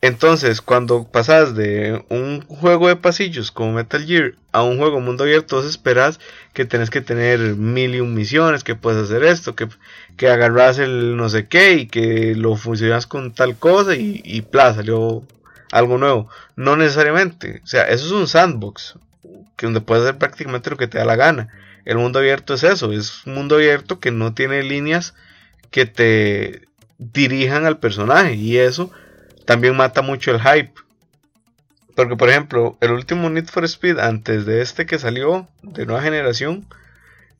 entonces 0.00 0.60
cuando 0.60 1.04
pasas 1.10 1.54
de 1.56 2.04
un 2.08 2.42
juego 2.46 2.86
de 2.88 2.96
pasillos 2.96 3.50
como 3.50 3.72
Metal 3.72 4.04
Gear 4.06 4.34
a 4.52 4.62
un 4.62 4.78
juego 4.78 5.00
mundo 5.00 5.24
abierto, 5.24 5.56
vos 5.56 5.66
esperas 5.66 6.20
que 6.52 6.64
tenés 6.64 6.90
que 6.90 7.00
tener 7.00 7.38
mil 7.56 7.94
y 7.94 8.00
un 8.00 8.14
misiones, 8.14 8.62
que 8.64 8.76
puedes 8.76 9.02
hacer 9.02 9.24
esto, 9.24 9.56
que, 9.56 9.68
que 10.16 10.28
agarras 10.28 10.78
el 10.78 11.16
no 11.16 11.28
sé 11.28 11.46
qué 11.48 11.74
y 11.74 11.86
que 11.88 12.34
lo 12.36 12.54
funcionas 12.56 13.06
con 13.06 13.32
tal 13.32 13.56
cosa 13.56 13.96
y, 13.96 14.20
y 14.24 14.42
pla, 14.42 14.72
salió 14.74 15.24
algo 15.72 15.98
nuevo. 15.98 16.28
No 16.54 16.76
necesariamente. 16.76 17.60
O 17.64 17.66
sea, 17.66 17.82
eso 17.88 18.06
es 18.06 18.12
un 18.12 18.28
sandbox. 18.28 18.94
Que 19.58 19.66
donde 19.66 19.82
puedes 19.82 20.04
hacer 20.04 20.16
prácticamente 20.16 20.70
lo 20.70 20.78
que 20.78 20.88
te 20.88 20.96
da 20.96 21.04
la 21.04 21.16
gana. 21.16 21.48
El 21.84 21.98
mundo 21.98 22.20
abierto 22.20 22.54
es 22.54 22.62
eso. 22.62 22.90
Es 22.92 23.26
un 23.26 23.34
mundo 23.34 23.56
abierto 23.56 24.00
que 24.00 24.10
no 24.10 24.32
tiene 24.32 24.62
líneas 24.62 25.14
que 25.70 25.84
te 25.84 26.62
dirijan 26.96 27.66
al 27.66 27.78
personaje. 27.78 28.34
Y 28.36 28.56
eso 28.56 28.90
también 29.44 29.76
mata 29.76 30.00
mucho 30.00 30.30
el 30.30 30.40
hype. 30.40 30.72
Porque, 31.94 32.16
por 32.16 32.30
ejemplo, 32.30 32.78
el 32.80 32.92
último 32.92 33.28
Need 33.28 33.48
for 33.48 33.64
Speed, 33.64 33.98
antes 33.98 34.46
de 34.46 34.62
este 34.62 34.86
que 34.86 34.98
salió, 34.98 35.48
de 35.62 35.84
nueva 35.84 36.00
generación, 36.00 36.64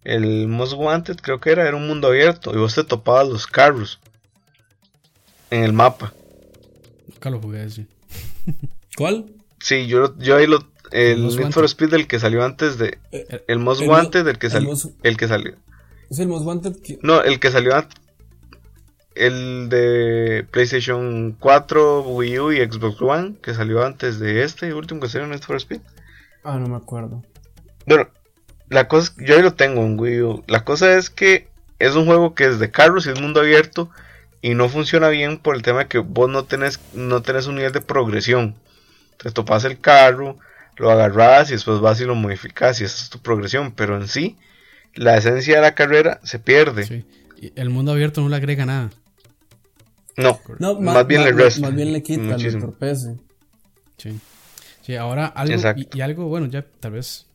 el 0.03 0.49
Most 0.49 0.75
Wanted, 0.75 1.17
creo 1.17 1.41
que 1.41 1.51
era, 1.51 1.67
era 1.67 1.77
un 1.77 1.87
mundo 1.87 2.09
abierto. 2.09 2.53
Y 2.53 2.59
vos 2.59 2.75
te 2.75 2.83
topabas 2.85 3.29
los 3.29 3.47
carros 3.47 4.01
en 5.51 5.63
el 5.63 5.73
mapa. 5.73 6.13
Nunca 7.07 7.31
lo 7.31 7.41
jugué. 7.41 7.67
¿cuál? 8.97 9.27
Sí, 9.61 9.87
yo, 9.87 10.17
yo 10.19 10.37
ahí 10.37 10.47
lo. 10.47 10.67
El 10.93 11.19
Most 11.23 11.39
Need 11.39 11.53
for. 11.53 11.65
Speed, 11.65 11.95
el 11.95 12.07
que 12.07 12.19
salió 12.19 12.45
antes 12.45 12.79
de. 12.79 12.99
Eh, 13.13 13.45
El 13.49 13.59
Most 13.59 13.83
el 13.83 13.89
Wanted, 13.89 14.25
Mo- 14.25 14.31
el 14.31 14.39
que 14.39 14.47
el 14.47 14.53
salió. 14.53 14.75
El 15.03 15.17
que 15.17 15.29
salió. 15.29 15.55
Es 16.11 16.19
el 16.19 16.29
Most 16.29 16.45
Wanted 16.47 16.77
que 16.83 16.99
No, 17.03 17.23
el 17.23 17.39
que 17.41 17.51
salió 17.51 17.75
antes. 17.77 17.97
El 19.15 19.69
de 19.69 20.47
PlayStation 20.51 21.37
4, 21.41 22.03
Wii 22.03 22.39
U 22.39 22.53
y 22.53 22.59
Xbox 22.59 23.01
One, 23.03 23.35
que 23.43 23.53
salió 23.53 23.85
antes 23.85 24.21
de 24.21 24.45
este 24.45 24.73
último 24.73 25.01
que 25.01 25.09
salió 25.09 25.25
en 25.25 25.31
Need 25.33 25.43
for 25.43 25.57
Speed. 25.57 25.81
Ah, 26.45 26.57
no 26.59 26.69
me 26.69 26.77
acuerdo. 26.77 27.25
Bueno, 27.85 28.09
la 28.69 28.87
cosa, 28.87 29.13
yo 29.19 29.35
ahí 29.35 29.43
lo 29.43 29.55
tengo 29.55 29.83
en 29.83 29.99
Wii 29.99 30.23
U. 30.23 30.45
La 30.47 30.65
cosa 30.65 30.97
es 30.97 31.11
que 31.11 31.49
es 31.81 31.97
un 31.97 32.07
juego 32.07 32.35
que 32.35 32.45
es 32.47 32.61
de 32.61 32.71
carros 32.71 33.07
y 33.07 33.11
es 33.11 33.21
mundo 33.21 33.41
abierto 33.41 33.91
y 34.41 34.55
no 34.55 34.69
funciona 34.69 35.09
bien 35.09 35.39
por 35.39 35.57
el 35.57 35.63
tema 35.63 35.81
de 35.81 35.87
que 35.89 35.99
vos 35.99 36.31
no 36.31 36.45
tenés, 36.45 36.79
no 36.95 37.21
tenés 37.23 37.49
un 37.49 37.57
nivel 37.57 37.73
de 37.73 37.81
progresión. 37.81 38.55
Te 39.21 39.33
topas 39.33 39.65
el 39.65 39.81
carro, 39.81 40.39
lo 40.79 40.91
agarras 40.91 41.51
y 41.51 41.53
después 41.55 41.81
vas 41.81 42.01
y 42.01 42.05
lo 42.05 42.15
modificas 42.15 42.81
y 42.81 42.85
esa 42.85 43.05
es 43.05 43.11
tu 43.11 43.19
progresión. 43.21 43.73
Pero 43.73 43.97
en 43.97 44.09
sí, 44.09 44.37
la 44.95 45.17
esencia 45.17 45.57
de 45.57 45.63
la 45.63 45.75
carrera 45.75 46.21
se 46.23 46.39
pierde. 46.39 46.85
Sí. 46.85 47.05
Y 47.41 47.53
el 47.61 47.71
mundo 47.71 47.93
abierto 47.93 48.21
no 48.21 48.29
le 48.29 48.37
agrega 48.37 48.67
nada. 48.67 48.91
No, 50.17 50.41
No, 50.59 50.81
más, 50.81 51.07
bien 51.07 51.23
le 51.23 51.33
resta. 51.33 51.61
Más 51.61 51.75
bien 51.75 51.93
le 51.93 52.03
quita, 52.03 52.37
le 52.37 52.49
entorpece. 52.49 53.17
Sí. 53.97 54.19
Sí, 54.83 54.97
ahora 54.97 55.27
algo. 55.27 55.55
Y, 55.77 55.99
y 55.99 56.01
algo, 56.01 56.27
bueno, 56.27 56.47
ya 56.47 56.65
tal 56.81 56.93
vez 56.93 57.27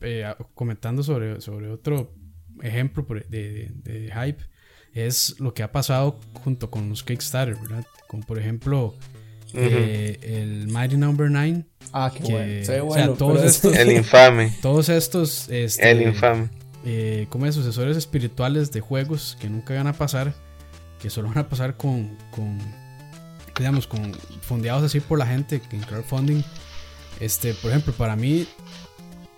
eh, 0.00 0.34
comentando 0.54 1.02
sobre, 1.02 1.40
sobre 1.40 1.70
otro 1.70 2.12
ejemplo 2.62 3.06
de- 3.28 3.70
de 3.74 4.10
hype, 4.12 4.42
es 4.94 5.38
lo 5.38 5.54
que 5.54 5.62
ha 5.62 5.70
pasado 5.70 6.18
junto 6.42 6.70
con 6.70 6.88
los 6.88 7.02
Kickstarter, 7.04 7.56
¿verdad? 7.56 7.84
Como 8.08 8.24
por 8.24 8.38
ejemplo 8.38 8.94
eh, 9.56 10.18
el 10.22 10.68
Mighty 10.68 10.96
Number 10.96 11.30
9. 11.30 11.64
Ah, 11.92 12.10
qué 12.14 12.22
Que, 12.22 12.32
bueno. 12.32 12.64
Se 12.64 12.72
ve 12.72 12.80
o 12.80 12.92
sea, 12.94 13.06
bueno. 13.06 13.12
todos 13.14 13.42
estos- 13.44 13.76
El 13.76 13.92
infame. 13.92 14.52
Todos 14.62 14.88
estos. 14.88 15.48
Este, 15.48 15.90
El 15.90 16.02
infame. 16.02 16.48
eh, 16.84 17.26
como 17.30 17.46
es, 17.46 17.54
sucesores 17.54 17.96
espirituales 17.96 18.72
de 18.72 18.80
juegos 18.80 19.36
que 19.40 19.48
nunca 19.48 19.74
van 19.74 19.86
a 19.86 19.92
pasar, 19.92 20.34
que 21.00 21.10
solo 21.10 21.28
van 21.28 21.38
a 21.38 21.48
pasar 21.48 21.76
con, 21.76 22.16
con 22.30 22.58
digamos, 23.56 23.86
con 23.86 24.12
fondeados 24.42 24.82
así 24.82 25.00
por 25.00 25.18
la 25.18 25.26
gente 25.26 25.60
en 25.70 25.80
crowdfunding. 25.80 26.42
Este, 27.20 27.54
por 27.54 27.70
ejemplo, 27.70 27.92
para 27.92 28.16
mí, 28.16 28.46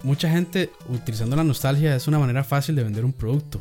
mucha 0.02 0.30
gente 0.30 0.70
utilizando 0.88 1.36
la 1.36 1.44
nostalgia 1.44 1.94
es 1.94 2.08
una 2.08 2.18
manera 2.18 2.42
fácil 2.42 2.74
de 2.76 2.84
vender 2.84 3.04
un 3.04 3.12
producto. 3.12 3.60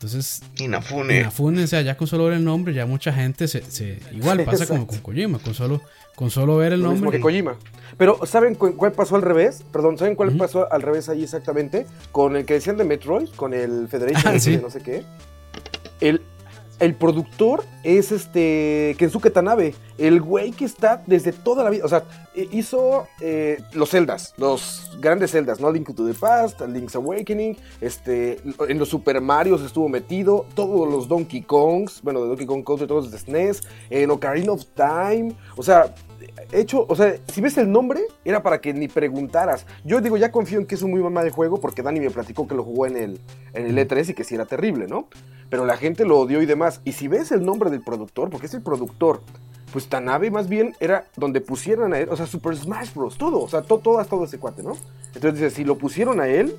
Entonces, 0.00 0.42
Inafune. 0.58 1.18
Inafune, 1.20 1.64
o 1.64 1.66
sea, 1.66 1.80
ya 1.82 1.96
con 1.96 2.06
solo 2.06 2.26
ver 2.26 2.34
el 2.34 2.44
nombre, 2.44 2.72
ya 2.72 2.86
mucha 2.86 3.12
gente 3.12 3.48
se, 3.48 3.62
se- 3.68 3.98
igual 4.12 4.44
pasa 4.44 4.64
como 4.66 4.86
con 4.86 4.98
Kojima, 5.00 5.40
con 5.40 5.54
solo, 5.54 5.82
con 6.14 6.30
solo 6.30 6.56
ver 6.56 6.72
el 6.74 6.82
Lo 6.82 6.90
mismo 6.90 7.06
nombre. 7.06 7.18
que 7.18 7.22
Kojima. 7.22 7.56
Pero, 7.96 8.24
¿saben 8.24 8.54
cu- 8.54 8.76
cuál 8.76 8.92
pasó 8.92 9.16
al 9.16 9.22
revés? 9.22 9.64
Perdón, 9.72 9.98
¿saben 9.98 10.14
cuál 10.14 10.36
pasó 10.36 10.72
al 10.72 10.82
revés 10.82 11.08
ahí 11.08 11.24
exactamente? 11.24 11.84
Con 12.12 12.36
el 12.36 12.44
que 12.44 12.54
decían 12.54 12.76
de 12.76 12.84
Metroid, 12.84 13.28
con 13.34 13.52
el 13.54 13.88
Federation 13.88 14.36
Ah, 14.36 14.38
sí. 14.38 14.52
de 14.52 14.62
no 14.62 14.70
sé 14.70 14.80
qué. 14.82 15.02
El, 16.00 16.22
el 16.80 16.94
productor 16.94 17.64
es 17.82 18.12
este 18.12 18.94
Kensuke 18.98 19.30
Tanabe, 19.30 19.74
el 19.96 20.20
güey 20.20 20.52
que 20.52 20.64
está 20.64 21.02
desde 21.06 21.32
toda 21.32 21.64
la 21.64 21.70
vida. 21.70 21.84
O 21.84 21.88
sea, 21.88 22.04
eh, 22.34 22.48
hizo 22.52 23.06
eh, 23.20 23.60
los 23.72 23.90
Zeldas, 23.90 24.34
los 24.36 24.96
grandes 25.00 25.32
Zeldas, 25.32 25.60
¿no? 25.60 25.72
Link 25.72 25.94
to 25.94 26.06
the 26.06 26.14
Past, 26.14 26.60
Link's 26.60 26.94
Awakening, 26.94 27.56
este, 27.80 28.40
en 28.68 28.78
los 28.78 28.88
Super 28.88 29.20
Marios 29.20 29.62
estuvo 29.62 29.88
metido, 29.88 30.46
todos 30.54 30.90
los 30.90 31.08
Donkey 31.08 31.42
Kongs, 31.42 32.02
bueno, 32.02 32.22
de 32.22 32.28
Donkey 32.28 32.46
Kong 32.46 32.64
Country, 32.64 32.86
todos 32.86 33.04
los 33.04 33.12
de 33.12 33.18
SNES, 33.18 33.62
en 33.90 34.10
Ocarina 34.10 34.52
of 34.52 34.64
Time, 34.74 35.34
o 35.56 35.62
sea, 35.62 35.94
hecho, 36.52 36.86
o 36.88 36.94
sea, 36.94 37.16
si 37.32 37.40
ves 37.40 37.58
el 37.58 37.70
nombre, 37.70 38.02
era 38.24 38.42
para 38.42 38.60
que 38.60 38.72
ni 38.72 38.88
preguntaras. 38.88 39.66
Yo 39.84 40.00
digo, 40.00 40.16
ya 40.16 40.30
confío 40.30 40.58
en 40.58 40.66
que 40.66 40.74
es 40.74 40.82
un 40.82 40.90
muy 40.90 41.02
mamá 41.02 41.22
de 41.24 41.30
juego, 41.30 41.60
porque 41.60 41.82
Dani 41.82 42.00
me 42.00 42.10
platicó 42.10 42.46
que 42.46 42.54
lo 42.54 42.64
jugó 42.64 42.86
en 42.86 42.96
el, 42.96 43.20
en 43.52 43.66
el 43.66 43.88
E3 43.88 44.10
y 44.10 44.14
que 44.14 44.24
sí 44.24 44.34
era 44.34 44.46
terrible, 44.46 44.86
¿no? 44.86 45.08
Pero 45.50 45.64
la 45.64 45.76
gente 45.76 46.04
lo 46.04 46.18
odió 46.18 46.42
y 46.42 46.46
demás. 46.46 46.80
Y 46.84 46.92
si 46.92 47.08
ves 47.08 47.32
el 47.32 47.44
nombre 47.44 47.70
del 47.70 47.82
productor, 47.82 48.30
porque 48.30 48.46
es 48.46 48.54
el 48.54 48.62
productor, 48.62 49.22
pues 49.72 49.88
Tanabe 49.88 50.30
más 50.30 50.48
bien 50.48 50.74
era 50.80 51.06
donde 51.16 51.40
pusieran 51.40 51.92
a 51.92 51.98
él, 51.98 52.08
o 52.10 52.16
sea, 52.16 52.26
Super 52.26 52.56
Smash 52.56 52.94
Bros., 52.94 53.18
todo, 53.18 53.40
o 53.40 53.48
sea, 53.48 53.62
todo, 53.62 53.78
todo, 53.78 54.04
todo 54.04 54.24
ese 54.24 54.38
cuate, 54.38 54.62
¿no? 54.62 54.76
Entonces 55.14 55.34
dice, 55.34 55.50
si 55.50 55.64
lo 55.64 55.76
pusieron 55.76 56.20
a 56.20 56.28
él, 56.28 56.56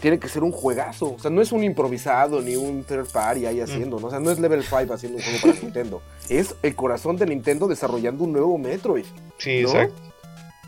tiene 0.00 0.18
que 0.18 0.28
ser 0.28 0.42
un 0.42 0.52
juegazo. 0.52 1.14
O 1.14 1.18
sea, 1.18 1.30
no 1.30 1.42
es 1.42 1.52
un 1.52 1.62
improvisado 1.62 2.40
ni 2.40 2.56
un 2.56 2.84
third 2.84 3.06
party 3.12 3.46
ahí 3.46 3.60
haciendo, 3.60 4.00
¿no? 4.00 4.08
O 4.08 4.10
sea, 4.10 4.18
no 4.18 4.30
es 4.30 4.38
Level 4.38 4.62
5 4.62 4.92
haciendo 4.92 5.18
un 5.18 5.24
juego 5.24 5.38
para 5.40 5.54
Nintendo. 5.62 6.02
Es 6.28 6.54
el 6.62 6.74
corazón 6.74 7.16
de 7.16 7.26
Nintendo 7.26 7.68
desarrollando 7.68 8.24
un 8.24 8.32
nuevo 8.32 8.56
Metroid. 8.58 9.04
Sí, 9.38 9.62
¿no? 9.62 9.68
exacto. 9.68 10.10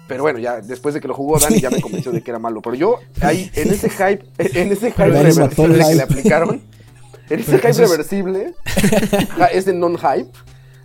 Pero 0.08 0.24
bueno, 0.24 0.38
ya 0.38 0.60
después 0.60 0.94
de 0.94 1.00
que 1.00 1.08
lo 1.08 1.14
jugó 1.14 1.38
Dani 1.38 1.60
ya 1.60 1.70
me 1.70 1.80
convenció 1.80 2.12
de 2.12 2.22
que 2.22 2.30
era 2.30 2.38
malo. 2.38 2.60
Pero 2.60 2.74
yo 2.74 2.98
ahí 3.20 3.50
en 3.54 3.72
ese 3.72 3.88
hype, 3.88 4.24
en 4.36 4.72
ese 4.72 4.90
hype 4.90 5.08
reversible 5.08 5.78
que 5.78 5.84
hype. 5.84 5.94
le 5.94 6.02
aplicaron, 6.02 6.62
en 7.30 7.40
ese 7.40 7.56
hype 7.58 7.68
es- 7.70 7.78
reversible, 7.78 8.54
ja, 9.36 9.46
ese 9.46 9.72
non-hype, 9.72 10.30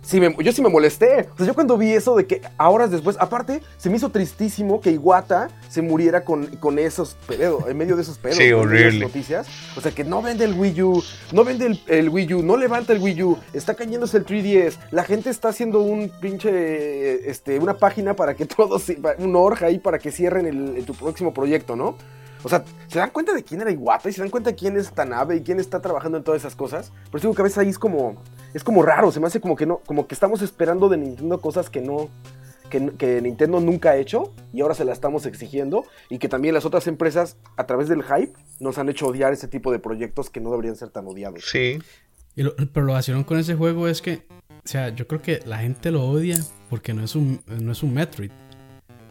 sí 0.02 0.20
me- 0.20 0.34
yo 0.42 0.52
sí 0.52 0.62
me 0.62 0.70
molesté. 0.70 1.28
O 1.34 1.36
sea, 1.36 1.46
yo 1.46 1.54
cuando 1.54 1.76
vi 1.76 1.92
eso 1.92 2.16
de 2.16 2.26
que 2.26 2.40
horas 2.58 2.90
después, 2.90 3.16
aparte, 3.20 3.60
se 3.76 3.90
me 3.90 3.96
hizo 3.96 4.10
tristísimo 4.10 4.80
que 4.80 4.90
Iwata 4.92 5.48
se 5.68 5.82
muriera 5.82 6.24
con, 6.24 6.46
con 6.56 6.78
esos 6.78 7.14
pedos, 7.26 7.64
en 7.68 7.76
medio 7.76 7.94
de 7.96 8.02
esos 8.02 8.16
pedos. 8.16 8.38
Sí, 8.38 8.44
de 8.44 8.54
horrible. 8.54 9.00
noticias. 9.00 9.46
O 9.76 9.82
sea, 9.82 9.92
que 9.92 10.04
no 10.04 10.22
vende 10.22 10.44
el 10.46 10.54
Wii 10.54 10.82
U, 10.82 11.02
no 11.32 11.44
vende 11.44 11.66
el, 11.66 11.80
el 11.88 12.08
Wii 12.08 12.34
U, 12.34 12.42
no 12.42 12.56
levanta 12.56 12.94
el 12.94 13.00
Wii 13.02 13.22
U, 13.22 13.38
está 13.52 13.74
cayéndose 13.74 14.16
el 14.16 14.24
3DS, 14.24 14.78
la 14.92 15.04
gente 15.04 15.28
está 15.28 15.50
haciendo 15.50 15.80
un 15.82 16.10
pinche, 16.20 17.28
este, 17.30 17.58
una 17.58 17.76
página 17.76 18.14
para 18.14 18.34
que 18.34 18.46
todos, 18.56 18.84
un 19.18 19.36
org 19.36 19.62
ahí 19.64 19.78
para 19.78 19.98
que 19.98 20.10
cierren 20.10 20.46
el, 20.46 20.76
el- 20.78 20.84
tu 20.86 20.94
próximo 20.94 21.34
proyecto, 21.34 21.76
¿no? 21.76 21.96
O 22.44 22.48
sea, 22.48 22.64
¿se 22.86 22.98
dan 22.98 23.10
cuenta 23.10 23.32
de 23.34 23.42
quién 23.42 23.60
era 23.60 23.70
Iwata? 23.70 24.08
¿Y 24.08 24.12
se 24.12 24.20
dan 24.20 24.30
cuenta 24.30 24.50
de 24.50 24.56
quién 24.56 24.76
es 24.76 24.90
Tanabe 24.92 25.36
y 25.36 25.40
quién 25.42 25.58
está 25.60 25.80
trabajando 25.80 26.18
en 26.18 26.24
todas 26.24 26.40
esas 26.42 26.54
cosas? 26.54 26.92
Pero 27.10 27.20
digo 27.22 27.34
que 27.34 27.42
a 27.42 27.44
veces 27.44 27.58
ahí 27.58 27.68
es 27.68 27.78
como, 27.78 28.22
es 28.54 28.62
como 28.64 28.82
raro, 28.82 29.10
se 29.10 29.18
me 29.20 29.26
hace 29.26 29.40
como 29.40 29.56
que 29.56 29.66
no, 29.66 29.78
como 29.86 30.06
que 30.06 30.14
estamos 30.14 30.40
esperando 30.42 30.88
de 30.88 30.96
Nintendo 30.98 31.40
cosas 31.40 31.68
que 31.68 31.80
no, 31.80 32.08
que, 32.70 32.92
que 32.98 33.20
Nintendo 33.22 33.60
nunca 33.60 33.90
ha 33.90 33.96
hecho 33.96 34.32
y 34.52 34.60
ahora 34.60 34.74
se 34.74 34.84
la 34.84 34.92
estamos 34.92 35.26
exigiendo 35.26 35.84
y 36.10 36.18
que 36.18 36.28
también 36.28 36.54
las 36.54 36.64
otras 36.64 36.86
empresas 36.86 37.36
a 37.56 37.66
través 37.66 37.88
del 37.88 38.02
hype 38.04 38.32
nos 38.60 38.78
han 38.78 38.88
hecho 38.88 39.06
odiar 39.08 39.32
ese 39.32 39.48
tipo 39.48 39.72
de 39.72 39.78
proyectos 39.78 40.30
que 40.30 40.40
no 40.40 40.50
deberían 40.50 40.76
ser 40.76 40.90
tan 40.90 41.06
odiados. 41.06 41.42
Sí. 41.50 41.78
Y 42.36 42.42
lo- 42.44 42.54
pero 42.72 42.86
lo 42.86 42.92
vacilón 42.92 43.24
con 43.24 43.38
ese 43.38 43.54
juego 43.56 43.88
es 43.88 44.00
que, 44.02 44.22
o 44.50 44.68
sea, 44.68 44.90
yo 44.90 45.08
creo 45.08 45.22
que 45.22 45.40
la 45.44 45.58
gente 45.58 45.90
lo 45.90 46.04
odia 46.08 46.36
porque 46.70 46.92
no 46.94 47.02
es 47.02 47.16
un, 47.16 47.40
no 47.46 47.72
es 47.72 47.82
un 47.82 47.94
Metroid. 47.94 48.30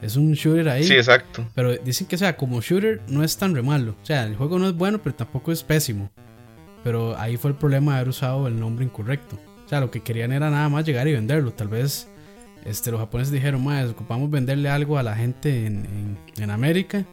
Es 0.01 0.15
un 0.15 0.33
shooter 0.33 0.69
ahí. 0.69 0.83
Sí, 0.83 0.93
exacto. 0.93 1.45
Pero 1.55 1.75
dicen 1.77 2.05
que, 2.07 2.15
o 2.15 2.19
sea, 2.19 2.35
como 2.37 2.61
shooter 2.61 3.01
no 3.07 3.23
es 3.23 3.35
tan 3.37 3.55
re 3.55 3.61
malo. 3.63 3.95
O 4.01 4.05
sea, 4.05 4.25
el 4.25 4.35
juego 4.35 4.59
no 4.59 4.67
es 4.67 4.75
bueno, 4.75 4.99
pero 5.03 5.15
tampoco 5.15 5.51
es 5.51 5.63
pésimo. 5.63 6.09
pero 6.83 7.17
ahí 7.17 7.35
fue 7.37 7.51
el 7.51 7.57
problema 7.57 7.93
de 7.93 7.97
haber 7.97 8.09
usado 8.09 8.47
el 8.47 8.59
nombre 8.59 8.85
incorrecto. 8.85 9.37
O 9.65 9.69
sea, 9.69 9.79
lo 9.81 9.91
que 9.91 10.01
querían 10.01 10.31
era 10.31 10.49
nada 10.49 10.69
más 10.69 10.85
llegar 10.85 11.07
y 11.07 11.13
venderlo. 11.13 11.51
Tal 11.51 11.67
vez 11.67 12.07
este, 12.63 12.91
los 12.91 12.99
japoneses 12.99 13.33
dijeron, 13.33 13.63
más 13.63 13.89
ocupamos 13.89 14.29
venderle 14.29 14.69
algo 14.69 14.97
a 14.97 15.03
la 15.03 15.15
gente 15.15 15.65
en, 15.65 15.85
en, 16.37 16.43
en 16.43 16.49
América. 16.51 17.03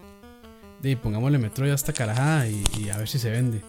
Y 0.82 0.96
pongámosle 0.96 1.38
Metroid 1.38 1.70
a 1.72 1.74
esta 1.74 1.92
carajada 1.94 2.46
y, 2.46 2.62
y 2.78 2.90
a 2.90 2.98
ver 2.98 3.08
si 3.08 3.18
se 3.18 3.30
vende. 3.30 3.62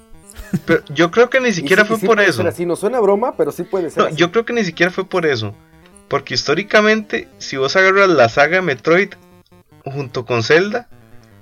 Pero 0.66 0.84
yo 0.94 1.10
creo 1.12 1.30
que 1.30 1.40
ni 1.40 1.54
siquiera 1.54 1.84
sí- 1.84 1.88
fue 1.90 1.98
sí 2.00 2.06
por 2.06 2.20
eso. 2.20 2.46
así, 2.46 2.66
no 2.66 2.76
suena 2.76 3.00
broma, 3.00 3.36
pero 3.38 3.54
sí 3.54 3.64
puede 3.64 3.90
ser. 3.90 4.04
No, 4.04 4.10
así. 4.10 4.18
yo 4.18 4.32
creo 4.32 4.44
que 4.44 4.52
ni 4.52 4.66
siquiera 4.66 4.92
fue 4.92 5.06
por 5.08 5.26
eso. 5.26 5.56
Porque 6.08 6.34
históricamente, 6.36 7.28
si 7.40 7.58
vos 7.58 7.76
agarras 7.76 8.10
la 8.10 8.30
saga 8.30 8.58
de 8.58 8.62
Metroid 8.62 9.10
junto 9.84 10.26
con 10.26 10.44
Zelda, 10.44 10.88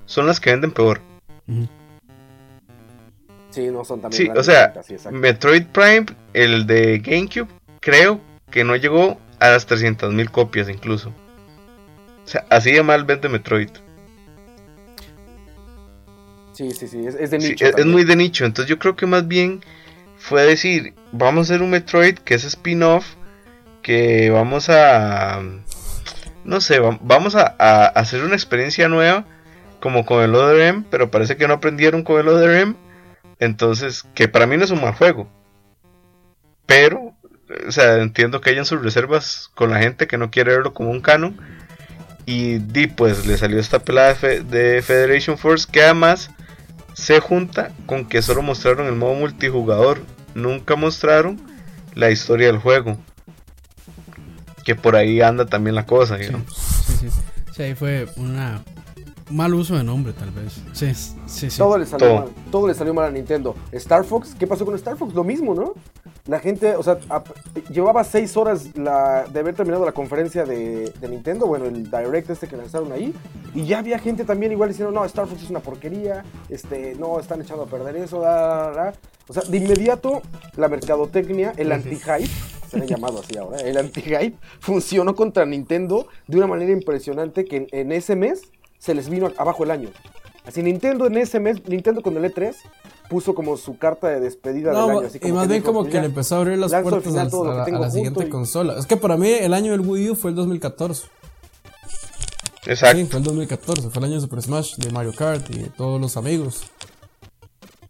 son 0.05 0.25
las 0.27 0.39
que 0.39 0.51
venden 0.51 0.71
peor. 0.71 1.01
Sí, 3.51 3.67
no 3.69 3.85
son 3.85 4.01
también 4.01 4.33
Sí, 4.33 4.39
o 4.39 4.43
sea, 4.43 4.73
sí. 4.83 4.95
Metroid 5.11 5.65
Prime, 5.67 6.05
el 6.33 6.65
de 6.65 6.99
GameCube, 6.99 7.47
creo 7.81 8.21
que 8.49 8.63
no 8.63 8.75
llegó 8.75 9.19
a 9.39 9.49
las 9.49 9.67
300.000 9.67 10.29
copias 10.31 10.69
incluso. 10.69 11.09
O 11.09 12.27
sea, 12.27 12.45
así 12.49 12.71
de 12.71 12.83
mal 12.83 13.03
vende 13.03 13.29
Metroid. 13.29 13.69
Sí, 16.53 16.71
sí, 16.71 16.87
sí, 16.87 17.05
es, 17.05 17.15
es 17.15 17.31
de 17.31 17.39
Sí, 17.39 17.49
nicho. 17.49 17.65
es, 17.65 17.75
es 17.77 17.85
muy 17.85 18.03
de 18.03 18.15
nicho. 18.15 18.45
Entonces 18.45 18.69
yo 18.69 18.79
creo 18.79 18.95
que 18.95 19.05
más 19.05 19.27
bien 19.27 19.61
fue 20.17 20.43
decir, 20.43 20.93
vamos 21.11 21.49
a 21.49 21.53
hacer 21.53 21.63
un 21.63 21.71
Metroid 21.71 22.17
que 22.19 22.35
es 22.35 22.43
spin-off, 22.45 23.15
que 23.83 24.31
vamos 24.31 24.69
a... 24.69 25.41
No 26.43 26.59
sé, 26.59 26.79
va- 26.79 26.97
vamos 27.01 27.35
a, 27.35 27.45
hacer 27.89 28.23
una 28.23 28.35
experiencia 28.35 28.87
nueva, 28.89 29.25
como 29.79 30.05
con 30.05 30.23
el 30.23 30.33
ODRM, 30.35 30.85
pero 30.89 31.11
parece 31.11 31.37
que 31.37 31.47
no 31.47 31.53
aprendieron 31.53 32.03
con 32.03 32.19
el 32.19 32.27
ODRM. 32.27 32.75
Entonces, 33.39 34.05
que 34.15 34.27
para 34.27 34.47
mí 34.47 34.57
no 34.57 34.63
es 34.63 34.71
un 34.71 34.81
mal 34.81 34.93
juego. 34.95 35.29
Pero, 36.65 37.13
o 37.67 37.71
sea, 37.71 37.97
entiendo 37.97 38.41
que 38.41 38.49
hayan 38.49 38.65
sus 38.65 38.81
reservas 38.81 39.51
con 39.55 39.69
la 39.69 39.79
gente 39.79 40.07
que 40.07 40.17
no 40.17 40.31
quiere 40.31 40.51
verlo 40.51 40.73
como 40.73 40.89
un 40.91 41.01
canon. 41.01 41.37
Y 42.25 42.59
di, 42.59 42.87
pues 42.87 43.25
le 43.25 43.37
salió 43.37 43.59
esta 43.59 43.79
pelada 43.79 44.13
de 44.13 44.81
Federation 44.81 45.37
Force 45.37 45.67
que 45.69 45.83
además 45.83 46.29
se 46.93 47.19
junta 47.19 47.71
con 47.85 48.05
que 48.05 48.21
solo 48.21 48.41
mostraron 48.41 48.87
el 48.87 48.95
modo 48.95 49.13
multijugador. 49.15 50.01
Nunca 50.35 50.75
mostraron 50.75 51.41
la 51.95 52.11
historia 52.11 52.47
del 52.47 52.57
juego. 52.57 52.97
Que 54.63 54.75
por 54.75 54.95
ahí 54.95 55.21
anda 55.21 55.45
también 55.45 55.75
la 55.75 55.85
cosa, 55.85 56.17
Sí, 56.17 56.23
digamos. 56.25 56.53
sí, 56.55 57.09
sí. 57.09 57.21
Sí, 57.55 57.63
ahí 57.63 57.75
fue 57.75 58.07
una 58.17 58.63
un 59.29 59.37
mal 59.37 59.53
uso 59.53 59.75
de 59.77 59.83
nombre, 59.83 60.11
tal 60.13 60.31
vez. 60.31 60.61
Sí, 60.73 60.93
sí, 60.93 61.49
sí. 61.49 61.57
Todo 61.57 61.77
le 61.77 61.85
salió 61.85 62.07
Todo. 62.07 62.19
mal. 62.19 62.29
Todo 62.51 62.67
le 62.67 62.73
salió 62.73 62.93
mal 62.93 63.05
a 63.05 63.11
Nintendo. 63.11 63.55
Star 63.71 64.03
Fox, 64.03 64.35
¿qué 64.37 64.45
pasó 64.45 64.65
con 64.65 64.75
Star 64.75 64.97
Fox? 64.97 65.13
Lo 65.13 65.23
mismo, 65.23 65.53
¿no? 65.55 65.73
La 66.25 66.39
gente, 66.39 66.75
o 66.75 66.83
sea, 66.83 66.97
llevaba 67.69 68.03
seis 68.03 68.35
horas 68.37 68.75
la, 68.75 69.25
de 69.31 69.39
haber 69.39 69.55
terminado 69.55 69.85
la 69.85 69.91
conferencia 69.91 70.45
de, 70.45 70.89
de 70.99 71.07
Nintendo, 71.09 71.47
bueno, 71.47 71.65
el 71.65 71.83
Direct 71.89 72.29
este 72.29 72.47
que 72.47 72.57
lanzaron 72.57 72.91
ahí, 72.91 73.13
y 73.53 73.65
ya 73.65 73.79
había 73.79 73.97
gente 73.99 74.23
también 74.23 74.51
igual 74.51 74.69
diciendo, 74.69 74.91
no, 74.93 75.03
Star 75.05 75.27
Fox 75.27 75.43
es 75.43 75.49
una 75.49 75.59
porquería, 75.59 76.23
este, 76.49 76.95
no, 76.99 77.19
están 77.19 77.41
echando 77.41 77.63
a 77.63 77.67
perder 77.67 77.95
eso, 77.97 78.19
da, 78.21 78.35
da, 78.35 78.71
da, 78.71 78.71
da". 78.71 78.93
O 79.27 79.33
sea, 79.33 79.43
de 79.43 79.57
inmediato 79.57 80.21
la 80.57 80.67
mercadotecnia, 80.67 81.53
el 81.57 81.71
anti-hype, 81.71 82.27
se 82.69 82.77
le 82.77 82.83
ha 82.83 82.87
llamado 82.87 83.19
así 83.21 83.37
ahora, 83.37 83.57
el 83.59 83.77
anti-hype, 83.77 84.35
funcionó 84.59 85.15
contra 85.15 85.45
Nintendo 85.45 86.07
de 86.27 86.37
una 86.37 86.47
manera 86.47 86.71
impresionante 86.71 87.45
que 87.45 87.57
en, 87.57 87.67
en 87.71 87.91
ese 87.91 88.15
mes 88.15 88.41
se 88.79 88.93
les 88.93 89.09
vino 89.09 89.31
abajo 89.37 89.63
el 89.63 89.71
año. 89.71 89.89
Así 90.45 90.61
Nintendo 90.61 91.05
en 91.07 91.17
ese 91.17 91.39
mes, 91.39 91.65
Nintendo 91.67 92.01
con 92.01 92.17
el 92.17 92.25
E3 92.33 92.53
puso 93.09 93.33
como 93.35 93.55
su 93.57 93.77
carta 93.77 94.07
de 94.09 94.19
despedida 94.19 94.73
No, 94.73 94.87
del 94.87 94.97
año. 94.97 95.07
Así 95.07 95.19
y 95.23 95.31
más 95.31 95.47
bien 95.47 95.61
dijo, 95.61 95.67
como 95.71 95.83
"Pues 95.83 95.93
que 95.93 95.99
le 96.01 96.07
empezó 96.07 96.35
a 96.35 96.39
abrir 96.39 96.57
las 96.57 96.71
puertas 96.71 97.03
final 97.03 97.29
a, 97.31 97.69
la, 97.69 97.85
a 97.85 97.89
siguiente 97.91 98.25
y- 98.25 98.29
consola. 98.29 98.77
Es 98.77 98.85
que 98.85 98.97
para 98.97 99.15
mí 99.15 99.29
el 99.29 99.53
año 99.53 99.71
del 99.71 99.81
Wii 99.81 100.09
U 100.09 100.15
fue 100.15 100.31
el 100.31 100.35
2014. 100.35 101.05
Exacto. 102.65 102.97
Sí, 102.97 103.05
fue 103.05 103.17
el 103.19 103.23
2014, 103.25 103.89
fue 103.89 103.99
el 103.99 104.03
año 104.05 104.15
de 104.15 104.21
Super 104.21 104.41
Smash, 104.41 104.75
de 104.77 104.91
Mario 104.91 105.13
Kart 105.15 105.49
y 105.49 105.59
de 105.59 105.69
todos 105.69 105.99
los 106.01 106.17
amigos. 106.17 106.63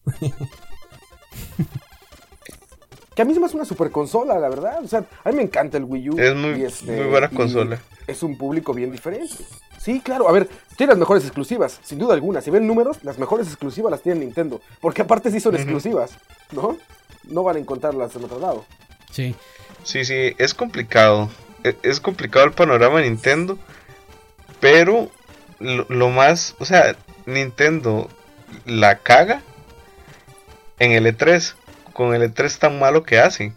Que 3.15 3.21
a 3.21 3.25
mí 3.25 3.33
se 3.33 3.39
me 3.39 3.45
hace 3.45 3.55
una 3.55 3.65
super 3.65 3.91
consola, 3.91 4.39
la 4.39 4.49
verdad. 4.49 4.83
O 4.83 4.87
sea, 4.87 5.05
a 5.23 5.29
mí 5.29 5.35
me 5.35 5.43
encanta 5.43 5.77
el 5.77 5.83
Wii 5.83 6.09
U. 6.09 6.19
Es 6.19 6.35
muy- 6.35 6.67
muy 6.95 7.05
buena 7.05 7.29
consola. 7.29 7.79
Es 8.07 8.23
un 8.23 8.37
público 8.37 8.73
bien 8.73 8.91
diferente. 8.91 9.35
Sí, 9.79 10.01
claro. 10.01 10.27
A 10.27 10.31
ver, 10.31 10.49
tiene 10.77 10.91
las 10.93 10.97
mejores 10.99 11.23
exclusivas, 11.23 11.79
sin 11.83 11.99
duda 11.99 12.15
alguna. 12.15 12.41
Si 12.41 12.49
ven 12.49 12.65
números, 12.65 12.97
las 13.03 13.19
mejores 13.19 13.47
exclusivas 13.47 13.91
las 13.91 14.01
tiene 14.01 14.21
Nintendo. 14.21 14.61
Porque 14.81 15.03
aparte 15.03 15.29
sí 15.29 15.39
son 15.39 15.55
exclusivas, 15.55 16.11
¿no? 16.51 16.77
No 17.25 17.43
van 17.43 17.57
a 17.57 17.59
encontrarlas 17.59 18.15
en 18.15 18.23
otro 18.23 18.39
lado. 18.39 18.65
Sí. 19.11 19.35
Sí, 19.83 20.05
sí, 20.05 20.33
es 20.39 20.53
complicado. 20.53 21.29
E- 21.63 21.77
Es 21.83 21.99
complicado 21.99 22.45
el 22.45 22.51
panorama 22.53 22.99
de 22.99 23.09
Nintendo. 23.09 23.57
Pero 24.59 25.09
lo, 25.59 25.85
lo 25.89 26.09
más, 26.09 26.55
o 26.59 26.65
sea, 26.65 26.95
Nintendo 27.25 28.09
la 28.65 28.97
caga 28.99 29.41
en 30.83 30.91
el 30.91 31.05
E3. 31.05 31.55
Con 31.93 32.15
el 32.15 32.23
E3 32.23 32.57
tan 32.57 32.79
malo 32.79 33.03
que 33.03 33.19
hace. 33.19 33.53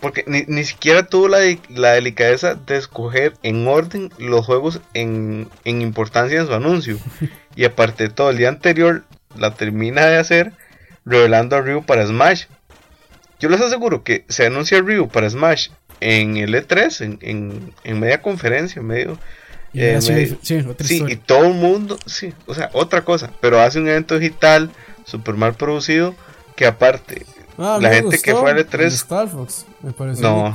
Porque 0.00 0.24
ni, 0.26 0.42
ni 0.46 0.64
siquiera 0.64 1.06
tuvo 1.06 1.28
la, 1.28 1.38
la 1.68 1.92
delicadeza 1.92 2.54
de 2.54 2.76
escoger 2.76 3.34
en 3.42 3.66
orden 3.66 4.10
los 4.18 4.46
juegos 4.46 4.80
en, 4.94 5.48
en 5.64 5.82
importancia 5.82 6.40
en 6.40 6.46
su 6.46 6.54
anuncio. 6.54 6.98
Y 7.56 7.64
aparte 7.64 8.04
de 8.04 8.10
todo, 8.10 8.30
el 8.30 8.36
día 8.36 8.50
anterior 8.50 9.02
la 9.36 9.54
termina 9.54 10.06
de 10.06 10.16
hacer 10.16 10.52
revelando 11.04 11.56
a 11.56 11.60
Ryu 11.60 11.84
para 11.84 12.06
Smash. 12.06 12.44
Yo 13.40 13.48
les 13.48 13.60
aseguro 13.60 14.04
que 14.04 14.24
se 14.28 14.46
anuncia 14.46 14.80
Ryu 14.80 15.08
para 15.08 15.28
Smash 15.28 15.70
en 16.00 16.36
el 16.36 16.54
E3, 16.54 17.04
en, 17.04 17.18
en, 17.20 17.74
en 17.82 18.00
media 18.00 18.22
conferencia, 18.22 18.80
en 18.80 18.86
medio. 18.86 19.18
Y 19.72 19.80
eh, 19.80 19.98
medio- 20.08 20.38
sí, 20.42 20.56
otra 20.56 20.86
sí, 20.86 21.04
y 21.08 21.16
todo 21.16 21.44
el 21.46 21.54
mundo, 21.54 21.98
sí, 22.06 22.32
o 22.46 22.54
sea, 22.54 22.70
otra 22.72 23.04
cosa, 23.04 23.32
pero 23.40 23.60
hace 23.60 23.78
un 23.80 23.88
evento 23.88 24.18
digital 24.18 24.70
super 25.04 25.34
mal 25.34 25.54
producido 25.54 26.14
que 26.56 26.66
aparte 26.66 27.24
Ah, 27.60 27.78
La 27.82 27.92
gente 27.92 28.20
que 28.20 28.34
fue 28.36 28.52
al 28.52 28.58
el 28.58 28.68
E3 28.68 28.84
Star 28.86 29.28
Fox, 29.28 29.66
me 29.82 29.90
pareció 29.92 30.22
No. 30.22 30.54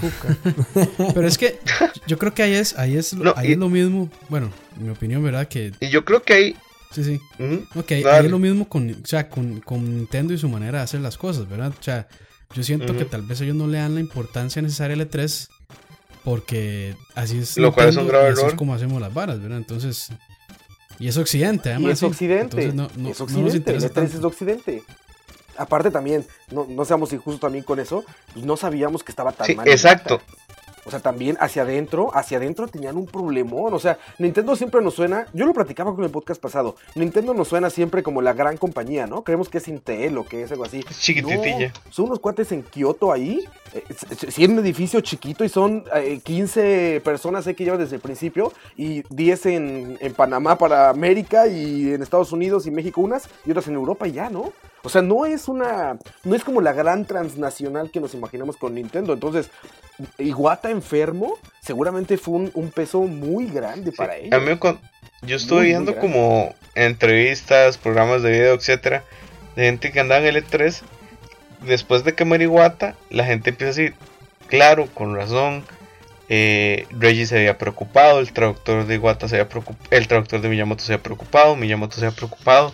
Pero 1.13 1.27
es 1.27 1.37
que 1.37 1.59
yo 2.07 2.17
creo 2.17 2.33
que 2.33 2.43
ahí 2.43 2.53
es, 2.53 2.77
ahí 2.79 2.95
es, 2.95 3.13
No, 3.13 3.33
ahí 3.35 3.49
y- 3.49 3.51
es 3.53 3.57
lo 3.57 3.67
mismo. 3.67 4.09
Bueno, 4.29 4.49
en 4.77 4.85
mi 4.85 4.89
opinión, 4.89 5.21
¿verdad? 5.21 5.47
Que 5.49 5.73
y 5.81 5.89
yo 5.89 6.05
creo 6.05 6.23
que 6.23 6.33
ahí 6.33 6.55
sí, 6.91 7.03
sí. 7.03 7.19
ujú, 7.39 7.65
Ok, 7.75 7.91
ahí 7.91 8.25
es 8.25 8.31
lo 8.31 8.39
mismo 8.39 8.69
con, 8.69 8.89
o 8.89 9.05
sea, 9.05 9.27
con, 9.29 9.59
con 9.59 9.83
Nintendo 9.83 10.33
y 10.33 10.37
su 10.37 10.47
manera 10.47 10.77
de 10.77 10.83
hacer 10.85 11.01
las 11.01 11.17
cosas, 11.17 11.49
¿verdad? 11.49 11.73
O 11.77 11.83
sea, 11.83 12.07
yo 12.55 12.63
siento 12.63 12.95
que 12.95 13.03
tal 13.03 13.23
vez 13.23 13.41
ellos 13.41 13.55
no 13.57 13.67
le 13.67 13.79
dan 13.79 13.95
la 13.95 13.99
importancia 13.99 14.61
necesaria 14.61 14.95
al 14.95 15.01
E3 15.09 15.49
porque 16.23 16.95
así 17.15 17.39
es. 17.39 17.57
Lo 17.57 17.73
cual 17.73 17.89
es 17.89 17.95
un 17.95 18.03
Nintendo 18.03 18.19
grave 18.23 18.29
y 18.29 18.39
así 18.39 18.47
es 18.47 18.53
como 18.55 18.73
hacemos 18.73 19.01
las 19.01 19.13
varas, 19.13 19.41
¿verdad? 19.41 19.57
Entonces. 19.57 20.09
Y 20.99 21.07
es 21.07 21.17
Occidente, 21.17 21.69
además. 21.71 21.89
y 21.89 21.91
es. 21.93 22.03
Occidente. 22.03 22.63
Entonces 22.63 22.73
no, 22.75 22.83
no- 22.83 22.87
es 22.87 22.95
no 22.97 23.07
nos 23.09 23.21
Occidente. 23.21 23.57
interesa 23.57 23.87
el 23.87 23.93
E3 23.93 24.03
es 24.17 24.23
Occidente. 24.23 24.83
Aparte 25.57 25.91
también, 25.91 26.25
no, 26.51 26.65
no 26.67 26.83
seamos 26.83 27.13
injustos 27.13 27.39
también 27.41 27.63
con 27.63 27.79
eso, 27.79 28.03
pues 28.33 28.43
no 28.43 28.57
sabíamos 28.57 29.03
que 29.03 29.11
estaba 29.11 29.31
tan 29.33 29.45
sí, 29.45 29.53
mal. 29.55 29.67
exacto. 29.67 30.19
O 30.85 30.91
sea, 30.91 30.99
también 30.99 31.37
hacia 31.39 31.61
adentro, 31.61 32.11
hacia 32.13 32.37
adentro 32.37 32.67
tenían 32.67 32.97
un 32.97 33.05
problemón. 33.05 33.73
O 33.73 33.79
sea, 33.79 33.97
Nintendo 34.19 34.55
siempre 34.55 34.81
nos 34.81 34.93
suena, 34.95 35.27
yo 35.33 35.45
lo 35.45 35.53
platicaba 35.53 35.95
con 35.95 36.03
el 36.03 36.09
podcast 36.11 36.41
pasado, 36.41 36.75
Nintendo 36.95 37.33
nos 37.33 37.47
suena 37.47 37.69
siempre 37.69 38.03
como 38.03 38.21
la 38.21 38.33
gran 38.33 38.57
compañía, 38.57 39.07
¿no? 39.07 39.23
Creemos 39.23 39.47
que 39.49 39.59
es 39.59 39.67
Intel 39.67 40.17
o 40.17 40.25
que 40.25 40.43
es 40.43 40.51
algo 40.51 40.65
así. 40.65 40.83
Chiquititilla. 40.99 41.71
No, 41.85 41.91
son 41.91 42.05
unos 42.07 42.19
cuates 42.19 42.51
en 42.51 42.63
Kioto 42.63 43.11
ahí. 43.11 43.43
eh, 43.73 43.83
s- 43.89 44.31
sí, 44.31 44.43
es 44.43 44.49
un 44.49 44.59
edificio 44.59 44.99
chiquito 45.01 45.43
y 45.45 45.49
son 45.49 45.83
eh, 45.95 46.19
15 46.23 47.01
personas 47.03 47.47
eh, 47.47 47.55
que 47.55 47.63
llevan 47.63 47.79
desde 47.79 47.95
el 47.95 48.01
principio 48.01 48.51
y 48.75 49.03
10 49.09 49.45
en, 49.47 49.97
en 50.01 50.13
Panamá 50.13 50.57
para 50.57 50.89
América 50.89 51.47
y 51.47 51.93
en 51.93 52.01
Estados 52.01 52.31
Unidos 52.31 52.67
y 52.67 52.71
México 52.71 53.01
unas 53.01 53.29
y 53.45 53.51
otras 53.51 53.67
en 53.67 53.75
Europa 53.75 54.07
y 54.07 54.11
ya, 54.13 54.29
¿no? 54.29 54.51
O 54.83 54.89
sea, 54.89 55.01
no 55.01 55.25
es 55.25 55.47
una. 55.47 55.97
No 56.23 56.35
es 56.35 56.43
como 56.43 56.59
la 56.61 56.73
gran 56.73 57.05
transnacional 57.05 57.89
que 57.89 57.99
nos 58.01 58.13
imaginamos 58.13 58.57
con 58.57 58.75
Nintendo. 58.75 59.13
Entonces, 59.13 59.49
Iwata 60.17 60.69
enfermo, 60.71 61.35
seguramente 61.61 62.17
fue 62.17 62.35
un, 62.35 62.51
un 62.53 62.69
peso 62.71 63.01
muy 63.01 63.47
grande 63.47 63.91
para 63.93 64.13
A 64.13 64.17
ellos. 64.17 64.41
mí 64.41 64.45
me 64.47 64.59
con- 64.59 64.79
yo 65.21 65.37
estuve 65.37 65.59
Muy, 65.59 65.67
viendo 65.69 65.95
como 65.95 66.53
entrevistas, 66.75 67.77
programas 67.77 68.23
de 68.23 68.31
video, 68.31 68.53
etcétera, 68.55 69.03
de 69.55 69.63
gente 69.65 69.91
que 69.91 69.99
andaba 70.01 70.21
en 70.21 70.35
el 70.35 70.43
E3. 70.45 70.81
Después 71.61 72.03
de 72.03 72.13
que 72.13 72.25
Marihuata, 72.25 72.95
la 73.09 73.23
gente 73.23 73.51
empieza 73.51 73.69
a 73.69 73.75
decir, 73.75 73.93
claro, 74.47 74.87
con 74.93 75.15
razón. 75.15 75.63
Eh, 76.29 76.87
Reggie 76.89 77.25
se 77.25 77.37
había 77.37 77.57
preocupado, 77.57 78.19
el 78.19 78.31
traductor 78.33 78.85
de 78.87 78.95
Iwata 78.95 79.27
se 79.27 79.35
había 79.35 79.49
preocupado, 79.49 79.85
el 79.91 80.07
traductor 80.07 80.41
de 80.41 80.49
Miyamoto 80.49 80.83
se 80.83 80.93
había 80.93 81.03
preocupado, 81.03 81.55
Miyamoto 81.55 81.97
se 81.97 82.05
había 82.05 82.15
preocupado. 82.15 82.73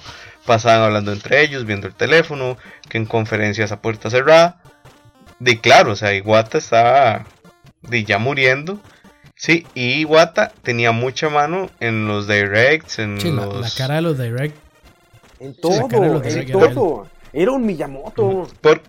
Pasaban 0.50 0.82
hablando 0.82 1.14
entre 1.14 1.44
ellos, 1.44 1.64
viendo 1.64 1.86
el 1.86 1.94
teléfono, 1.94 2.58
que 2.90 2.98
en 2.98 3.06
conferencias 3.06 3.72
a 3.72 3.84
puerta 3.84 4.10
cerrada. 4.10 4.60
De 5.38 5.62
claro, 5.62 5.92
o 5.92 5.96
sea, 5.96 6.16
Iwata 6.16 6.58
estaba 6.58 7.28
de 7.84 8.04
ya 8.04 8.18
muriendo. 8.18 8.80
Sí, 9.36 9.68
y 9.76 10.00
Iwata 10.00 10.52
tenía 10.64 10.92
mucha 10.92 11.30
mano 11.30 11.70
en 11.80 12.08
los 12.08 12.28
directs, 12.28 12.98
en 12.98 13.22
Sí, 13.22 13.32
la, 13.32 13.46
los... 13.46 13.62
la 13.62 13.70
cara 13.78 13.96
de 13.98 14.02
los 14.02 14.18
Direct. 14.18 14.58
En 15.40 15.54
todo, 15.54 15.88
en 16.24 16.52
todo. 16.52 17.08
Era 17.32 17.52
un 17.52 17.64
Miyamoto. 17.64 18.48
Por, 18.60 18.82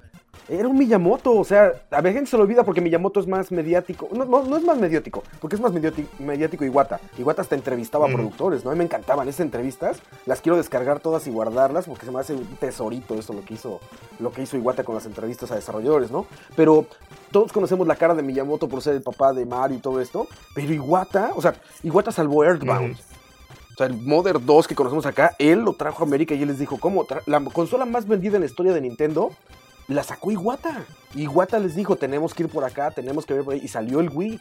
Era 0.50 0.66
un 0.66 0.76
Miyamoto, 0.76 1.32
o 1.32 1.44
sea, 1.44 1.74
a 1.92 2.00
ver, 2.00 2.12
gente 2.12 2.28
se 2.28 2.36
lo 2.36 2.42
olvida 2.42 2.64
porque 2.64 2.80
Miyamoto 2.80 3.20
es 3.20 3.28
más 3.28 3.52
mediático. 3.52 4.08
No, 4.10 4.24
no, 4.24 4.42
no 4.42 4.56
es 4.56 4.64
más 4.64 4.78
mediático, 4.78 5.22
porque 5.40 5.54
es 5.54 5.62
más 5.62 5.72
mediático, 5.72 6.08
mediático 6.18 6.64
Iwata. 6.64 6.98
Iwata 7.18 7.42
hasta 7.42 7.54
entrevistaba 7.54 8.08
a 8.08 8.12
productores, 8.12 8.64
¿no? 8.64 8.70
A 8.70 8.74
mí 8.74 8.78
me 8.78 8.84
encantaban 8.84 9.28
esas 9.28 9.42
entrevistas. 9.42 10.02
Las 10.26 10.40
quiero 10.40 10.56
descargar 10.56 10.98
todas 10.98 11.28
y 11.28 11.30
guardarlas 11.30 11.86
porque 11.86 12.04
se 12.04 12.10
me 12.10 12.18
hace 12.18 12.34
un 12.34 12.44
tesorito 12.56 13.14
eso 13.14 13.32
lo 13.32 13.44
que 13.44 13.54
hizo, 13.54 13.78
lo 14.18 14.32
que 14.32 14.42
hizo 14.42 14.56
Iwata 14.56 14.82
con 14.82 14.96
las 14.96 15.06
entrevistas 15.06 15.52
a 15.52 15.54
desarrolladores, 15.54 16.10
¿no? 16.10 16.26
Pero 16.56 16.84
todos 17.30 17.52
conocemos 17.52 17.86
la 17.86 17.94
cara 17.94 18.16
de 18.16 18.24
Miyamoto 18.24 18.68
por 18.68 18.82
ser 18.82 18.96
el 18.96 19.02
papá 19.02 19.32
de 19.32 19.46
Mario 19.46 19.76
y 19.76 19.80
todo 19.80 20.00
esto. 20.00 20.26
Pero 20.52 20.74
Iwata, 20.74 21.30
o 21.36 21.40
sea, 21.40 21.54
Iwata 21.84 22.10
salvó 22.10 22.42
Earthbound. 22.42 22.96
O 22.96 23.76
sea, 23.76 23.86
el 23.86 23.96
Mother 23.98 24.44
2 24.44 24.66
que 24.66 24.74
conocemos 24.74 25.06
acá, 25.06 25.36
él 25.38 25.60
lo 25.60 25.74
trajo 25.74 26.02
a 26.02 26.06
América 26.06 26.34
y 26.34 26.42
él 26.42 26.48
les 26.48 26.58
dijo, 26.58 26.78
¿cómo? 26.80 27.06
La 27.26 27.40
consola 27.40 27.84
más 27.84 28.08
vendida 28.08 28.34
en 28.34 28.40
la 28.40 28.46
historia 28.46 28.72
de 28.72 28.80
Nintendo 28.80 29.30
la 29.94 30.02
sacó 30.02 30.30
Iwata. 30.30 30.84
Iwata 31.14 31.58
les 31.58 31.74
dijo, 31.74 31.96
tenemos 31.96 32.34
que 32.34 32.44
ir 32.44 32.48
por 32.48 32.64
acá, 32.64 32.90
tenemos 32.90 33.26
que 33.26 33.34
ver 33.34 33.44
por 33.44 33.54
ahí. 33.54 33.60
Y 33.62 33.68
salió 33.68 34.00
el 34.00 34.10
Wii. 34.10 34.40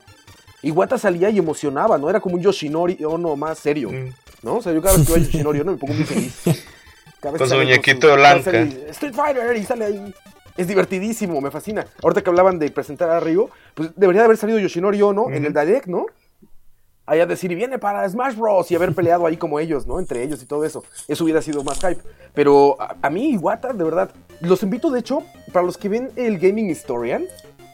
Iwata 0.63 0.97
salía 0.97 1.29
y 1.29 1.37
emocionaba, 1.39 1.97
¿no? 1.97 2.09
Era 2.09 2.19
como 2.19 2.35
un 2.35 2.41
Yoshinori 2.41 3.03
Ono 3.05 3.35
más 3.35 3.59
serio, 3.59 3.89
Mm. 3.91 4.09
¿no? 4.43 4.57
O 4.57 4.61
sea, 4.61 4.73
yo 4.73 4.81
cada 4.81 4.97
vez 4.97 5.05
que 5.07 5.13
veo 5.13 5.21
a 5.21 5.25
Yoshinori 5.25 5.59
Ono 5.61 5.71
me 5.73 5.77
pongo 5.77 5.93
muy 5.93 6.03
feliz. 6.03 6.41
Cada 7.21 7.31
vez 7.33 7.39
Con 7.39 7.47
que 7.47 7.47
su 7.47 7.55
muñequito 7.55 8.07
su- 8.09 8.15
blanca. 8.15 8.43
sale 8.43 8.89
Street 8.89 9.13
Fighter 9.13 9.55
y 9.57 9.63
sale 9.65 9.85
ahí. 9.85 10.13
Es 10.57 10.67
divertidísimo, 10.67 11.39
me 11.39 11.51
fascina. 11.51 11.85
Ahorita 12.03 12.21
que 12.21 12.29
hablaban 12.29 12.59
de 12.59 12.69
presentar 12.71 13.09
a 13.09 13.19
Ryu, 13.21 13.49
pues 13.73 13.91
debería 13.95 14.21
de 14.21 14.25
haber 14.25 14.37
salido 14.37 14.59
Yoshinori 14.59 15.01
Ono 15.01 15.29
en 15.29 15.45
el 15.45 15.53
Direct, 15.53 15.87
¿no? 15.87 16.05
Ahí 17.05 17.21
a 17.21 17.25
decir, 17.25 17.51
y 17.51 17.55
viene 17.55 17.79
para 17.79 18.07
Smash 18.07 18.35
Bros. 18.35 18.69
y 18.69 18.75
haber 18.75 18.93
peleado 18.93 19.25
ahí 19.25 19.37
como 19.37 19.59
ellos, 19.59 19.87
¿no? 19.87 19.99
Entre 19.99 20.21
ellos 20.21 20.43
y 20.43 20.45
todo 20.45 20.63
eso. 20.65 20.83
Eso 21.07 21.23
hubiera 21.23 21.41
sido 21.41 21.63
más 21.63 21.79
hype. 21.79 22.01
Pero 22.35 22.75
a, 22.79 22.95
a 23.01 23.09
mí, 23.09 23.31
Iwata, 23.31 23.73
de 23.73 23.83
verdad, 23.83 24.11
los 24.41 24.63
invito, 24.63 24.89
de 24.89 24.99
hecho, 24.99 25.23
para 25.51 25.65
los 25.65 25.77
que 25.77 25.89
ven 25.89 26.11
el 26.15 26.39
Gaming 26.39 26.69
Historian 26.69 27.25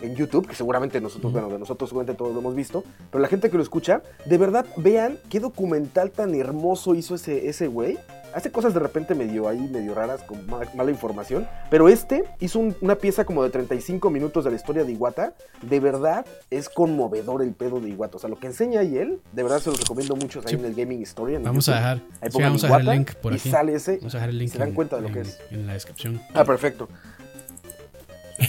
en 0.01 0.15
YouTube, 0.15 0.47
que 0.47 0.55
seguramente 0.55 0.99
nosotros, 0.99 1.31
bueno, 1.31 1.49
de 1.49 1.59
nosotros 1.59 1.89
seguramente 1.89 2.17
todos 2.17 2.33
lo 2.33 2.39
hemos 2.39 2.55
visto, 2.55 2.83
pero 3.11 3.21
la 3.21 3.27
gente 3.27 3.49
que 3.49 3.57
lo 3.57 3.63
escucha, 3.63 4.01
de 4.25 4.37
verdad, 4.37 4.65
vean 4.77 5.19
qué 5.29 5.39
documental 5.39 6.11
tan 6.11 6.33
hermoso 6.35 6.95
hizo 6.95 7.15
ese 7.15 7.47
ese 7.47 7.67
güey. 7.67 7.97
Hace 8.35 8.51
cosas 8.51 8.73
de 8.73 8.81
repente 8.81 9.15
medio 9.15 9.47
ahí, 9.47 9.57
medio 9.71 9.95
raras, 9.95 10.21
con 10.23 10.45
ma- 10.47 10.59
mala, 10.75 10.91
información. 10.91 11.47
Pero 11.71 11.87
este 11.87 12.25
hizo 12.41 12.59
un- 12.59 12.75
una 12.81 12.95
pieza 12.95 13.23
como 13.23 13.41
de 13.43 13.49
35 13.49 14.09
minutos 14.09 14.43
de 14.43 14.49
la 14.51 14.57
historia 14.57 14.83
de 14.83 14.91
Iwata. 14.91 15.33
De 15.61 15.79
verdad 15.79 16.25
es 16.51 16.67
conmovedor 16.67 17.41
el 17.41 17.53
pedo 17.53 17.79
de 17.79 17.89
Iwata. 17.89 18.17
O 18.17 18.19
sea, 18.19 18.29
lo 18.29 18.37
que 18.37 18.47
enseña 18.47 18.81
ahí 18.81 18.97
él, 18.97 19.21
de 19.31 19.41
verdad 19.43 19.59
se 19.59 19.69
los 19.69 19.79
recomiendo 19.79 20.17
mucho 20.17 20.39
ahí 20.41 20.49
Sí. 20.49 20.55
en 20.55 20.65
el 20.65 20.75
Gaming 20.75 21.01
Historian. 21.01 21.37
en 21.41 21.45
Vamos 21.45 21.69
a 21.69 21.75
dejar, 21.75 22.01
Ahí 22.21 22.29
sí, 22.29 22.41
vamos 22.41 22.63
a 22.63 22.67
dejar 22.67 22.81
el 22.81 22.87
link 22.89 23.13
por 23.15 23.31
y 23.31 23.37
aquí. 23.37 23.49
sale 23.49 23.73
ese. 23.73 23.97
Vamos 23.97 24.13
a 24.13 24.17
dejar 24.17 24.29
el 24.29 24.37
link 24.37 24.51
se 24.51 24.57
dan 24.59 24.67
en- 24.67 24.73
cuenta 24.75 24.95
de 24.97 25.01
lo 25.03 25.11
que 25.13 25.21
es. 25.21 25.39
en 25.51 25.65
la 25.65 25.73
descripción. 25.73 26.21
Ah, 26.33 26.43
perfecto. 26.43 26.89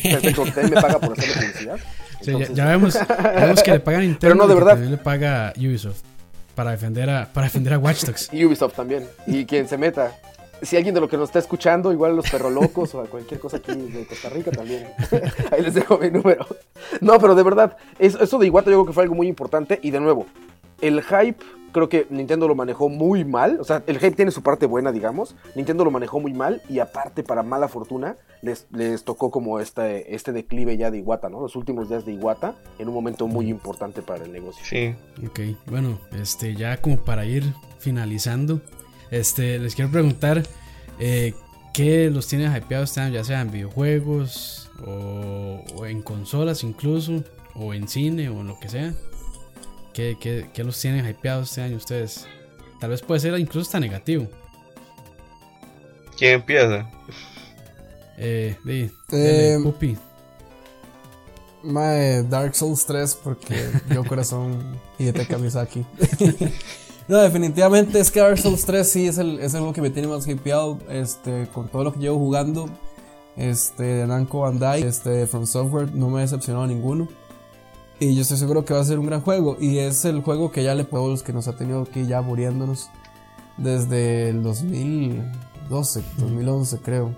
Perfecto, 0.02 0.42
usted 0.42 0.64
me 0.70 0.80
paga 0.80 0.98
por 0.98 1.12
hacerle 1.12 1.34
publicidad. 1.34 1.76
Sí, 2.22 2.32
ya- 2.54 2.64
vemos, 2.66 2.94
ya 2.94 3.04
vemos 3.44 3.62
que 3.62 3.70
le 3.72 3.78
pagan 3.80 4.00
Nintendo 4.00 4.18
Pero 4.20 4.34
no, 4.34 4.44
y 4.46 4.48
de 4.48 4.54
verdad. 4.54 4.70
también 4.72 4.90
le 4.90 4.96
paga 4.96 5.52
Ubisoft 5.56 6.02
para 6.56 6.72
defender 6.72 7.08
a, 7.08 7.26
para 7.32 7.46
defender 7.46 7.74
a 7.74 7.78
Watch. 7.78 8.02
Y 8.32 8.44
Ubisoft 8.46 8.74
también. 8.74 9.06
Y 9.28 9.44
quien 9.46 9.68
se 9.68 9.78
meta. 9.78 10.12
Si 10.62 10.74
alguien 10.74 10.94
de 10.94 11.02
lo 11.02 11.08
que 11.08 11.18
nos 11.18 11.28
está 11.28 11.38
escuchando, 11.38 11.92
igual 11.92 12.16
los 12.16 12.30
perro 12.30 12.48
locos 12.48 12.94
o 12.94 13.02
a 13.02 13.04
cualquier 13.04 13.38
cosa 13.38 13.58
aquí 13.58 13.72
de 13.74 14.06
Costa 14.06 14.30
Rica 14.30 14.50
también. 14.50 14.86
Ahí 15.52 15.60
les 15.62 15.74
dejo 15.74 15.98
mi 15.98 16.10
número. 16.10 16.46
No, 17.02 17.18
pero 17.20 17.34
de 17.34 17.42
verdad, 17.42 17.76
es- 17.98 18.14
eso 18.14 18.38
de 18.38 18.46
Iwata 18.46 18.70
yo 18.70 18.78
creo 18.78 18.86
que 18.86 18.92
fue 18.94 19.02
algo 19.02 19.14
muy 19.14 19.28
importante. 19.28 19.78
Y 19.82 19.90
de 19.90 20.00
nuevo, 20.00 20.26
el 20.80 21.02
hype, 21.02 21.44
creo 21.72 21.88
que 21.88 22.06
Nintendo 22.10 22.48
lo 22.48 22.54
manejó 22.54 22.88
muy 22.88 23.24
mal. 23.24 23.58
O 23.60 23.64
sea, 23.64 23.82
el 23.86 23.98
hype 23.98 24.12
tiene 24.12 24.30
su 24.30 24.42
parte 24.42 24.66
buena, 24.66 24.92
digamos. 24.92 25.36
Nintendo 25.54 25.84
lo 25.84 25.90
manejó 25.90 26.20
muy 26.20 26.32
mal. 26.32 26.62
Y 26.68 26.78
aparte, 26.78 27.22
para 27.22 27.42
mala 27.42 27.68
fortuna, 27.68 28.16
les, 28.42 28.66
les 28.72 29.04
tocó 29.04 29.30
como 29.30 29.60
este, 29.60 30.14
este 30.14 30.32
declive 30.32 30.76
ya 30.76 30.90
de 30.90 30.98
Iwata, 30.98 31.28
¿no? 31.28 31.40
Los 31.40 31.54
últimos 31.54 31.88
días 31.88 32.04
de 32.06 32.12
Iwata 32.12 32.54
en 32.78 32.88
un 32.88 32.94
momento 32.94 33.26
muy 33.26 33.48
importante 33.48 34.02
para 34.02 34.24
el 34.24 34.32
negocio. 34.32 34.64
Sí. 34.64 34.94
Ok, 35.26 35.40
bueno, 35.66 35.98
este, 36.18 36.54
ya 36.54 36.78
como 36.78 36.96
para 37.04 37.26
ir 37.26 37.44
finalizando, 37.78 38.60
este, 39.10 39.58
les 39.58 39.74
quiero 39.74 39.90
preguntar 39.90 40.42
eh, 40.98 41.34
qué 41.74 42.10
los 42.10 42.26
tiene 42.26 42.46
hypeados 42.46 42.90
este 42.90 43.00
año, 43.00 43.14
ya 43.14 43.24
sea 43.24 43.42
en 43.42 43.50
videojuegos 43.50 44.70
o, 44.86 45.62
o 45.76 45.86
en 45.86 46.00
consolas 46.02 46.64
incluso, 46.64 47.22
o 47.54 47.74
en 47.74 47.86
cine 47.86 48.28
o 48.30 48.40
en 48.40 48.46
lo 48.46 48.58
que 48.58 48.68
sea. 48.68 48.94
¿Qué, 49.97 50.18
qué, 50.20 50.51
qué 50.52 50.62
los 50.62 50.78
tienen 50.78 51.09
hypeados 51.09 51.48
este 51.48 51.62
año 51.62 51.78
ustedes? 51.78 52.27
Tal 52.78 52.90
vez 52.90 53.01
puede 53.01 53.18
ser 53.18 53.39
incluso 53.39 53.66
hasta 53.66 53.81
negativo. 53.81 54.27
¿Quién 56.18 56.35
empieza? 56.35 56.86
Eh, 58.18 58.59
di, 58.62 58.90
Eh, 59.12 59.59
Pupi. 59.62 59.97
Mae, 61.62 62.23
Dark 62.24 62.55
Souls 62.55 62.85
3 62.85 63.18
porque 63.24 63.70
yo 63.89 64.05
corazón 64.05 64.78
Hidetaka 64.98 65.39
Miyazaki. 65.39 65.86
no, 67.09 67.16
definitivamente 67.23 67.98
es 67.98 68.10
que 68.10 68.20
Dark 68.20 68.36
Souls 68.36 68.66
3 68.66 68.86
sí 68.86 69.09
es 69.09 69.16
el, 69.16 69.40
es 69.40 69.55
el 69.55 69.60
juego 69.60 69.73
que 69.73 69.81
me 69.81 69.89
tiene 69.89 70.09
más 70.09 70.28
hypeado 70.28 70.78
este, 70.90 71.48
con 71.55 71.68
todo 71.68 71.85
lo 71.85 71.94
que 71.94 72.01
llevo 72.01 72.18
jugando. 72.18 72.68
Este, 73.35 73.82
de 73.82 74.06
Namco 74.06 74.40
Bandai, 74.40 74.82
este, 74.82 75.27
From 75.27 75.47
Software, 75.47 75.90
no 75.94 76.10
me 76.10 76.18
ha 76.18 76.20
decepcionado 76.20 76.66
ninguno. 76.66 77.09
Y 77.98 78.14
yo 78.14 78.23
estoy 78.23 78.36
seguro 78.36 78.64
que 78.64 78.74
va 78.74 78.81
a 78.81 78.85
ser 78.85 78.98
un 78.98 79.06
gran 79.06 79.20
juego. 79.20 79.56
Y 79.60 79.78
es 79.78 80.05
el 80.05 80.23
juego 80.23 80.51
que 80.51 80.62
ya 80.62 80.74
le 80.74 80.85
puedo 80.85 81.09
los 81.09 81.23
que 81.23 81.32
nos 81.32 81.48
ha 81.48 81.56
tenido 81.56 81.82
aquí 81.82 82.06
ya 82.06 82.20
muriéndonos 82.23 82.90
desde 83.56 84.31
el 84.31 84.43
2012, 84.43 86.02
2011 86.18 86.78
creo. 86.78 87.14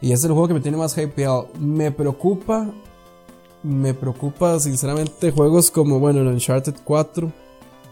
Y 0.00 0.12
es 0.12 0.22
el 0.24 0.32
juego 0.32 0.48
que 0.48 0.54
me 0.54 0.60
tiene 0.60 0.76
más 0.76 0.96
hypeado. 0.96 1.48
Me 1.58 1.90
preocupa 1.90 2.72
me 3.66 3.94
preocupa 3.94 4.60
sinceramente 4.60 5.32
juegos 5.32 5.72
como, 5.72 5.98
bueno, 5.98 6.20
el 6.20 6.28
Uncharted 6.28 6.76
4, 6.84 7.32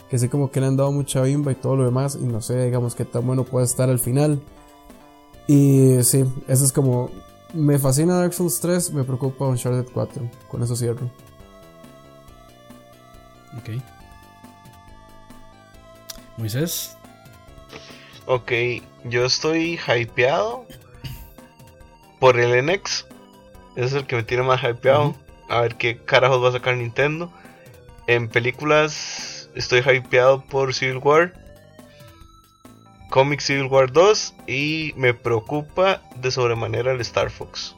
que 0.09 0.19
sé 0.19 0.31
como 0.31 0.51
que 0.51 0.61
le 0.61 0.66
han 0.66 0.77
dado 0.77 0.93
mucha 0.93 1.23
bimba 1.23 1.51
y 1.51 1.57
todo 1.57 1.74
lo 1.74 1.85
demás, 1.85 2.16
y 2.20 2.24
no 2.24 2.41
sé, 2.41 2.65
digamos, 2.65 2.95
qué 2.95 3.05
tan 3.05 3.27
bueno 3.27 3.45
puede 3.45 3.66
estar 3.66 3.91
al 3.91 3.99
final. 3.99 4.41
Y 5.49 6.03
sí, 6.03 6.24
eso 6.47 6.65
es 6.65 6.73
como, 6.73 7.11
me 7.53 7.78
fascina 7.78 8.15
Dark 8.15 8.35
Souls 8.35 8.61
3, 8.61 8.93
me 8.93 9.03
preocupa 9.03 9.49
Uncharted 9.49 9.93
4, 9.93 10.31
con 10.49 10.62
eso 10.62 10.77
cierro. 10.77 11.11
Ok. 13.59 13.82
Moisés. 16.36 16.97
Ok, 18.26 18.52
yo 19.05 19.24
estoy 19.24 19.78
hypeado 19.86 20.66
por 22.18 22.40
el 22.40 22.64
NX. 22.64 23.06
Ese 23.76 23.86
es 23.86 23.93
el 23.93 24.06
que 24.06 24.16
me 24.16 24.22
tiene 24.22 24.43
más 24.43 24.62
hypeado. 24.62 25.14
A 25.48 25.60
ver 25.60 25.76
qué 25.76 25.98
carajos 25.98 26.43
va 26.43 26.48
a 26.48 26.52
sacar 26.52 26.76
Nintendo. 26.76 27.31
En 28.06 28.28
películas 28.28 29.51
estoy 29.55 29.81
hypeado 29.81 30.43
por 30.44 30.74
Civil 30.74 30.98
War. 30.98 31.35
Comic 33.10 33.40
Civil 33.40 33.66
War 33.66 33.93
2. 33.93 34.35
Y 34.47 34.94
me 34.97 35.12
preocupa 35.14 36.02
de 36.16 36.31
sobremanera 36.31 36.93
el 36.93 37.01
Star 37.02 37.31
Fox. 37.31 37.76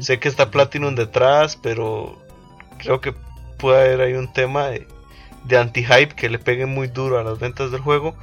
Sé 0.00 0.20
que 0.20 0.28
está 0.28 0.50
Platinum 0.50 0.94
detrás, 0.94 1.56
pero 1.56 2.22
creo 2.78 3.00
que 3.00 3.14
puede 3.64 3.80
haber 3.80 4.00
ahí 4.02 4.12
un 4.12 4.30
tema 4.30 4.66
de, 4.66 4.86
de 5.44 5.56
anti-hype 5.56 6.14
que 6.14 6.28
le 6.28 6.38
pegue 6.38 6.66
muy 6.66 6.86
duro 6.86 7.18
a 7.18 7.24
las 7.24 7.38
ventas 7.38 7.70
del 7.70 7.80
juego, 7.80 8.14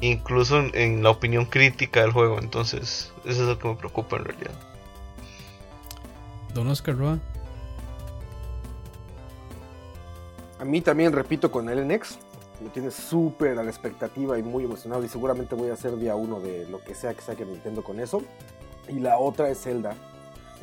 incluso 0.00 0.58
en, 0.58 0.72
en 0.74 1.04
la 1.04 1.10
opinión 1.10 1.44
crítica 1.44 2.00
del 2.00 2.10
juego. 2.10 2.40
Entonces, 2.40 3.12
eso 3.24 3.42
es 3.42 3.48
lo 3.48 3.60
que 3.60 3.68
me 3.68 3.76
preocupa 3.76 4.16
en 4.16 4.24
realidad. 4.24 4.50
Don 6.52 6.66
Oscar 6.66 6.96
Roa. 6.96 7.20
A 10.58 10.64
mí 10.64 10.80
también, 10.80 11.12
repito, 11.12 11.52
con 11.52 11.68
el 11.68 11.86
NX. 11.86 12.18
Me 12.60 12.70
tiene 12.70 12.90
súper 12.90 13.60
a 13.60 13.62
la 13.62 13.70
expectativa 13.70 14.36
y 14.36 14.42
muy 14.42 14.64
emocionado. 14.64 15.04
Y 15.04 15.08
seguramente 15.08 15.54
voy 15.54 15.70
a 15.70 15.74
hacer 15.74 15.96
día 15.96 16.16
uno 16.16 16.40
de 16.40 16.66
lo 16.68 16.82
que 16.82 16.96
sea 16.96 17.14
que 17.14 17.22
saque 17.22 17.44
Nintendo 17.44 17.84
con 17.84 18.00
eso. 18.00 18.24
Y 18.88 18.98
la 18.98 19.16
otra 19.18 19.48
es 19.48 19.62
Zelda. 19.62 19.94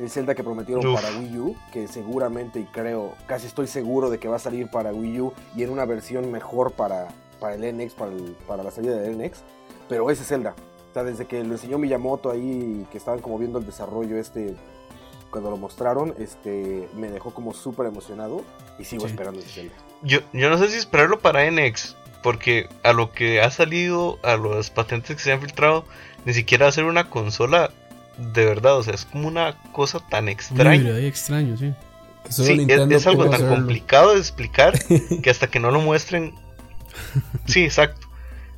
El 0.00 0.10
Zelda 0.10 0.34
que 0.34 0.42
prometieron 0.42 0.84
Uf. 0.86 1.00
para 1.00 1.16
Wii 1.18 1.38
U. 1.38 1.56
Que 1.72 1.86
seguramente 1.86 2.58
y 2.58 2.64
creo, 2.64 3.14
casi 3.26 3.46
estoy 3.46 3.66
seguro 3.68 4.10
de 4.10 4.18
que 4.18 4.26
va 4.28 4.36
a 4.36 4.40
salir 4.40 4.68
para 4.70 4.92
Wii 4.92 5.20
U. 5.20 5.32
Y 5.54 5.62
en 5.62 5.70
una 5.70 5.84
versión 5.84 6.32
mejor 6.32 6.72
para, 6.72 7.08
para 7.38 7.54
el 7.54 7.76
NX, 7.76 7.94
para, 7.94 8.10
el- 8.12 8.36
para 8.48 8.62
la 8.62 8.70
salida 8.70 8.96
del 8.96 9.16
NX. 9.18 9.40
Pero 9.88 10.10
ese 10.10 10.24
Zelda. 10.24 10.54
O 10.90 10.92
sea, 10.94 11.04
desde 11.04 11.26
que 11.26 11.44
lo 11.44 11.52
enseñó 11.52 11.78
Miyamoto 11.78 12.30
ahí, 12.30 12.84
que 12.90 12.98
estaban 12.98 13.20
como 13.20 13.38
viendo 13.38 13.58
el 13.60 13.66
desarrollo 13.66 14.16
este, 14.18 14.56
cuando 15.30 15.50
lo 15.50 15.56
mostraron, 15.56 16.14
este, 16.18 16.88
me 16.96 17.10
dejó 17.10 17.32
como 17.32 17.54
súper 17.54 17.86
emocionado 17.86 18.42
y 18.78 18.84
sigo 18.84 19.04
Sí. 19.04 19.10
esperando 19.12 19.38
ese 19.40 19.50
Zelda. 19.50 19.74
Yo, 20.02 20.18
yo 20.32 20.50
no 20.50 20.58
sé 20.58 20.68
si 20.68 20.78
esperarlo 20.78 21.20
para 21.20 21.48
NX, 21.48 21.96
porque 22.24 22.68
a 22.82 22.92
lo 22.92 23.12
que 23.12 23.40
ha 23.40 23.50
salido, 23.52 24.18
a 24.24 24.36
las 24.36 24.70
patentes 24.70 25.14
que 25.16 25.22
se 25.22 25.32
han 25.32 25.40
filtrado, 25.40 25.84
ni 26.24 26.32
siquiera 26.34 26.66
hacer 26.66 26.84
una 26.84 27.08
consola 27.08 27.70
de 28.34 28.44
verdad, 28.44 28.76
o 28.78 28.82
sea, 28.82 28.94
es 28.94 29.04
como 29.06 29.28
una 29.28 29.56
cosa 29.72 29.98
tan 30.10 30.24
Un 30.24 30.28
extraña. 30.30 30.98
extraño, 30.98 31.56
sí. 31.56 31.72
Que 32.24 32.32
solo 32.32 32.46
Sí, 32.48 32.66
es, 32.68 33.06
algo 33.06 33.24
tan 33.24 33.34
hacerlo. 33.34 33.54
complicado 33.56 34.12
de 34.12 34.18
explicar 34.18 34.74
que 35.22 35.30
hasta 35.30 35.46
que 35.48 35.58
no 35.60 35.70
lo 35.70 35.80
muestren. 35.80 36.34
Sí, 37.46 37.64
exacto. 37.64 38.06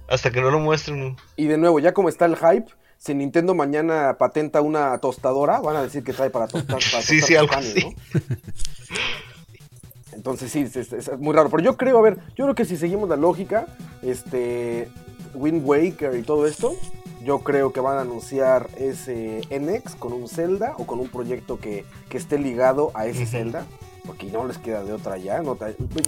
Hasta 0.09 0.31
que 0.31 0.41
no 0.41 0.51
lo 0.51 0.59
muestren. 0.59 1.17
Y 1.37 1.47
de 1.47 1.59
nuevo, 1.59 1.79
ya 1.79 1.95
como 1.95 2.09
está 2.09 2.25
el 2.27 2.37
hype, 2.37 2.67
si 2.99 3.15
Nintendo 3.15 3.55
mañana 3.55 4.17
patenta 4.19 4.61
una 4.61 4.99
tostadora, 4.99 5.61
van 5.61 5.77
a 5.77 5.83
decir 5.83 6.03
que 6.05 6.13
trae 6.13 6.31
para 6.31 6.49
tostar, 6.49 6.79
para 6.79 7.03
Sí, 7.03 7.21
tostar 7.21 7.29
sí, 7.29 7.37
algo 7.37 7.53
panes, 7.53 7.71
así. 7.77 7.85
¿no? 7.87 7.95
Entonces 10.13 10.53
sí, 10.53 10.61
es, 10.61 10.77
es- 10.77 10.93
es 10.93 11.19
muy 11.19 11.35
raro. 11.35 11.49
Pero 11.51 11.63
yo 11.63 11.77
creo, 11.77 11.99
a 11.99 12.03
ver, 12.03 12.19
yo 12.37 12.45
creo 12.45 12.55
que 12.55 12.65
si 12.65 12.77
seguimos 12.77 13.09
la 13.09 13.17
lógica, 13.17 13.67
este 14.03 14.89
Wind 15.35 15.63
Waker 15.65 16.15
y 16.17 16.23
todo 16.23 16.47
esto, 16.47 16.75
yo 17.25 17.41
creo 17.41 17.73
que 17.73 17.81
van 17.81 17.99
a 17.99 18.03
anunciar 18.03 18.69
ese 18.77 19.43
NX 19.51 19.95
con 19.97 20.13
un 20.13 20.29
Zelda 20.29 20.75
o 20.79 20.87
con 20.87 21.01
un 21.01 21.09
proyecto 21.09 21.59
que, 21.59 21.85
que 22.09 22.17
esté 22.17 22.39
ligado 22.39 22.91
a 22.95 23.07
ese 23.07 23.27
Zelda. 23.27 23.67
Porque 24.05 24.27
no 24.27 24.45
les 24.45 24.59
queda 24.59 24.83
de 24.83 24.93
otra 24.93 25.17
ya. 25.17 25.43
no 25.43 25.57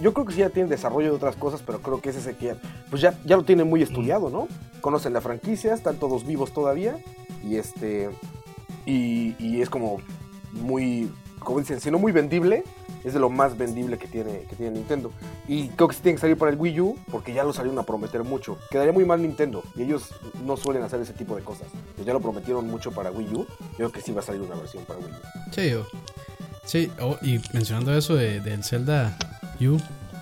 yo 0.01 0.13
creo 0.13 0.25
que 0.25 0.33
sí 0.33 0.39
ya 0.39 0.49
tienen 0.49 0.69
desarrollo 0.69 1.11
de 1.11 1.15
otras 1.15 1.37
cosas, 1.37 1.63
pero 1.65 1.79
creo 1.79 2.01
que 2.01 2.09
ese 2.09 2.19
se 2.19 2.35
queda. 2.35 2.57
Pues 2.89 3.01
ya, 3.01 3.17
ya 3.23 3.37
lo 3.37 3.43
tienen 3.43 3.69
muy 3.69 3.81
estudiado, 3.81 4.29
¿no? 4.29 4.49
Conocen 4.81 5.13
la 5.13 5.21
franquicia, 5.21 5.73
están 5.73 5.95
todos 5.95 6.25
vivos 6.25 6.51
todavía. 6.51 6.97
Y 7.41 7.55
este. 7.55 8.09
Y, 8.85 9.35
y 9.39 9.61
es 9.61 9.69
como 9.69 10.01
muy. 10.51 11.09
Como 11.45 11.59
dicen, 11.59 11.79
si 11.79 11.89
no 11.91 11.97
muy 11.99 12.11
vendible, 12.11 12.63
es 13.05 13.13
de 13.13 13.19
lo 13.19 13.29
más 13.29 13.57
vendible 13.57 13.97
que 13.97 14.07
tiene, 14.07 14.41
que 14.49 14.55
tiene 14.57 14.71
Nintendo. 14.71 15.11
Y 15.47 15.69
creo 15.69 15.87
que 15.87 15.95
sí 15.95 16.01
tiene 16.01 16.15
que 16.15 16.21
salir 16.21 16.37
para 16.37 16.51
el 16.51 16.57
Wii 16.59 16.81
U, 16.81 16.99
porque 17.11 17.33
ya 17.33 17.43
lo 17.45 17.53
salieron 17.53 17.79
a 17.79 17.83
prometer 17.83 18.23
mucho. 18.23 18.57
Quedaría 18.71 18.91
muy 18.91 19.05
mal 19.05 19.21
Nintendo, 19.21 19.63
y 19.75 19.83
ellos 19.83 20.09
no 20.43 20.57
suelen 20.57 20.83
hacer 20.83 20.99
ese 20.99 21.13
tipo 21.13 21.35
de 21.37 21.43
cosas. 21.43 21.67
Pues 21.95 22.05
ya 22.05 22.11
lo 22.13 22.19
prometieron 22.19 22.67
mucho 22.67 22.91
para 22.91 23.11
Wii 23.11 23.27
U, 23.35 23.37
yo 23.37 23.75
creo 23.77 23.91
que 23.91 24.01
sí 24.01 24.11
va 24.11 24.19
a 24.19 24.23
salir 24.23 24.41
una 24.41 24.55
versión 24.55 24.83
para 24.85 24.99
Wii 24.99 25.09
U. 25.11 25.51
Sí, 25.53 25.69
yo- 25.69 25.87
sí 26.65 26.91
oh, 26.99 27.15
y 27.21 27.39
mencionando 27.53 27.95
eso 27.95 28.15
de, 28.15 28.41
del 28.41 28.63
Zelda 28.63 29.15
U, 29.61 29.77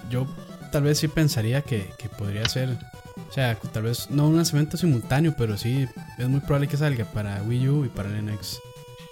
yo 0.10 0.28
tal 0.72 0.84
vez 0.84 1.00
sí 1.00 1.08
pensaría 1.08 1.62
que, 1.62 1.90
que 1.98 2.10
podría 2.10 2.48
ser, 2.50 2.78
o 3.30 3.32
sea, 3.34 3.56
tal 3.72 3.84
vez 3.84 4.10
no 4.12 4.28
un 4.28 4.36
lanzamiento 4.36 4.76
simultáneo, 4.76 5.34
pero 5.38 5.58
sí 5.58 5.88
es 6.18 6.28
muy 6.28 6.42
probable 6.42 6.68
que 6.68 6.76
salga 6.76 7.06
para 7.06 7.42
Wii 7.44 7.70
U 7.70 7.86
y 7.86 7.90
para 7.90 8.10
el 8.10 8.26
NX, 8.26 8.60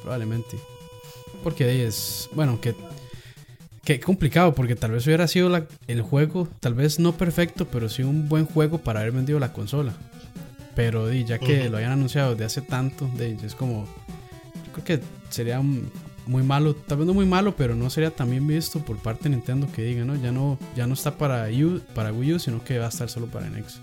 probablemente. 0.02 0.58
Porque 1.44 1.64
ahí 1.66 1.82
es, 1.82 2.30
bueno, 2.34 2.60
que, 2.62 2.76
que 3.84 4.00
complicado, 4.00 4.54
porque 4.54 4.76
tal 4.76 4.92
vez 4.92 5.06
hubiera 5.08 5.28
sido 5.28 5.50
la- 5.50 5.66
el 5.88 6.02
juego, 6.02 6.48
tal 6.60 6.74
vez 6.74 7.00
no 7.00 7.14
perfecto, 7.18 7.68
pero 7.68 7.90
sí 7.90 8.04
un 8.04 8.30
buen 8.30 8.46
juego 8.46 8.78
para 8.80 9.00
haber 9.02 9.12
vendido 9.14 9.40
la 9.40 9.54
consola. 9.54 9.94
Pero 10.76 11.12
ya 11.12 11.38
que 11.40 11.70
lo 11.70 11.78
hayan 11.78 11.92
anunciado 11.92 12.36
de 12.36 12.46
hace 12.46 12.62
tanto, 12.62 13.10
es 13.20 13.56
como, 13.56 13.86
yo 14.66 14.72
creo 14.84 14.86
que 15.00 15.06
sería 15.30 15.62
muy 16.28 16.44
malo, 16.44 16.76
tal 16.76 17.00
vez 17.00 17.08
no 17.08 17.14
muy 17.14 17.26
malo, 17.26 17.56
pero 17.58 17.76
no 17.76 17.90
sería 17.90 18.12
tan 18.12 18.30
bien 18.30 18.48
visto 18.48 18.80
por 18.80 18.98
parte 18.98 19.24
de 19.26 19.32
Nintendo 19.32 19.68
que 19.74 19.82
diga, 19.84 20.06
¿no? 20.06 20.16
Ya 20.16 20.32
no, 20.32 20.58
ya 20.76 20.88
no 20.88 20.94
está 20.94 21.18
para, 21.18 21.48
U, 21.50 21.82
para 21.94 22.14
Wii 22.14 22.34
U, 22.36 22.40
sino 22.40 22.64
que 22.64 22.78
va 22.80 22.86
a 22.86 22.90
estar 22.90 23.10
solo 23.10 23.26
para 23.28 23.48
NX. 23.50 23.82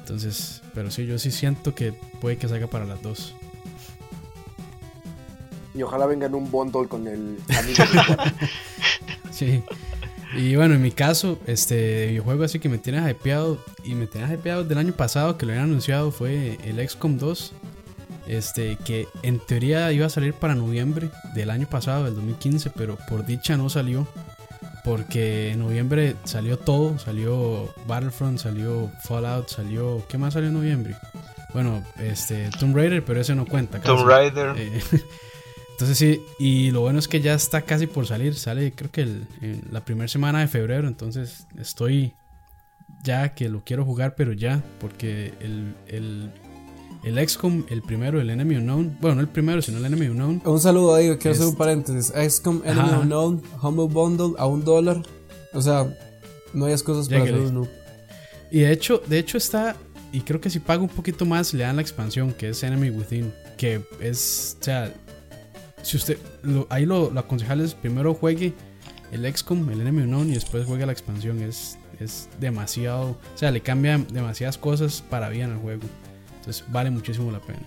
Entonces, 0.00 0.62
pero 0.74 0.90
sí, 0.90 1.06
yo 1.06 1.18
sí 1.18 1.30
siento 1.30 1.74
que 1.74 1.92
puede 2.20 2.36
que 2.36 2.46
salga 2.48 2.66
para 2.68 2.84
las 2.84 3.02
dos. 3.02 3.34
Y 5.80 5.82
ojalá 5.82 6.04
vengan 6.04 6.34
un 6.34 6.50
bundle 6.50 6.86
con 6.88 7.08
el 7.08 7.38
amigo. 7.58 7.84
Sí. 9.30 9.62
Y 10.36 10.54
bueno, 10.56 10.74
en 10.74 10.82
mi 10.82 10.90
caso, 10.90 11.38
este 11.46 12.08
videojuego 12.08 12.44
así 12.44 12.58
que 12.58 12.68
me 12.68 12.76
tiene 12.76 13.10
hypeado 13.10 13.56
y 13.82 13.94
me 13.94 14.06
tiene 14.06 14.30
hypeado 14.34 14.62
del 14.64 14.76
año 14.76 14.92
pasado 14.92 15.38
que 15.38 15.46
lo 15.46 15.52
habían 15.52 15.70
anunciado 15.70 16.10
fue 16.10 16.58
el 16.64 16.86
XCOM 16.86 17.16
2. 17.16 17.52
Este, 18.26 18.76
que 18.84 19.08
en 19.22 19.38
teoría 19.38 19.90
iba 19.92 20.04
a 20.04 20.10
salir 20.10 20.34
para 20.34 20.54
noviembre 20.54 21.08
del 21.34 21.48
año 21.48 21.66
pasado, 21.66 22.04
del 22.04 22.14
2015, 22.16 22.70
pero 22.76 22.98
por 23.08 23.24
dicha 23.24 23.56
no 23.56 23.70
salió. 23.70 24.06
Porque 24.84 25.52
en 25.52 25.60
noviembre 25.60 26.16
salió 26.24 26.58
todo, 26.58 26.98
salió 26.98 27.72
Battlefront, 27.86 28.38
salió 28.38 28.90
Fallout, 29.04 29.48
salió... 29.48 30.06
¿Qué 30.08 30.18
más 30.18 30.34
salió 30.34 30.50
en 30.50 30.54
noviembre? 30.56 30.94
Bueno, 31.54 31.82
este, 31.98 32.50
Tomb 32.58 32.76
Raider, 32.76 33.02
pero 33.02 33.22
ese 33.22 33.34
no 33.34 33.46
cuenta. 33.46 33.80
Tomb. 33.80 34.06
Raider. 34.06 34.54
Eh, 34.58 34.82
entonces 35.80 35.96
sí, 35.96 36.20
y 36.38 36.70
lo 36.72 36.82
bueno 36.82 36.98
es 36.98 37.08
que 37.08 37.22
ya 37.22 37.32
está 37.32 37.62
casi 37.62 37.86
por 37.86 38.06
salir. 38.06 38.34
Sale 38.34 38.72
creo 38.72 38.90
que 38.90 39.00
el- 39.00 39.26
en 39.40 39.62
la 39.72 39.82
primera 39.82 40.08
semana 40.08 40.40
de 40.40 40.48
febrero. 40.48 40.86
Entonces 40.86 41.46
estoy 41.58 42.12
ya 43.02 43.34
que 43.34 43.48
lo 43.48 43.62
quiero 43.64 43.84
jugar, 43.86 44.14
pero 44.14 44.34
ya. 44.34 44.62
Porque 44.78 45.32
el, 45.40 45.74
el, 45.86 46.30
el 47.02 47.28
XCOM, 47.28 47.64
el 47.70 47.80
primero, 47.80 48.20
el 48.20 48.28
Enemy 48.28 48.56
Unknown. 48.56 48.98
Bueno, 49.00 49.14
no 49.14 49.20
el 49.22 49.28
primero, 49.28 49.62
sino 49.62 49.78
el 49.78 49.86
Enemy 49.86 50.08
Unknown. 50.08 50.42
Un 50.44 50.60
saludo 50.60 50.94
ahí, 50.94 51.16
quiero 51.16 51.34
hacer 51.34 51.46
un 51.46 51.56
paréntesis. 51.56 52.12
XCOM, 52.14 52.60
Enemy 52.64 52.80
Ajá. 52.80 52.98
Unknown, 53.00 53.42
Humble 53.62 53.86
Bundle 53.86 54.34
a 54.38 54.46
un 54.46 54.62
dólar. 54.62 55.00
O 55.54 55.62
sea, 55.62 55.86
no 56.52 56.66
hay 56.66 56.72
excusas 56.72 57.08
para 57.08 57.22
hacer 57.22 57.34
uno. 57.38 57.66
Y 58.50 58.60
de 58.60 58.72
hecho, 58.72 59.00
de 59.06 59.18
hecho 59.18 59.38
está. 59.38 59.76
Y 60.12 60.20
creo 60.20 60.42
que 60.42 60.50
si 60.50 60.58
paga 60.58 60.82
un 60.82 60.88
poquito 60.90 61.24
más, 61.24 61.54
le 61.54 61.62
dan 61.64 61.76
la 61.76 61.82
expansión, 61.82 62.34
que 62.34 62.50
es 62.50 62.62
Enemy 62.62 62.90
Within. 62.90 63.32
Que 63.56 63.80
es. 64.00 64.58
O 64.60 64.64
sea. 64.64 64.92
Si 65.82 65.96
usted. 65.96 66.18
ahí 66.68 66.86
lo, 66.86 67.10
lo 67.10 67.20
aconsejable 67.20 67.64
es 67.64 67.74
primero 67.74 68.14
juegue 68.14 68.52
el 69.12 69.34
XCOM, 69.34 69.68
el 69.70 69.80
Enemy 69.80 70.02
Unknown, 70.02 70.30
y 70.30 70.34
después 70.34 70.66
juegue 70.66 70.86
la 70.86 70.92
expansión. 70.92 71.40
Es, 71.40 71.78
es 71.98 72.28
demasiado. 72.38 73.10
O 73.10 73.18
sea, 73.38 73.50
le 73.50 73.60
cambian 73.60 74.06
demasiadas 74.12 74.58
cosas 74.58 75.02
para 75.08 75.28
bien 75.28 75.50
al 75.50 75.58
juego. 75.58 75.82
Entonces 76.38 76.64
vale 76.68 76.90
muchísimo 76.90 77.30
la 77.30 77.40
pena. 77.40 77.66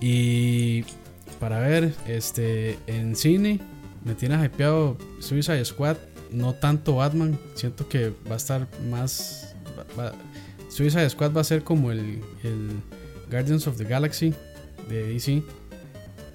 Y. 0.00 0.84
Para 1.40 1.60
ver, 1.60 1.94
este. 2.06 2.78
En 2.86 3.16
cine. 3.16 3.60
Me 4.04 4.14
tiene 4.14 4.42
hypeado 4.44 4.96
Suicide 5.20 5.64
Squad. 5.64 5.96
No 6.30 6.54
tanto 6.54 6.96
Batman. 6.96 7.38
Siento 7.54 7.88
que 7.88 8.12
va 8.28 8.34
a 8.34 8.36
estar 8.36 8.68
más. 8.90 9.54
Suicide 10.68 11.08
Squad 11.10 11.32
va 11.32 11.40
a 11.40 11.44
ser 11.44 11.64
como 11.64 11.90
el, 11.90 12.20
el 12.44 12.70
Guardians 13.30 13.66
of 13.66 13.76
the 13.76 13.84
Galaxy 13.84 14.34
de 14.88 15.08
DC. 15.08 15.42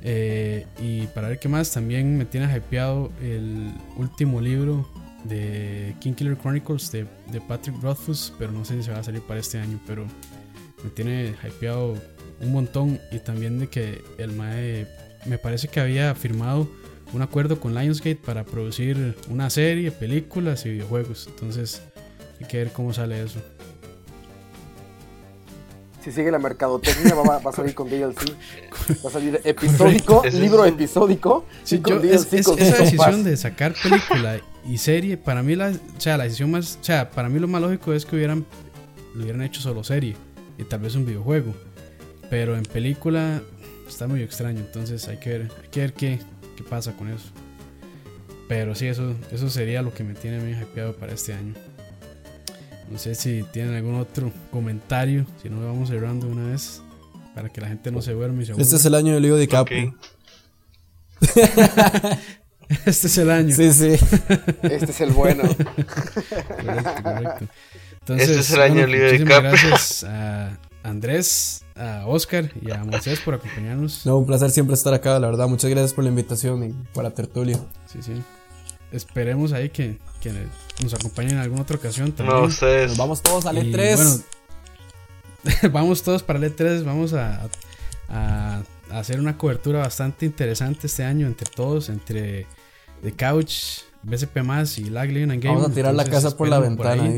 Eh, 0.06 0.68
y 0.80 1.08
para 1.08 1.30
ver 1.30 1.40
qué 1.40 1.48
más, 1.48 1.72
también 1.72 2.18
me 2.18 2.26
tiene 2.26 2.54
hypeado 2.54 3.12
el 3.22 3.74
último 3.96 4.42
libro 4.42 4.86
de 5.24 5.96
King 6.02 6.14
Killer 6.14 6.38
Chronicles 6.38 6.92
de, 6.92 7.08
de 7.32 7.40
Patrick 7.40 7.82
Rothfuss, 7.82 8.34
pero 8.38 8.52
no 8.52 8.66
sé 8.66 8.76
si 8.76 8.84
se 8.84 8.92
va 8.92 9.00
a 9.00 9.04
salir 9.04 9.22
para 9.22 9.40
este 9.40 9.60
año, 9.60 9.80
pero 9.88 10.06
me 10.84 10.90
tiene 10.90 11.34
hypeado 11.48 11.98
un 12.42 12.52
montón 12.52 13.00
y 13.12 13.20
también 13.20 13.60
de 13.60 13.68
que 13.68 14.02
el 14.18 14.34
MAE 14.34 14.88
me 15.26 15.38
parece 15.38 15.70
que 15.70 15.80
había 15.80 16.14
firmado 16.16 16.70
un 17.14 17.22
acuerdo 17.22 17.60
con 17.60 17.74
Lionsgate 17.74 18.18
para 18.18 18.44
producir 18.44 19.16
una 19.30 19.50
serie, 19.50 19.92
películas 19.92 20.66
y 20.66 20.72
videojuegos, 20.72 21.28
entonces 21.28 21.82
hay 22.42 22.48
que 22.48 22.58
ver 22.58 22.72
cómo 22.72 22.92
sale 22.94 23.24
eso. 23.24 23.40
Si 26.04 26.12
sigue 26.12 26.32
la 26.32 26.40
mercadotecnia, 26.40 27.16
va, 27.16 27.40
va 27.40 27.50
a 27.50 27.54
salir 27.54 27.74
con 27.74 27.90
DLC. 27.90 28.30
Va 29.06 29.10
a 29.10 29.12
salir 29.14 29.40
episódico, 29.44 30.22
libro 30.34 30.66
episódico. 30.66 31.46
Sí, 31.64 31.82
yo- 31.86 32.00
DLC 32.00 32.40
es- 32.40 32.46
con 32.46 32.60
es- 32.60 32.68
esa 32.70 32.84
decisión 32.84 33.24
de 33.24 33.38
sacar 33.38 33.74
película 33.82 34.40
y 34.68 34.78
serie, 34.78 35.16
para 35.18 35.44
mí 35.44 35.56
la, 35.56 35.70
o 35.70 36.00
sea, 36.02 36.18
la 36.18 36.26
decisión 36.26 36.52
más, 36.52 36.78
o 36.82 36.84
sea, 36.84 37.10
para 37.10 37.30
mí 37.30 37.40
lo 37.40 37.48
más 37.48 37.62
lógico 37.62 37.94
es 37.94 38.06
que 38.06 38.16
hubieran, 38.18 38.46
lo 39.16 39.24
hubieran 39.24 39.42
hecho 39.44 39.62
solo 39.62 39.84
serie 39.84 40.16
y 40.58 40.64
tal 40.66 40.82
vez 40.82 40.96
un 40.96 41.06
videojuego, 41.06 41.54
pero 42.30 42.56
en 42.58 42.64
película 42.64 43.42
está 43.88 44.08
muy 44.08 44.22
extraño, 44.22 44.60
entonces 44.60 45.08
hay 45.08 45.18
que 45.18 45.30
ver, 45.30 45.42
hay 45.62 45.70
que 45.70 45.80
ver 45.80 45.94
qué, 45.94 46.20
qué 46.58 46.64
pasa 46.64 46.92
con 46.98 47.08
eso. 47.10 47.30
Pero 48.50 48.76
sí, 48.76 48.88
eso, 48.88 49.16
eso 49.32 49.50
sería 49.50 49.82
lo 49.82 49.94
que 49.94 50.04
me 50.04 50.14
tiene 50.16 50.40
muy 50.40 50.52
hypeado 50.52 50.96
para 50.96 51.14
este 51.14 51.34
año. 51.34 51.54
No 52.90 52.98
sé 52.98 53.16
si 53.16 53.44
tienen 53.52 53.76
algún 53.76 53.96
otro 53.96 54.32
comentario, 54.52 55.26
si 55.42 55.50
no 55.50 55.66
vamos 55.66 55.90
cerrando 55.90 56.28
de 56.28 56.34
una 56.34 56.52
vez 56.52 56.82
para 57.34 57.50
que 57.50 57.62
la 57.62 57.68
gente 57.68 57.92
no 57.92 58.02
se 58.02 58.14
duerme 58.14 58.44
y 58.44 58.46
se 58.46 58.52
Este 58.54 58.76
es 58.76 58.86
el 58.86 58.96
año 58.96 59.14
de 59.14 59.20
Leo 59.20 59.38
DiCaprio. 59.38 59.90
Ok. 59.90 59.96
este 62.86 63.08
es 63.08 63.18
el 63.18 63.32
año. 63.32 63.56
Sí, 63.56 63.72
sí. 63.74 63.92
Este 64.64 64.92
es 64.92 65.02
el 65.02 65.12
bueno. 65.12 65.44
Correcto, 65.44 67.04
correcto. 67.04 67.46
Entonces, 68.02 68.30
Este 68.30 68.42
es 68.42 68.52
el 68.52 68.62
año 68.62 68.74
bueno, 68.74 68.88
libre 68.88 69.06
de 69.06 69.20
muchísimas 69.20 69.42
Capri. 69.42 69.70
gracias 69.70 70.04
a 70.04 70.60
Andrés, 70.84 71.64
a 71.76 72.04
Oscar 72.08 72.52
y 72.62 72.72
a 72.72 72.84
Moisés 72.84 73.20
por 73.22 73.36
acompañarnos. 73.36 74.06
No, 74.06 74.18
un 74.18 74.26
placer 74.26 74.52
siempre 74.52 74.74
estar 74.74 74.94
acá, 74.94 75.18
la 75.20 75.28
verdad. 75.28 75.48
Muchas 75.48 75.70
gracias 75.70 75.94
por 75.94 76.04
la 76.04 76.10
invitación 76.10 76.64
y 76.64 76.74
por 76.94 77.04
la 77.04 77.12
tertulia. 77.12 77.58
Sí, 77.92 78.00
sí. 78.02 78.22
Esperemos 78.92 79.54
ahí 79.54 79.70
que, 79.70 79.98
que 80.24 80.84
nos 80.84 80.94
acompañen 80.94 81.34
en 81.34 81.38
alguna 81.40 81.62
otra 81.64 81.78
ocasión 81.78 82.12
también. 82.12 82.38
No, 82.40 82.46
ustedes. 82.46 82.90
Nos 82.90 82.98
vamos 82.98 83.22
todos 83.22 83.46
al 83.46 83.58
Y, 83.58 83.72
E3. 83.74 83.96
bueno, 83.96 85.72
vamos 85.74 86.02
todos 86.04 86.24
para 86.24 86.40
el 86.40 86.56
E3, 86.56 86.84
vamos 86.84 87.14
a, 87.14 87.48
a- 88.10 88.64
a 88.92 89.00
hacer 89.00 89.20
una 89.20 89.38
cobertura 89.38 89.80
bastante 89.80 90.26
interesante 90.26 90.88
este 90.88 91.04
año 91.04 91.26
entre 91.28 91.50
todos, 91.50 91.90
entre 91.90 92.46
The 93.02 93.12
Couch, 93.14 93.80
BCP 94.04 94.38
y 94.78 94.84
Lag 94.90 95.10
Living 95.10 95.32
and 95.32 95.42
Game. 95.44 95.56
Vamos 95.56 95.72
a 95.72 95.74
tirar 95.74 95.94
la 95.96 96.06
casa 96.06 96.36
por 96.38 96.48
la 96.48 96.60
ventana. 96.60 97.10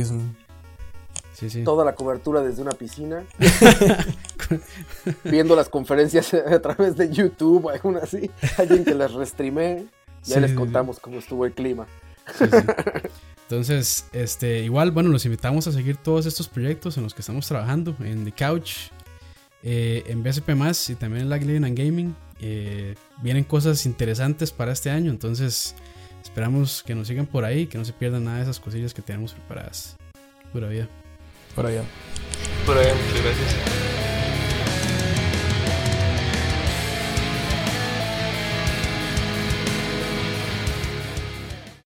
Sí, 1.33 1.49
sí. 1.49 1.63
Toda 1.65 1.83
la 1.83 1.95
cobertura 1.95 2.41
desde 2.41 2.61
una 2.61 2.71
piscina. 2.71 3.23
Viendo 5.23 5.55
las 5.55 5.69
conferencias 5.69 6.33
a 6.33 6.61
través 6.61 6.95
de 6.95 7.11
YouTube 7.11 7.65
o 7.65 7.69
alguna 7.69 7.99
así. 7.99 8.29
Alguien 8.57 8.85
que 8.85 8.93
las 8.95 9.13
restreame. 9.13 9.85
Ya 10.23 10.35
Sí, 10.35 10.39
les 10.39 10.51
sí, 10.51 10.55
sí. 10.55 10.55
contamos 10.55 10.99
cómo 10.99 11.19
estuvo 11.19 11.45
el 11.45 11.51
clima. 11.53 11.85
Sí, 12.33 12.45
sí. 12.49 12.57
Entonces, 13.43 14.05
este, 14.11 14.63
igual, 14.63 14.91
bueno, 14.91 15.09
los 15.09 15.25
invitamos 15.25 15.67
a 15.67 15.71
seguir 15.71 15.97
todos 15.97 16.25
estos 16.25 16.47
proyectos 16.47 16.97
en 16.97 17.03
los 17.03 17.13
que 17.13 17.21
estamos 17.21 17.47
trabajando 17.47 17.95
en 17.99 18.25
The 18.25 18.31
Couch. 18.31 18.89
eh, 19.63 20.03
en 20.07 20.21
BSP 20.23 20.49
más 20.55 20.89
y 20.89 20.95
también 20.95 21.23
en 21.23 21.29
Lag 21.29 21.41
Living 21.43 21.63
and 21.63 21.77
Gaming. 21.77 22.15
eh, 22.41 22.95
vienen 23.21 23.43
cosas 23.45 23.85
interesantes 23.85 24.51
para 24.51 24.71
este 24.73 24.89
año, 24.91 25.09
entonces 25.09 25.73
esperamos 26.23 26.83
que 26.85 26.93
nos 26.95 27.07
sigan 27.07 27.25
por 27.27 27.45
ahí, 27.45 27.65
que 27.67 27.77
no 27.77 27.85
se 27.85 27.93
pierdan 27.93 28.25
nada 28.25 28.37
de 28.37 28.43
esas 28.43 28.59
cosillas 28.59 28.93
que 28.93 29.01
tenemos 29.01 29.33
preparadas. 29.33 29.95
Pura 30.51 30.67
vida. 30.67 30.87
Por 31.55 31.65
allá. 31.65 31.83
Por 32.65 32.77
ahí, 32.77 32.87
muchas 33.07 33.23
gracias. 33.23 33.94